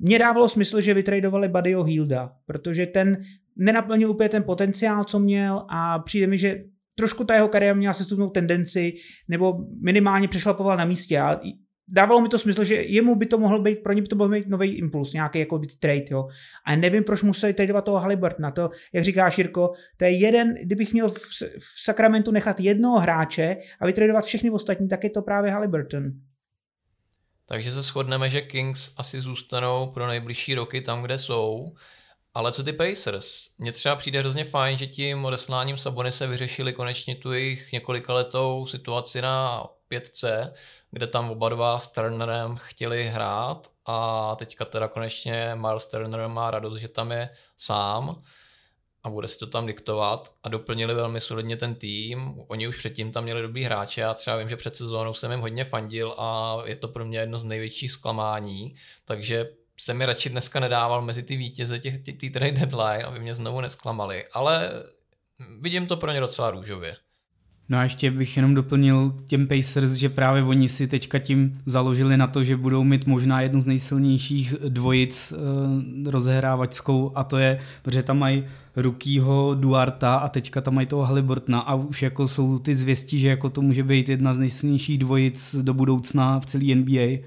Mně 0.00 0.18
dávalo 0.18 0.48
smysl, 0.48 0.80
že 0.80 0.94
vytradovali 0.94 1.48
Buddyho 1.48 1.84
Hilda, 1.84 2.32
protože 2.46 2.86
ten 2.86 3.22
nenaplnil 3.56 4.10
úplně 4.10 4.28
ten 4.28 4.42
potenciál, 4.42 5.04
co 5.04 5.18
měl 5.18 5.66
a 5.68 5.98
přijde 5.98 6.26
mi, 6.26 6.38
že 6.38 6.64
trošku 6.94 7.24
ta 7.24 7.34
jeho 7.34 7.48
kariéra 7.48 7.76
měla 7.76 7.94
sestupnou 7.94 8.30
tendenci, 8.30 8.92
nebo 9.28 9.58
minimálně 9.82 10.28
přešlapoval 10.28 10.76
na 10.76 10.84
místě. 10.84 11.18
A 11.18 11.40
dávalo 11.88 12.20
mi 12.20 12.28
to 12.28 12.38
smysl, 12.38 12.64
že 12.64 12.74
jemu 12.74 13.14
by 13.14 13.26
to 13.26 13.38
mohl 13.38 13.62
být, 13.62 13.82
pro 13.82 13.92
ně 13.92 14.02
by 14.02 14.08
to 14.08 14.16
mohl 14.16 14.30
být 14.30 14.48
nový 14.48 14.68
impuls, 14.68 15.12
nějaký 15.12 15.38
jako 15.38 15.60
trade, 15.80 16.04
jo. 16.10 16.28
A 16.66 16.76
nevím, 16.76 17.04
proč 17.04 17.22
museli 17.22 17.52
tradovat 17.52 17.84
toho 17.84 17.98
Halliburtona. 17.98 18.50
To, 18.50 18.70
jak 18.92 19.04
říká 19.04 19.30
Širko, 19.30 19.72
to 19.96 20.04
je 20.04 20.10
jeden, 20.10 20.54
kdybych 20.62 20.92
měl 20.92 21.10
v, 21.10 21.18
v 21.58 21.82
Sacramentu 21.84 22.30
nechat 22.30 22.60
jednoho 22.60 22.98
hráče 22.98 23.56
a 23.80 23.86
vytradovat 23.86 24.24
všechny 24.24 24.50
ostatní, 24.50 24.88
tak 24.88 25.04
je 25.04 25.10
to 25.10 25.22
právě 25.22 25.50
Halliburton. 25.50 26.12
Takže 27.50 27.72
se 27.72 27.82
shodneme, 27.82 28.30
že 28.30 28.40
Kings 28.40 28.92
asi 28.96 29.20
zůstanou 29.20 29.90
pro 29.90 30.06
nejbližší 30.06 30.54
roky 30.54 30.80
tam, 30.80 31.02
kde 31.02 31.18
jsou. 31.18 31.74
Ale 32.34 32.52
co 32.52 32.64
ty 32.64 32.72
Pacers? 32.72 33.48
Mně 33.58 33.72
třeba 33.72 33.96
přijde 33.96 34.18
hrozně 34.18 34.44
fajn, 34.44 34.78
že 34.78 34.86
tím 34.86 35.24
odesláním 35.24 35.76
se 36.10 36.26
vyřešili 36.26 36.72
konečně 36.72 37.14
tu 37.16 37.32
jejich 37.32 37.72
několika 37.72 38.12
letou 38.12 38.66
situaci 38.66 39.22
na 39.22 39.66
pětce, 39.88 40.54
kde 40.90 41.06
tam 41.06 41.30
oba 41.30 41.48
dva 41.48 41.78
s 41.78 41.92
Turnerem 41.92 42.56
chtěli 42.56 43.04
hrát 43.04 43.68
a 43.86 44.36
teďka 44.36 44.64
teda 44.64 44.88
konečně 44.88 45.52
Miles 45.54 45.86
Turner 45.86 46.28
má 46.28 46.50
radost, 46.50 46.80
že 46.80 46.88
tam 46.88 47.12
je 47.12 47.30
sám 47.56 48.22
a 49.02 49.10
bude 49.10 49.28
si 49.28 49.38
to 49.38 49.46
tam 49.46 49.66
diktovat 49.66 50.32
a 50.42 50.48
doplnili 50.48 50.94
velmi 50.94 51.20
solidně 51.20 51.56
ten 51.56 51.74
tým. 51.74 52.34
Oni 52.48 52.68
už 52.68 52.76
předtím 52.76 53.12
tam 53.12 53.24
měli 53.24 53.42
dobrý 53.42 53.64
hráče, 53.64 54.00
já 54.00 54.14
třeba 54.14 54.36
vím, 54.36 54.48
že 54.48 54.56
před 54.56 54.76
sezónou 54.76 55.14
jsem 55.14 55.30
jim 55.30 55.40
hodně 55.40 55.64
fandil 55.64 56.14
a 56.18 56.58
je 56.64 56.76
to 56.76 56.88
pro 56.88 57.04
mě 57.04 57.18
jedno 57.18 57.38
z 57.38 57.44
největších 57.44 57.92
zklamání, 57.92 58.76
takže 59.04 59.50
se 59.80 59.94
mi 59.94 60.06
radši 60.06 60.30
dneska 60.30 60.60
nedával 60.60 61.02
mezi 61.02 61.22
ty 61.22 61.36
vítěze 61.36 61.78
těch 61.78 62.02
trade 62.32 62.52
deadline, 62.52 63.04
aby 63.04 63.20
mě 63.20 63.34
znovu 63.34 63.60
nesklamali, 63.60 64.26
ale 64.32 64.70
vidím 65.60 65.86
to 65.86 65.96
pro 65.96 66.12
ně 66.12 66.20
docela 66.20 66.50
růžově. 66.50 66.96
No 67.70 67.78
a 67.78 67.82
ještě 67.82 68.10
bych 68.10 68.36
jenom 68.36 68.54
doplnil 68.54 69.16
těm 69.26 69.46
Pacers, 69.46 69.92
že 69.92 70.08
právě 70.08 70.42
oni 70.42 70.68
si 70.68 70.88
teďka 70.88 71.18
tím 71.18 71.52
založili 71.66 72.16
na 72.16 72.26
to, 72.26 72.44
že 72.44 72.56
budou 72.56 72.84
mít 72.84 73.06
možná 73.06 73.40
jednu 73.40 73.60
z 73.60 73.66
nejsilnějších 73.66 74.54
dvojic 74.68 75.32
e, 75.32 76.10
rozehrávačskou 76.10 77.12
a 77.14 77.24
to 77.24 77.38
je, 77.38 77.58
protože 77.82 78.02
tam 78.02 78.18
mají 78.18 78.44
Rukýho, 78.76 79.54
Duarta 79.54 80.16
a 80.16 80.28
teďka 80.28 80.60
tam 80.60 80.74
mají 80.74 80.86
toho 80.86 81.02
Haliburtna 81.02 81.60
a 81.60 81.74
už 81.74 82.02
jako 82.02 82.28
jsou 82.28 82.58
ty 82.58 82.74
zvěstí, 82.74 83.20
že 83.20 83.28
jako 83.28 83.50
to 83.50 83.62
může 83.62 83.82
být 83.82 84.08
jedna 84.08 84.34
z 84.34 84.38
nejsilnějších 84.38 84.98
dvojic 84.98 85.56
do 85.62 85.74
budoucna 85.74 86.40
v 86.40 86.46
celé 86.46 86.74
NBA. 86.74 87.26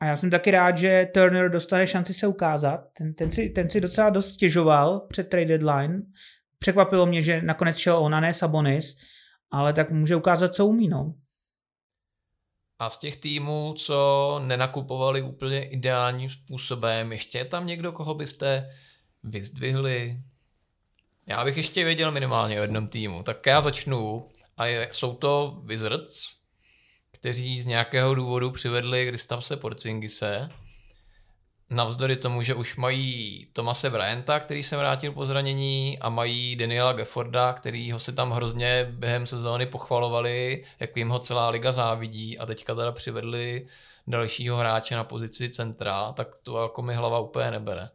A 0.00 0.06
já 0.06 0.16
jsem 0.16 0.30
taky 0.30 0.50
rád, 0.50 0.78
že 0.78 1.08
Turner 1.14 1.50
dostane 1.50 1.86
šanci 1.86 2.14
se 2.14 2.26
ukázat. 2.26 2.80
Ten, 2.98 3.14
ten, 3.14 3.30
si, 3.30 3.48
ten 3.48 3.70
si 3.70 3.80
docela 3.80 4.10
dost 4.10 4.34
stěžoval 4.34 5.00
před 5.08 5.28
trade 5.28 5.58
deadline. 5.58 6.02
Překvapilo 6.58 7.06
mě, 7.06 7.22
že 7.22 7.42
nakonec 7.42 7.76
šel 7.76 7.98
on 7.98 8.14
a 8.14 8.20
ne 8.20 8.34
Sabonis 8.34 8.96
ale 9.56 9.72
tak 9.72 9.90
může 9.90 10.16
ukázat, 10.16 10.54
co 10.54 10.66
umí, 10.66 10.88
no. 10.88 11.14
A 12.78 12.90
z 12.90 12.98
těch 12.98 13.16
týmů, 13.16 13.74
co 13.78 14.40
nenakupovali 14.44 15.22
úplně 15.22 15.64
ideálním 15.64 16.30
způsobem, 16.30 17.12
ještě 17.12 17.38
je 17.38 17.44
tam 17.44 17.66
někdo, 17.66 17.92
koho 17.92 18.14
byste 18.14 18.70
vyzdvihli? 19.22 20.22
Já 21.26 21.44
bych 21.44 21.56
ještě 21.56 21.84
věděl 21.84 22.12
minimálně 22.12 22.58
o 22.58 22.62
jednom 22.62 22.88
týmu, 22.88 23.22
tak 23.22 23.46
já 23.46 23.60
začnu. 23.60 24.28
A 24.56 24.66
je, 24.66 24.88
jsou 24.92 25.14
to 25.14 25.62
Wizards, 25.64 26.36
kteří 27.10 27.60
z 27.60 27.66
nějakého 27.66 28.14
důvodu 28.14 28.50
přivedli 28.50 29.08
Kristapse 29.08 29.56
Porzingise, 29.56 30.48
Navzdory 31.70 32.16
tomu, 32.16 32.42
že 32.42 32.54
už 32.54 32.76
mají 32.76 33.46
Tomase 33.52 33.90
Bryanta, 33.90 34.40
který 34.40 34.62
se 34.62 34.76
vrátil 34.76 35.12
po 35.12 35.26
zranění 35.26 35.98
a 36.00 36.08
mají 36.08 36.56
Daniela 36.56 36.92
Gefforda, 36.92 37.52
který 37.52 37.92
ho 37.92 37.98
si 37.98 38.12
tam 38.12 38.30
hrozně 38.30 38.86
během 38.90 39.26
sezóny 39.26 39.66
pochvalovali, 39.66 40.64
jak 40.80 40.96
jim 40.96 41.08
ho 41.08 41.18
celá 41.18 41.48
liga 41.48 41.72
závidí 41.72 42.38
a 42.38 42.46
teďka 42.46 42.74
teda 42.74 42.92
přivedli 42.92 43.66
dalšího 44.06 44.56
hráče 44.56 44.96
na 44.96 45.04
pozici 45.04 45.50
centra, 45.50 46.12
tak 46.12 46.28
to 46.42 46.62
jako 46.62 46.82
mi 46.82 46.94
hlava 46.94 47.20
úplně 47.20 47.50
nebere. 47.50 47.88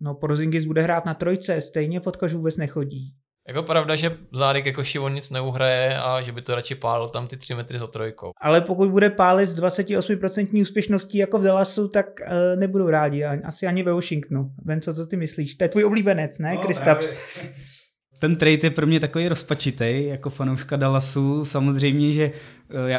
No 0.00 0.14
Porzingis 0.14 0.64
bude 0.64 0.82
hrát 0.82 1.04
na 1.04 1.14
trojce, 1.14 1.60
stejně 1.60 2.00
pod 2.00 2.16
koš 2.16 2.32
vůbec 2.32 2.56
nechodí. 2.56 3.14
Jako 3.48 3.62
pravda, 3.62 3.96
že 3.96 4.16
Zárek 4.32 4.66
jako 4.66 4.82
on 5.00 5.14
nic 5.14 5.30
neuhraje 5.30 5.98
a 5.98 6.22
že 6.22 6.32
by 6.32 6.42
to 6.42 6.54
radši 6.54 6.74
pálil 6.74 7.08
tam 7.08 7.26
ty 7.26 7.36
3 7.36 7.54
metry 7.54 7.78
za 7.78 7.86
trojkou. 7.86 8.30
Ale 8.40 8.60
pokud 8.60 8.90
bude 8.90 9.10
pálit 9.10 9.48
s 9.48 9.54
28% 9.54 10.60
úspěšností 10.60 11.18
jako 11.18 11.38
v 11.38 11.42
Dallasu, 11.42 11.88
tak 11.88 12.06
uh, 12.20 12.60
nebudou 12.60 12.90
rádi, 12.90 13.24
asi 13.24 13.66
ani 13.66 13.82
ve 13.82 13.92
Washingtonu. 13.92 14.50
Ven, 14.64 14.80
co, 14.80 14.94
co 14.94 15.06
ty 15.06 15.16
myslíš? 15.16 15.54
To 15.54 15.64
je 15.64 15.68
tvůj 15.68 15.84
oblíbenec, 15.84 16.38
ne, 16.38 16.54
no, 16.54 16.60
Kristaps? 16.60 17.14
Ten 18.18 18.36
trade 18.36 18.58
je 18.62 18.70
pro 18.70 18.86
mě 18.86 19.00
takový 19.00 19.28
rozpačitý, 19.28 20.06
jako 20.06 20.30
fanouška 20.30 20.76
Dallasu. 20.76 21.44
Samozřejmě, 21.44 22.12
že 22.12 22.30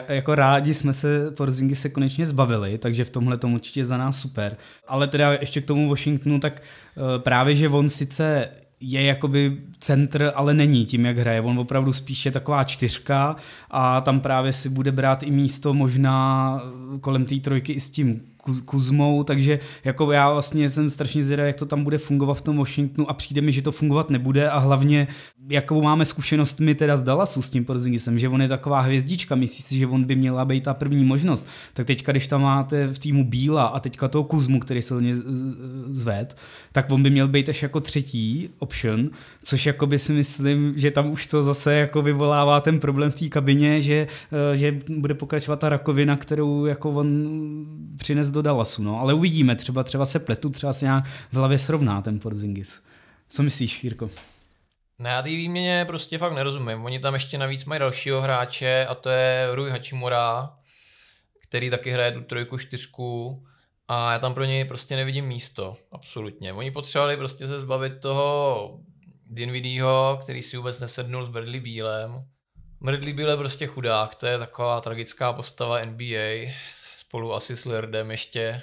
eh, 0.07 0.15
jako 0.15 0.35
rádi 0.35 0.73
jsme 0.73 0.93
se 0.93 1.31
Porzingy 1.31 1.75
se 1.75 1.89
konečně 1.89 2.25
zbavili, 2.25 2.77
takže 2.77 3.03
v 3.03 3.09
tomhle 3.09 3.37
tomu 3.37 3.55
určitě 3.55 3.85
za 3.85 3.97
nás 3.97 4.19
super. 4.19 4.57
Ale 4.87 5.07
teda 5.07 5.33
ještě 5.33 5.61
k 5.61 5.65
tomu 5.65 5.89
Washingtonu, 5.89 6.39
tak 6.39 6.61
eh, 6.61 7.19
právě, 7.19 7.55
že 7.55 7.69
on 7.69 7.89
sice 7.89 8.49
je 8.81 9.03
jakoby 9.03 9.57
centr, 9.79 10.31
ale 10.35 10.53
není 10.53 10.85
tím, 10.85 11.05
jak 11.05 11.17
hraje. 11.17 11.41
On 11.41 11.59
opravdu 11.59 11.93
spíše 11.93 12.31
taková 12.31 12.63
čtyřka 12.63 13.35
a 13.71 14.01
tam 14.01 14.19
právě 14.19 14.53
si 14.53 14.69
bude 14.69 14.91
brát 14.91 15.23
i 15.23 15.31
místo 15.31 15.73
možná 15.73 16.61
kolem 17.01 17.25
té 17.25 17.35
trojky 17.35 17.73
i 17.73 17.79
s 17.79 17.89
tím 17.89 18.21
Kuzmou, 18.65 19.23
takže 19.23 19.59
jako 19.83 20.11
já 20.11 20.31
vlastně 20.33 20.69
jsem 20.69 20.89
strašně 20.89 21.23
zvědavý, 21.23 21.47
jak 21.47 21.55
to 21.55 21.65
tam 21.65 21.83
bude 21.83 21.97
fungovat 21.97 22.33
v 22.33 22.41
tom 22.41 22.57
Washingtonu 22.57 23.09
a 23.09 23.13
přijde 23.13 23.41
mi, 23.41 23.51
že 23.51 23.61
to 23.61 23.71
fungovat 23.71 24.09
nebude 24.09 24.49
a 24.49 24.57
hlavně 24.57 25.07
jakou 25.49 25.81
máme 25.81 26.05
zkušenost 26.05 26.59
my 26.59 26.75
teda 26.75 26.97
z 26.97 27.03
Dallasu 27.03 27.41
s 27.41 27.49
tím 27.49 27.65
Porzingisem, 27.65 28.19
že 28.19 28.29
on 28.29 28.41
je 28.41 28.47
taková 28.47 28.81
hvězdička, 28.81 29.35
myslíš 29.35 29.65
si, 29.65 29.77
že 29.77 29.87
on 29.87 30.03
by 30.03 30.15
měla 30.15 30.45
být 30.45 30.63
ta 30.63 30.73
první 30.73 31.03
možnost, 31.03 31.47
tak 31.73 31.85
teďka, 31.85 32.11
když 32.11 32.27
tam 32.27 32.41
máte 32.41 32.87
v 32.87 32.99
týmu 32.99 33.25
Bíla 33.25 33.65
a 33.65 33.79
teďka 33.79 34.07
toho 34.07 34.23
Kuzmu, 34.23 34.59
který 34.59 34.81
se 34.81 34.93
hodně 34.93 35.15
zved, 35.89 36.37
tak 36.71 36.91
on 36.91 37.03
by 37.03 37.09
měl 37.09 37.27
být 37.27 37.49
až 37.49 37.63
jako 37.63 37.79
třetí 37.79 38.49
option, 38.59 39.09
což 39.43 39.65
jako 39.65 39.87
by 39.87 39.99
si 39.99 40.13
myslím, 40.13 40.73
že 40.75 40.91
tam 40.91 41.11
už 41.11 41.27
to 41.27 41.43
zase 41.43 41.73
jako 41.73 42.01
vyvolává 42.01 42.61
ten 42.61 42.79
problém 42.79 43.11
v 43.11 43.15
té 43.15 43.29
kabině, 43.29 43.81
že, 43.81 44.07
eh, 44.31 44.57
že 44.57 44.79
bude 44.89 45.13
pokračovat 45.13 45.59
ta 45.59 45.69
rakovina, 45.69 46.15
kterou 46.15 46.65
jako 46.65 46.89
on 46.89 47.29
přines 47.97 48.31
do 48.31 48.38
Dallasu, 48.41 48.83
no, 48.83 48.99
ale 48.99 49.13
uvidíme, 49.13 49.55
třeba, 49.55 49.83
třeba 49.83 50.05
se 50.05 50.19
pletu, 50.19 50.49
třeba 50.49 50.73
se 50.73 50.85
nějak 50.85 51.05
v 51.05 51.33
hlavě 51.33 51.57
srovná 51.57 52.01
ten 52.01 52.19
Porzingis. 52.19 52.81
Co 53.29 53.43
myslíš, 53.43 53.83
Jirko? 53.83 54.09
Ne, 54.99 55.09
já 55.09 55.21
té 55.21 55.29
výměně 55.29 55.85
prostě 55.85 56.17
fakt 56.17 56.33
nerozumím. 56.33 56.85
Oni 56.85 56.99
tam 56.99 57.13
ještě 57.13 57.37
navíc 57.37 57.65
mají 57.65 57.79
dalšího 57.79 58.21
hráče 58.21 58.85
a 58.85 58.95
to 58.95 59.09
je 59.09 59.55
Rui 59.55 59.71
Hachimura, 59.71 60.53
který 61.41 61.69
taky 61.69 61.91
hraje 61.91 62.11
tu 62.11 62.21
trojku, 62.21 62.57
čtyřku 62.57 63.43
a 63.87 64.13
já 64.13 64.19
tam 64.19 64.33
pro 64.33 64.43
něj 64.43 64.65
prostě 64.65 64.95
nevidím 64.95 65.25
místo, 65.25 65.77
absolutně. 65.91 66.53
Oni 66.53 66.71
potřebovali 66.71 67.17
prostě 67.17 67.47
se 67.47 67.59
zbavit 67.59 67.99
toho 68.01 68.79
Dinvidího, 69.25 70.19
který 70.23 70.41
si 70.41 70.57
vůbec 70.57 70.79
nesednul 70.79 71.25
s 71.25 71.29
Bradley 71.29 71.59
Bílem. 71.59 72.25
Bradley 72.81 73.13
Bíle 73.13 73.37
prostě 73.37 73.67
chudák, 73.67 74.15
to 74.15 74.25
je 74.25 74.39
taková 74.39 74.81
tragická 74.81 75.33
postava 75.33 75.85
NBA, 75.85 76.51
spolu 77.09 77.33
asi 77.33 77.57
s 77.57 77.65
Lillardem 77.65 78.11
ještě. 78.11 78.61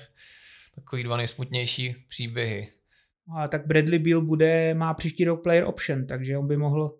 Takový 0.74 1.02
dva 1.02 1.16
nejsmutnější 1.16 1.94
příběhy. 2.08 2.72
A 3.36 3.48
tak 3.48 3.66
Bradley 3.66 3.98
Beal 3.98 4.20
bude, 4.20 4.74
má 4.74 4.94
příští 4.94 5.24
rok 5.24 5.42
player 5.42 5.64
option, 5.64 6.06
takže 6.06 6.38
on 6.38 6.46
by 6.48 6.56
mohl 6.56 6.98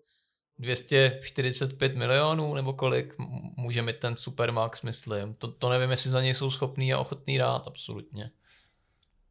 245 0.59 1.95
milionů 1.95 2.53
nebo 2.53 2.73
kolik 2.73 3.15
může 3.57 3.81
mít 3.81 3.97
ten 3.97 4.17
Supermax, 4.17 4.81
myslím. 4.81 5.33
To, 5.33 5.51
to 5.51 5.69
nevím, 5.69 5.91
jestli 5.91 6.09
za 6.09 6.21
něj 6.21 6.33
jsou 6.33 6.51
schopný 6.51 6.93
a 6.93 6.99
ochotný 6.99 7.37
dát, 7.37 7.67
absolutně. 7.67 8.31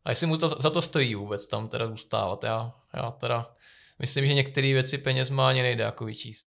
A 0.05 0.11
jestli 0.11 0.27
mu 0.27 0.37
to 0.37 0.49
za 0.49 0.71
to 0.71 0.83
stojí 0.83 1.14
vůbec 1.14 1.47
tam 1.47 1.69
teda 1.69 1.87
zůstávat. 1.87 2.45
Já, 2.45 2.75
já 2.95 3.11
teda 3.11 3.57
myslím, 3.99 4.27
že 4.27 4.35
některé 4.35 4.73
věci 4.73 4.99
peněz 4.99 5.31
má 5.31 5.49
ani 5.49 5.62
nejde 5.62 5.85
jako 5.85 6.05
vyčíst. 6.05 6.47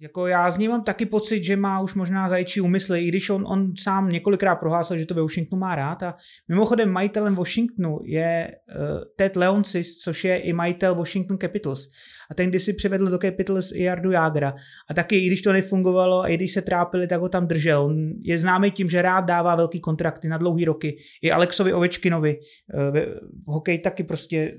Jako 0.00 0.26
já 0.26 0.50
z 0.50 0.58
něj 0.58 0.68
mám 0.68 0.84
taky 0.84 1.06
pocit, 1.06 1.44
že 1.44 1.56
má 1.56 1.80
už 1.80 1.94
možná 1.94 2.28
zajčí 2.28 2.60
úmysly, 2.60 3.04
i 3.04 3.08
když 3.08 3.30
on, 3.30 3.44
on 3.48 3.72
sám 3.76 4.10
několikrát 4.10 4.56
prohlásil, 4.56 4.98
že 4.98 5.06
to 5.06 5.14
ve 5.14 5.22
Washingtonu 5.22 5.60
má 5.60 5.74
rád. 5.74 6.02
A 6.02 6.14
mimochodem 6.48 6.90
majitelem 6.90 7.34
Washingtonu 7.34 7.98
je 8.04 8.50
uh, 8.50 9.02
Ted 9.16 9.36
Leonsis, 9.36 9.96
což 9.96 10.24
je 10.24 10.38
i 10.38 10.52
majitel 10.52 10.94
Washington 10.94 11.38
Capitals. 11.38 11.88
A 12.30 12.34
ten 12.34 12.50
když 12.50 12.62
si 12.62 12.72
přivedl 12.72 13.10
do 13.10 13.18
Capitals 13.18 13.72
i 13.72 13.82
Jardu 13.82 14.10
Jagra. 14.10 14.54
A 14.90 14.94
taky, 14.94 15.16
i 15.16 15.26
když 15.26 15.42
to 15.42 15.52
nefungovalo, 15.52 16.22
a 16.22 16.28
i 16.28 16.36
když 16.36 16.52
se 16.52 16.62
trápili, 16.62 17.06
tak 17.06 17.20
ho 17.20 17.28
tam 17.28 17.46
držel. 17.46 17.82
On 17.82 18.12
je 18.22 18.38
známý 18.38 18.70
tím, 18.70 18.90
že 18.90 19.02
rád 19.02 19.20
dává 19.24 19.56
velký 19.56 19.80
kontrakty 19.80 20.28
na 20.28 20.38
dlouhý 20.38 20.64
roky. 20.64 20.96
I 21.22 21.30
Alexovi 21.30 21.72
Ovečkinovi 21.72 22.36
uh, 22.36 22.80
v, 22.80 23.06
v 23.46 23.50
hokej 23.52 23.78
taky 23.78 24.04
prostě 24.04 24.58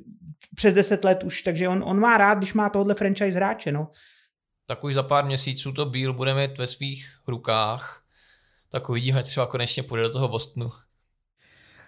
přes 0.55 0.73
10 0.73 1.03
let 1.03 1.23
už, 1.23 1.43
takže 1.43 1.67
on, 1.67 1.83
on 1.85 1.99
má 1.99 2.17
rád, 2.17 2.37
když 2.37 2.53
má 2.53 2.69
tohle 2.69 2.95
franchise 2.95 3.37
hráče. 3.37 3.71
No 3.71 3.87
tak 4.70 4.84
už 4.84 4.93
za 4.93 5.03
pár 5.03 5.26
měsíců 5.26 5.72
to 5.72 5.86
Bíl 5.86 6.13
bude 6.13 6.34
mít 6.34 6.57
ve 6.57 6.67
svých 6.67 7.20
rukách, 7.28 8.03
tak 8.70 8.89
uvidíme, 8.89 9.24
třeba 9.24 9.45
konečně 9.45 9.84
půjde 9.84 10.03
do 10.03 10.09
toho 10.09 10.28
Bostonu. 10.28 10.72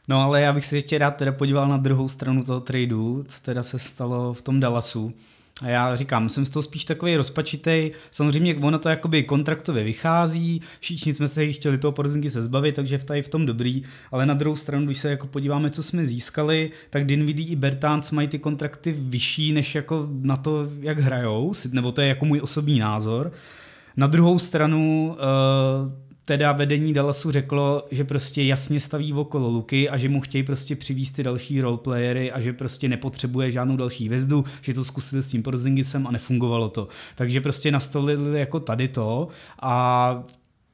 No 0.07 0.21
ale 0.21 0.41
já 0.41 0.53
bych 0.53 0.65
se 0.65 0.77
ještě 0.77 0.97
rád 0.97 1.11
teda 1.11 1.31
podíval 1.31 1.67
na 1.67 1.77
druhou 1.77 2.09
stranu 2.09 2.43
toho 2.43 2.59
tradu, 2.59 3.23
co 3.27 3.41
teda 3.41 3.63
se 3.63 3.79
stalo 3.79 4.33
v 4.33 4.41
tom 4.41 4.59
Dallasu. 4.59 5.13
Já 5.61 5.95
říkám, 5.95 6.29
jsem 6.29 6.45
z 6.45 6.49
toho 6.49 6.63
spíš 6.63 6.85
takový 6.85 7.17
rozpačitej. 7.17 7.91
Samozřejmě 8.11 8.55
ono 8.55 8.79
to 8.79 8.89
jakoby 8.89 9.23
kontraktově 9.23 9.83
vychází, 9.83 10.61
všichni 10.79 11.13
jsme 11.13 11.27
se 11.27 11.51
chtěli 11.51 11.77
toho 11.77 11.91
Porzinky 11.91 12.29
se 12.29 12.41
zbavit, 12.41 12.75
takže 12.75 12.97
v 12.97 13.03
tady 13.03 13.21
v 13.21 13.29
tom 13.29 13.45
dobrý, 13.45 13.83
ale 14.11 14.25
na 14.25 14.33
druhou 14.33 14.55
stranu, 14.55 14.85
když 14.85 14.97
se 14.97 15.09
jako 15.09 15.27
podíváme, 15.27 15.69
co 15.69 15.83
jsme 15.83 16.05
získali, 16.05 16.71
tak 16.89 17.05
Dinwiddie 17.05 17.49
i 17.49 17.55
Bertans 17.55 18.11
mají 18.11 18.27
ty 18.27 18.39
kontrakty 18.39 18.95
vyšší 18.97 19.53
než 19.53 19.75
jako 19.75 20.07
na 20.21 20.35
to, 20.35 20.67
jak 20.79 20.99
hrajou, 20.99 21.53
nebo 21.71 21.91
to 21.91 22.01
je 22.01 22.07
jako 22.07 22.25
můj 22.25 22.39
osobní 22.43 22.79
názor. 22.79 23.31
Na 23.97 24.07
druhou 24.07 24.39
stranu 24.39 25.15
uh, 25.17 26.10
teda 26.25 26.51
vedení 26.51 26.93
Dallasu 26.93 27.31
řeklo, 27.31 27.87
že 27.91 28.03
prostě 28.03 28.43
jasně 28.43 28.79
staví 28.79 29.13
okolo 29.13 29.49
Luky 29.49 29.89
a 29.89 29.97
že 29.97 30.09
mu 30.09 30.21
chtějí 30.21 30.43
prostě 30.43 30.75
přivízt 30.75 31.15
ty 31.15 31.23
další 31.23 31.61
roleplayery 31.61 32.31
a 32.31 32.39
že 32.39 32.53
prostě 32.53 32.89
nepotřebuje 32.89 33.51
žádnou 33.51 33.77
další 33.77 34.05
hvězdu, 34.05 34.45
že 34.61 34.73
to 34.73 34.83
zkusili 34.83 35.23
s 35.23 35.27
tím 35.27 35.43
Porzingisem 35.43 36.07
a 36.07 36.11
nefungovalo 36.11 36.69
to. 36.69 36.87
Takže 37.15 37.41
prostě 37.41 37.71
nastolili 37.71 38.39
jako 38.39 38.59
tady 38.59 38.87
to 38.87 39.27
a 39.61 40.23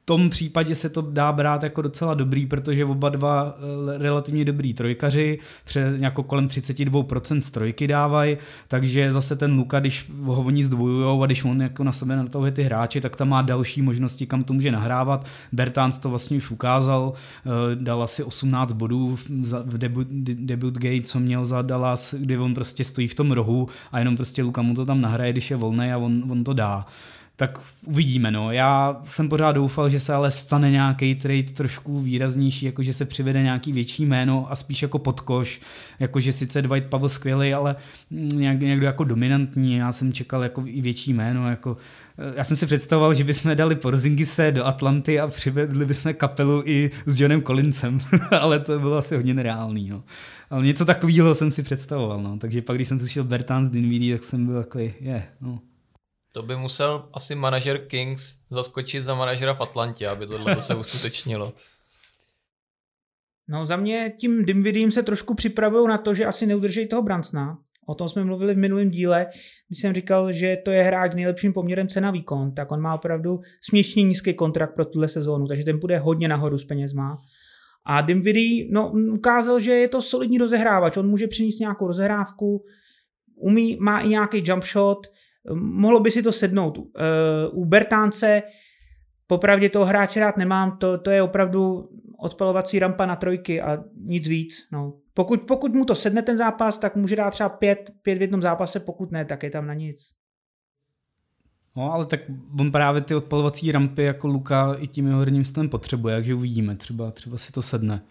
tom 0.08 0.30
případě 0.30 0.74
se 0.74 0.88
to 0.88 1.02
dá 1.02 1.32
brát 1.32 1.62
jako 1.62 1.82
docela 1.82 2.14
dobrý, 2.14 2.46
protože 2.46 2.84
oba 2.84 3.08
dva 3.08 3.54
eh, 3.56 3.98
relativně 3.98 4.44
dobrý 4.44 4.74
trojkaři, 4.74 5.38
před 5.64 6.00
jako 6.00 6.22
kolem 6.22 6.48
32% 6.48 7.38
z 7.38 7.50
trojky 7.50 7.86
dávají, 7.86 8.36
takže 8.68 9.12
zase 9.12 9.36
ten 9.36 9.52
Luka, 9.52 9.80
když 9.80 10.10
ho 10.22 10.42
oni 10.42 10.64
zdvojujou 10.64 11.22
a 11.22 11.26
když 11.26 11.44
on 11.44 11.62
jako 11.62 11.84
na 11.84 11.92
sebe 11.92 12.16
natahuje 12.16 12.52
ty 12.52 12.62
hráči, 12.62 13.00
tak 13.00 13.16
tam 13.16 13.28
má 13.28 13.42
další 13.42 13.82
možnosti, 13.82 14.26
kam 14.26 14.42
to 14.42 14.52
může 14.52 14.72
nahrávat. 14.72 15.26
Bertans 15.52 15.98
to 15.98 16.08
vlastně 16.08 16.36
už 16.36 16.50
ukázal, 16.50 17.12
eh, 17.12 17.50
dal 17.74 18.02
asi 18.02 18.24
18 18.24 18.72
bodů 18.72 19.16
v 19.64 19.78
debut, 19.78 20.06
debut 20.10 20.78
game, 20.78 21.02
co 21.02 21.20
měl 21.20 21.44
za 21.44 21.62
Dallas, 21.62 22.14
kdy 22.14 22.38
on 22.38 22.54
prostě 22.54 22.84
stojí 22.84 23.08
v 23.08 23.14
tom 23.14 23.32
rohu 23.32 23.68
a 23.92 23.98
jenom 23.98 24.16
prostě 24.16 24.42
Luka 24.42 24.62
mu 24.62 24.74
to 24.74 24.86
tam 24.86 25.00
nahraje, 25.00 25.32
když 25.32 25.50
je 25.50 25.56
volný 25.56 25.92
a 25.92 25.98
on, 25.98 26.24
on 26.30 26.44
to 26.44 26.52
dá 26.52 26.86
tak 27.38 27.60
uvidíme. 27.86 28.30
No. 28.30 28.52
Já 28.52 29.00
jsem 29.04 29.28
pořád 29.28 29.52
doufal, 29.52 29.88
že 29.88 30.00
se 30.00 30.14
ale 30.14 30.30
stane 30.30 30.70
nějaký 30.70 31.14
trade 31.14 31.42
trošku 31.42 32.00
výraznější, 32.00 32.66
jako 32.66 32.82
že 32.82 32.92
se 32.92 33.04
přivede 33.04 33.42
nějaký 33.42 33.72
větší 33.72 34.06
jméno 34.06 34.46
a 34.50 34.56
spíš 34.56 34.82
jako 34.82 34.98
podkoš, 34.98 35.60
jako 36.00 36.20
že 36.20 36.32
sice 36.32 36.62
Dwight 36.62 36.88
Pavel 36.88 37.08
skvělý, 37.08 37.54
ale 37.54 37.76
nějak, 38.10 38.60
někdo 38.60 38.86
jako 38.86 39.04
dominantní. 39.04 39.76
Já 39.76 39.92
jsem 39.92 40.12
čekal 40.12 40.42
jako 40.42 40.62
i 40.66 40.80
větší 40.80 41.12
jméno. 41.12 41.50
Jako, 41.50 41.76
já 42.36 42.44
jsem 42.44 42.56
si 42.56 42.66
představoval, 42.66 43.14
že 43.14 43.24
bychom 43.24 43.56
dali 43.56 43.74
Porzingise 43.74 44.52
do 44.52 44.66
Atlanty 44.66 45.20
a 45.20 45.28
přivedli 45.28 45.86
bychom 45.86 46.14
kapelu 46.14 46.62
i 46.64 46.90
s 47.06 47.20
Johnem 47.20 47.42
Collinsem, 47.42 47.98
ale 48.40 48.60
to 48.60 48.78
bylo 48.78 48.96
asi 48.96 49.16
hodně 49.16 49.34
nereálný. 49.34 49.88
No. 49.88 50.04
Ale 50.50 50.66
něco 50.66 50.84
takového 50.84 51.34
jsem 51.34 51.50
si 51.50 51.62
představoval. 51.62 52.22
No. 52.22 52.38
Takže 52.38 52.62
pak, 52.62 52.76
když 52.76 52.88
jsem 52.88 52.98
slyšel 52.98 53.24
Bertans 53.24 53.68
Dinwiddie, 53.68 54.18
tak 54.18 54.24
jsem 54.24 54.46
byl 54.46 54.62
takový, 54.62 54.84
je, 54.84 54.92
yeah, 55.00 55.22
no. 55.40 55.58
To 56.32 56.42
by 56.42 56.56
musel 56.56 57.08
asi 57.12 57.34
manažer 57.34 57.86
Kings 57.86 58.36
zaskočit 58.50 59.04
za 59.04 59.14
manažera 59.14 59.54
v 59.54 59.60
Atlantě, 59.60 60.08
aby 60.08 60.26
tohle 60.26 60.62
se 60.62 60.74
uskutečnilo. 60.74 61.52
No 63.48 63.64
za 63.64 63.76
mě 63.76 64.12
tím 64.18 64.44
Dimvidím 64.44 64.92
se 64.92 65.02
trošku 65.02 65.34
připravují 65.34 65.88
na 65.88 65.98
to, 65.98 66.14
že 66.14 66.26
asi 66.26 66.46
neudrží 66.46 66.86
toho 66.86 67.02
Brancna. 67.02 67.58
O 67.86 67.94
tom 67.94 68.08
jsme 68.08 68.24
mluvili 68.24 68.54
v 68.54 68.58
minulém 68.58 68.90
díle, 68.90 69.26
když 69.68 69.80
jsem 69.80 69.94
říkal, 69.94 70.32
že 70.32 70.56
to 70.64 70.70
je 70.70 70.82
hráč 70.82 71.14
nejlepším 71.14 71.52
poměrem 71.52 71.88
cena 71.88 72.10
výkon, 72.10 72.54
tak 72.54 72.72
on 72.72 72.80
má 72.80 72.94
opravdu 72.94 73.40
směšně 73.60 74.02
nízký 74.02 74.34
kontrakt 74.34 74.74
pro 74.74 74.84
tuhle 74.84 75.08
sezónu, 75.08 75.46
takže 75.46 75.64
ten 75.64 75.78
bude 75.78 75.98
hodně 75.98 76.28
nahoru 76.28 76.58
s 76.58 76.64
penězma. 76.64 77.18
A 77.86 78.00
Dimvidy 78.00 78.68
no, 78.70 78.92
ukázal, 78.92 79.60
že 79.60 79.72
je 79.72 79.88
to 79.88 80.02
solidní 80.02 80.38
rozehrávač, 80.38 80.96
on 80.96 81.08
může 81.08 81.26
přinést 81.26 81.58
nějakou 81.58 81.86
rozehrávku, 81.86 82.64
umí, 83.36 83.76
má 83.80 84.00
i 84.00 84.08
nějaký 84.08 84.42
jump 84.46 84.64
shot, 84.64 85.06
mohlo 85.54 86.00
by 86.00 86.10
si 86.10 86.22
to 86.22 86.32
sednout. 86.32 86.78
Eh, 86.78 87.48
u 87.52 87.64
Bertánce 87.64 88.42
popravdě 89.26 89.68
toho 89.68 89.84
hráče 89.84 90.20
rád 90.20 90.36
nemám, 90.36 90.76
to, 90.76 90.98
to 90.98 91.10
je 91.10 91.22
opravdu 91.22 91.88
odpalovací 92.18 92.78
rampa 92.78 93.06
na 93.06 93.16
trojky 93.16 93.60
a 93.62 93.84
nic 93.96 94.26
víc. 94.26 94.54
No. 94.72 94.92
Pokud, 95.14 95.40
pokud 95.40 95.74
mu 95.74 95.84
to 95.84 95.94
sedne 95.94 96.22
ten 96.22 96.36
zápas, 96.36 96.78
tak 96.78 96.96
může 96.96 97.16
dát 97.16 97.30
třeba 97.30 97.48
pět, 97.48 97.90
pět 98.02 98.18
v 98.18 98.20
jednom 98.20 98.42
zápase, 98.42 98.80
pokud 98.80 99.12
ne, 99.12 99.24
tak 99.24 99.42
je 99.42 99.50
tam 99.50 99.66
na 99.66 99.74
nic. 99.74 100.10
No, 101.76 101.92
ale 101.92 102.06
tak 102.06 102.20
on 102.60 102.70
právě 102.70 103.00
ty 103.00 103.14
odpalovací 103.14 103.72
rampy 103.72 104.02
jako 104.02 104.28
Luka 104.28 104.74
i 104.78 104.86
tím 104.86 105.06
jeho 105.06 105.18
herním 105.18 105.44
potřebuje, 105.70 106.14
takže 106.14 106.34
uvidíme, 106.34 106.76
třeba, 106.76 107.10
třeba 107.10 107.38
si 107.38 107.52
to 107.52 107.62
sedne. 107.62 108.02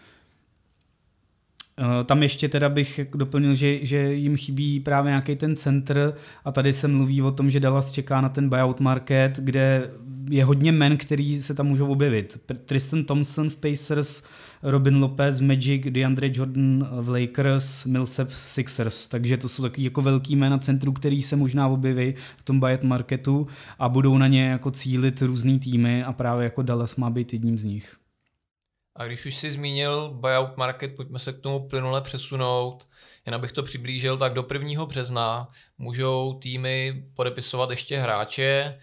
Eh, 1.79 2.03
tam 2.03 2.23
ještě 2.23 2.49
teda 2.49 2.69
bych 2.69 2.99
doplnil, 3.15 3.53
že, 3.53 3.85
že 3.85 4.13
jim 4.13 4.37
chybí 4.37 4.79
právě 4.79 5.09
nějaký 5.09 5.35
ten 5.35 5.55
centr 5.55 6.13
a 6.45 6.51
tady 6.51 6.73
se 6.73 6.87
mluví 6.87 7.21
o 7.21 7.31
tom, 7.31 7.51
že 7.51 7.59
Dallas 7.59 7.91
čeká 7.91 8.21
na 8.21 8.29
ten 8.29 8.49
buyout 8.49 8.79
market, 8.79 9.39
kde 9.39 9.89
je 10.29 10.45
hodně 10.45 10.71
men, 10.71 10.97
který 10.97 11.41
se 11.41 11.53
tam 11.53 11.65
můžou 11.65 11.87
objevit. 11.87 12.39
Tristan 12.65 13.03
Thompson 13.03 13.49
v 13.49 13.57
Pacers, 13.57 14.23
Robin 14.63 15.01
Lopez, 15.01 15.39
Magic, 15.39 15.83
DeAndre 15.89 16.29
Jordan 16.33 16.87
v 16.91 17.09
Lakers, 17.09 17.85
Millsap 17.85 18.27
v 18.27 18.35
Sixers. 18.35 19.07
Takže 19.07 19.37
to 19.37 19.49
jsou 19.49 19.63
takový 19.63 19.83
jako 19.83 20.01
velký 20.01 20.35
jména 20.35 20.57
centru, 20.57 20.91
který 20.91 21.21
se 21.21 21.35
možná 21.35 21.67
objeví 21.67 22.13
v 22.37 22.43
tom 22.43 22.59
buyout 22.59 22.83
marketu 22.83 23.47
a 23.79 23.89
budou 23.89 24.17
na 24.17 24.27
ně 24.27 24.49
jako 24.49 24.71
cílit 24.71 25.21
různý 25.21 25.59
týmy 25.59 26.03
a 26.03 26.13
právě 26.13 26.43
jako 26.43 26.61
Dallas 26.61 26.95
má 26.95 27.09
být 27.09 27.33
jedním 27.33 27.57
z 27.57 27.63
nich. 27.63 27.97
A 28.97 29.05
když 29.05 29.25
už 29.25 29.35
si 29.35 29.51
zmínil 29.51 30.09
buyout 30.09 30.57
market, 30.57 30.95
pojďme 30.95 31.19
se 31.19 31.33
k 31.33 31.39
tomu 31.39 31.67
plynule 31.67 32.01
přesunout. 32.01 32.87
Jen 33.25 33.35
abych 33.35 33.51
to 33.51 33.63
přiblížil, 33.63 34.17
tak 34.17 34.33
do 34.33 34.47
1. 34.53 34.85
března 34.85 35.51
můžou 35.77 36.33
týmy 36.33 37.03
podepisovat 37.15 37.69
ještě 37.69 37.97
hráče 37.97 38.79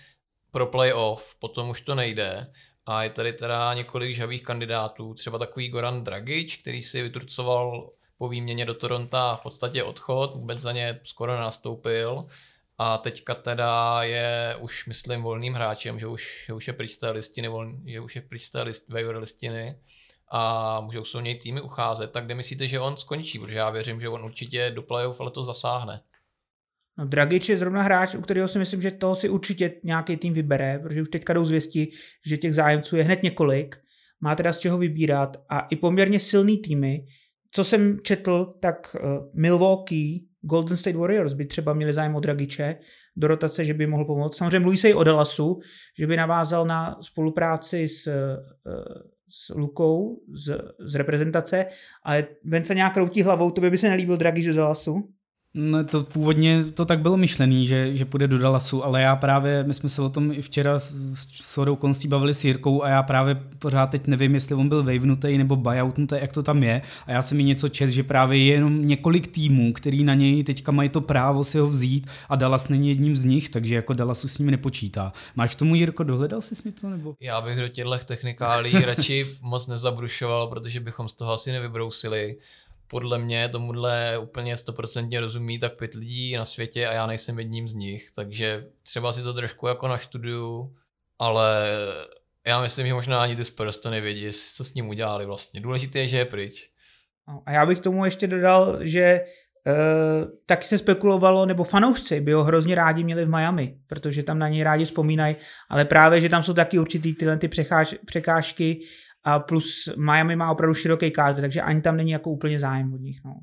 pro 0.51 0.67
playoff, 0.67 1.35
potom 1.39 1.71
už 1.71 1.81
to 1.81 1.95
nejde. 1.95 2.53
A 2.87 3.03
je 3.03 3.11
tady 3.11 3.33
teda 3.33 3.75
několik 3.75 4.15
žavých 4.15 4.43
kandidátů, 4.43 5.15
třeba 5.15 5.39
takový 5.39 5.69
Goran 5.69 6.05
Dragic, 6.05 6.57
který 6.57 6.83
si 6.83 7.03
vytrucoval 7.03 7.91
po 8.19 8.29
výměně 8.29 8.67
do 8.67 8.75
Toronto 8.75 9.37
v 9.41 9.43
podstatě 9.43 9.83
odchod, 9.83 10.37
vůbec 10.37 10.59
za 10.59 10.73
ně 10.73 11.01
skoro 11.05 11.37
nastoupil 11.37 12.27
a 12.79 12.99
teďka 12.99 13.35
teda 13.35 14.03
je 14.03 14.57
už, 14.61 14.87
myslím, 14.87 15.23
volným 15.23 15.55
hráčem, 15.55 15.99
že 15.99 16.07
už, 16.07 16.45
že 16.47 16.53
už 16.53 16.67
je 16.67 16.73
pryč 16.73 16.97
té 16.97 17.11
listiny, 17.11 17.49
volný, 17.49 17.83
že 17.87 18.01
už 18.01 18.17
je 18.17 18.23
pryč 18.23 18.49
té 18.49 18.63
list, 18.63 18.87
listiny 18.93 19.79
a 20.33 20.81
můžou 20.81 21.05
se 21.05 21.19
o 21.19 21.21
něj 21.21 21.39
týmy 21.39 21.61
ucházet, 21.61 22.11
tak 22.11 22.25
kde 22.25 22.35
myslíte, 22.35 22.67
že 22.67 22.81
on 22.81 22.97
skončí? 22.97 23.39
Protože 23.39 23.59
já 23.59 23.71
věřím, 23.71 24.01
že 24.01 24.09
on 24.09 24.25
určitě 24.25 24.71
do 24.71 24.83
playoff 24.83 25.21
letos 25.21 25.47
zasáhne. 25.47 26.01
No, 26.99 27.07
Dragic 27.07 27.49
je 27.49 27.57
zrovna 27.57 27.83
hráč, 27.83 28.15
u 28.15 28.21
kterého 28.21 28.49
si 28.49 28.59
myslím, 28.59 28.81
že 28.81 28.91
toho 28.91 29.17
si 29.17 29.29
určitě 29.29 29.73
nějaký 29.85 30.17
tým 30.17 30.35
vybere, 30.35 30.79
protože 30.79 31.03
už 31.03 31.09
teďka 31.09 31.33
jdou 31.33 31.45
zvěsti, 31.45 31.89
že 32.27 32.37
těch 32.37 32.55
zájemců 32.55 32.97
je 32.97 33.05
hned 33.05 33.23
několik, 33.23 33.77
má 34.21 34.35
teda 34.35 34.53
z 34.53 34.59
čeho 34.59 34.79
vybírat 34.79 35.37
a 35.49 35.61
i 35.61 35.77
poměrně 35.77 36.21
silný 36.21 36.59
týmy. 36.59 37.07
Co 37.51 37.65
jsem 37.65 37.99
četl, 38.03 38.55
tak 38.63 38.97
uh, 38.97 39.11
Milwaukee, 39.35 40.29
Golden 40.41 40.77
State 40.77 40.97
Warriors 40.97 41.33
by 41.33 41.47
třeba 41.47 41.73
měli 41.73 41.93
zájem 41.93 42.15
o 42.15 42.21
Dragiče 42.21 42.77
do 43.17 43.29
rotace, 43.29 43.65
že 43.65 43.75
by 43.75 43.87
mohl 43.87 44.05
pomoct. 44.05 44.37
Samozřejmě 44.37 44.61
mluví 44.61 44.77
se 44.77 44.91
i 44.91 44.95
o 44.95 45.05
Dallasu, 45.05 45.59
že 45.99 46.07
by 46.07 46.17
navázal 46.17 46.67
na 46.67 46.99
spolupráci 47.01 47.89
s, 47.89 48.07
uh, 48.07 48.13
s 49.29 49.55
Lukou 49.55 50.21
z, 50.33 50.59
z 50.81 50.95
reprezentace, 50.95 51.67
ale 52.03 52.27
Vence 52.45 52.75
nějak 52.75 52.95
kroutí 52.95 53.23
hlavou, 53.23 53.51
to 53.51 53.61
by, 53.61 53.71
by 53.71 53.79
se 53.79 53.89
nelíbil 53.89 54.17
Dragič 54.17 54.47
do 54.47 54.55
Dallasu? 54.55 55.15
No, 55.57 55.85
to 55.85 56.03
původně 56.03 56.65
to 56.65 56.85
tak 56.85 57.01
bylo 57.01 57.17
myšlený, 57.17 57.67
že, 57.67 57.97
že 57.97 58.05
půjde 58.05 58.29
do 58.29 58.39
Dallasu, 58.39 58.85
ale 58.85 59.03
já 59.03 59.17
právě, 59.17 59.65
my 59.65 59.75
jsme 59.75 59.89
se 59.89 60.03
o 60.03 60.09
tom 60.09 60.33
i 60.33 60.43
včera 60.43 60.79
s, 60.79 60.95
s 61.15 61.29
Sodou 61.33 61.77
Konstí 61.77 62.09
bavili 62.09 62.35
s 62.35 62.45
Jirkou 62.45 62.83
a 62.83 62.89
já 62.89 63.03
právě 63.03 63.35
pořád 63.59 63.87
teď 63.87 64.07
nevím, 64.07 64.35
jestli 64.35 64.55
on 64.55 64.69
byl 64.69 64.83
wavenutý 64.83 65.39
nebo 65.39 65.57
buyoutnutý, 65.57 66.15
jak 66.21 66.33
to 66.33 66.43
tam 66.43 66.63
je. 66.63 66.83
A 67.07 67.13
já 67.13 67.23
jsem 67.23 67.37
mi 67.37 67.45
něco 67.45 67.69
čet, 67.69 67.91
že 67.91 68.03
právě 68.03 68.39
je 68.39 68.55
jenom 68.55 68.87
několik 68.87 69.27
týmů, 69.27 69.73
který 69.73 70.05
na 70.05 70.15
něj 70.15 70.45
teďka 70.45 70.73
mají 70.73 70.89
to 70.89 71.01
právo 71.01 71.45
si 71.45 71.59
ho 71.59 71.67
vzít 71.67 72.07
a 72.29 72.37
Dallas 72.37 72.69
není 72.69 72.89
jedním 72.89 73.17
z 73.17 73.25
nich, 73.25 73.49
takže 73.49 73.75
jako 73.75 73.93
Dallasu 73.93 74.29
s 74.29 74.39
ním 74.39 74.51
nepočítá. 74.51 75.13
Máš 75.37 75.55
k 75.55 75.59
tomu, 75.59 75.75
Jirko, 75.75 76.05
dohledal 76.05 76.41
jsi 76.41 76.55
něco? 76.65 76.91
Nebo? 76.91 77.15
Já 77.21 77.41
bych 77.41 77.59
do 77.59 77.69
těchto 77.69 77.99
technikálí 78.05 78.73
radši 78.73 79.27
moc 79.41 79.67
nezabrušoval, 79.67 80.47
protože 80.47 80.81
bychom 80.81 81.09
z 81.09 81.13
toho 81.13 81.33
asi 81.33 81.53
nevybrousili 81.53 82.37
podle 82.87 83.19
mě 83.19 83.49
tomuhle 83.49 84.19
úplně 84.19 84.57
stoprocentně 84.57 85.21
rozumí 85.21 85.59
tak 85.59 85.77
pět 85.77 85.95
lidí 85.95 86.37
na 86.37 86.45
světě 86.45 86.87
a 86.87 86.93
já 86.93 87.07
nejsem 87.07 87.39
jedním 87.39 87.69
z 87.69 87.75
nich, 87.75 88.11
takže 88.17 88.67
třeba 88.83 89.13
si 89.13 89.23
to 89.23 89.35
trošku 89.35 89.67
jako 89.67 89.89
naštuduju, 89.89 90.77
ale 91.19 91.67
já 92.47 92.63
myslím, 92.63 92.87
že 92.87 92.95
možná 92.95 93.23
ani 93.23 93.37
ty 93.37 93.45
Spurs 93.45 93.77
to 93.77 93.91
nevědí, 93.91 94.27
co 94.55 94.65
s 94.65 94.75
ním 94.75 94.89
udělali 94.89 95.27
vlastně. 95.27 95.61
Důležité 95.61 95.99
je, 95.99 96.09
že 96.09 96.19
je 96.19 96.25
pryč. 96.25 96.71
No, 97.29 97.43
a 97.47 97.53
já 97.53 97.67
bych 97.67 97.81
tomu 97.81 98.05
ještě 98.05 98.27
dodal, 98.27 98.79
že 98.81 99.21
Uh, 99.67 100.29
taky 100.47 100.67
se 100.67 100.79
spekulovalo, 100.79 101.47
nebo 101.47 101.65
fanoušci 101.65 102.21
by 102.21 102.33
ho 102.33 102.45
hrozně 102.45 102.75
rádi 102.75 103.05
měli 103.05 103.25
v 103.25 103.29
Miami, 103.29 103.79
protože 103.87 104.23
tam 104.23 104.39
na 104.39 104.49
něj 104.49 104.63
rádi 104.63 104.85
vzpomínají, 104.85 105.37
ale 105.71 105.85
právě, 105.85 106.21
že 106.21 106.29
tam 106.29 106.43
jsou 106.43 106.55
taky 106.55 106.79
určitý 106.79 107.15
tyhle 107.15 107.39
ty 107.39 107.49
překáž, 107.49 107.95
překážky 108.07 108.81
a 109.25 109.39
plus 109.39 109.89
Miami 109.97 110.37
má 110.37 110.51
opravdu 110.51 110.75
široký 110.75 111.11
kádr, 111.11 111.41
takže 111.41 111.63
ani 111.63 111.83
tam 111.83 111.97
není 111.97 112.11
jako 112.11 112.31
úplně 112.31 112.61
zájem 112.61 112.95
od 112.95 113.01
nich. 113.01 113.21
No. 113.25 113.35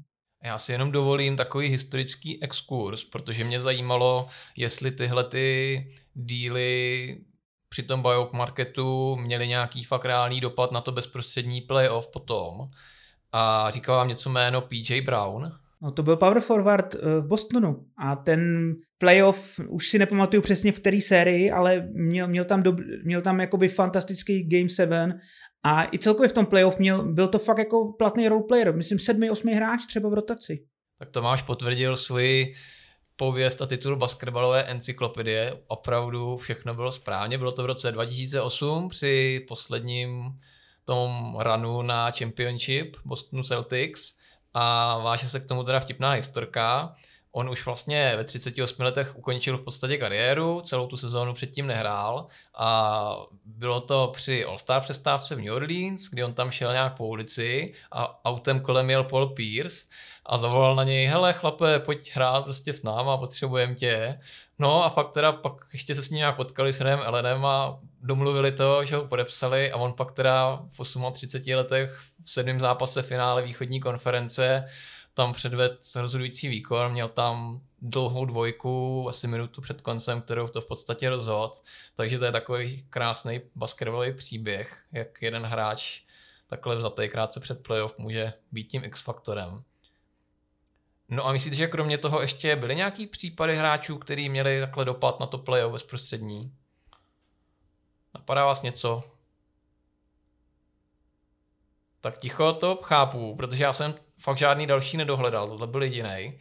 Já 0.43 0.57
si 0.57 0.71
jenom 0.71 0.91
dovolím 0.91 1.37
takový 1.37 1.67
historický 1.67 2.43
exkurs, 2.43 3.03
protože 3.03 3.43
mě 3.43 3.61
zajímalo, 3.61 4.27
jestli 4.57 4.91
tyhle 4.91 5.23
ty 5.23 5.87
díly 6.13 7.17
při 7.69 7.83
tom 7.83 8.01
buyout 8.01 8.33
marketu 8.33 9.15
měly 9.15 9.47
nějaký 9.47 9.83
fakt 9.83 10.05
reálný 10.05 10.41
dopad 10.41 10.71
na 10.71 10.81
to 10.81 10.91
bezprostřední 10.91 11.61
playoff 11.61 12.07
potom. 12.07 12.69
A 13.31 13.71
říkal 13.71 13.95
vám 13.95 14.07
něco 14.07 14.29
jméno 14.29 14.61
PJ 14.61 15.01
Brown? 15.01 15.51
No 15.81 15.91
to 15.91 16.03
byl 16.03 16.17
power 16.17 16.39
forward 16.39 16.95
eh, 16.95 16.99
v 17.21 17.27
Bostonu 17.27 17.85
a 17.97 18.15
ten 18.15 18.73
playoff, 18.97 19.59
už 19.69 19.89
si 19.89 19.99
nepamatuju 19.99 20.41
přesně 20.41 20.71
v 20.71 20.79
které 20.79 21.01
sérii, 21.01 21.51
ale 21.51 21.89
měl, 21.93 22.27
měl 22.27 22.45
tam, 22.45 22.63
dob, 22.63 22.75
měl 23.03 23.21
tam 23.21 23.39
jakoby 23.39 23.69
fantastický 23.69 24.49
Game 24.49 24.69
7 24.69 25.13
a 25.63 25.87
i 25.93 25.99
celkově 25.99 26.29
v 26.29 26.33
tom 26.33 26.45
playoff 26.45 26.79
měl, 26.79 27.03
byl 27.03 27.27
to 27.27 27.39
fakt 27.39 27.57
jako 27.57 27.93
platný 27.97 28.27
roleplayer, 28.27 28.75
myslím 28.75 28.99
sedmý, 28.99 29.29
osmý 29.29 29.53
hráč 29.53 29.85
třeba 29.85 30.09
v 30.09 30.13
rotaci. 30.13 30.65
Tak 30.99 31.09
Tomáš 31.09 31.41
potvrdil 31.41 31.97
svoji 31.97 32.55
pověst 33.15 33.61
a 33.61 33.65
titul 33.65 33.95
basketbalové 33.95 34.63
encyklopedie. 34.63 35.61
Opravdu 35.67 36.37
všechno 36.37 36.73
bylo 36.73 36.91
správně. 36.91 37.37
Bylo 37.37 37.51
to 37.51 37.63
v 37.63 37.65
roce 37.65 37.91
2008 37.91 38.89
při 38.89 39.45
posledním 39.47 40.39
tom 40.85 41.37
runu 41.39 41.81
na 41.81 42.11
Championship 42.11 42.97
Bostonu 43.05 43.43
Celtics 43.43 44.17
a 44.53 44.97
váže 44.97 45.29
se 45.29 45.39
k 45.39 45.45
tomu 45.45 45.63
teda 45.63 45.79
vtipná 45.79 46.11
historka. 46.11 46.95
On 47.31 47.49
už 47.49 47.65
vlastně 47.65 48.13
ve 48.17 48.23
38 48.23 48.83
letech 48.83 49.15
ukončil 49.15 49.57
v 49.57 49.61
podstatě 49.61 49.97
kariéru, 49.97 50.61
celou 50.61 50.87
tu 50.87 50.97
sezónu 50.97 51.33
předtím 51.33 51.67
nehrál 51.67 52.27
a 52.57 53.17
bylo 53.45 53.81
to 53.81 54.11
při 54.13 54.45
All-Star 54.45 54.81
přestávce 54.81 55.35
v 55.35 55.41
New 55.41 55.53
Orleans, 55.53 56.09
kdy 56.09 56.23
on 56.23 56.33
tam 56.33 56.51
šel 56.51 56.71
nějak 56.71 56.97
po 56.97 57.07
ulici 57.07 57.73
a 57.91 58.25
autem 58.25 58.59
kolem 58.59 58.89
jel 58.89 59.03
Paul 59.03 59.27
Pierce 59.27 59.85
a 60.25 60.37
zavolal 60.37 60.75
na 60.75 60.83
něj, 60.83 61.05
hele 61.05 61.33
chlape, 61.33 61.79
pojď 61.79 62.11
hrát 62.13 62.43
prostě 62.43 62.73
s 62.73 62.83
náma, 62.83 63.17
potřebujeme 63.17 63.75
tě. 63.75 64.19
No 64.59 64.83
a 64.83 64.89
fakt 64.89 65.11
teda 65.11 65.31
pak 65.31 65.53
ještě 65.73 65.95
se 65.95 66.03
s 66.03 66.09
ním 66.09 66.17
nějak 66.17 66.35
potkali 66.35 66.73
s 66.73 66.81
Renem 66.81 66.99
Elenem 67.05 67.45
a 67.45 67.79
domluvili 68.01 68.51
to, 68.51 68.85
že 68.85 68.95
ho 68.95 69.07
podepsali 69.07 69.71
a 69.71 69.77
on 69.77 69.93
pak 69.93 70.11
teda 70.11 70.61
v 70.69 71.11
38 71.11 71.55
letech 71.55 71.99
v 72.25 72.31
sedmém 72.31 72.59
zápase 72.59 73.01
finále 73.01 73.41
východní 73.41 73.79
konference 73.79 74.65
tam 75.13 75.33
předvedl 75.33 75.77
rozhodující 75.95 76.47
výkon, 76.47 76.91
měl 76.91 77.09
tam 77.09 77.61
dlouhou 77.81 78.25
dvojku, 78.25 79.05
asi 79.09 79.27
minutu 79.27 79.61
před 79.61 79.81
koncem, 79.81 80.21
kterou 80.21 80.47
to 80.47 80.61
v 80.61 80.67
podstatě 80.67 81.09
rozhodl. 81.09 81.53
Takže 81.95 82.19
to 82.19 82.25
je 82.25 82.31
takový 82.31 82.85
krásný 82.89 83.41
basketbalový 83.55 84.13
příběh, 84.13 84.85
jak 84.91 85.21
jeden 85.21 85.43
hráč 85.43 86.01
takhle 86.47 86.75
vzatý 86.75 87.09
krátce 87.09 87.39
před 87.39 87.63
playoff 87.63 87.97
může 87.97 88.33
být 88.51 88.63
tím 88.63 88.83
X-faktorem. 88.83 89.63
No 91.09 91.27
a 91.27 91.31
myslíte, 91.31 91.55
že 91.55 91.67
kromě 91.67 91.97
toho 91.97 92.21
ještě 92.21 92.55
byly 92.55 92.75
nějaký 92.75 93.07
případy 93.07 93.55
hráčů, 93.55 93.97
kteří 93.97 94.29
měli 94.29 94.59
takhle 94.61 94.85
dopad 94.85 95.19
na 95.19 95.25
to 95.25 95.37
playoff 95.37 95.73
bezprostřední? 95.73 96.55
Napadá 98.13 98.45
vás 98.45 98.61
něco? 98.61 99.03
Tak 102.01 102.17
ticho 102.17 102.53
to 102.53 102.79
chápu, 102.83 103.35
protože 103.35 103.63
já 103.63 103.73
jsem 103.73 103.95
fakt 104.21 104.37
žádný 104.37 104.67
další 104.67 104.97
nedohledal, 104.97 105.47
tohle 105.47 105.67
byl 105.67 105.83
jediný. 105.83 106.39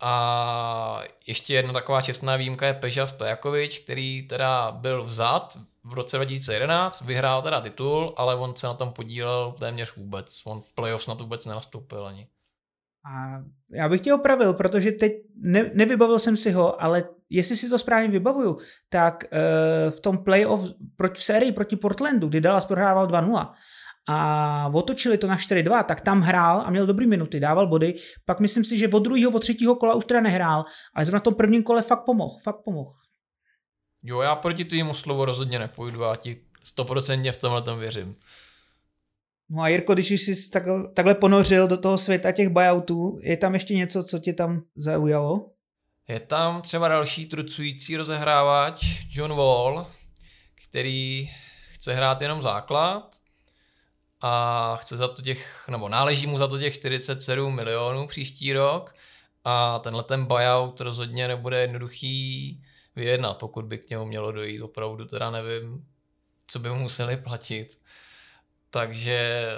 A 0.00 1.02
ještě 1.26 1.54
jedna 1.54 1.72
taková 1.72 2.00
čestná 2.00 2.36
výjimka 2.36 2.66
je 2.66 2.74
Peža 2.74 3.06
Stojakovič, 3.06 3.78
který 3.78 4.28
teda 4.28 4.70
byl 4.70 5.04
vzat 5.04 5.58
v 5.84 5.94
roce 5.94 6.16
2011, 6.16 7.00
vyhrál 7.00 7.42
teda 7.42 7.60
titul, 7.60 8.14
ale 8.16 8.34
on 8.34 8.56
se 8.56 8.66
na 8.66 8.74
tom 8.74 8.92
podílel 8.92 9.54
téměř 9.58 9.96
vůbec. 9.96 10.42
On 10.44 10.62
v 10.62 10.72
playoffs 10.74 11.06
na 11.06 11.14
vůbec 11.14 11.46
nenastoupil 11.46 12.06
ani. 12.06 12.28
A 13.04 13.42
já 13.70 13.88
bych 13.88 14.00
tě 14.00 14.14
opravil, 14.14 14.54
protože 14.54 14.92
teď 14.92 15.12
ne, 15.36 15.70
nevybavil 15.74 16.18
jsem 16.18 16.36
si 16.36 16.50
ho, 16.50 16.82
ale 16.82 17.04
jestli 17.30 17.56
si 17.56 17.68
to 17.68 17.78
správně 17.78 18.08
vybavuju, 18.08 18.58
tak 18.88 19.24
uh, 19.24 19.90
v 19.90 20.00
tom 20.00 20.18
playoff 20.24 20.70
proč, 20.96 21.18
v 21.18 21.22
sérii 21.22 21.52
proti 21.52 21.76
Portlandu, 21.76 22.28
kdy 22.28 22.40
Dallas 22.40 22.64
prohrával 22.64 23.06
2-0, 23.06 23.52
a 24.08 24.70
otočili 24.74 25.18
to 25.18 25.26
na 25.26 25.36
4-2, 25.36 25.84
tak 25.84 26.00
tam 26.00 26.20
hrál 26.20 26.60
a 26.60 26.70
měl 26.70 26.86
dobrý 26.86 27.06
minuty, 27.06 27.40
dával 27.40 27.66
body. 27.66 27.94
Pak 28.24 28.40
myslím 28.40 28.64
si, 28.64 28.78
že 28.78 28.88
od 28.88 28.98
druhého, 28.98 29.30
od 29.30 29.38
třetího 29.38 29.76
kola 29.76 29.94
už 29.94 30.04
teda 30.04 30.20
nehrál, 30.20 30.64
ale 30.94 31.06
zrovna 31.06 31.18
v 31.18 31.22
tom 31.22 31.34
prvním 31.34 31.62
kole 31.62 31.82
fakt 31.82 32.04
pomohl, 32.04 32.38
fakt 32.42 32.60
pomohl. 32.64 32.92
Jo, 34.02 34.20
já 34.20 34.36
proti 34.36 34.64
tvému 34.64 34.94
slovu 34.94 35.24
rozhodně 35.24 35.58
nepůjdu 35.58 36.04
a 36.04 36.16
ti 36.16 36.44
stoprocentně 36.64 37.32
v 37.32 37.36
tomhle 37.36 37.62
tom 37.62 37.78
věřím. 37.78 38.16
No 39.50 39.62
a 39.62 39.68
Jirko, 39.68 39.94
když 39.94 40.10
jsi 40.10 40.50
takhle, 40.50 40.88
takhle 40.94 41.14
ponořil 41.14 41.68
do 41.68 41.76
toho 41.76 41.98
světa 41.98 42.32
těch 42.32 42.48
buyoutů, 42.48 43.18
je 43.22 43.36
tam 43.36 43.54
ještě 43.54 43.74
něco, 43.74 44.02
co 44.02 44.18
tě 44.18 44.32
tam 44.32 44.62
zaujalo? 44.76 45.50
Je 46.08 46.20
tam 46.20 46.62
třeba 46.62 46.88
další 46.88 47.26
trucující 47.26 47.96
rozehrávač 47.96 49.06
John 49.10 49.36
Wall, 49.36 49.86
který 50.68 51.30
chce 51.72 51.94
hrát 51.94 52.22
jenom 52.22 52.42
základ 52.42 53.21
a 54.22 54.76
chce 54.80 54.96
za 54.96 55.08
to 55.08 55.22
těch, 55.22 55.68
nebo 55.68 55.88
náleží 55.88 56.26
mu 56.26 56.38
za 56.38 56.48
to 56.48 56.58
těch 56.58 56.74
47 56.74 57.54
milionů 57.54 58.06
příští 58.06 58.52
rok 58.52 58.94
a 59.44 59.78
tenhle 59.78 60.02
ten 60.02 60.26
buyout 60.26 60.80
rozhodně 60.80 61.28
nebude 61.28 61.60
jednoduchý 61.60 62.62
vyjednat, 62.96 63.38
pokud 63.38 63.64
by 63.64 63.78
k 63.78 63.90
němu 63.90 64.04
mělo 64.04 64.32
dojít. 64.32 64.62
Opravdu 64.62 65.04
teda 65.04 65.30
nevím, 65.30 65.86
co 66.46 66.58
by 66.58 66.68
mu 66.68 66.78
museli 66.78 67.16
platit. 67.16 67.80
Takže 68.70 69.48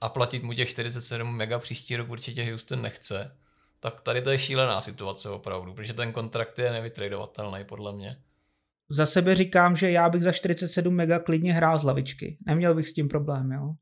a 0.00 0.08
platit 0.08 0.42
mu 0.42 0.52
těch 0.52 0.68
47 0.70 1.36
mega 1.36 1.58
příští 1.58 1.96
rok 1.96 2.10
určitě 2.10 2.50
Houston 2.50 2.82
nechce. 2.82 3.36
Tak 3.80 4.00
tady 4.00 4.22
to 4.22 4.30
je 4.30 4.38
šílená 4.38 4.80
situace 4.80 5.30
opravdu, 5.30 5.74
protože 5.74 5.94
ten 5.94 6.12
kontrakt 6.12 6.58
je 6.58 6.72
nevytradovatelný 6.72 7.64
podle 7.64 7.92
mě. 7.92 8.16
Za 8.88 9.06
sebe 9.06 9.34
říkám, 9.34 9.76
že 9.76 9.90
já 9.90 10.08
bych 10.08 10.22
za 10.22 10.32
47 10.32 10.94
mega 10.94 11.18
klidně 11.18 11.52
hrál 11.52 11.78
z 11.78 11.82
lavičky. 11.82 12.38
Neměl 12.46 12.74
bych 12.74 12.88
s 12.88 12.92
tím 12.92 13.08
problém, 13.08 13.52
jo. 13.52 13.74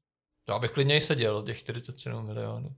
Já 0.48 0.58
bych 0.58 0.70
klidně 0.70 0.96
i 0.96 1.00
seděl 1.00 1.42
těch 1.42 1.58
47 1.58 2.26
milionů. 2.26 2.68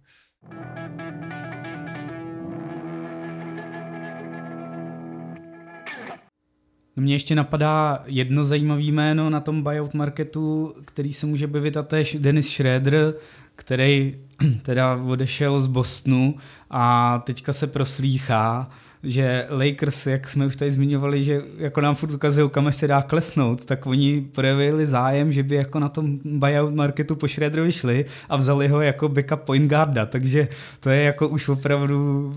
Mně 6.97 7.15
ještě 7.15 7.35
napadá 7.35 8.03
jedno 8.07 8.45
zajímavé 8.45 8.83
jméno 8.83 9.31
na 9.31 9.41
tom 9.41 9.63
buyout 9.63 9.95
marketu, 9.95 10.75
který 10.85 11.13
se 11.13 11.27
může 11.27 11.47
bavit 11.47 11.77
a 11.77 11.87
je 11.97 12.05
Dennis 12.19 12.49
Schroeder, 12.49 13.15
který 13.57 14.25
teda 14.63 14.97
odešel 14.97 15.61
z 15.61 15.67
Bostonu 15.67 16.35
a 16.71 17.19
teďka 17.19 17.53
se 17.53 17.67
proslýchá, 17.67 18.71
že 19.03 19.47
Lakers, 19.51 20.07
jak 20.07 20.31
jsme 20.31 20.47
už 20.47 20.57
tady 20.57 20.71
zmiňovali, 20.71 21.25
že 21.25 21.43
jako 21.59 21.81
nám 21.81 21.95
furt 21.95 22.13
ukazují, 22.13 22.51
kam 22.51 22.73
se 22.73 22.87
dá 22.87 23.03
klesnout, 23.03 23.65
tak 23.65 23.87
oni 23.87 24.21
projevili 24.21 24.87
zájem, 24.87 25.33
že 25.33 25.43
by 25.43 25.55
jako 25.55 25.81
na 25.81 25.89
tom 25.89 26.19
buyout 26.25 26.75
marketu 26.75 27.17
po 27.17 27.29
Schroederovi 27.29 27.73
šli 27.73 28.05
a 28.29 28.37
vzali 28.37 28.69
ho 28.69 28.81
jako 28.81 29.09
backup 29.09 29.41
point 29.41 29.69
guarda, 29.69 30.07
takže 30.07 30.49
to 30.81 30.91
je 30.91 31.03
jako 31.03 31.29
už 31.29 31.49
opravdu 31.49 32.33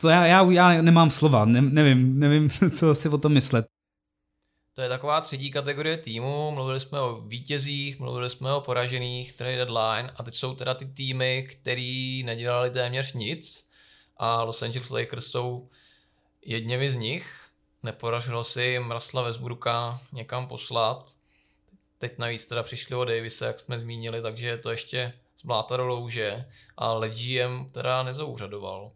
to 0.00 0.08
já, 0.08 0.26
já, 0.26 0.46
já 0.50 0.82
nemám 0.82 1.10
slova, 1.10 1.44
ne, 1.44 1.62
nevím, 1.62 2.18
nevím, 2.18 2.50
co 2.76 2.94
si 2.94 3.08
o 3.08 3.18
tom 3.18 3.32
myslet. 3.32 3.66
To 4.74 4.82
je 4.82 4.88
taková 4.88 5.20
třetí 5.20 5.50
kategorie 5.50 5.96
týmu, 5.96 6.50
mluvili 6.50 6.80
jsme 6.80 7.00
o 7.00 7.20
vítězích, 7.20 7.98
mluvili 7.98 8.30
jsme 8.30 8.52
o 8.52 8.60
poražených, 8.60 9.32
trade 9.32 9.56
deadline 9.56 10.12
a 10.16 10.22
teď 10.22 10.34
jsou 10.34 10.54
teda 10.54 10.74
ty 10.74 10.86
týmy, 10.86 11.48
který 11.50 12.22
nedělali 12.22 12.70
téměř 12.70 13.12
nic 13.12 13.67
a 14.18 14.42
Los 14.42 14.62
Angeles 14.62 14.90
Lakers 14.90 15.26
jsou 15.26 15.68
jedněmi 16.44 16.90
z 16.90 16.96
nich. 16.96 17.48
Nepodařilo 17.82 18.44
si 18.44 18.62
jim 18.62 18.90
Rasla 18.90 19.22
Westbrooka 19.22 20.00
někam 20.12 20.46
poslat. 20.46 21.10
Teď 21.98 22.18
navíc 22.18 22.46
teda 22.46 22.62
přišli 22.62 22.96
o 22.96 23.04
Davise, 23.04 23.46
jak 23.46 23.60
jsme 23.60 23.80
zmínili, 23.80 24.22
takže 24.22 24.58
to 24.58 24.70
ještě 24.70 25.12
zbláta 25.40 25.76
do 25.76 25.86
louže 25.86 26.44
a 26.76 26.92
Legiem 26.92 27.68
teda 27.72 28.02
nezouřadoval. 28.02 28.92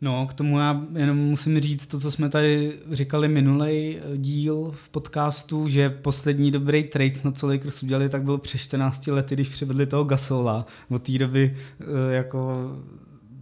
No, 0.00 0.26
k 0.26 0.34
tomu 0.34 0.58
já 0.58 0.82
jenom 0.96 1.16
musím 1.16 1.60
říct 1.60 1.86
to, 1.86 2.00
co 2.00 2.10
jsme 2.10 2.28
tady 2.28 2.78
říkali 2.92 3.28
minulý 3.28 3.98
díl 4.16 4.72
v 4.72 4.88
podcastu, 4.88 5.68
že 5.68 5.90
poslední 5.90 6.50
dobrý 6.50 6.84
trade, 6.84 7.14
na 7.24 7.32
co 7.32 7.46
Lakers 7.46 7.82
udělali, 7.82 8.08
tak 8.08 8.22
byl 8.22 8.38
přes 8.38 8.60
14 8.60 9.06
lety, 9.06 9.34
když 9.34 9.48
přivedli 9.48 9.86
toho 9.86 10.04
Gasola. 10.04 10.66
Od 10.90 11.02
té 11.02 11.18
doby 11.18 11.56
eh, 11.80 12.14
jako 12.14 12.70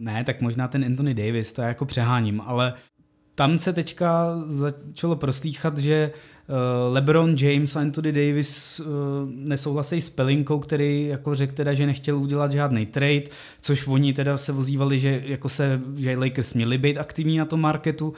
ne, 0.02 0.24
tak 0.24 0.40
možná 0.40 0.68
ten 0.68 0.84
Anthony 0.84 1.14
Davis, 1.14 1.52
to 1.52 1.62
já 1.62 1.68
jako 1.68 1.84
přeháním, 1.84 2.40
ale 2.46 2.74
tam 3.34 3.58
se 3.58 3.72
teďka 3.72 4.42
začalo 4.46 5.16
proslýchat, 5.16 5.78
že 5.78 6.12
uh, 6.12 6.94
LeBron 6.94 7.36
James 7.38 7.76
a 7.76 7.80
Anthony 7.80 8.12
Davis 8.12 8.80
uh, 8.80 8.86
nesouhlasí 9.28 10.00
s 10.00 10.10
Pelinkou, 10.10 10.58
který 10.58 11.06
jako 11.06 11.34
řekl 11.34 11.52
teda, 11.54 11.74
že 11.74 11.86
nechtěl 11.86 12.16
udělat 12.16 12.52
žádný 12.52 12.86
trade, 12.86 13.22
což 13.60 13.86
oni 13.86 14.12
teda 14.12 14.36
se 14.36 14.52
vozívali, 14.52 15.00
že 15.00 15.22
jako 15.24 15.48
se, 15.48 15.80
že 15.96 16.18
Lakers 16.18 16.54
měli 16.54 16.78
být 16.78 16.98
aktivní 16.98 17.38
na 17.38 17.44
tom 17.44 17.60
marketu. 17.60 18.14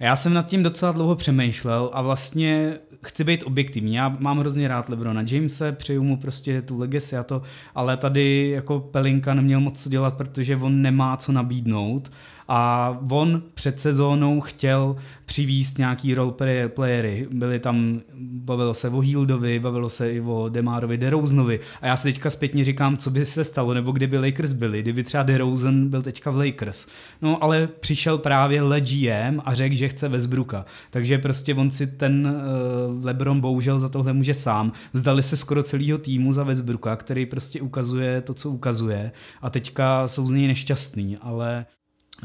Já 0.00 0.16
jsem 0.16 0.34
nad 0.34 0.46
tím 0.46 0.62
docela 0.62 0.92
dlouho 0.92 1.16
přemýšlel 1.16 1.90
a 1.92 2.02
vlastně 2.02 2.78
chci 3.04 3.24
být 3.24 3.42
objektivní. 3.46 3.94
Já 3.94 4.08
mám 4.08 4.38
hrozně 4.38 4.68
rád 4.68 4.88
Lebrona 4.88 5.22
Jamese, 5.26 5.72
přeju 5.72 6.02
mu 6.02 6.16
prostě 6.16 6.62
tu 6.62 6.78
legacy 6.78 7.16
a 7.16 7.22
to, 7.22 7.42
ale 7.74 7.96
tady 7.96 8.50
jako 8.50 8.80
Pelinka 8.80 9.34
neměl 9.34 9.60
moc 9.60 9.82
co 9.82 9.88
dělat, 9.90 10.16
protože 10.16 10.56
on 10.56 10.82
nemá 10.82 11.16
co 11.16 11.32
nabídnout 11.32 12.10
a 12.48 12.90
on 13.10 13.42
před 13.54 13.80
sezónou 13.80 14.40
chtěl 14.40 14.96
přivíst 15.26 15.78
nějaký 15.78 16.14
role 16.14 16.32
playery. 16.68 17.28
Byli 17.30 17.58
tam, 17.58 18.00
bavilo 18.20 18.74
se 18.74 18.88
o 18.88 19.00
Hildovi, 19.00 19.58
bavilo 19.58 19.88
se 19.88 20.12
i 20.12 20.20
o 20.20 20.48
Demárovi, 20.48 20.98
DeRozanovi 20.98 21.60
a 21.80 21.86
já 21.86 21.96
si 21.96 22.02
teďka 22.02 22.30
zpětně 22.30 22.64
říkám, 22.64 22.96
co 22.96 23.10
by 23.10 23.26
se 23.26 23.44
stalo, 23.44 23.74
nebo 23.74 23.92
kdyby 23.92 24.18
Lakers 24.18 24.52
byli, 24.52 24.82
kdyby 24.82 25.04
třeba 25.04 25.22
DeRozan 25.22 25.88
byl 25.88 26.02
teďka 26.02 26.30
v 26.30 26.36
Lakers. 26.36 26.86
No 27.22 27.44
ale 27.44 27.66
přišel 27.66 28.18
právě 28.18 28.62
Le 28.62 28.80
GM 28.80 29.40
a 29.44 29.54
řekl, 29.54 29.74
že 29.74 29.88
chce 29.88 30.08
Westbrooka. 30.08 30.64
Takže 30.90 31.18
prostě 31.18 31.54
on 31.54 31.70
si 31.70 31.86
ten 31.86 32.26
uh, 32.26 33.04
LeBron 33.04 33.40
bohužel 33.40 33.78
za 33.78 33.88
tohle 33.88 34.12
může 34.12 34.34
sám. 34.34 34.72
Vzdali 34.92 35.22
se 35.22 35.36
skoro 35.36 35.62
celého 35.62 35.98
týmu 35.98 36.32
za 36.32 36.44
Westbrooka, 36.44 36.96
který 36.96 37.26
prostě 37.26 37.60
ukazuje 37.60 38.20
to, 38.20 38.34
co 38.34 38.50
ukazuje 38.50 39.12
a 39.42 39.50
teďka 39.50 40.08
jsou 40.08 40.28
z 40.28 40.32
něj 40.32 40.46
nešťastný, 40.46 41.16
ale 41.20 41.66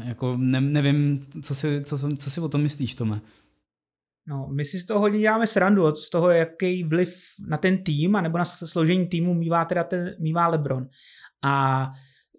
jako 0.04 0.36
ne, 0.36 0.60
nevím, 0.60 1.26
co 1.42 1.54
si, 1.54 1.82
co, 1.84 1.98
co 2.16 2.30
si 2.30 2.40
o 2.40 2.48
tom 2.48 2.62
myslíš, 2.62 2.94
Tome. 2.94 3.20
No, 4.28 4.48
my 4.52 4.64
si 4.64 4.78
z 4.78 4.86
toho 4.86 5.00
hodně 5.00 5.18
děláme 5.18 5.46
srandu, 5.46 5.94
z 5.94 6.10
toho, 6.10 6.30
jaký 6.30 6.84
vliv 6.84 7.22
na 7.48 7.56
ten 7.56 7.84
tým, 7.84 8.16
anebo 8.16 8.38
na 8.38 8.44
složení 8.44 9.06
týmu 9.06 9.34
mývá 9.34 9.64
teda 9.64 9.84
ten, 9.84 10.14
mývá 10.20 10.48
LeBron. 10.48 10.86
A 11.44 11.86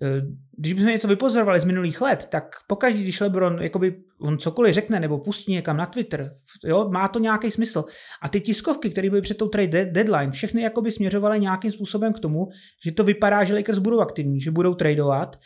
e, 0.01 0.21
když 0.57 0.73
bychom 0.73 0.89
něco 0.89 1.07
vypozorovali 1.07 1.59
z 1.59 1.63
minulých 1.63 2.01
let, 2.01 2.27
tak 2.31 2.55
pokaždé, 2.67 3.01
když 3.01 3.19
LeBron 3.19 3.61
jakoby 3.61 4.03
on 4.21 4.37
cokoliv 4.37 4.73
řekne 4.73 4.99
nebo 4.99 5.17
pustí 5.17 5.51
někam 5.51 5.77
na 5.77 5.85
Twitter, 5.85 6.35
jo, 6.65 6.89
má 6.89 7.07
to 7.07 7.19
nějaký 7.19 7.51
smysl. 7.51 7.85
A 8.21 8.29
ty 8.29 8.41
tiskovky, 8.41 8.89
které 8.89 9.09
byly 9.09 9.21
před 9.21 9.37
tou 9.37 9.47
trade 9.47 9.85
deadline, 9.85 10.31
všechny 10.31 10.61
jakoby 10.61 10.91
směřovaly 10.91 11.39
nějakým 11.39 11.71
způsobem 11.71 12.13
k 12.13 12.19
tomu, 12.19 12.47
že 12.85 12.91
to 12.91 13.03
vypadá, 13.03 13.43
že 13.43 13.55
Lakers 13.55 13.77
budou 13.77 13.99
aktivní, 13.99 14.41
že 14.41 14.51
budou 14.51 14.73
tradovat 14.73 15.39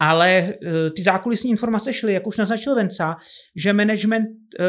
ale 0.00 0.54
uh, 0.62 0.72
ty 0.96 1.02
zákulisní 1.02 1.50
informace 1.50 1.92
šly, 1.92 2.12
jak 2.12 2.26
už 2.26 2.38
naznačil 2.38 2.74
Venca, 2.74 3.16
že 3.56 3.72
management 3.72 4.26
uh, 4.26 4.64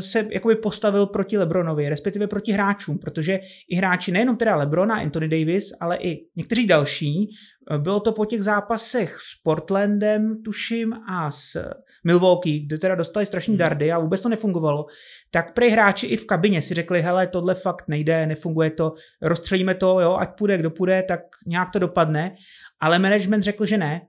se 0.00 0.28
jakoby 0.30 0.56
postavil 0.56 1.06
proti 1.06 1.38
Lebronovi, 1.38 1.88
respektive 1.88 2.26
proti 2.26 2.52
hráčům, 2.52 2.98
protože 2.98 3.38
i 3.70 3.76
hráči, 3.76 4.12
nejenom 4.12 4.36
teda 4.36 4.56
Lebrona, 4.56 4.94
Anthony 4.94 5.28
Davis, 5.28 5.72
ale 5.80 5.96
i 5.96 6.26
někteří 6.36 6.66
další, 6.66 7.28
uh, 7.70 7.78
bylo 7.78 8.00
to 8.00 8.12
po 8.12 8.24
těch 8.24 8.42
zápasech 8.42 9.16
s 9.20 9.42
Portlandem, 9.42 10.42
tuším, 10.44 10.92
a 11.08 11.30
s 11.30 11.70
Milwaukee, 12.04 12.66
kde 12.66 12.78
teda 12.78 12.94
dostali 12.94 13.26
strašný 13.26 13.52
hmm. 13.52 13.58
dardy 13.58 13.92
a 13.92 13.98
vůbec 13.98 14.22
to 14.22 14.28
nefungovalo, 14.28 14.86
tak 15.30 15.54
prej 15.54 15.70
hráči 15.70 16.06
i 16.06 16.16
v 16.16 16.26
kabině 16.26 16.62
si 16.62 16.74
řekli, 16.74 17.02
hele, 17.02 17.26
tohle 17.26 17.54
fakt 17.54 17.84
nejde, 17.88 18.26
nefunguje 18.26 18.70
to, 18.70 18.92
rozstřelíme 19.22 19.74
to, 19.74 20.00
jo, 20.00 20.16
ať 20.20 20.38
půjde, 20.38 20.58
kdo 20.58 20.70
půjde, 20.70 21.02
tak 21.08 21.20
nějak 21.46 21.70
to 21.72 21.78
dopadne, 21.78 22.34
ale 22.80 22.98
management 22.98 23.42
řekl, 23.42 23.66
že 23.66 23.78
ne 23.78 24.00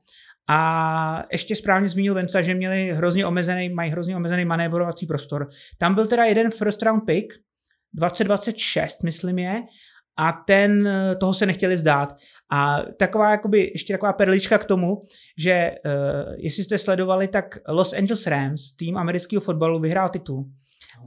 a 0.50 1.24
ještě 1.32 1.56
správně 1.56 1.90
zmínil 1.90 2.14
Venca, 2.14 2.42
že 2.42 2.54
měli 2.54 2.92
hrozně 2.92 3.26
omezený, 3.26 3.70
mají 3.70 3.92
hrozně 3.92 4.16
omezený 4.16 4.46
manévrovací 4.46 5.06
prostor. 5.06 5.48
Tam 5.78 5.96
byl 5.96 6.08
teda 6.08 6.24
jeden 6.24 6.52
first 6.52 6.84
round 6.84 7.06
pick, 7.06 7.34
2026, 7.94 9.04
myslím 9.04 9.40
je, 9.40 9.62
a 10.18 10.32
ten, 10.48 10.90
toho 11.20 11.34
se 11.34 11.46
nechtěli 11.46 11.76
vzdát. 11.76 12.16
A 12.52 12.82
taková, 13.00 13.32
jakoby, 13.32 13.72
ještě 13.74 13.94
taková 13.94 14.14
perlička 14.14 14.58
k 14.58 14.66
tomu, 14.66 15.00
že 15.38 15.72
uh, 15.86 16.34
jestli 16.38 16.64
jste 16.64 16.78
sledovali, 16.78 17.28
tak 17.28 17.60
Los 17.70 17.94
Angeles 17.94 18.28
Rams, 18.28 18.76
tým 18.76 18.98
amerického 18.98 19.42
fotbalu, 19.42 19.80
vyhrál 19.80 20.10
titul. 20.10 20.46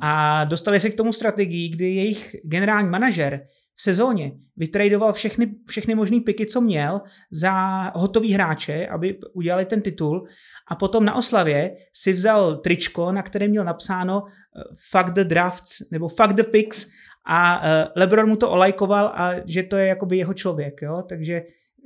A 0.00 0.44
dostali 0.44 0.80
se 0.80 0.90
k 0.90 0.94
tomu 0.94 1.12
strategii, 1.12 1.68
kdy 1.68 1.94
jejich 1.94 2.36
generální 2.44 2.88
manažer 2.88 3.40
v 3.78 3.82
sezóně 3.82 4.32
vytradoval 4.56 5.12
všechny, 5.12 5.54
všechny 5.68 5.94
možné 5.94 6.20
piky, 6.20 6.46
co 6.46 6.61
měl, 6.61 7.00
za 7.30 7.82
hotový 7.94 8.32
hráče, 8.32 8.86
aby 8.86 9.18
udělali 9.34 9.64
ten 9.64 9.82
titul 9.82 10.26
a 10.68 10.76
potom 10.76 11.04
na 11.04 11.14
oslavě 11.14 11.76
si 11.92 12.12
vzal 12.12 12.56
tričko, 12.56 13.12
na 13.12 13.22
kterém 13.22 13.50
měl 13.50 13.64
napsáno 13.64 14.22
eh, 14.26 14.62
fuck 14.90 15.11
the 15.11 15.24
drafts 15.24 15.90
nebo 15.90 16.09
fuck 16.09 16.32
the 16.32 16.42
picks 16.42 16.86
a 17.28 17.60
eh, 17.62 17.86
LeBron 17.96 18.28
mu 18.28 18.36
to 18.36 18.50
olajkoval 18.50 19.06
a 19.06 19.34
že 19.44 19.62
to 19.62 19.76
je 19.76 19.86
jakoby 19.86 20.16
jeho 20.16 20.34
člověk, 20.34 20.82
jo? 20.82 21.02
takže 21.08 21.42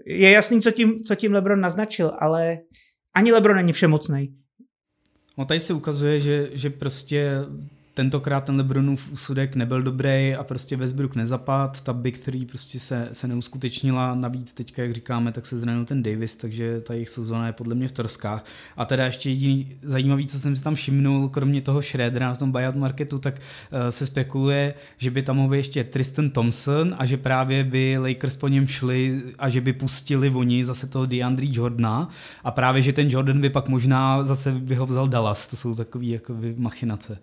je 0.06 0.30
jasný, 0.30 0.62
co 0.62 0.70
tím, 0.70 1.02
co 1.04 1.14
tím 1.14 1.32
LeBron 1.32 1.60
naznačil, 1.60 2.12
ale 2.18 2.58
ani 3.14 3.32
LeBron 3.32 3.56
není 3.56 3.72
všemocný. 3.72 4.34
No 5.38 5.44
tady 5.44 5.60
se 5.60 5.74
ukazuje, 5.74 6.20
že, 6.20 6.48
že 6.52 6.70
prostě 6.70 7.36
tentokrát 7.94 8.44
ten 8.44 8.56
Lebronův 8.56 9.12
úsudek 9.12 9.56
nebyl 9.56 9.82
dobrý 9.82 10.34
a 10.34 10.44
prostě 10.44 10.76
Westbrook 10.76 11.14
nezapad, 11.14 11.80
ta 11.80 11.92
Big 11.92 12.18
Three 12.18 12.46
prostě 12.46 12.80
se, 12.80 13.08
se 13.12 13.28
neuskutečnila, 13.28 14.14
navíc 14.14 14.52
teďka, 14.52 14.82
jak 14.82 14.92
říkáme, 14.92 15.32
tak 15.32 15.46
se 15.46 15.58
zranil 15.58 15.84
ten 15.84 16.02
Davis, 16.02 16.36
takže 16.36 16.80
ta 16.80 16.94
jejich 16.94 17.08
sezóna 17.08 17.46
je 17.46 17.52
podle 17.52 17.74
mě 17.74 17.88
v 17.88 17.92
troskách. 17.92 18.44
A 18.76 18.84
teda 18.84 19.04
ještě 19.04 19.30
jediný 19.30 19.70
zajímavý, 19.82 20.26
co 20.26 20.38
jsem 20.38 20.56
si 20.56 20.62
tam 20.62 20.74
všimnul, 20.74 21.28
kromě 21.28 21.60
toho 21.60 21.82
Schroedera 21.82 22.28
na 22.28 22.34
tom 22.34 22.52
buyout 22.52 22.76
marketu, 22.76 23.18
tak 23.18 23.34
uh, 23.34 23.78
se 23.90 24.06
spekuluje, 24.06 24.74
že 24.98 25.10
by 25.10 25.22
tam 25.22 25.36
mohl 25.36 25.48
být 25.48 25.56
ještě 25.56 25.84
Tristan 25.84 26.30
Thompson 26.30 26.94
a 26.98 27.06
že 27.06 27.16
právě 27.16 27.64
by 27.64 27.98
Lakers 27.98 28.36
po 28.36 28.48
něm 28.48 28.66
šli 28.66 29.22
a 29.38 29.48
že 29.48 29.60
by 29.60 29.72
pustili 29.72 30.30
oni 30.30 30.64
zase 30.64 30.86
toho 30.86 31.06
DeAndre 31.06 31.46
Jordana 31.50 32.08
a 32.44 32.50
právě, 32.50 32.82
že 32.82 32.92
ten 32.92 33.10
Jordan 33.10 33.40
by 33.40 33.50
pak 33.50 33.68
možná 33.68 34.24
zase 34.24 34.52
by 34.52 34.74
ho 34.74 34.86
vzal 34.86 35.08
Dallas, 35.08 35.46
to 35.46 35.56
jsou 35.56 35.74
takové 35.74 36.04
jako 36.04 36.34
machinace. 36.56 37.18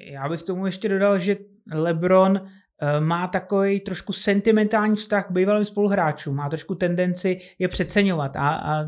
Já 0.00 0.28
bych 0.28 0.42
tomu 0.42 0.66
ještě 0.66 0.88
dodal, 0.88 1.18
že 1.18 1.36
LeBron 1.72 2.40
eh, 2.80 3.00
má 3.00 3.26
takový 3.26 3.80
trošku 3.80 4.12
sentimentální 4.12 4.96
vztah 4.96 5.26
k 5.26 5.30
bývalým 5.30 5.64
spoluhráčům, 5.64 6.36
má 6.36 6.48
trošku 6.48 6.74
tendenci 6.74 7.40
je 7.58 7.68
přeceňovat 7.68 8.36
a, 8.36 8.48
a 8.48 8.84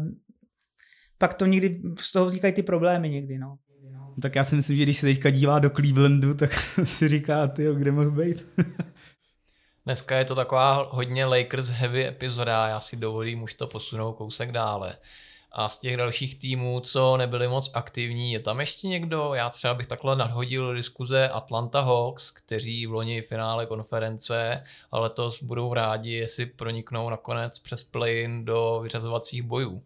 pak 1.18 1.34
to 1.34 1.46
někdy, 1.46 1.82
z 2.00 2.12
toho 2.12 2.26
vznikají 2.26 2.52
ty 2.52 2.62
problémy 2.62 3.10
někdy, 3.10 3.38
no. 3.38 3.58
no. 3.92 4.14
Tak 4.22 4.34
já 4.34 4.44
si 4.44 4.56
myslím, 4.56 4.76
že 4.76 4.82
když 4.82 4.98
se 4.98 5.06
teďka 5.06 5.30
dívá 5.30 5.58
do 5.58 5.70
Clevelandu, 5.70 6.34
tak 6.38 6.52
si 6.84 7.08
říká, 7.08 7.48
ty 7.48 7.74
kde 7.74 7.92
mohl 7.92 8.10
být. 8.10 8.46
Dneska 9.84 10.16
je 10.16 10.24
to 10.24 10.34
taková 10.34 10.88
hodně 10.90 11.24
Lakers 11.24 11.68
heavy 11.68 12.06
epizoda, 12.06 12.68
já 12.68 12.80
si 12.80 12.96
dovolím 12.96 13.42
už 13.42 13.54
to 13.54 13.66
posunout 13.66 14.12
kousek 14.12 14.52
dále. 14.52 14.96
A 15.52 15.68
z 15.68 15.78
těch 15.78 15.96
dalších 15.96 16.38
týmů, 16.38 16.80
co 16.80 17.16
nebyli 17.16 17.48
moc 17.48 17.70
aktivní, 17.74 18.32
je 18.32 18.40
tam 18.40 18.60
ještě 18.60 18.88
někdo? 18.88 19.34
Já 19.34 19.50
třeba 19.50 19.74
bych 19.74 19.86
takhle 19.86 20.16
nadhodil 20.16 20.74
diskuze 20.74 21.28
Atlanta 21.28 21.80
Hawks, 21.80 22.30
kteří 22.30 22.86
v 22.86 22.92
loni 22.92 23.22
finále 23.22 23.66
konference, 23.66 24.64
ale 24.90 25.02
letos 25.02 25.42
budou 25.42 25.74
rádi, 25.74 26.12
jestli 26.12 26.46
proniknou 26.46 27.10
nakonec 27.10 27.58
přes 27.58 27.84
play-in 27.84 28.44
do 28.44 28.80
vyřazovacích 28.82 29.42
bojů. 29.42 29.82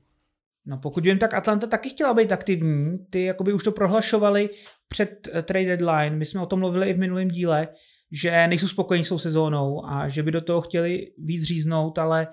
No 0.67 0.79
pokud 0.79 1.05
vím, 1.05 1.19
tak 1.19 1.35
Atlanta 1.35 1.67
taky 1.67 1.89
chtěla 1.89 2.15
být 2.15 2.33
aktivní. 2.33 2.99
Ty 3.11 3.25
jakoby 3.25 3.53
už 3.53 3.65
to 3.65 3.73
prohlašovali 3.73 4.51
před 4.89 5.29
eh, 5.33 5.43
trade 5.43 5.77
deadline. 5.77 6.17
My 6.17 6.27
jsme 6.27 6.41
o 6.41 6.47
tom 6.47 6.59
mluvili 6.59 6.91
i 6.91 6.95
v 6.95 6.99
minulém 6.99 7.29
díle, 7.29 7.69
že 8.13 8.47
nejsou 8.47 8.69
spokojení 8.69 9.05
s 9.05 9.09
tou 9.09 9.19
sezónou 9.19 9.87
a 9.87 10.09
že 10.09 10.23
by 10.23 10.31
do 10.31 10.41
toho 10.41 10.61
chtěli 10.61 11.13
víc 11.19 11.45
říznout, 11.45 11.99
ale, 11.99 12.27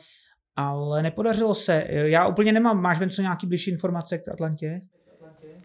ale 0.56 1.04
nepodařilo 1.04 1.56
se. 1.56 1.86
Já 1.90 2.28
úplně 2.28 2.52
nemám, 2.52 2.82
máš 2.82 3.00
co 3.10 3.22
nějaký 3.22 3.48
blížší 3.48 3.72
informace 3.72 4.18
k 4.18 4.28
Atlantě? 4.28 4.82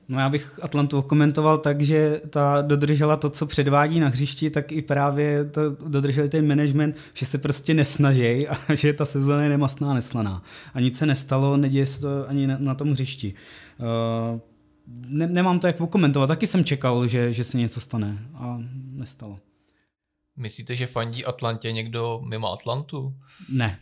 No 0.08 0.18
já 0.20 0.28
bych 0.28 0.60
Atlantu 0.62 1.02
komentoval 1.02 1.58
tak, 1.58 1.80
že 1.80 2.20
ta 2.30 2.62
dodržela 2.62 3.16
to, 3.16 3.30
co 3.30 3.46
předvádí 3.46 4.00
na 4.00 4.08
hřišti, 4.08 4.50
tak 4.50 4.72
i 4.72 4.82
právě 4.82 5.44
to 5.44 5.70
dodrželi 5.70 6.28
ten 6.28 6.48
management, 6.48 6.96
že 7.14 7.26
se 7.26 7.38
prostě 7.38 7.74
nesnaží 7.74 8.48
a 8.48 8.74
že 8.74 8.92
ta 8.92 9.04
sezóna 9.04 9.42
je 9.42 9.48
nemastná, 9.48 9.94
neslaná. 9.94 10.42
A 10.74 10.80
nic 10.80 10.98
se 10.98 11.06
nestalo, 11.06 11.56
neděje 11.56 11.86
se 11.86 12.00
to 12.00 12.28
ani 12.28 12.46
na, 12.46 12.56
na 12.58 12.74
tom 12.74 12.90
hřišti. 12.90 13.34
Uh, 13.78 14.40
ne, 15.08 15.26
nemám 15.26 15.58
to 15.58 15.66
jak 15.66 15.76
komentovat, 15.76 16.26
taky 16.26 16.46
jsem 16.46 16.64
čekal, 16.64 17.06
že, 17.06 17.32
že 17.32 17.44
se 17.44 17.58
něco 17.58 17.80
stane 17.80 18.18
a 18.34 18.58
nestalo. 18.92 19.38
Myslíte, 20.36 20.76
že 20.76 20.86
fandí 20.86 21.24
Atlantě 21.24 21.72
někdo 21.72 22.20
mimo 22.28 22.52
Atlantu? 22.52 23.14
Ne. 23.48 23.78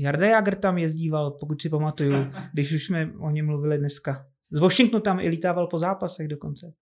Jarda 0.00 0.26
Jager 0.26 0.54
tam 0.54 0.78
jezdíval, 0.78 1.30
pokud 1.30 1.62
si 1.62 1.68
pamatuju, 1.68 2.32
když 2.52 2.72
už 2.72 2.84
jsme 2.84 3.10
o 3.18 3.30
něm 3.30 3.46
mluvili 3.46 3.78
dneska. 3.78 4.26
Z 4.50 4.58
Washingtonu 4.58 5.02
tam 5.02 5.20
i 5.20 5.28
lítával 5.28 5.66
po 5.66 5.78
zápasech 5.78 6.28
dokonce. 6.28 6.72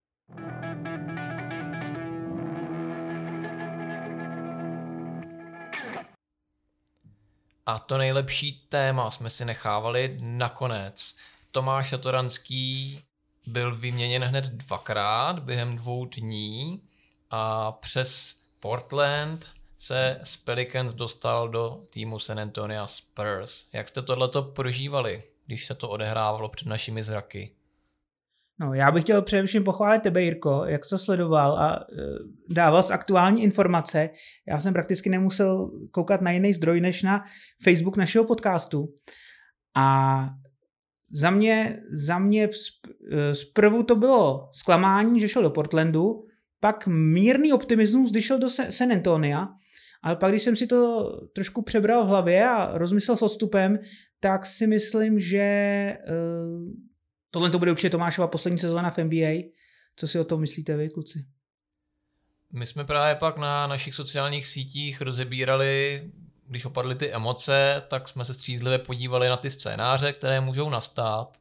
A 7.67 7.79
to 7.79 7.99
nejlepší 7.99 8.67
téma 8.69 9.11
jsme 9.11 9.31
si 9.31 9.45
nechávali 9.45 10.19
nakonec. 10.21 11.17
Tomáš 11.51 11.91
Satoranský 11.91 13.01
byl 13.47 13.77
vyměněn 13.77 14.23
hned 14.23 14.45
dvakrát 14.45 15.39
během 15.39 15.77
dvou 15.77 16.05
dní 16.07 16.83
a 17.31 17.73
přes 17.73 18.41
Portland 18.61 19.56
se 19.79 20.21
z 20.23 20.37
Pelicans 20.37 20.95
dostal 20.95 21.49
do 21.49 21.85
týmu 21.91 22.19
San 22.19 22.41
Antonio 22.41 22.87
Spurs. 22.87 23.67
Jak 23.73 23.89
jste 23.89 24.03
tohleto 24.03 24.43
prožívali, 24.43 25.23
když 25.47 25.67
se 25.67 25.75
to 25.75 25.89
odehrávalo 25.89 26.49
před 26.49 26.69
našimi 26.69 27.03
zraky? 27.03 27.51
No, 28.61 28.75
já 28.75 28.91
bych 28.91 29.03
chtěl 29.03 29.23
především 29.23 29.65
pochválit 29.65 30.03
tebe, 30.03 30.23
Jirko, 30.23 30.65
jak 30.67 30.85
jsi 30.85 30.91
to 30.91 30.99
sledoval 30.99 31.59
a 31.59 31.77
e, 31.77 31.85
dával 32.55 32.83
z 32.83 32.91
aktuální 32.91 33.43
informace. 33.43 34.11
Já 34.49 34.61
jsem 34.61 34.73
prakticky 34.73 35.11
nemusel 35.11 35.71
koukat 35.91 36.21
na 36.21 36.31
jiný 36.31 36.53
zdroj 36.53 36.81
než 36.81 37.03
na 37.03 37.25
Facebook 37.65 37.97
našeho 37.97 38.25
podcastu. 38.25 38.89
A 39.77 40.29
za 41.11 41.31
mě, 41.31 41.83
za 41.91 42.19
mě 42.19 42.49
e, 42.49 43.35
zprvu 43.35 43.83
to 43.83 43.97
bylo 43.97 44.49
zklamání, 44.53 45.21
že 45.21 45.29
šel 45.29 45.43
do 45.43 45.51
Portlandu, 45.51 46.25
pak 46.61 46.87
mírný 46.87 47.53
optimismus, 47.53 48.11
když 48.11 48.25
šel 48.25 48.39
do 48.39 48.51
San 48.51 48.93
Antonia, 48.93 49.49
ale 50.07 50.17
pak, 50.17 50.31
když 50.31 50.43
jsem 50.43 50.57
si 50.57 50.67
to 50.67 51.11
trošku 51.33 51.63
přebral 51.63 52.05
v 52.05 52.09
hlavě 52.09 52.49
a 52.49 52.79
rozmyslel 52.79 53.17
s 53.17 53.23
odstupem, 53.23 53.79
tak 54.21 54.47
si 54.47 54.67
myslím, 54.67 55.21
že 55.21 55.39
e, 55.39 55.99
Tohle 57.31 57.51
to 57.51 57.59
bude 57.59 57.71
určitě 57.71 57.91
Tomášova 57.91 58.29
poslední 58.29 58.59
sezóna 58.59 58.91
v 58.91 58.99
NBA. 58.99 59.51
Co 59.97 60.09
si 60.09 60.19
o 60.19 60.25
tom 60.25 60.41
myslíte 60.41 60.77
vy, 60.77 60.89
kluci? 60.89 61.25
My 62.53 62.67
jsme 62.67 62.85
právě 62.85 63.15
pak 63.15 63.37
na 63.37 63.67
našich 63.67 63.95
sociálních 63.95 64.47
sítích 64.47 65.01
rozebírali, 65.01 66.03
když 66.49 66.65
opadly 66.65 66.95
ty 66.95 67.13
emoce, 67.13 67.83
tak 67.89 68.09
jsme 68.09 68.25
se 68.25 68.35
střízlivě 68.35 68.79
podívali 68.79 69.29
na 69.29 69.37
ty 69.37 69.51
scénáře, 69.51 70.13
které 70.13 70.41
můžou 70.41 70.71
nastat. 70.71 71.39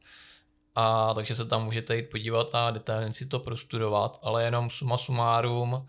A 0.74 1.14
takže 1.14 1.34
se 1.34 1.44
tam 1.44 1.64
můžete 1.64 1.96
jít 1.96 2.10
podívat 2.10 2.54
a 2.54 2.70
detailně 2.70 3.14
si 3.14 3.26
to 3.26 3.38
prostudovat, 3.38 4.18
ale 4.22 4.44
jenom 4.44 4.70
suma 4.70 4.96
sumárum, 4.96 5.86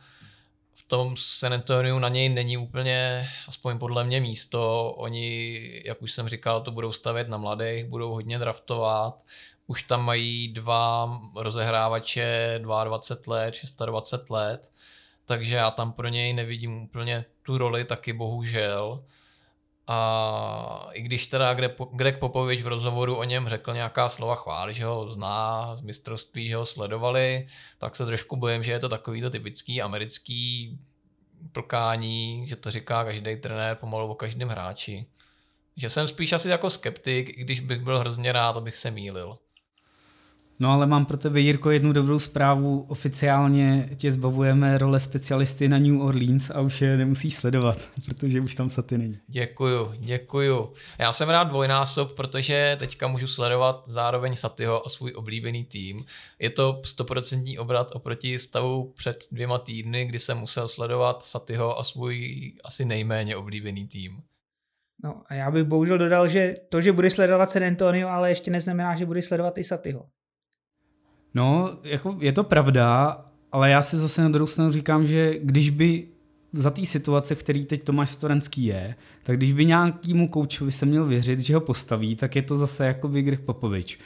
tom 0.87 1.17
San 1.17 1.53
Antonio 1.53 1.99
na 1.99 2.09
něj 2.09 2.29
není 2.29 2.57
úplně, 2.57 3.27
aspoň 3.47 3.79
podle 3.79 4.03
mě, 4.03 4.21
místo. 4.21 4.91
Oni, 4.97 5.61
jak 5.85 6.01
už 6.01 6.11
jsem 6.11 6.29
říkal, 6.29 6.61
to 6.61 6.71
budou 6.71 6.91
stavět 6.91 7.29
na 7.29 7.37
mladých, 7.37 7.85
budou 7.85 8.13
hodně 8.13 8.39
draftovat, 8.39 9.25
už 9.67 9.83
tam 9.83 10.05
mají 10.05 10.47
dva 10.47 11.19
rozehrávače 11.35 12.59
22 12.61 13.35
let, 13.35 13.55
26 13.85 14.29
let, 14.29 14.71
takže 15.25 15.55
já 15.55 15.71
tam 15.71 15.91
pro 15.91 16.07
něj 16.07 16.33
nevidím 16.33 16.83
úplně 16.83 17.25
tu 17.43 17.57
roli 17.57 17.85
taky 17.85 18.13
bohužel. 18.13 19.03
A 19.87 20.89
i 20.91 21.01
když 21.01 21.27
teda 21.27 21.55
Greg 21.93 22.19
Popovič 22.19 22.61
v 22.61 22.67
rozhovoru 22.67 23.15
o 23.15 23.23
něm 23.23 23.47
řekl 23.47 23.73
nějaká 23.73 24.09
slova 24.09 24.35
chvály, 24.35 24.73
že 24.73 24.85
ho 24.85 25.11
zná 25.11 25.75
z 25.75 25.81
mistrovství, 25.81 26.47
že 26.47 26.55
ho 26.55 26.65
sledovali, 26.65 27.47
tak 27.77 27.95
se 27.95 28.05
trošku 28.05 28.35
bojím, 28.35 28.63
že 28.63 28.71
je 28.71 28.79
to 28.79 28.89
takový 28.89 29.21
to 29.21 29.29
typický 29.29 29.81
americký 29.81 30.77
plkání, 31.51 32.45
že 32.47 32.55
to 32.55 32.71
říká 32.71 33.03
každý 33.03 33.35
trenér 33.35 33.75
pomalu 33.75 34.07
o 34.07 34.15
každém 34.15 34.49
hráči. 34.49 35.05
Že 35.75 35.89
jsem 35.89 36.07
spíš 36.07 36.33
asi 36.33 36.49
jako 36.49 36.69
skeptik, 36.69 37.29
i 37.29 37.41
když 37.41 37.59
bych 37.59 37.81
byl 37.81 37.99
hrozně 37.99 38.31
rád, 38.31 38.57
abych 38.57 38.77
se 38.77 38.91
mýlil. 38.91 39.37
No 40.59 40.71
ale 40.71 40.87
mám 40.87 41.05
pro 41.05 41.17
tebe, 41.17 41.39
Jirko, 41.39 41.71
jednu 41.71 41.93
dobrou 41.93 42.19
zprávu. 42.19 42.85
Oficiálně 42.87 43.89
tě 43.95 44.11
zbavujeme 44.11 44.77
role 44.77 44.99
specialisty 44.99 45.69
na 45.69 45.77
New 45.77 46.01
Orleans 46.01 46.49
a 46.49 46.61
už 46.61 46.81
je 46.81 46.97
nemusíš 46.97 47.35
sledovat, 47.35 47.89
protože 48.05 48.41
už 48.41 48.55
tam 48.55 48.69
Saty 48.69 48.97
není. 48.97 49.19
Děkuju, 49.27 49.93
děkuju. 49.99 50.73
Já 50.99 51.13
jsem 51.13 51.29
rád 51.29 51.43
dvojnásob, 51.43 52.11
protože 52.11 52.75
teďka 52.79 53.07
můžu 53.07 53.27
sledovat 53.27 53.83
zároveň 53.87 54.35
Satyho 54.35 54.85
a 54.85 54.89
svůj 54.89 55.13
oblíbený 55.15 55.63
tým. 55.63 56.05
Je 56.39 56.49
to 56.49 56.81
stoprocentní 56.85 57.59
obrat 57.59 57.91
oproti 57.93 58.39
stavu 58.39 58.93
před 58.95 59.23
dvěma 59.31 59.57
týdny, 59.57 60.05
kdy 60.05 60.19
jsem 60.19 60.37
musel 60.37 60.67
sledovat 60.67 61.23
Satyho 61.23 61.79
a 61.79 61.83
svůj 61.83 62.53
asi 62.63 62.85
nejméně 62.85 63.35
oblíbený 63.35 63.87
tým. 63.87 64.11
No 65.03 65.21
a 65.27 65.33
já 65.33 65.51
bych 65.51 65.63
bohužel 65.63 65.97
dodal, 65.97 66.27
že 66.27 66.55
to, 66.69 66.81
že 66.81 66.91
bude 66.91 67.09
sledovat 67.09 67.49
San 67.49 67.63
Antonio, 67.63 68.07
ale 68.07 68.29
ještě 68.29 68.51
neznamená, 68.51 68.95
že 68.95 69.05
bude 69.05 69.21
sledovat 69.21 69.57
i 69.57 69.63
Satyho. 69.63 70.05
No, 71.37 71.77
jako 71.83 72.17
je 72.19 72.31
to 72.31 72.43
pravda, 72.43 73.17
ale 73.51 73.69
já 73.69 73.81
si 73.81 73.97
zase 73.97 74.21
na 74.21 74.29
druhou 74.29 74.47
stranu 74.47 74.71
říkám, 74.71 75.07
že 75.07 75.39
když 75.41 75.69
by 75.69 76.07
za 76.53 76.69
té 76.69 76.85
situace, 76.85 77.35
v 77.35 77.39
který 77.43 77.65
teď 77.65 77.83
Tomáš 77.83 78.09
Storenský 78.09 78.65
je, 78.65 78.95
tak 79.23 79.37
když 79.37 79.53
by 79.53 79.65
nějakýmu 79.65 80.27
koučovi 80.27 80.71
se 80.71 80.85
měl 80.85 81.05
věřit, 81.05 81.39
že 81.39 81.55
ho 81.55 81.61
postaví, 81.61 82.15
tak 82.15 82.35
je 82.35 82.41
to 82.41 82.57
zase 82.57 82.85
jako 82.85 83.07
Greg 83.07 83.39
Popovič. 83.39 83.99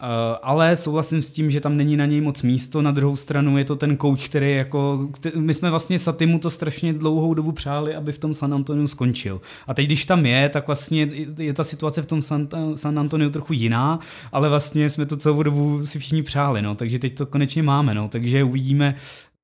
Eh, 0.00 0.38
ale 0.42 0.76
souhlasím 0.76 1.22
s 1.22 1.30
tím, 1.30 1.50
že 1.50 1.60
tam 1.60 1.76
není 1.76 1.96
na 1.96 2.06
něj 2.06 2.20
moc 2.20 2.42
místo. 2.42 2.82
Na 2.82 2.90
druhou 2.90 3.16
stranu 3.16 3.58
je 3.58 3.64
to 3.64 3.76
ten 3.76 3.96
coach, 3.96 4.26
který 4.26 4.56
jako, 4.56 5.08
my 5.36 5.54
jsme 5.54 5.70
vlastně 5.70 5.98
Satimu 5.98 6.38
to 6.38 6.50
strašně 6.50 6.92
dlouhou 6.92 7.34
dobu 7.34 7.52
přáli, 7.52 7.94
aby 7.94 8.12
v 8.12 8.18
tom 8.18 8.34
San 8.34 8.54
Antoniu 8.54 8.86
skončil. 8.86 9.40
A 9.66 9.74
teď, 9.74 9.86
když 9.86 10.04
tam 10.04 10.26
je, 10.26 10.48
tak 10.48 10.66
vlastně 10.66 11.08
je 11.38 11.54
ta 11.54 11.64
situace 11.64 12.02
v 12.02 12.06
tom 12.06 12.22
San, 12.22 12.48
San 12.74 12.98
Antoniu 12.98 13.30
trochu 13.30 13.52
jiná, 13.52 13.98
ale 14.32 14.48
vlastně 14.48 14.90
jsme 14.90 15.06
to 15.06 15.16
celou 15.16 15.42
dobu 15.42 15.86
si 15.86 15.98
všichni 15.98 16.22
přáli, 16.22 16.62
no, 16.62 16.74
takže 16.74 16.98
teď 16.98 17.14
to 17.14 17.26
konečně 17.26 17.62
máme, 17.62 17.94
no, 17.94 18.08
takže 18.08 18.44
uvidíme, 18.44 18.94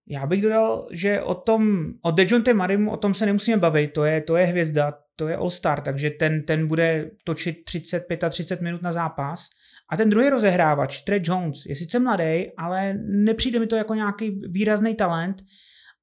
já 0.06 0.26
bych 0.26 0.42
dodal, 0.42 0.88
že 0.90 1.22
o 1.22 1.34
tom, 1.34 1.86
o 2.02 2.10
Dejonte 2.10 2.54
Marimu, 2.54 2.90
o 2.90 2.96
tom 2.96 3.14
se 3.14 3.26
nemusíme 3.26 3.56
bavit, 3.56 3.92
to 3.92 4.04
je, 4.04 4.20
to 4.20 4.36
je 4.36 4.46
hvězda, 4.46 4.92
to 5.16 5.28
je 5.28 5.36
All-Star, 5.36 5.80
takže 5.80 6.10
ten, 6.10 6.42
ten 6.42 6.66
bude 6.66 7.10
točit 7.24 7.64
35 7.64 8.24
a 8.24 8.28
30 8.28 8.60
minut 8.60 8.82
na 8.82 8.92
zápas 8.92 9.48
a 9.94 9.96
ten 9.96 10.10
druhý 10.10 10.30
rozehrávač, 10.30 11.00
Trey 11.00 11.20
Jones, 11.24 11.66
je 11.66 11.76
sice 11.76 11.98
mladý, 11.98 12.50
ale 12.58 12.94
nepřijde 13.24 13.58
mi 13.58 13.66
to 13.66 13.76
jako 13.76 13.94
nějaký 13.94 14.40
výrazný 14.50 14.94
talent, 14.94 15.36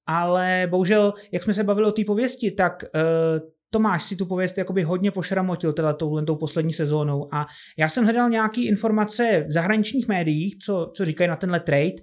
ale 0.07 0.67
bohužel, 0.69 1.13
jak 1.31 1.43
jsme 1.43 1.53
se 1.53 1.63
bavili 1.63 1.87
o 1.87 1.91
té 1.91 2.05
pověsti, 2.05 2.51
tak 2.51 2.83
uh, 2.83 3.49
Tomáš 3.69 4.03
si 4.03 4.15
tu 4.15 4.25
pověst 4.25 4.57
jakoby 4.57 4.83
hodně 4.83 5.11
pošramotil 5.11 5.73
teda 5.73 5.93
touhle 5.93 6.25
tou 6.25 6.35
poslední 6.35 6.73
sezónou 6.73 7.33
a 7.33 7.47
já 7.77 7.89
jsem 7.89 8.03
hledal 8.03 8.29
nějaké 8.29 8.61
informace 8.61 9.45
v 9.47 9.51
zahraničních 9.51 10.07
médiích, 10.07 10.55
co, 10.65 10.91
co 10.95 11.05
říkají 11.05 11.29
na 11.29 11.35
tenhle 11.35 11.59
trade 11.59 11.95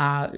a 0.00 0.28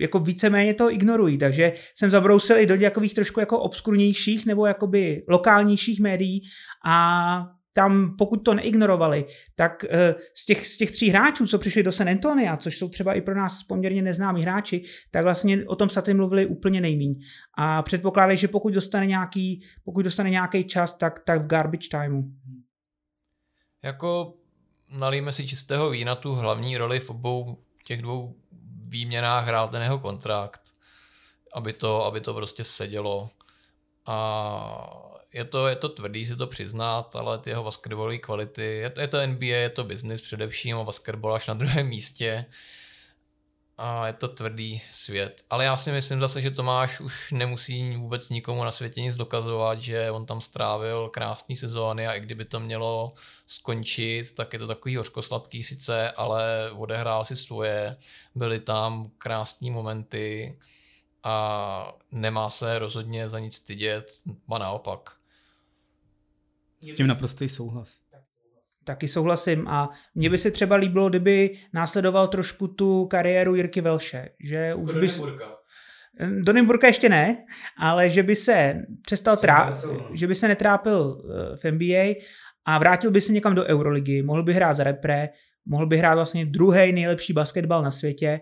jako 0.00 0.18
víceméně 0.18 0.74
to 0.74 0.92
ignorují, 0.92 1.38
takže 1.38 1.72
jsem 1.98 2.10
zabrousil 2.10 2.58
i 2.58 2.66
do 2.66 2.76
nějakých 2.76 3.14
trošku 3.14 3.40
jako 3.40 3.60
obskurnějších 3.60 4.46
nebo 4.46 4.66
jakoby 4.66 5.22
lokálnějších 5.28 6.00
médií 6.00 6.40
a 6.86 7.57
tam, 7.78 8.16
pokud 8.16 8.36
to 8.36 8.54
neignorovali, 8.54 9.24
tak 9.54 9.84
eh, 9.84 10.14
z 10.34 10.46
těch, 10.46 10.66
z 10.66 10.76
těch 10.76 10.90
tří 10.90 11.08
hráčů, 11.08 11.46
co 11.46 11.58
přišli 11.58 11.82
do 11.82 11.92
San 11.92 12.08
Antonia, 12.08 12.56
což 12.56 12.78
jsou 12.78 12.88
třeba 12.88 13.14
i 13.14 13.20
pro 13.20 13.34
nás 13.34 13.62
poměrně 13.64 14.02
neznámí 14.02 14.42
hráči, 14.42 14.84
tak 15.10 15.24
vlastně 15.24 15.64
o 15.66 15.76
tom 15.76 15.88
Saty 15.88 16.14
mluvili 16.14 16.46
úplně 16.46 16.80
nejmíň. 16.80 17.14
A 17.58 17.82
předpokládají, 17.82 18.38
že 18.38 18.48
pokud 18.48 18.74
dostane 18.74 19.06
nějaký, 19.06 19.62
pokud 19.84 20.02
dostane 20.02 20.30
nějaký 20.30 20.64
čas, 20.64 20.98
tak, 20.98 21.18
tak 21.24 21.42
v 21.42 21.46
garbage 21.46 21.88
timeu. 21.88 22.22
Jako 23.82 24.34
nalijeme 24.98 25.32
si 25.32 25.46
čistého 25.46 25.90
vína 25.90 26.14
tu 26.14 26.34
hlavní 26.34 26.76
roli 26.76 27.00
v 27.00 27.10
obou 27.10 27.58
těch 27.84 28.02
dvou 28.02 28.34
výměnách 28.88 29.46
hrál 29.46 29.68
ten 29.68 29.82
jeho 29.82 29.98
kontrakt, 29.98 30.62
aby 31.54 31.72
to, 31.72 32.04
aby 32.04 32.20
to 32.20 32.34
prostě 32.34 32.64
sedělo. 32.64 33.30
A 34.06 35.07
je 35.32 35.44
to, 35.44 35.66
je 35.66 35.76
to 35.76 35.88
tvrdý 35.88 36.26
si 36.26 36.36
to 36.36 36.46
přiznat, 36.46 37.16
ale 37.16 37.38
ty 37.38 37.50
jeho 37.50 37.64
basketbalové 37.64 38.18
kvality, 38.18 38.62
je 38.62 38.90
to, 38.90 39.00
je 39.00 39.08
to 39.08 39.26
NBA, 39.26 39.46
je 39.46 39.70
to 39.70 39.84
business 39.84 40.20
především 40.20 40.76
a 40.76 40.84
basketbal 40.84 41.34
až 41.34 41.46
na 41.46 41.54
druhém 41.54 41.86
místě 41.88 42.46
a 43.78 44.06
je 44.06 44.12
to 44.12 44.28
tvrdý 44.28 44.82
svět. 44.90 45.42
Ale 45.50 45.64
já 45.64 45.76
si 45.76 45.92
myslím 45.92 46.20
zase, 46.20 46.42
že 46.42 46.50
Tomáš 46.50 47.00
už 47.00 47.32
nemusí 47.32 47.96
vůbec 47.96 48.30
nikomu 48.30 48.64
na 48.64 48.70
světě 48.70 49.00
nic 49.00 49.16
dokazovat, 49.16 49.82
že 49.82 50.10
on 50.10 50.26
tam 50.26 50.40
strávil 50.40 51.08
krásný 51.08 51.56
sezóny 51.56 52.06
a 52.06 52.14
i 52.14 52.20
kdyby 52.20 52.44
to 52.44 52.60
mělo 52.60 53.14
skončit, 53.46 54.32
tak 54.34 54.52
je 54.52 54.58
to 54.58 54.66
takový 54.66 54.96
hořkosladký 54.96 55.62
sice, 55.62 56.10
ale 56.10 56.70
odehrál 56.70 57.24
si 57.24 57.36
svoje, 57.36 57.96
byly 58.34 58.60
tam 58.60 59.10
krásní 59.18 59.70
momenty 59.70 60.58
a 61.22 61.92
nemá 62.12 62.50
se 62.50 62.78
rozhodně 62.78 63.28
za 63.28 63.38
nic 63.38 63.54
stydět, 63.54 64.06
a 64.48 64.58
naopak. 64.58 65.17
S 66.82 66.94
tím 66.94 67.06
naprostý 67.06 67.48
souhlas. 67.48 67.98
Taky 68.84 69.08
souhlasím 69.08 69.68
a 69.68 69.90
mně 70.14 70.30
by 70.30 70.38
se 70.38 70.50
třeba 70.50 70.76
líbilo, 70.76 71.08
kdyby 71.08 71.58
následoval 71.72 72.28
trošku 72.28 72.68
tu 72.68 73.06
kariéru 73.06 73.54
Jirky 73.54 73.80
Velše, 73.80 74.28
že 74.44 74.74
už 74.74 74.94
by... 74.94 75.08
Do 76.42 76.52
Nymburka 76.52 76.86
ještě 76.86 77.08
ne, 77.08 77.44
ale 77.78 78.10
že 78.10 78.22
by 78.22 78.36
se 78.36 78.82
přestal 79.02 79.36
trá... 79.36 79.74
že 80.12 80.26
by 80.26 80.34
se 80.34 80.48
netrápil 80.48 81.22
eh, 81.24 81.56
v 81.56 81.72
NBA 81.72 82.14
a 82.64 82.78
vrátil 82.78 83.10
by 83.10 83.20
se 83.20 83.32
někam 83.32 83.54
do 83.54 83.64
Euroligy, 83.64 84.22
mohl 84.22 84.42
by 84.42 84.52
hrát 84.52 84.74
za 84.74 84.84
repre, 84.84 85.28
mohl 85.66 85.86
by 85.86 85.96
hrát 85.96 86.14
vlastně 86.14 86.46
druhý 86.46 86.92
nejlepší 86.92 87.32
basketbal 87.32 87.82
na 87.82 87.90
světě. 87.90 88.40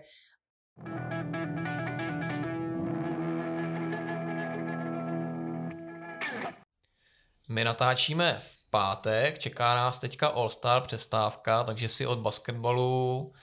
My 7.49 7.63
natáčíme 7.63 8.37
v 8.39 8.69
pátek, 8.69 9.39
čeká 9.39 9.75
nás 9.75 9.99
teďka 9.99 10.27
All-Star 10.27 10.81
přestávka, 10.81 11.63
takže 11.63 11.89
si 11.89 12.05
od 12.05 12.19
basketbalu 12.19 13.33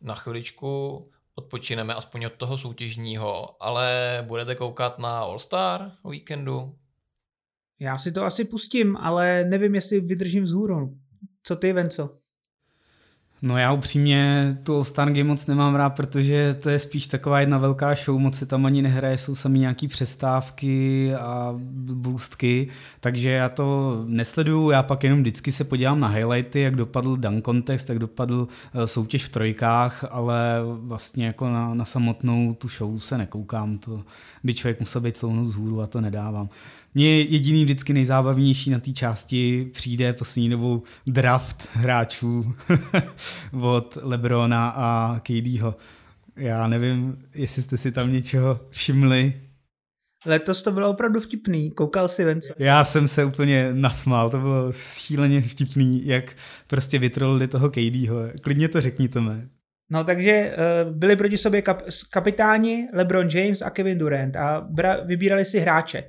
na 0.00 0.14
chviličku 0.14 1.10
odpočineme 1.34 1.94
aspoň 1.94 2.24
od 2.24 2.32
toho 2.32 2.58
soutěžního, 2.58 3.62
ale 3.62 4.18
budete 4.26 4.54
koukat 4.54 4.98
na 4.98 5.20
All-Star 5.20 5.92
o 6.02 6.10
víkendu? 6.10 6.78
Já 7.80 7.98
si 7.98 8.12
to 8.12 8.24
asi 8.24 8.44
pustím, 8.44 8.96
ale 8.96 9.44
nevím, 9.44 9.74
jestli 9.74 10.00
vydržím 10.00 10.44
vzhůru. 10.44 10.98
Co 11.42 11.56
ty, 11.56 11.72
Venco? 11.72 12.23
No 13.44 13.58
já 13.58 13.72
upřímně 13.72 14.56
tu 14.62 14.74
All-Star 14.74 15.08
Game 15.08 15.24
moc 15.24 15.46
nemám 15.46 15.74
rád, 15.74 15.90
protože 15.90 16.54
to 16.54 16.70
je 16.70 16.78
spíš 16.78 17.06
taková 17.06 17.40
jedna 17.40 17.58
velká 17.58 17.94
show, 17.94 18.18
moc 18.18 18.38
se 18.38 18.46
tam 18.46 18.66
ani 18.66 18.82
nehraje, 18.82 19.18
jsou 19.18 19.34
sami 19.34 19.58
nějaký 19.58 19.88
přestávky 19.88 21.14
a 21.14 21.54
boostky, 21.94 22.68
takže 23.00 23.30
já 23.30 23.48
to 23.48 23.96
nesleduju, 24.06 24.70
já 24.70 24.82
pak 24.82 25.04
jenom 25.04 25.20
vždycky 25.20 25.52
se 25.52 25.64
podívám 25.64 26.00
na 26.00 26.08
highlighty, 26.08 26.60
jak 26.60 26.76
dopadl 26.76 27.16
dunk 27.16 27.44
contest, 27.44 27.88
jak 27.88 27.98
dopadl 27.98 28.48
eh, 28.74 28.86
soutěž 28.86 29.24
v 29.24 29.28
trojkách, 29.28 30.04
ale 30.10 30.60
vlastně 30.64 31.26
jako 31.26 31.48
na, 31.48 31.74
na 31.74 31.84
samotnou 31.84 32.54
tu 32.54 32.68
show 32.68 32.98
se 32.98 33.18
nekoukám, 33.18 33.78
to 33.78 34.04
by 34.44 34.54
člověk 34.54 34.80
musel 34.80 35.00
být 35.00 35.16
celou 35.16 35.32
noc 35.32 35.54
hůru 35.54 35.80
a 35.80 35.86
to 35.86 36.00
nedávám. 36.00 36.48
Mně 36.94 37.20
jediný 37.20 37.64
vždycky 37.64 37.92
nejzábavnější 37.92 38.70
na 38.70 38.78
té 38.78 38.92
části 38.92 39.70
přijde 39.72 40.12
poslední 40.12 40.50
dobou 40.50 40.82
draft 41.06 41.68
hráčů 41.72 42.54
od 43.60 43.98
Lebrona 44.02 44.68
a 44.68 45.20
KDho. 45.20 45.76
Já 46.36 46.66
nevím, 46.66 47.18
jestli 47.34 47.62
jste 47.62 47.76
si 47.76 47.92
tam 47.92 48.12
něčeho 48.12 48.60
všimli. 48.70 49.40
Letos 50.26 50.62
to 50.62 50.72
bylo 50.72 50.90
opravdu 50.90 51.20
vtipný, 51.20 51.70
koukal 51.70 52.08
si 52.08 52.24
ven. 52.24 52.40
Já 52.58 52.84
jsem 52.84 53.08
se 53.08 53.24
úplně 53.24 53.70
nasmál, 53.72 54.30
to 54.30 54.38
bylo 54.38 54.72
šíleně 54.72 55.40
vtipný, 55.40 56.06
jak 56.06 56.36
prostě 56.66 56.98
vytrolili 56.98 57.48
toho 57.48 57.70
KDho. 57.70 58.16
Klidně 58.42 58.68
to 58.68 58.80
řekněte 58.80 59.20
mi. 59.20 59.48
No 59.94 60.04
takže 60.04 60.56
uh, 60.84 60.92
byli 60.96 61.16
proti 61.16 61.38
sobě 61.38 61.62
kap, 61.62 61.82
kapitáni 62.10 62.88
LeBron 62.92 63.28
James 63.28 63.62
a 63.62 63.70
Kevin 63.70 63.98
Durant 63.98 64.36
a 64.36 64.60
bra, 64.70 65.00
vybírali 65.04 65.44
si 65.44 65.58
hráče 65.58 66.04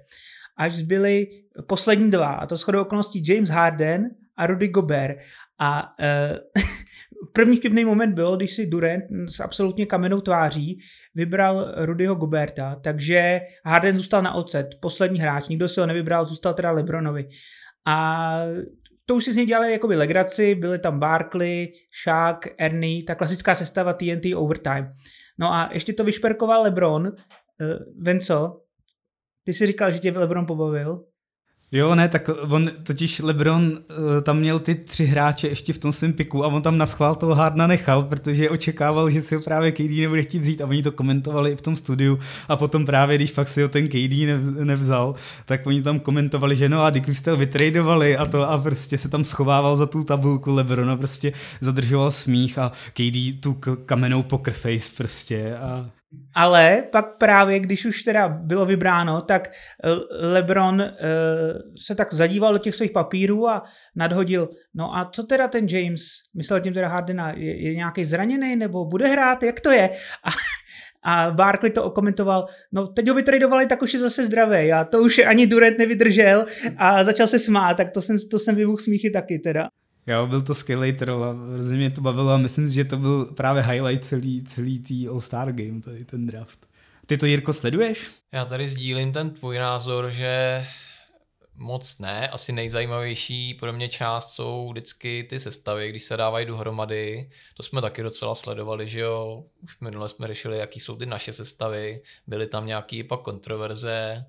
až 0.57 0.73
zbyli 0.73 1.27
poslední 1.67 2.11
dva, 2.11 2.27
a 2.27 2.45
to 2.45 2.55
shodou 2.55 2.81
okolností 2.81 3.23
James 3.27 3.49
Harden 3.49 4.09
a 4.38 4.47
Rudy 4.47 4.67
Gobert. 4.67 5.17
A 5.59 5.93
uh, 5.99 6.63
první 7.33 7.57
chybný 7.57 7.86
moment 7.86 8.13
bylo, 8.13 8.38
když 8.38 8.55
si 8.55 8.65
Durant 8.65 9.03
s 9.27 9.39
absolutně 9.39 9.86
kamenou 9.86 10.21
tváří 10.21 10.79
vybral 11.15 11.73
Rudyho 11.77 12.15
Goberta, 12.15 12.75
takže 12.83 13.41
Harden 13.65 13.97
zůstal 13.97 14.21
na 14.21 14.33
ocet, 14.33 14.67
poslední 14.81 15.19
hráč, 15.19 15.47
nikdo 15.47 15.69
si 15.69 15.79
ho 15.79 15.86
nevybral, 15.86 16.25
zůstal 16.25 16.53
teda 16.53 16.71
Lebronovi. 16.71 17.27
A 17.88 18.39
to 19.06 19.16
už 19.16 19.24
si 19.24 19.34
z 19.34 19.36
něj 19.36 19.45
dělali 19.45 19.72
jakoby 19.72 19.95
legraci, 19.95 20.56
byli 20.56 20.80
tam 20.80 20.99
Barkley, 20.99 21.74
Shaq, 22.03 22.47
Ernie, 22.58 23.03
ta 23.03 23.16
klasická 23.16 23.56
sestava 23.56 23.93
TNT 23.93 24.26
Overtime. 24.36 24.93
No 25.39 25.53
a 25.53 25.70
ještě 25.74 25.93
to 25.93 26.03
vyšperkoval 26.03 26.62
LeBron, 26.62 27.08
uh, 27.08 27.14
Venco, 28.03 28.62
ty 29.43 29.53
jsi 29.53 29.68
říkal, 29.68 29.91
že 29.91 29.99
tě 29.99 30.12
LeBron 30.12 30.45
pobavil? 30.45 31.06
Jo, 31.72 31.95
ne, 31.95 32.09
tak 32.09 32.30
on 32.49 32.72
totiž 32.84 33.20
LeBron 33.20 33.63
uh, 33.63 34.22
tam 34.22 34.38
měl 34.38 34.59
ty 34.59 34.76
tři 34.76 35.05
hráče 35.05 35.47
ještě 35.47 35.74
v 35.74 35.78
tom 35.78 35.91
svém 35.91 36.13
piku 36.13 36.43
a 36.43 36.47
on 36.47 36.61
tam 36.61 36.78
na 36.78 36.86
schvál 36.86 37.16
toho 37.16 37.36
Hardna 37.36 37.68
nechal, 37.68 38.03
protože 38.03 38.49
očekával, 38.49 39.09
že 39.09 39.22
si 39.22 39.36
ho 39.36 39.41
právě 39.41 39.72
KD 39.72 39.99
nebude 39.99 40.24
chtít 40.24 40.39
vzít 40.39 40.61
a 40.61 40.68
oni 40.68 40.84
to 40.84 40.91
komentovali 40.91 41.51
i 41.51 41.55
v 41.55 41.61
tom 41.61 41.76
studiu 41.76 42.20
a 42.49 42.55
potom 42.55 42.86
právě, 42.86 43.18
když 43.18 43.32
fakt 43.32 43.47
si 43.47 43.61
ho 43.61 43.68
ten 43.68 43.88
KD 43.88 44.13
nevzal, 44.63 45.16
tak 45.45 45.68
oni 45.68 45.82
tam 45.82 45.99
komentovali, 45.99 46.55
že 46.55 46.70
no 46.70 46.84
a 46.84 46.89
když 46.89 47.18
jste 47.18 47.32
ho 47.32 47.38
vytradovali 47.38 48.18
a 48.18 48.26
to 48.26 48.49
a 48.49 48.57
prostě 48.57 48.97
se 48.97 49.09
tam 49.09 49.24
schovával 49.24 49.78
za 49.78 49.86
tu 49.86 50.03
tabulku 50.03 50.53
LeBrona, 50.53 50.97
prostě 50.97 51.32
zadržoval 51.61 52.11
smích 52.11 52.57
a 52.57 52.72
KD 52.93 53.39
tu 53.39 53.57
kamenou 53.86 54.24
poker 54.24 54.53
face 54.53 54.93
prostě 54.97 55.55
a 55.55 55.89
ale 56.36 56.84
pak 56.91 57.18
právě, 57.18 57.59
když 57.59 57.86
už 57.86 58.03
teda 58.03 58.28
bylo 58.28 58.66
vybráno, 58.66 59.22
tak 59.22 59.51
eh, 59.84 59.89
LeBron 60.28 60.82
uh, 60.82 60.88
se 61.86 61.95
tak 61.95 62.13
zadíval 62.13 62.53
do 62.53 62.59
těch 62.59 62.76
svých 62.76 62.91
papírů 62.91 63.49
a 63.49 63.63
nadhodil, 63.95 64.49
no 64.74 64.97
a 64.97 65.09
co 65.13 65.24
teda 65.24 65.47
ten 65.47 65.68
James, 65.68 66.01
myslel 66.36 66.59
tím 66.59 66.74
teda 66.74 66.88
Hardena, 66.88 67.34
je, 67.36 67.68
je 67.68 67.76
nějaký 67.76 68.05
zraněný 68.05 68.55
nebo 68.55 68.86
bude 68.86 69.07
hrát, 69.07 69.43
jak 69.43 69.59
to 69.59 69.72
je? 69.72 69.89
A, 70.24 70.30
a 71.05 71.32
Barkley 71.32 71.72
to 71.72 71.84
okomentoval, 71.84 72.47
no 72.72 72.88
teď 72.88 73.07
ho 73.07 73.16
vytradovali, 73.16 73.66
tak 73.66 73.82
už 73.82 73.93
je 73.93 73.99
zase 73.99 74.26
zdravý. 74.26 74.74
A 74.74 74.84
to 74.84 75.01
už 75.01 75.20
ani 75.20 75.47
Durant 75.47 75.78
nevydržel 75.78 76.45
a 76.78 77.03
začal 77.03 77.28
se 77.28 77.39
smát, 77.39 77.78
tak 77.78 77.91
to 77.91 78.01
jsem, 78.01 78.18
to 78.32 78.39
jsem 78.39 78.55
vybuch 78.55 78.82
smíchy 78.82 79.09
taky 79.09 79.39
teda. 79.39 79.70
Jo, 80.08 80.28
byl 80.28 80.41
to 80.41 80.56
skvělý 80.56 80.93
troll 80.93 81.24
a 81.24 81.32
hrozně 81.53 81.78
mě 81.78 81.91
to 81.91 82.01
bavilo 82.01 82.32
a 82.32 82.38
myslím 82.38 82.68
si, 82.68 82.74
že 82.74 82.86
to 82.86 82.97
byl 82.97 83.26
právě 83.26 83.64
highlight 83.64 84.03
celý, 84.03 84.43
celý 84.43 84.80
tý 84.80 85.08
All-Star 85.08 85.51
Game, 85.51 85.82
tady 85.82 86.06
ten 86.06 86.28
draft. 86.28 86.68
Ty 87.06 87.18
to, 87.18 87.26
Jirko, 87.26 87.53
sleduješ? 87.53 88.12
Já 88.34 88.45
tady 88.45 88.68
sdílím 88.68 89.14
ten 89.14 89.30
tvůj 89.30 89.58
názor, 89.58 90.12
že 90.12 90.66
moc 91.56 91.99
ne. 91.99 92.30
Asi 92.30 92.51
nejzajímavější 92.51 93.53
pro 93.53 93.74
mě 93.74 93.89
část 93.89 94.34
jsou 94.34 94.70
vždycky 94.72 95.28
ty 95.30 95.39
sestavy, 95.39 95.89
když 95.89 96.03
se 96.03 96.18
dávají 96.18 96.45
dohromady. 96.45 97.30
To 97.53 97.64
jsme 97.64 97.82
taky 97.82 98.03
docela 98.03 98.36
sledovali, 98.36 98.89
že 98.89 98.99
jo. 98.99 99.43
Už 99.64 99.80
minule 99.80 100.10
jsme 100.10 100.28
řešili, 100.28 100.58
jaký 100.58 100.80
jsou 100.80 100.95
ty 100.95 101.06
naše 101.06 101.34
sestavy. 101.34 102.01
Byly 102.28 102.47
tam 102.47 102.66
nějaký 102.66 103.03
pak 103.03 103.22
kontroverze 103.22 104.26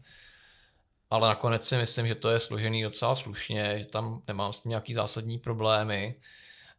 ale 1.10 1.28
nakonec 1.28 1.68
si 1.68 1.76
myslím, 1.76 2.06
že 2.06 2.14
to 2.14 2.30
je 2.30 2.38
složený 2.38 2.82
docela 2.82 3.14
slušně, 3.14 3.74
že 3.78 3.86
tam 3.86 4.22
nemám 4.28 4.52
s 4.52 4.60
tím 4.60 4.70
nějaký 4.70 4.94
zásadní 4.94 5.38
problémy. 5.38 6.14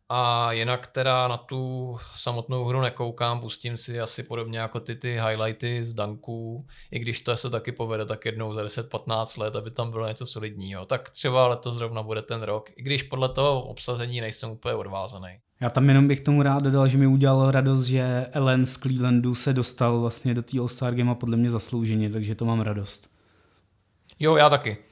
A 0.10 0.52
jinak 0.52 0.88
teda 0.88 1.28
na 1.28 1.38
tu 1.38 1.98
samotnou 2.16 2.66
hru 2.66 2.82
nekoukám, 2.82 3.40
pustím 3.40 3.78
si 3.78 4.00
asi 4.00 4.24
podobně 4.24 4.60
jako 4.60 4.80
ty 4.80 4.96
ty 4.96 5.20
highlighty 5.28 5.86
z 5.86 5.94
danků, 5.94 6.66
i 6.92 7.00
když 7.00 7.20
to 7.20 7.38
se 7.38 7.50
taky 7.50 7.72
povede 7.72 8.06
tak 8.06 8.26
jednou 8.26 8.54
za 8.54 8.64
10-15 8.64 9.42
let, 9.42 9.56
aby 9.56 9.72
tam 9.72 9.92
bylo 9.92 10.08
něco 10.08 10.26
solidního. 10.26 10.86
Tak 10.86 11.10
třeba 11.10 11.48
letos 11.48 11.74
zrovna 11.74 12.04
bude 12.04 12.22
ten 12.22 12.42
rok, 12.42 12.70
i 12.76 12.84
když 12.84 13.04
podle 13.04 13.30
toho 13.30 13.64
obsazení 13.64 14.22
nejsem 14.22 14.50
úplně 14.50 14.76
odvázaný. 14.76 15.40
Já 15.62 15.70
tam 15.70 15.88
jenom 15.88 16.08
bych 16.08 16.22
tomu 16.22 16.44
rád 16.44 16.64
dodal, 16.64 16.88
že 16.88 16.98
mi 16.98 17.08
udělal 17.08 17.52
radost, 17.52 17.84
že 17.84 18.28
Ellen 18.32 18.66
z 18.66 18.78
Clevelandu 18.78 19.36
se 19.36 19.54
dostal 19.54 20.00
vlastně 20.00 20.34
do 20.34 20.42
té 20.42 20.60
All-Star 20.60 20.96
Game 20.96 21.12
a 21.12 21.16
podle 21.16 21.38
mě 21.38 21.50
zaslouženě, 21.50 22.10
takže 22.10 22.36
to 22.36 22.46
mám 22.46 22.62
radost. 22.62 23.17
Jo, 24.20 24.36
já 24.38 24.50
taky. 24.50 24.87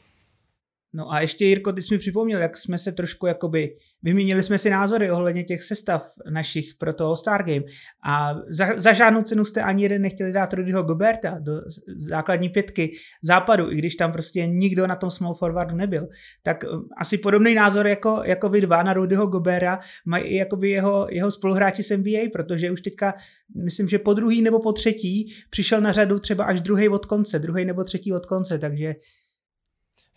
No 0.96 1.12
a 1.12 1.22
ještě 1.22 1.46
Jirko, 1.46 1.74
ty 1.74 1.82
jsi 1.82 1.94
mi 1.94 1.98
připomněl, 1.98 2.42
jak 2.42 2.58
jsme 2.58 2.78
se 2.78 2.92
trošku 2.92 3.28
jakoby, 3.28 3.76
vyměnili 4.04 4.44
jsme 4.44 4.58
si 4.58 4.70
názory 4.70 5.12
ohledně 5.12 5.44
těch 5.44 5.64
sestav 5.64 6.12
našich 6.30 6.66
pro 6.78 6.94
to 6.94 7.06
All-Star 7.06 7.44
Game 7.44 7.66
a 8.08 8.36
za, 8.50 8.68
za 8.80 8.94
žádnou 8.94 9.22
cenu 9.22 9.46
jste 9.46 9.62
ani 9.62 9.84
jeden 9.84 10.02
nechtěli 10.02 10.32
dát 10.32 10.54
Rudyho 10.54 10.84
Goberta 10.84 11.38
do 11.40 11.62
základní 11.96 12.50
pětky 12.50 12.92
západu, 13.24 13.72
i 13.72 13.76
když 13.76 13.96
tam 13.96 14.12
prostě 14.12 14.48
nikdo 14.48 14.88
na 14.88 14.96
tom 14.96 15.12
small 15.12 15.34
forwardu 15.34 15.76
nebyl. 15.76 16.08
Tak 16.44 16.64
um, 16.64 16.88
asi 16.98 17.18
podobný 17.18 17.56
názor 17.56 17.88
jako, 17.88 18.22
jako 18.26 18.50
vy 18.50 18.62
dva 18.62 18.84
na 18.84 18.94
Rudyho 18.94 19.28
Gobera 19.28 19.80
mají 20.06 20.24
i 20.24 20.36
jakoby 20.36 20.70
jeho, 20.70 21.08
jeho 21.10 21.32
spoluhráči 21.32 21.84
z 21.84 21.98
NBA, 21.98 22.30
protože 22.34 22.72
už 22.72 22.82
teďka, 22.82 23.14
myslím, 23.64 23.90
že 23.90 24.00
po 24.00 24.14
druhý 24.14 24.42
nebo 24.42 24.60
po 24.60 24.74
třetí 24.74 25.34
přišel 25.50 25.82
na 25.82 25.92
řadu 25.92 26.20
třeba 26.20 26.44
až 26.44 26.62
druhý 26.62 26.90
od 26.90 27.06
konce, 27.06 27.40
druhý 27.40 27.66
nebo 27.66 27.84
třetí 27.84 28.14
od 28.14 28.26
konce, 28.26 28.60
takže 28.60 28.96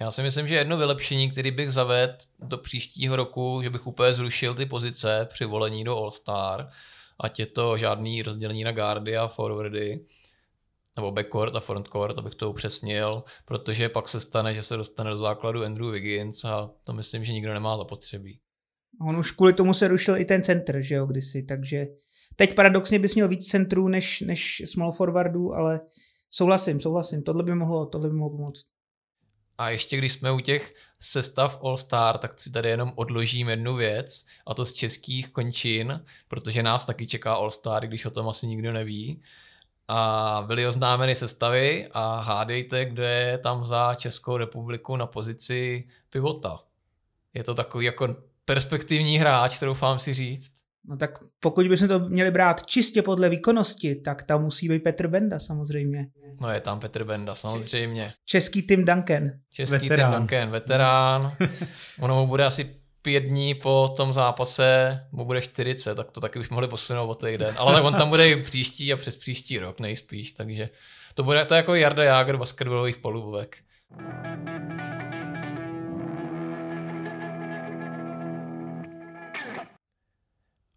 Já 0.00 0.10
si 0.10 0.22
myslím, 0.22 0.46
že 0.46 0.54
jedno 0.54 0.76
vylepšení, 0.76 1.30
který 1.30 1.50
bych 1.50 1.70
zavedl 1.70 2.14
do 2.38 2.58
příštího 2.58 3.16
roku, 3.16 3.60
že 3.62 3.70
bych 3.70 3.86
úplně 3.86 4.12
zrušil 4.12 4.54
ty 4.54 4.66
pozice 4.66 5.28
při 5.32 5.44
volení 5.44 5.84
do 5.84 5.96
All-Star, 5.96 6.68
ať 7.20 7.38
je 7.38 7.46
to 7.46 7.78
žádný 7.78 8.22
rozdělení 8.22 8.64
na 8.64 8.72
guardy 8.72 9.16
a 9.16 9.28
forwardy, 9.28 10.06
nebo 10.96 11.12
backcourt 11.12 11.56
a 11.56 11.60
frontcourt, 11.60 12.18
abych 12.18 12.34
to 12.34 12.50
upřesnil, 12.50 13.22
protože 13.44 13.88
pak 13.88 14.08
se 14.08 14.20
stane, 14.20 14.54
že 14.54 14.62
se 14.62 14.76
dostane 14.76 15.10
do 15.10 15.18
základu 15.18 15.64
Andrew 15.64 15.90
Wiggins 15.90 16.44
a 16.44 16.70
to 16.84 16.92
myslím, 16.92 17.24
že 17.24 17.32
nikdo 17.32 17.52
nemá 17.52 17.76
zapotřebí. 17.76 18.40
On 19.00 19.16
už 19.16 19.30
kvůli 19.30 19.52
tomu 19.52 19.74
se 19.74 19.88
rušil 19.88 20.16
i 20.16 20.24
ten 20.24 20.42
center, 20.42 20.82
že 20.82 20.94
jo, 20.94 21.06
kdysi, 21.06 21.42
takže 21.42 21.86
teď 22.36 22.54
paradoxně 22.54 22.98
bys 22.98 23.14
měl 23.14 23.28
víc 23.28 23.46
centrů 23.46 23.88
než, 23.88 24.20
než 24.20 24.62
small 24.66 24.92
forwardů, 24.92 25.54
ale 25.54 25.80
souhlasím, 26.30 26.80
souhlasím, 26.80 27.22
tohle 27.22 27.42
by 27.42 27.54
mohlo, 27.54 27.86
tohle 27.86 28.08
by 28.08 28.14
mohlo 28.14 28.36
pomoct. 28.36 28.77
A 29.59 29.70
ještě 29.70 29.97
když 29.97 30.12
jsme 30.12 30.32
u 30.32 30.40
těch 30.40 30.74
sestav 31.01 31.59
All 31.62 31.76
Star, 31.76 32.18
tak 32.18 32.40
si 32.40 32.51
tady 32.51 32.68
jenom 32.68 32.93
odložím 32.94 33.48
jednu 33.48 33.76
věc, 33.76 34.26
a 34.47 34.55
to 34.55 34.64
z 34.64 34.72
českých 34.72 35.28
končin, 35.28 36.05
protože 36.28 36.62
nás 36.62 36.85
taky 36.85 37.06
čeká 37.06 37.35
All 37.35 37.51
Star, 37.51 37.86
když 37.86 38.05
o 38.05 38.10
tom 38.10 38.28
asi 38.28 38.47
nikdo 38.47 38.72
neví. 38.72 39.22
A 39.89 40.44
byly 40.47 40.66
oznámeny 40.66 41.14
sestavy 41.14 41.89
a 41.93 42.20
hádejte, 42.20 42.85
kdo 42.85 43.02
je 43.02 43.39
tam 43.39 43.64
za 43.64 43.94
Českou 43.94 44.36
republiku 44.36 44.97
na 44.97 45.06
pozici 45.06 45.89
pivota. 46.10 46.60
Je 47.35 47.44
to 47.44 47.55
takový 47.55 47.86
jako 47.86 48.16
perspektivní 48.44 49.18
hráč, 49.18 49.59
troufám 49.59 49.98
si 49.98 50.14
říct. 50.14 50.57
No 50.89 50.97
tak 50.97 51.10
pokud 51.40 51.69
bychom 51.69 51.89
to 51.89 51.98
měli 51.98 52.31
brát 52.31 52.66
čistě 52.66 53.02
podle 53.02 53.28
výkonnosti, 53.28 53.94
tak 53.94 54.23
tam 54.23 54.43
musí 54.43 54.69
být 54.69 54.82
Petr 54.82 55.09
Benda 55.09 55.39
samozřejmě. 55.39 56.06
No 56.40 56.51
je 56.51 56.60
tam 56.60 56.81
Petr 56.81 57.05
Benda, 57.05 57.35
samozřejmě. 57.35 58.12
Český 58.24 58.62
Tim 58.62 58.85
Duncan. 58.85 59.31
Český 59.52 59.89
veterán. 59.89 60.12
Tim 60.12 60.19
Duncan, 60.19 60.51
veterán. 60.51 61.32
ono 62.01 62.15
mu 62.20 62.27
bude 62.27 62.44
asi 62.44 62.78
pět 63.02 63.20
dní 63.20 63.55
po 63.55 63.94
tom 63.97 64.12
zápase, 64.12 65.01
mu 65.12 65.24
bude 65.24 65.40
40, 65.40 65.94
tak 65.94 66.10
to 66.10 66.20
taky 66.20 66.39
už 66.39 66.48
mohli 66.48 66.69
posunout 66.69 67.09
o 67.10 67.15
týden. 67.15 67.55
Ale 67.59 67.74
tak 67.74 67.85
on 67.85 67.94
tam 67.94 68.09
bude 68.09 68.28
i 68.28 68.43
příští 68.43 68.93
a 68.93 68.97
přes 68.97 69.16
příští 69.16 69.59
rok 69.59 69.81
nejspíš, 69.81 70.32
takže 70.32 70.69
to 71.15 71.23
bude 71.23 71.44
to 71.44 71.55
jako 71.55 71.74
Jarda 71.74 72.05
Jágr 72.05 72.36
basketbalových 72.36 72.98
polubovek. 72.98 73.56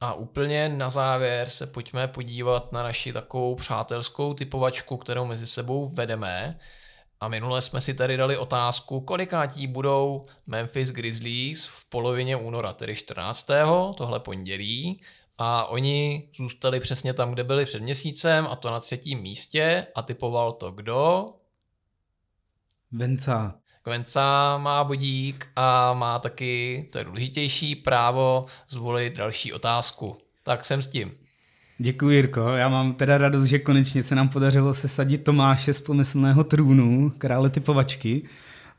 A 0.02 0.14
úplně 0.14 0.70
na 0.70 0.90
závěr 0.90 1.50
se 1.50 1.68
pojďme 1.68 2.08
podívat 2.08 2.72
na 2.72 2.84
naši 2.84 3.14
takovou 3.14 3.56
přátelskou 3.56 4.34
typovačku, 4.34 4.98
kterou 4.98 5.26
mezi 5.26 5.48
sebou 5.48 5.90
vedeme. 5.90 6.60
A 7.20 7.28
minule 7.28 7.62
jsme 7.62 7.82
si 7.82 7.94
tady 7.94 8.18
dali 8.18 8.38
otázku, 8.38 9.02
kolikátí 9.02 9.68
budou 9.68 10.26
Memphis 10.48 10.92
Grizzlies 10.92 11.66
v 11.66 11.90
polovině 11.90 12.36
února, 12.36 12.74
tedy 12.74 12.96
14. 12.96 13.48
tohle 13.98 14.20
pondělí. 14.20 15.02
A 15.38 15.66
oni 15.66 16.30
zůstali 16.36 16.80
přesně 16.80 17.14
tam, 17.14 17.32
kde 17.32 17.44
byli 17.44 17.66
před 17.66 17.82
měsícem, 17.82 18.48
a 18.48 18.56
to 18.56 18.72
na 18.72 18.80
třetím 18.80 19.20
místě. 19.20 19.88
A 19.96 20.02
typoval 20.02 20.52
to 20.52 20.72
kdo? 20.72 21.34
Venca. 22.92 23.61
Kvenca 23.84 24.58
má 24.58 24.84
bodík 24.84 25.48
a 25.56 25.94
má 25.94 26.20
taky, 26.20 26.86
to 26.92 26.98
je 26.98 27.04
důležitější, 27.04 27.76
právo 27.76 28.46
zvolit 28.70 29.16
další 29.18 29.54
otázku. 29.54 30.18
Tak 30.44 30.66
jsem 30.66 30.82
s 30.82 30.88
tím. 30.88 31.12
Děkuji, 31.78 32.10
Jirko. 32.10 32.42
Já 32.42 32.70
mám 32.70 32.94
teda 32.94 33.18
radost, 33.18 33.46
že 33.46 33.60
konečně 33.60 34.04
se 34.04 34.16
nám 34.16 34.30
podařilo 34.30 34.74
sesadit 34.74 35.24
Tomáše 35.24 35.74
z 35.74 35.82
pomyslného 35.82 36.44
trůnu, 36.44 37.12
krále 37.18 37.50
typovačky. 37.50 38.22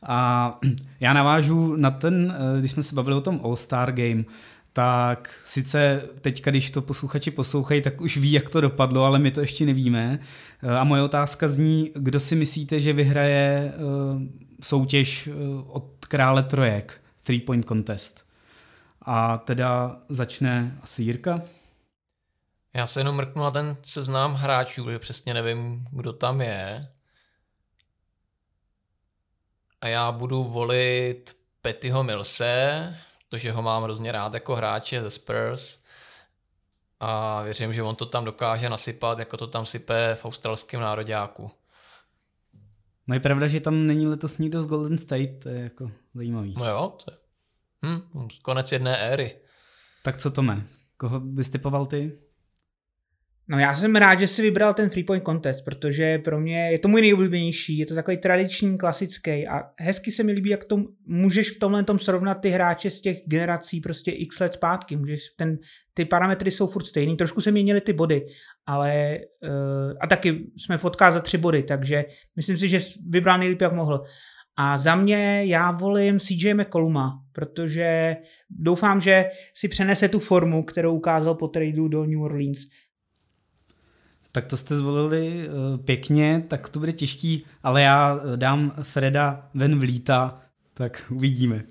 A 0.03 0.51
já 1.01 1.13
navážu 1.13 1.77
na 1.77 1.91
ten, 1.91 2.35
eh, 2.37 2.61
když 2.61 2.71
jsme 2.71 2.83
se 2.83 2.95
bavili 2.95 3.17
o 3.17 3.21
tom 3.21 3.41
All-Star 3.45 3.93
Game, 3.93 4.25
tak 4.73 5.35
sice 5.45 6.03
teď, 6.21 6.45
když 6.45 6.71
to 6.71 6.83
posluchači 6.83 7.31
poslouchají, 7.31 7.83
tak 7.83 8.01
už 8.01 8.17
ví, 8.17 8.33
jak 8.33 8.51
to 8.51 8.61
dopadlo, 8.61 9.05
ale 9.05 9.19
my 9.19 9.31
to 9.31 9.41
ještě 9.41 9.67
nevíme. 9.67 10.19
Eh, 10.63 10.71
a 10.71 10.85
moje 10.85 11.03
otázka 11.03 11.49
zní, 11.49 11.91
kdo 11.95 12.21
si 12.21 12.37
myslíte, 12.37 12.81
že 12.81 12.93
vyhraje 12.93 13.73
eh, 13.75 14.43
soutěž 14.63 15.29
od 15.67 16.07
krále 16.07 16.43
trojek, 16.43 17.01
Three 17.23 17.41
Point 17.41 17.65
Contest. 17.65 18.27
A 19.03 19.39
teda 19.39 20.01
začne 20.09 20.79
asi 20.83 21.03
Jirka? 21.03 21.43
Já 22.75 22.87
se 22.87 23.01
jenom 23.01 23.17
mrknu 23.17 23.43
na 23.43 23.51
ten 23.51 23.77
seznám 23.83 24.35
hráčů, 24.35 24.85
protože 24.85 24.99
přesně 24.99 25.35
nevím, 25.35 25.87
kdo 25.91 26.13
tam 26.13 26.41
je. 26.41 26.89
A 29.81 29.89
já 29.89 30.13
budu 30.13 30.45
volit 30.45 31.37
Pettyho 31.63 32.03
Milse, 32.03 32.97
protože 33.29 33.53
ho 33.53 33.63
mám 33.63 33.83
hrozně 33.83 34.13
rád 34.13 34.35
jako 34.35 34.57
hráče 34.57 35.03
ze 35.03 35.11
Spurs. 35.11 35.83
A 37.01 37.43
věřím, 37.43 37.73
že 37.73 37.83
on 37.83 37.97
to 37.97 38.07
tam 38.07 38.25
dokáže 38.25 38.69
nasypat, 38.69 39.19
jako 39.19 39.37
to 39.37 39.47
tam 39.47 39.67
sype 39.67 40.19
v 40.21 40.25
australském 40.25 40.81
nároďáku. 40.81 41.51
No 43.07 43.15
je 43.15 43.21
pravda, 43.21 43.47
že 43.47 43.61
tam 43.61 43.87
není 43.87 44.07
letos 44.07 44.39
nikdo 44.39 44.63
z 44.63 44.67
Golden 44.67 44.99
State, 44.99 45.43
to 45.43 45.49
je 45.49 45.61
jako 45.61 45.91
zajímavý. 46.15 46.55
No 46.59 46.69
jo, 46.69 46.99
to 47.05 47.13
je 47.13 47.19
hm, 47.85 48.29
konec 48.43 48.73
jedné 48.73 48.97
éry. 48.97 49.37
Tak 50.03 50.17
co 50.17 50.31
to 50.31 50.43
má? 50.43 50.63
Koho 50.97 51.21
bys 51.21 51.49
typoval 51.49 51.87
ty? 51.87 52.19
No 53.49 53.59
já 53.59 53.75
jsem 53.75 53.97
rád, 53.97 54.21
že 54.21 54.29
si 54.29 54.43
vybral 54.43 54.75
ten 54.75 54.91
Free 54.91 55.05
Point 55.05 55.25
Contest, 55.25 55.65
protože 55.65 56.19
pro 56.19 56.41
mě 56.41 56.71
je 56.71 56.79
to 56.79 56.89
můj 56.89 57.01
nejoblíbenější, 57.01 57.79
je 57.79 57.87
to 57.87 57.95
takový 57.95 58.17
tradiční, 58.17 58.79
klasický 58.79 59.49
a 59.49 59.63
hezky 59.79 60.11
se 60.11 60.23
mi 60.23 60.33
líbí, 60.33 60.51
jak 60.51 60.65
to 60.65 60.85
můžeš 61.07 61.51
v 61.51 61.59
tomhle 61.59 61.85
tom 61.85 61.99
srovnat 61.99 62.35
ty 62.35 62.49
hráče 62.49 62.91
z 62.91 63.01
těch 63.01 63.17
generací 63.27 63.81
prostě 63.81 64.11
x 64.11 64.41
let 64.41 64.53
zpátky, 64.53 64.97
můžeš 64.97 65.21
ten, 65.37 65.59
ty 65.95 66.05
parametry 66.05 66.51
jsou 66.51 66.67
furt 66.67 66.85
stejný, 66.85 67.17
trošku 67.17 67.41
se 67.41 67.51
měnily 67.51 67.81
ty 67.81 67.93
body, 67.93 68.27
ale 68.67 69.19
uh, 69.43 69.93
a 70.01 70.07
taky 70.07 70.47
jsme 70.57 70.79
potkali 70.79 71.13
za 71.13 71.21
tři 71.21 71.39
body, 71.39 71.63
takže 71.63 72.05
myslím 72.37 72.57
si, 72.57 72.69
že 72.69 72.79
vybral 73.09 73.39
nejlíp, 73.39 73.61
jak 73.61 73.73
mohl. 73.73 74.05
A 74.57 74.79
za 74.79 74.95
mě 74.95 75.45
já 75.45 75.71
volím 75.71 76.19
CJ 76.19 76.55
McColluma, 76.55 77.23
protože 77.33 78.17
doufám, 78.51 79.01
že 79.01 79.25
si 79.55 79.69
přenese 79.69 80.09
tu 80.09 80.19
formu, 80.19 80.63
kterou 80.63 80.95
ukázal 80.95 81.35
po 81.35 81.49
tradu 81.49 81.89
do 81.89 82.05
New 82.05 82.21
Orleans 82.21 82.59
tak 84.33 84.47
to 84.47 84.57
jste 84.57 84.75
zvolili 84.75 85.49
uh, 85.49 85.85
pěkně, 85.85 86.45
tak 86.49 86.69
to 86.69 86.79
bude 86.79 86.93
těžký, 86.93 87.45
ale 87.63 87.83
já 87.83 88.17
eh, 88.17 88.37
dám 88.37 88.71
Freda 88.83 89.49
ven 89.55 89.79
vlíta, 89.79 90.41
tak 90.75 91.03
uvidíme. 91.11 91.63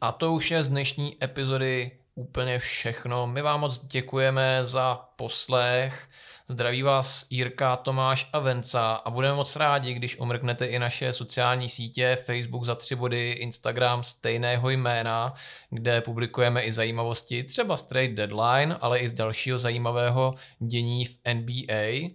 A 0.00 0.12
to 0.12 0.32
už 0.32 0.50
je 0.50 0.64
z 0.64 0.68
dnešní 0.68 1.24
epizody 1.24 1.90
úplně 2.14 2.58
všechno. 2.58 3.26
My 3.26 3.42
vám 3.42 3.60
moc 3.60 3.86
děkujeme 3.86 4.60
za 4.62 4.94
poslech. 5.16 6.08
Zdraví 6.50 6.82
vás 6.82 7.26
Jirka, 7.30 7.76
Tomáš 7.76 8.28
a 8.32 8.38
Venca 8.38 8.92
a 8.92 9.10
budeme 9.10 9.34
moc 9.34 9.56
rádi, 9.56 9.94
když 9.94 10.18
omrknete 10.18 10.66
i 10.66 10.78
naše 10.78 11.12
sociální 11.12 11.68
sítě, 11.68 12.18
Facebook 12.26 12.64
za 12.64 12.74
tři 12.74 12.96
body, 12.96 13.30
Instagram 13.30 14.04
stejného 14.04 14.70
jména, 14.70 15.34
kde 15.70 16.00
publikujeme 16.00 16.62
i 16.62 16.72
zajímavosti, 16.72 17.44
třeba 17.44 17.76
z 17.76 17.82
Trade 17.82 18.08
Deadline, 18.08 18.76
ale 18.80 18.98
i 18.98 19.08
z 19.08 19.12
dalšího 19.12 19.58
zajímavého 19.58 20.34
dění 20.58 21.04
v 21.04 21.18
NBA. 21.34 22.10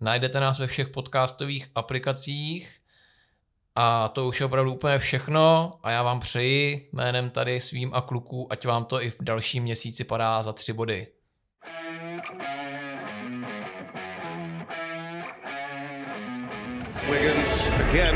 Najdete 0.00 0.40
nás 0.40 0.58
ve 0.58 0.66
všech 0.66 0.88
podcastových 0.88 1.70
aplikacích 1.74 2.78
a 3.74 4.08
to 4.08 4.26
už 4.26 4.40
je 4.40 4.46
opravdu 4.46 4.74
úplně 4.74 4.98
všechno 4.98 5.72
a 5.82 5.90
já 5.90 6.02
vám 6.02 6.20
přeji 6.20 6.90
jménem 6.92 7.30
tady 7.30 7.60
svým 7.60 7.94
a 7.94 8.00
kluků, 8.00 8.52
ať 8.52 8.66
vám 8.66 8.84
to 8.84 9.02
i 9.02 9.10
v 9.10 9.16
dalším 9.20 9.62
měsíci 9.62 10.04
padá 10.04 10.42
za 10.42 10.52
tři 10.52 10.72
body. 10.72 11.06
Wiggins 17.08 17.66
again. 17.88 18.14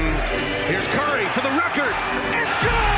Here's 0.69 0.87
Curry 0.89 1.25
for 1.29 1.41
the 1.41 1.49
record. 1.57 1.95
It's 2.35 2.63
good! 2.63 2.92